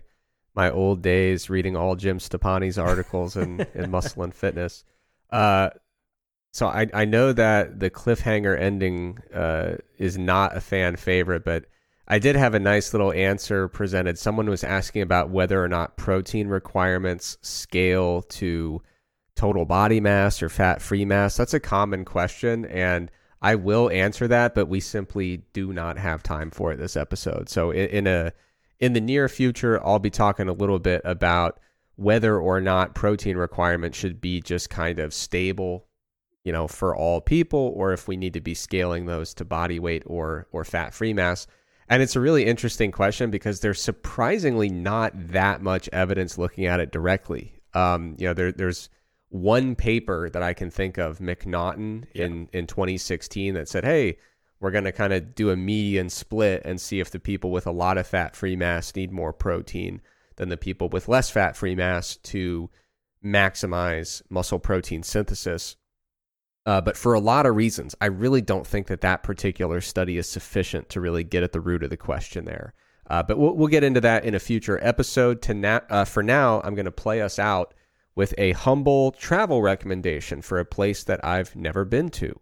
my 0.55 0.69
old 0.69 1.01
days, 1.01 1.49
reading 1.49 1.75
all 1.75 1.95
Jim 1.95 2.19
Stoppani's 2.19 2.77
articles 2.77 3.35
in, 3.35 3.65
in 3.73 3.91
Muscle 3.91 4.23
and 4.23 4.33
Fitness. 4.33 4.83
Uh, 5.29 5.69
so 6.51 6.67
I 6.67 6.87
I 6.93 7.05
know 7.05 7.33
that 7.33 7.79
the 7.79 7.89
cliffhanger 7.89 8.57
ending 8.57 9.17
uh, 9.33 9.75
is 9.97 10.17
not 10.17 10.55
a 10.55 10.61
fan 10.61 10.95
favorite, 10.95 11.43
but 11.43 11.65
I 12.07 12.19
did 12.19 12.35
have 12.35 12.53
a 12.53 12.59
nice 12.59 12.93
little 12.93 13.11
answer 13.11 13.67
presented. 13.67 14.19
Someone 14.19 14.49
was 14.49 14.63
asking 14.63 15.01
about 15.01 15.29
whether 15.29 15.63
or 15.63 15.67
not 15.67 15.97
protein 15.97 16.47
requirements 16.47 17.37
scale 17.41 18.21
to 18.23 18.81
total 19.35 19.65
body 19.65 19.99
mass 19.99 20.43
or 20.43 20.49
fat 20.49 20.81
free 20.81 21.05
mass. 21.05 21.37
That's 21.37 21.55
a 21.55 21.59
common 21.59 22.05
question, 22.05 22.65
and 22.65 23.09
I 23.41 23.55
will 23.55 23.89
answer 23.89 24.27
that, 24.27 24.53
but 24.53 24.67
we 24.67 24.79
simply 24.79 25.43
do 25.53 25.73
not 25.73 25.97
have 25.97 26.21
time 26.21 26.51
for 26.51 26.71
it 26.71 26.77
this 26.77 26.95
episode. 26.95 27.49
So 27.49 27.71
in, 27.71 27.89
in 27.89 28.07
a 28.07 28.33
in 28.79 28.93
the 28.93 29.01
near 29.01 29.29
future, 29.29 29.83
I'll 29.85 29.99
be 29.99 30.09
talking 30.09 30.47
a 30.47 30.53
little 30.53 30.79
bit 30.79 31.01
about 31.05 31.59
whether 31.95 32.39
or 32.39 32.59
not 32.59 32.95
protein 32.95 33.37
requirements 33.37 33.97
should 33.97 34.19
be 34.19 34.41
just 34.41 34.69
kind 34.69 34.99
of 34.99 35.13
stable 35.13 35.85
you 36.43 36.51
know, 36.51 36.67
for 36.67 36.95
all 36.95 37.21
people, 37.21 37.73
or 37.75 37.93
if 37.93 38.07
we 38.07 38.17
need 38.17 38.33
to 38.33 38.41
be 38.41 38.53
scaling 38.53 39.05
those 39.05 39.33
to 39.35 39.45
body 39.45 39.79
weight 39.79 40.03
or 40.05 40.47
or 40.51 40.63
fat 40.65 40.93
free 40.93 41.13
mass. 41.13 41.47
And 41.89 42.01
it's 42.01 42.15
a 42.15 42.19
really 42.19 42.45
interesting 42.45 42.91
question 42.91 43.29
because 43.29 43.59
there's 43.59 43.81
surprisingly 43.81 44.69
not 44.69 45.11
that 45.31 45.61
much 45.61 45.89
evidence 45.91 46.37
looking 46.37 46.65
at 46.65 46.79
it 46.79 46.91
directly. 46.91 47.59
Um, 47.73 48.15
you 48.17 48.27
know, 48.27 48.33
there, 48.33 48.51
there's 48.51 48.89
one 49.29 49.75
paper 49.75 50.29
that 50.29 50.43
I 50.43 50.53
can 50.53 50.69
think 50.69 50.97
of, 50.97 51.19
Macnaughton 51.19 52.05
yeah. 52.13 52.25
in 52.25 52.49
in 52.51 52.67
2016, 52.67 53.53
that 53.53 53.69
said, 53.69 53.85
"Hey, 53.85 54.17
we're 54.63 54.71
going 54.71 54.85
to 54.85 54.93
kind 54.93 55.11
of 55.11 55.35
do 55.35 55.49
a 55.49 55.57
median 55.57 56.09
split 56.09 56.61
and 56.63 56.79
see 56.79 57.01
if 57.01 57.11
the 57.11 57.19
people 57.19 57.51
with 57.51 57.67
a 57.67 57.71
lot 57.71 57.97
of 57.97 58.07
fat 58.07 58.33
free 58.33 58.55
mass 58.55 58.95
need 58.95 59.11
more 59.11 59.33
protein 59.33 59.99
than 60.37 60.47
the 60.47 60.55
people 60.55 60.87
with 60.87 61.09
less 61.09 61.29
fat 61.29 61.57
free 61.57 61.75
mass 61.75 62.15
to 62.15 62.69
maximize 63.23 64.21
muscle 64.29 64.59
protein 64.59 65.03
synthesis." 65.03 65.75
Uh, 66.65 66.79
but 66.79 66.95
for 66.95 67.13
a 67.13 67.19
lot 67.19 67.45
of 67.45 67.57
reasons, 67.57 67.93
I 67.99 68.05
really 68.05 68.39
don't 68.39 68.65
think 68.65 68.87
that 68.87 69.01
that 69.01 69.21
particular 69.21 69.81
study 69.81 70.17
is 70.17 70.29
sufficient 70.29 70.87
to 70.89 71.01
really 71.01 71.25
get 71.25 71.43
at 71.43 71.51
the 71.51 71.59
root 71.59 71.83
of 71.83 71.89
the 71.89 71.97
question 71.97 72.45
there. 72.45 72.73
Uh, 73.09 73.21
but 73.21 73.37
we'll, 73.37 73.57
we'll 73.57 73.67
get 73.67 73.83
into 73.83 73.99
that 73.99 74.23
in 74.23 74.33
a 74.33 74.39
future 74.39 74.79
episode. 74.81 75.41
To 75.41 75.53
na- 75.53 75.81
uh, 75.89 76.05
for 76.05 76.23
now, 76.23 76.61
I'm 76.61 76.73
going 76.73 76.85
to 76.85 76.91
play 76.91 77.21
us 77.21 77.37
out 77.37 77.73
with 78.15 78.33
a 78.37 78.53
humble 78.53 79.11
travel 79.11 79.61
recommendation 79.61 80.41
for 80.41 80.57
a 80.57 80.65
place 80.65 81.03
that 81.03 81.23
I've 81.25 81.53
never 81.53 81.83
been 81.83 82.07
to. 82.11 82.39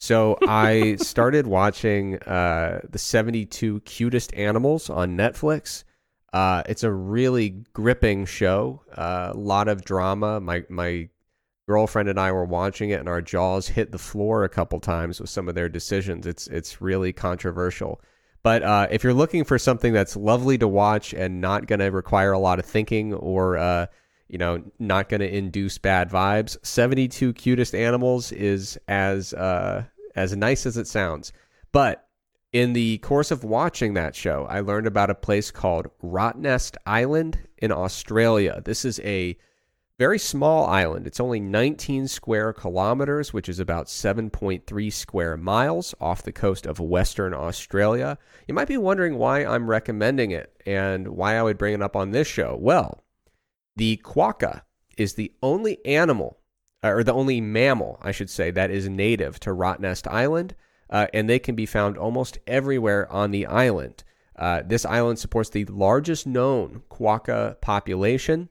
So 0.00 0.38
I 0.48 0.96
started 0.96 1.46
watching 1.46 2.18
uh, 2.20 2.80
the 2.88 2.98
72 2.98 3.80
cutest 3.80 4.32
animals 4.32 4.88
on 4.88 5.14
Netflix. 5.14 5.84
Uh, 6.32 6.62
it's 6.66 6.82
a 6.82 6.90
really 6.90 7.50
gripping 7.74 8.24
show. 8.24 8.82
Uh, 8.96 9.32
a 9.34 9.36
lot 9.36 9.68
of 9.68 9.84
drama. 9.84 10.40
My 10.40 10.64
my 10.70 11.10
girlfriend 11.68 12.08
and 12.08 12.18
I 12.18 12.32
were 12.32 12.46
watching 12.46 12.90
it, 12.90 13.00
and 13.00 13.10
our 13.10 13.20
jaws 13.20 13.68
hit 13.68 13.92
the 13.92 13.98
floor 13.98 14.42
a 14.42 14.48
couple 14.48 14.80
times 14.80 15.20
with 15.20 15.28
some 15.28 15.50
of 15.50 15.54
their 15.54 15.68
decisions. 15.68 16.26
It's 16.26 16.46
it's 16.46 16.80
really 16.80 17.12
controversial. 17.12 18.00
But 18.42 18.62
uh, 18.62 18.86
if 18.90 19.04
you're 19.04 19.12
looking 19.12 19.44
for 19.44 19.58
something 19.58 19.92
that's 19.92 20.16
lovely 20.16 20.56
to 20.58 20.68
watch 20.68 21.12
and 21.12 21.42
not 21.42 21.66
going 21.66 21.80
to 21.80 21.88
require 21.88 22.32
a 22.32 22.38
lot 22.38 22.58
of 22.58 22.64
thinking 22.64 23.12
or 23.12 23.58
uh, 23.58 23.86
you 24.30 24.38
know 24.38 24.62
not 24.78 25.08
going 25.08 25.20
to 25.20 25.36
induce 25.36 25.78
bad 25.78 26.10
vibes, 26.10 26.56
72 26.64 27.32
cutest 27.34 27.74
animals 27.74 28.32
is 28.32 28.78
as 28.88 29.34
uh, 29.34 29.84
as 30.14 30.36
nice 30.36 30.66
as 30.66 30.76
it 30.76 30.86
sounds. 30.86 31.32
But 31.72 32.06
in 32.52 32.72
the 32.72 32.98
course 32.98 33.30
of 33.30 33.44
watching 33.44 33.94
that 33.94 34.16
show, 34.16 34.46
I 34.48 34.60
learned 34.60 34.86
about 34.86 35.10
a 35.10 35.14
place 35.14 35.50
called 35.50 35.88
Rottnest 36.02 36.76
Island 36.84 37.38
in 37.58 37.70
Australia. 37.70 38.60
This 38.64 38.84
is 38.84 38.98
a 39.00 39.36
very 39.98 40.18
small 40.18 40.64
island. 40.66 41.06
It's 41.06 41.20
only 41.20 41.40
19 41.40 42.08
square 42.08 42.54
kilometers, 42.54 43.34
which 43.34 43.50
is 43.50 43.60
about 43.60 43.86
7.3 43.86 44.92
square 44.92 45.36
miles 45.36 45.94
off 46.00 46.22
the 46.22 46.32
coast 46.32 46.64
of 46.64 46.80
Western 46.80 47.34
Australia. 47.34 48.16
You 48.48 48.54
might 48.54 48.66
be 48.66 48.78
wondering 48.78 49.18
why 49.18 49.44
I'm 49.44 49.68
recommending 49.68 50.30
it 50.30 50.54
and 50.64 51.08
why 51.08 51.36
I 51.36 51.42
would 51.42 51.58
bring 51.58 51.74
it 51.74 51.82
up 51.82 51.96
on 51.96 52.12
this 52.12 52.26
show. 52.26 52.56
Well, 52.58 53.04
the 53.80 53.96
quokka 54.04 54.60
is 54.98 55.14
the 55.14 55.32
only 55.42 55.78
animal, 55.86 56.38
or 56.82 57.02
the 57.02 57.14
only 57.14 57.40
mammal, 57.40 57.98
I 58.02 58.12
should 58.12 58.28
say, 58.28 58.50
that 58.50 58.70
is 58.70 58.90
native 58.90 59.40
to 59.40 59.54
Rottnest 59.54 60.06
Island, 60.06 60.54
uh, 60.90 61.06
and 61.14 61.30
they 61.30 61.38
can 61.38 61.54
be 61.54 61.64
found 61.64 61.96
almost 61.96 62.36
everywhere 62.46 63.10
on 63.10 63.30
the 63.30 63.46
island. 63.46 64.04
Uh, 64.36 64.60
this 64.66 64.84
island 64.84 65.18
supports 65.18 65.48
the 65.48 65.64
largest 65.64 66.26
known 66.26 66.82
quokka 66.90 67.58
population. 67.62 68.50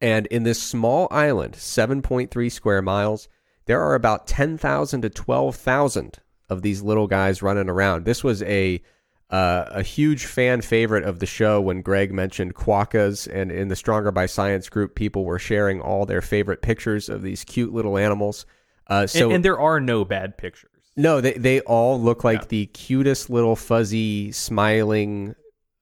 And 0.00 0.28
in 0.28 0.44
this 0.44 0.62
small 0.62 1.08
island, 1.10 1.54
7.3 1.54 2.52
square 2.52 2.82
miles, 2.82 3.26
there 3.64 3.82
are 3.82 3.96
about 3.96 4.28
10,000 4.28 5.02
to 5.02 5.10
12,000 5.10 6.20
of 6.48 6.62
these 6.62 6.82
little 6.82 7.08
guys 7.08 7.42
running 7.42 7.68
around. 7.68 8.04
This 8.04 8.22
was 8.22 8.44
a 8.44 8.80
uh, 9.30 9.64
a 9.70 9.82
huge 9.82 10.26
fan 10.26 10.60
favorite 10.62 11.04
of 11.04 11.18
the 11.18 11.26
show 11.26 11.60
when 11.60 11.82
Greg 11.82 12.12
mentioned 12.12 12.54
quokkas, 12.54 13.26
and 13.32 13.50
in 13.50 13.68
the 13.68 13.76
Stronger 13.76 14.12
by 14.12 14.26
Science 14.26 14.68
group, 14.68 14.94
people 14.94 15.24
were 15.24 15.38
sharing 15.38 15.80
all 15.80 16.06
their 16.06 16.22
favorite 16.22 16.62
pictures 16.62 17.08
of 17.08 17.22
these 17.22 17.42
cute 17.44 17.72
little 17.72 17.98
animals. 17.98 18.46
Uh, 18.86 19.06
so 19.06 19.26
and, 19.26 19.36
and 19.36 19.44
there 19.44 19.58
are 19.58 19.80
no 19.80 20.04
bad 20.04 20.38
pictures. 20.38 20.70
no, 20.96 21.20
they 21.20 21.32
they 21.32 21.60
all 21.62 22.00
look 22.00 22.22
like 22.22 22.42
Yeah. 22.42 22.46
the 22.48 22.66
cutest 22.66 23.28
little 23.28 23.56
fuzzy 23.56 24.30
smiling 24.32 25.34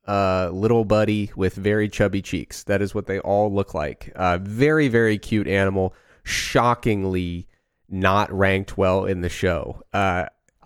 uh, 0.08 0.48
little 0.52 0.84
buddy 0.86 1.30
with 1.36 1.54
very 1.54 1.88
chubby 1.88 2.22
cheeks. 2.22 2.64
That 2.64 2.80
is 2.80 2.94
what 2.94 3.06
they 3.06 3.18
all 3.20 3.52
look 3.52 3.74
like. 3.74 4.10
Uh, 4.16 4.38
very 4.40 4.88
very 4.88 5.18
cute 5.18 5.46
animal. 5.48 5.94
Shockingly 6.22 7.46
not 7.90 8.32
ranked 8.32 8.78
well 8.78 9.04
in 9.04 9.20
the 9.20 9.28
show. 9.28 9.82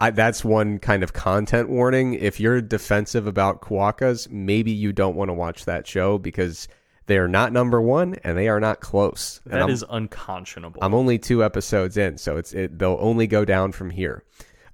I, 0.00 0.10
that's 0.10 0.44
one 0.44 0.78
kind 0.78 1.02
of 1.02 1.12
content 1.12 1.68
warning. 1.68 2.14
If 2.14 2.38
you're 2.40 2.60
defensive 2.60 3.26
about 3.26 3.60
quokkas, 3.60 4.30
maybe 4.30 4.70
you 4.70 4.92
don't 4.92 5.16
want 5.16 5.28
to 5.28 5.34
watch 5.34 5.64
that 5.64 5.86
show 5.86 6.18
because 6.18 6.68
they 7.06 7.18
are 7.18 7.28
not 7.28 7.52
number 7.52 7.80
one 7.80 8.14
and 8.22 8.38
they 8.38 8.48
are 8.48 8.60
not 8.60 8.80
close. 8.80 9.40
That 9.46 9.70
is 9.70 9.84
unconscionable. 9.88 10.78
I'm 10.82 10.94
only 10.94 11.18
two 11.18 11.42
episodes 11.42 11.96
in, 11.96 12.18
so 12.18 12.36
it's 12.36 12.52
it, 12.52 12.78
they'll 12.78 12.98
only 13.00 13.26
go 13.26 13.44
down 13.44 13.72
from 13.72 13.90
here. 13.90 14.24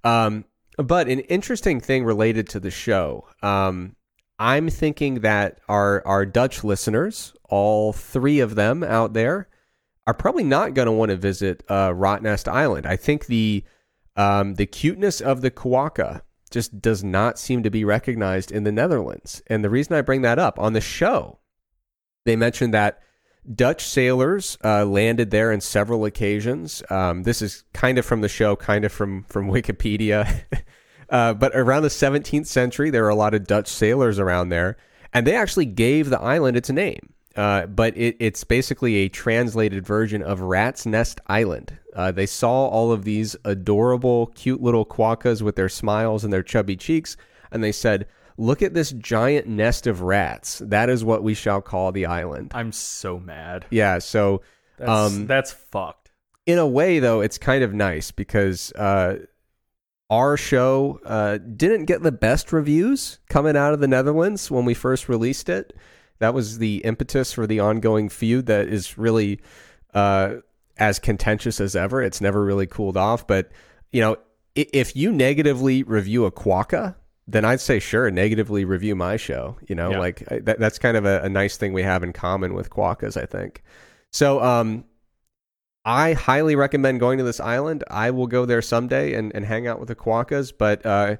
Um, 0.03 0.45
but 0.77 1.09
an 1.09 1.21
interesting 1.21 1.81
thing 1.81 2.05
related 2.05 2.49
to 2.51 2.61
the 2.61 2.71
show, 2.71 3.29
um, 3.43 3.95
I'm 4.39 4.69
thinking 4.69 5.21
that 5.21 5.61
our 5.69 6.07
our 6.07 6.27
Dutch 6.27 6.65
listeners, 6.65 7.33
all 7.49 7.93
three 7.93 8.41
of 8.41 8.57
them 8.57 8.83
out 8.83 9.15
there, 9.15 9.49
are 10.07 10.15
probably 10.15 10.45
not 10.45 10.75
going 10.75 10.87
to 10.87 10.93
want 10.93 11.11
to 11.11 11.17
visit 11.17 11.63
uh, 11.69 11.91
Rottnest 11.91 12.49
Island. 12.49 12.87
I 12.87 12.97
think 12.97 13.27
the 13.27 13.65
um, 14.17 14.55
the 14.55 14.67
cuteness 14.67 15.21
of 15.21 15.41
the 15.41 15.51
quokka 15.51 16.23
just 16.51 16.81
does 16.81 17.03
not 17.03 17.39
seem 17.39 17.63
to 17.63 17.71
be 17.71 17.85
recognized 17.85 18.53
in 18.53 18.65
the 18.65 18.73
Netherlands. 18.73 19.43
And 19.49 19.65
the 19.65 19.71
reason 19.71 19.97
I 19.97 20.03
bring 20.03 20.23
that 20.23 20.39
up 20.39 20.59
on 20.59 20.73
the 20.73 20.81
show, 20.81 21.41
they 22.25 22.37
mentioned 22.37 22.73
that 22.75 23.01
Dutch 23.53 23.85
sailors 23.85 24.57
uh, 24.65 24.85
landed 24.85 25.31
there 25.31 25.53
on 25.53 25.61
several 25.61 26.05
occasions. 26.05 26.83
Um, 26.89 27.25
this 27.25 27.43
is 27.43 27.65
kind 27.73 27.99
of 27.99 28.07
from 28.07 28.21
the 28.21 28.29
show, 28.29 28.57
kind 28.57 28.85
of 28.85 28.93
from 28.93 29.25
from 29.25 29.49
Wikipedia. 29.51 30.45
uh, 31.11 31.35
but 31.35 31.55
around 31.55 31.83
the 31.83 31.89
17th 31.89 32.47
century, 32.47 32.91
there 32.91 33.03
were 33.03 33.09
a 33.09 33.15
lot 33.15 33.35
of 33.35 33.47
Dutch 33.47 33.69
sailors 33.69 34.19
around 34.19 34.49
there, 34.49 34.77
and 35.13 35.27
they 35.27 35.35
actually 35.35 35.67
gave 35.67 36.09
the 36.09 36.21
island 36.21 36.57
its 36.57 36.71
name. 36.71 37.14
Uh, 37.37 37.67
but 37.67 37.97
it, 37.97 38.17
it's 38.21 38.45
basically 38.45 38.97
a 38.97 39.09
translated 39.09 39.85
version 39.85 40.23
of 40.23 40.41
Rat's 40.41 40.87
Nest 40.87 41.21
Island. 41.27 41.77
Uh, 41.95 42.13
they 42.13 42.27
saw 42.27 42.67
all 42.69 42.93
of 42.93 43.05
these 43.05 43.35
adorable, 43.45 44.27
cute 44.35 44.63
little 44.63 44.87
quokkas 44.87 45.43
with 45.43 45.57
their 45.57 45.69
smiles 45.69 46.23
and 46.25 46.33
their 46.33 46.43
chubby 46.43 46.77
cheeks, 46.77 47.17
and 47.51 47.63
they 47.63 47.73
said, 47.73 48.07
"Look 48.37 48.63
at 48.63 48.75
this 48.75 48.93
giant 48.93 49.47
nest 49.49 49.87
of 49.87 50.01
rats. 50.01 50.61
That 50.65 50.89
is 50.89 51.05
what 51.05 51.23
we 51.25 51.35
shall 51.35 51.61
call 51.61 51.91
the 51.93 52.07
island." 52.07 52.53
I'm 52.55 52.71
so 52.73 53.19
mad. 53.19 53.67
Yeah, 53.71 53.99
so 53.99 54.43
That's, 54.77 54.91
Um, 54.91 55.27
that's 55.27 55.53
fucked. 55.53 56.11
in 56.47 56.59
a 56.59 56.67
way 56.67 56.99
though 56.99 57.21
it's 57.21 57.39
kind 57.39 57.63
of 57.65 57.73
nice 57.73 58.11
because 58.11 58.73
uh, 58.73 59.19
our 60.11 60.37
show 60.37 61.01
uh, 61.05 61.39
didn't 61.39 61.87
get 61.87 62.03
the 62.03 62.13
best 62.13 62.53
reviews 62.53 63.19
coming 63.29 63.57
out 63.57 63.73
of 63.73 63.81
the 63.81 63.89
netherlands 63.89 64.51
when 64.51 64.65
we 64.65 64.75
first 64.75 65.09
released 65.09 65.49
it 65.49 65.73
that 66.19 66.35
was 66.35 66.59
the 66.59 66.79
impetus 66.79 67.33
for 67.33 67.47
the 67.47 67.61
ongoing 67.61 68.09
feud 68.09 68.47
that 68.47 68.69
is 68.69 68.97
really 68.99 69.41
uh, 69.95 70.35
as 70.77 70.99
contentious 70.99 71.61
as 71.61 71.77
ever 71.77 72.03
it's 72.03 72.21
never 72.21 72.45
really 72.45 72.67
cooled 72.67 72.97
off 72.97 73.27
but 73.27 73.51
you 73.93 74.01
know 74.01 74.17
if 74.55 74.95
you 74.97 75.11
negatively 75.13 75.83
review 75.83 76.25
a 76.25 76.33
quokka 76.33 76.95
then 77.27 77.45
i'd 77.45 77.61
say 77.61 77.79
sure 77.79 78.11
negatively 78.11 78.65
review 78.65 78.95
my 78.97 79.17
show 79.17 79.57
you 79.69 79.75
know 79.75 79.91
Yeah. 79.93 79.99
like 79.99 80.23
I- 80.33 80.39
that, 80.41 80.59
that's 80.59 80.79
kind 80.79 80.97
of 80.97 81.05
a, 81.05 81.21
a 81.23 81.29
nice 81.29 81.57
thing 81.57 81.73
we 81.73 81.83
have 81.83 82.03
in 82.03 82.13
common 82.13 82.55
with 82.55 82.71
quokkas 82.71 83.17
i 83.21 83.27
think 83.27 83.63
so 84.11 84.43
um 84.43 84.85
I 85.87 86.15
highly 86.15 86.57
recommend 86.57 86.99
going 86.99 87.19
to 87.19 87.25
this 87.25 87.41
island. 87.41 87.85
I 87.91 88.11
will 88.11 88.27
go 88.27 88.47
there 88.47 88.63
someday 88.63 89.13
and, 89.13 89.35
and 89.35 89.45
hang 89.45 89.67
out 89.67 89.79
with 89.79 89.89
the 89.89 89.95
quokkas. 89.95 90.51
But 90.57 90.87
uh, 90.87 91.17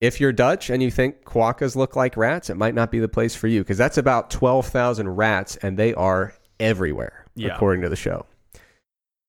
if 0.00 0.20
you're 0.20 0.32
Dutch 0.32 0.70
and 0.70 0.82
you 0.82 0.90
think 0.90 1.24
quokkas 1.24 1.76
look 1.76 1.94
like 1.96 2.16
rats, 2.16 2.48
it 2.50 2.56
might 2.56 2.74
not 2.74 2.90
be 2.90 2.98
the 3.00 3.08
place 3.08 3.34
for 3.34 3.48
you 3.48 3.60
because 3.60 3.78
that's 3.78 3.98
about 3.98 4.30
12,000 4.30 5.08
rats 5.08 5.56
and 5.56 5.76
they 5.76 5.92
are 5.94 6.34
everywhere, 6.58 7.26
Yeah. 7.34 7.54
according 7.54 7.82
to 7.82 7.88
the 7.88 7.96
show. 7.96 8.26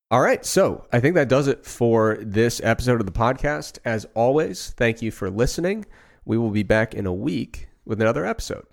All 0.09 0.21
right. 0.21 0.45
So 0.45 0.85
I 0.91 0.99
think 0.99 1.15
that 1.15 1.29
does 1.29 1.47
it 1.47 1.65
for 1.65 2.17
this 2.21 2.59
episode 2.63 2.99
of 2.99 3.05
the 3.05 3.11
podcast. 3.13 3.79
As 3.85 4.05
always, 4.13 4.71
thank 4.77 5.01
you 5.01 5.11
for 5.11 5.29
listening. 5.29 5.85
We 6.25 6.37
will 6.37 6.51
be 6.51 6.63
back 6.63 6.93
in 6.93 7.05
a 7.05 7.13
week 7.13 7.67
with 7.85 8.01
another 8.01 8.25
episode. 8.25 8.65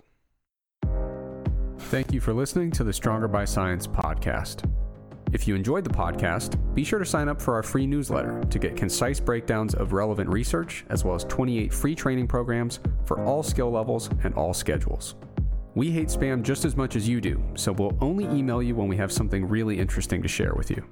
Thank 1.79 2.11
you 2.13 2.19
for 2.19 2.33
listening 2.33 2.71
to 2.71 2.83
the 2.83 2.93
Stronger 2.93 3.27
by 3.27 3.45
Science 3.45 3.87
podcast. 3.87 4.69
If 5.31 5.47
you 5.47 5.55
enjoyed 5.55 5.83
the 5.83 5.91
podcast, 5.91 6.57
be 6.73 6.83
sure 6.83 6.97
to 6.97 7.05
sign 7.05 7.29
up 7.29 7.41
for 7.41 7.53
our 7.53 7.61
free 7.61 7.85
newsletter 7.85 8.43
to 8.49 8.59
get 8.59 8.75
concise 8.75 9.19
breakdowns 9.19 9.75
of 9.75 9.93
relevant 9.93 10.29
research, 10.29 10.85
as 10.89 11.03
well 11.03 11.15
as 11.15 11.23
28 11.25 11.71
free 11.71 11.93
training 11.93 12.27
programs 12.27 12.79
for 13.05 13.23
all 13.23 13.43
skill 13.43 13.69
levels 13.69 14.09
and 14.23 14.33
all 14.33 14.53
schedules. 14.53 15.15
We 15.75 15.91
hate 15.91 16.07
spam 16.07 16.41
just 16.41 16.65
as 16.65 16.75
much 16.75 16.95
as 16.95 17.07
you 17.07 17.21
do, 17.21 17.41
so 17.55 17.71
we'll 17.71 17.95
only 18.01 18.25
email 18.25 18.61
you 18.63 18.75
when 18.75 18.87
we 18.87 18.97
have 18.97 19.11
something 19.11 19.47
really 19.47 19.79
interesting 19.79 20.21
to 20.23 20.27
share 20.27 20.53
with 20.55 20.71
you. 20.71 20.83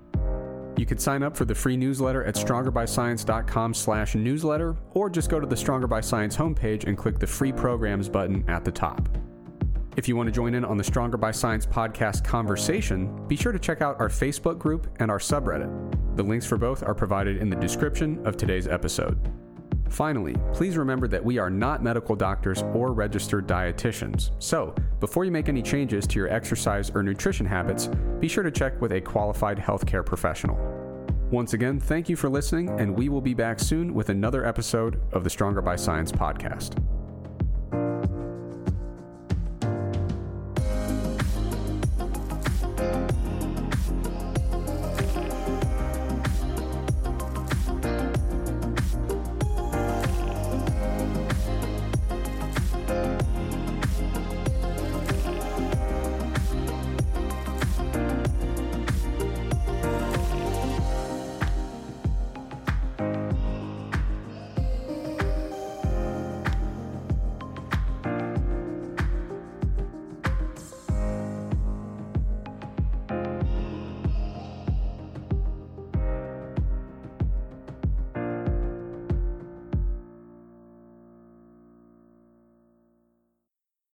You 0.77 0.85
can 0.85 0.99
sign 0.99 1.23
up 1.23 1.35
for 1.35 1.45
the 1.45 1.55
free 1.55 1.76
newsletter 1.76 2.23
at 2.23 2.35
strongerbyscience.com 2.35 3.73
slash 3.73 4.14
newsletter, 4.14 4.77
or 4.91 5.09
just 5.09 5.31
go 5.31 5.39
to 5.39 5.47
the 5.47 5.57
Stronger 5.57 5.88
by 5.88 6.01
Science 6.01 6.38
homepage 6.38 6.85
and 6.85 6.95
click 6.95 7.18
the 7.18 7.26
free 7.26 7.51
programs 7.51 8.07
button 8.07 8.47
at 8.47 8.64
the 8.64 8.72
top. 8.72 9.09
If 9.97 10.07
you 10.07 10.15
want 10.15 10.27
to 10.27 10.31
join 10.31 10.53
in 10.53 10.63
on 10.63 10.77
the 10.77 10.83
Stronger 10.83 11.17
by 11.17 11.31
Science 11.31 11.65
podcast 11.65 12.23
conversation, 12.23 13.25
be 13.27 13.35
sure 13.35 13.51
to 13.51 13.57
check 13.57 13.81
out 13.81 13.99
our 13.99 14.09
Facebook 14.09 14.59
group 14.59 14.95
and 14.99 15.09
our 15.09 15.17
subreddit. 15.17 16.15
The 16.15 16.21
links 16.21 16.45
for 16.45 16.55
both 16.55 16.83
are 16.83 16.93
provided 16.93 17.37
in 17.37 17.49
the 17.49 17.55
description 17.55 18.23
of 18.23 18.37
today's 18.37 18.67
episode. 18.67 19.17
Finally, 19.89 20.35
please 20.53 20.77
remember 20.77 21.07
that 21.07 21.25
we 21.25 21.39
are 21.39 21.49
not 21.49 21.81
medical 21.81 22.15
doctors 22.15 22.61
or 22.75 22.93
registered 22.93 23.47
dietitians. 23.47 24.29
So, 24.37 24.75
before 24.99 25.25
you 25.25 25.31
make 25.31 25.49
any 25.49 25.63
changes 25.63 26.05
to 26.07 26.19
your 26.19 26.31
exercise 26.31 26.91
or 26.91 27.01
nutrition 27.01 27.47
habits, 27.47 27.89
be 28.19 28.27
sure 28.27 28.43
to 28.43 28.51
check 28.51 28.79
with 28.79 28.91
a 28.91 29.01
qualified 29.01 29.57
healthcare 29.57 30.05
professional. 30.05 30.57
Once 31.31 31.53
again, 31.53 31.79
thank 31.79 32.07
you 32.07 32.15
for 32.15 32.29
listening, 32.29 32.69
and 32.79 32.95
we 32.95 33.09
will 33.09 33.19
be 33.19 33.33
back 33.33 33.59
soon 33.59 33.95
with 33.95 34.09
another 34.09 34.45
episode 34.45 35.01
of 35.11 35.23
the 35.23 35.29
Stronger 35.29 35.61
by 35.61 35.75
Science 35.75 36.11
podcast. 36.11 36.77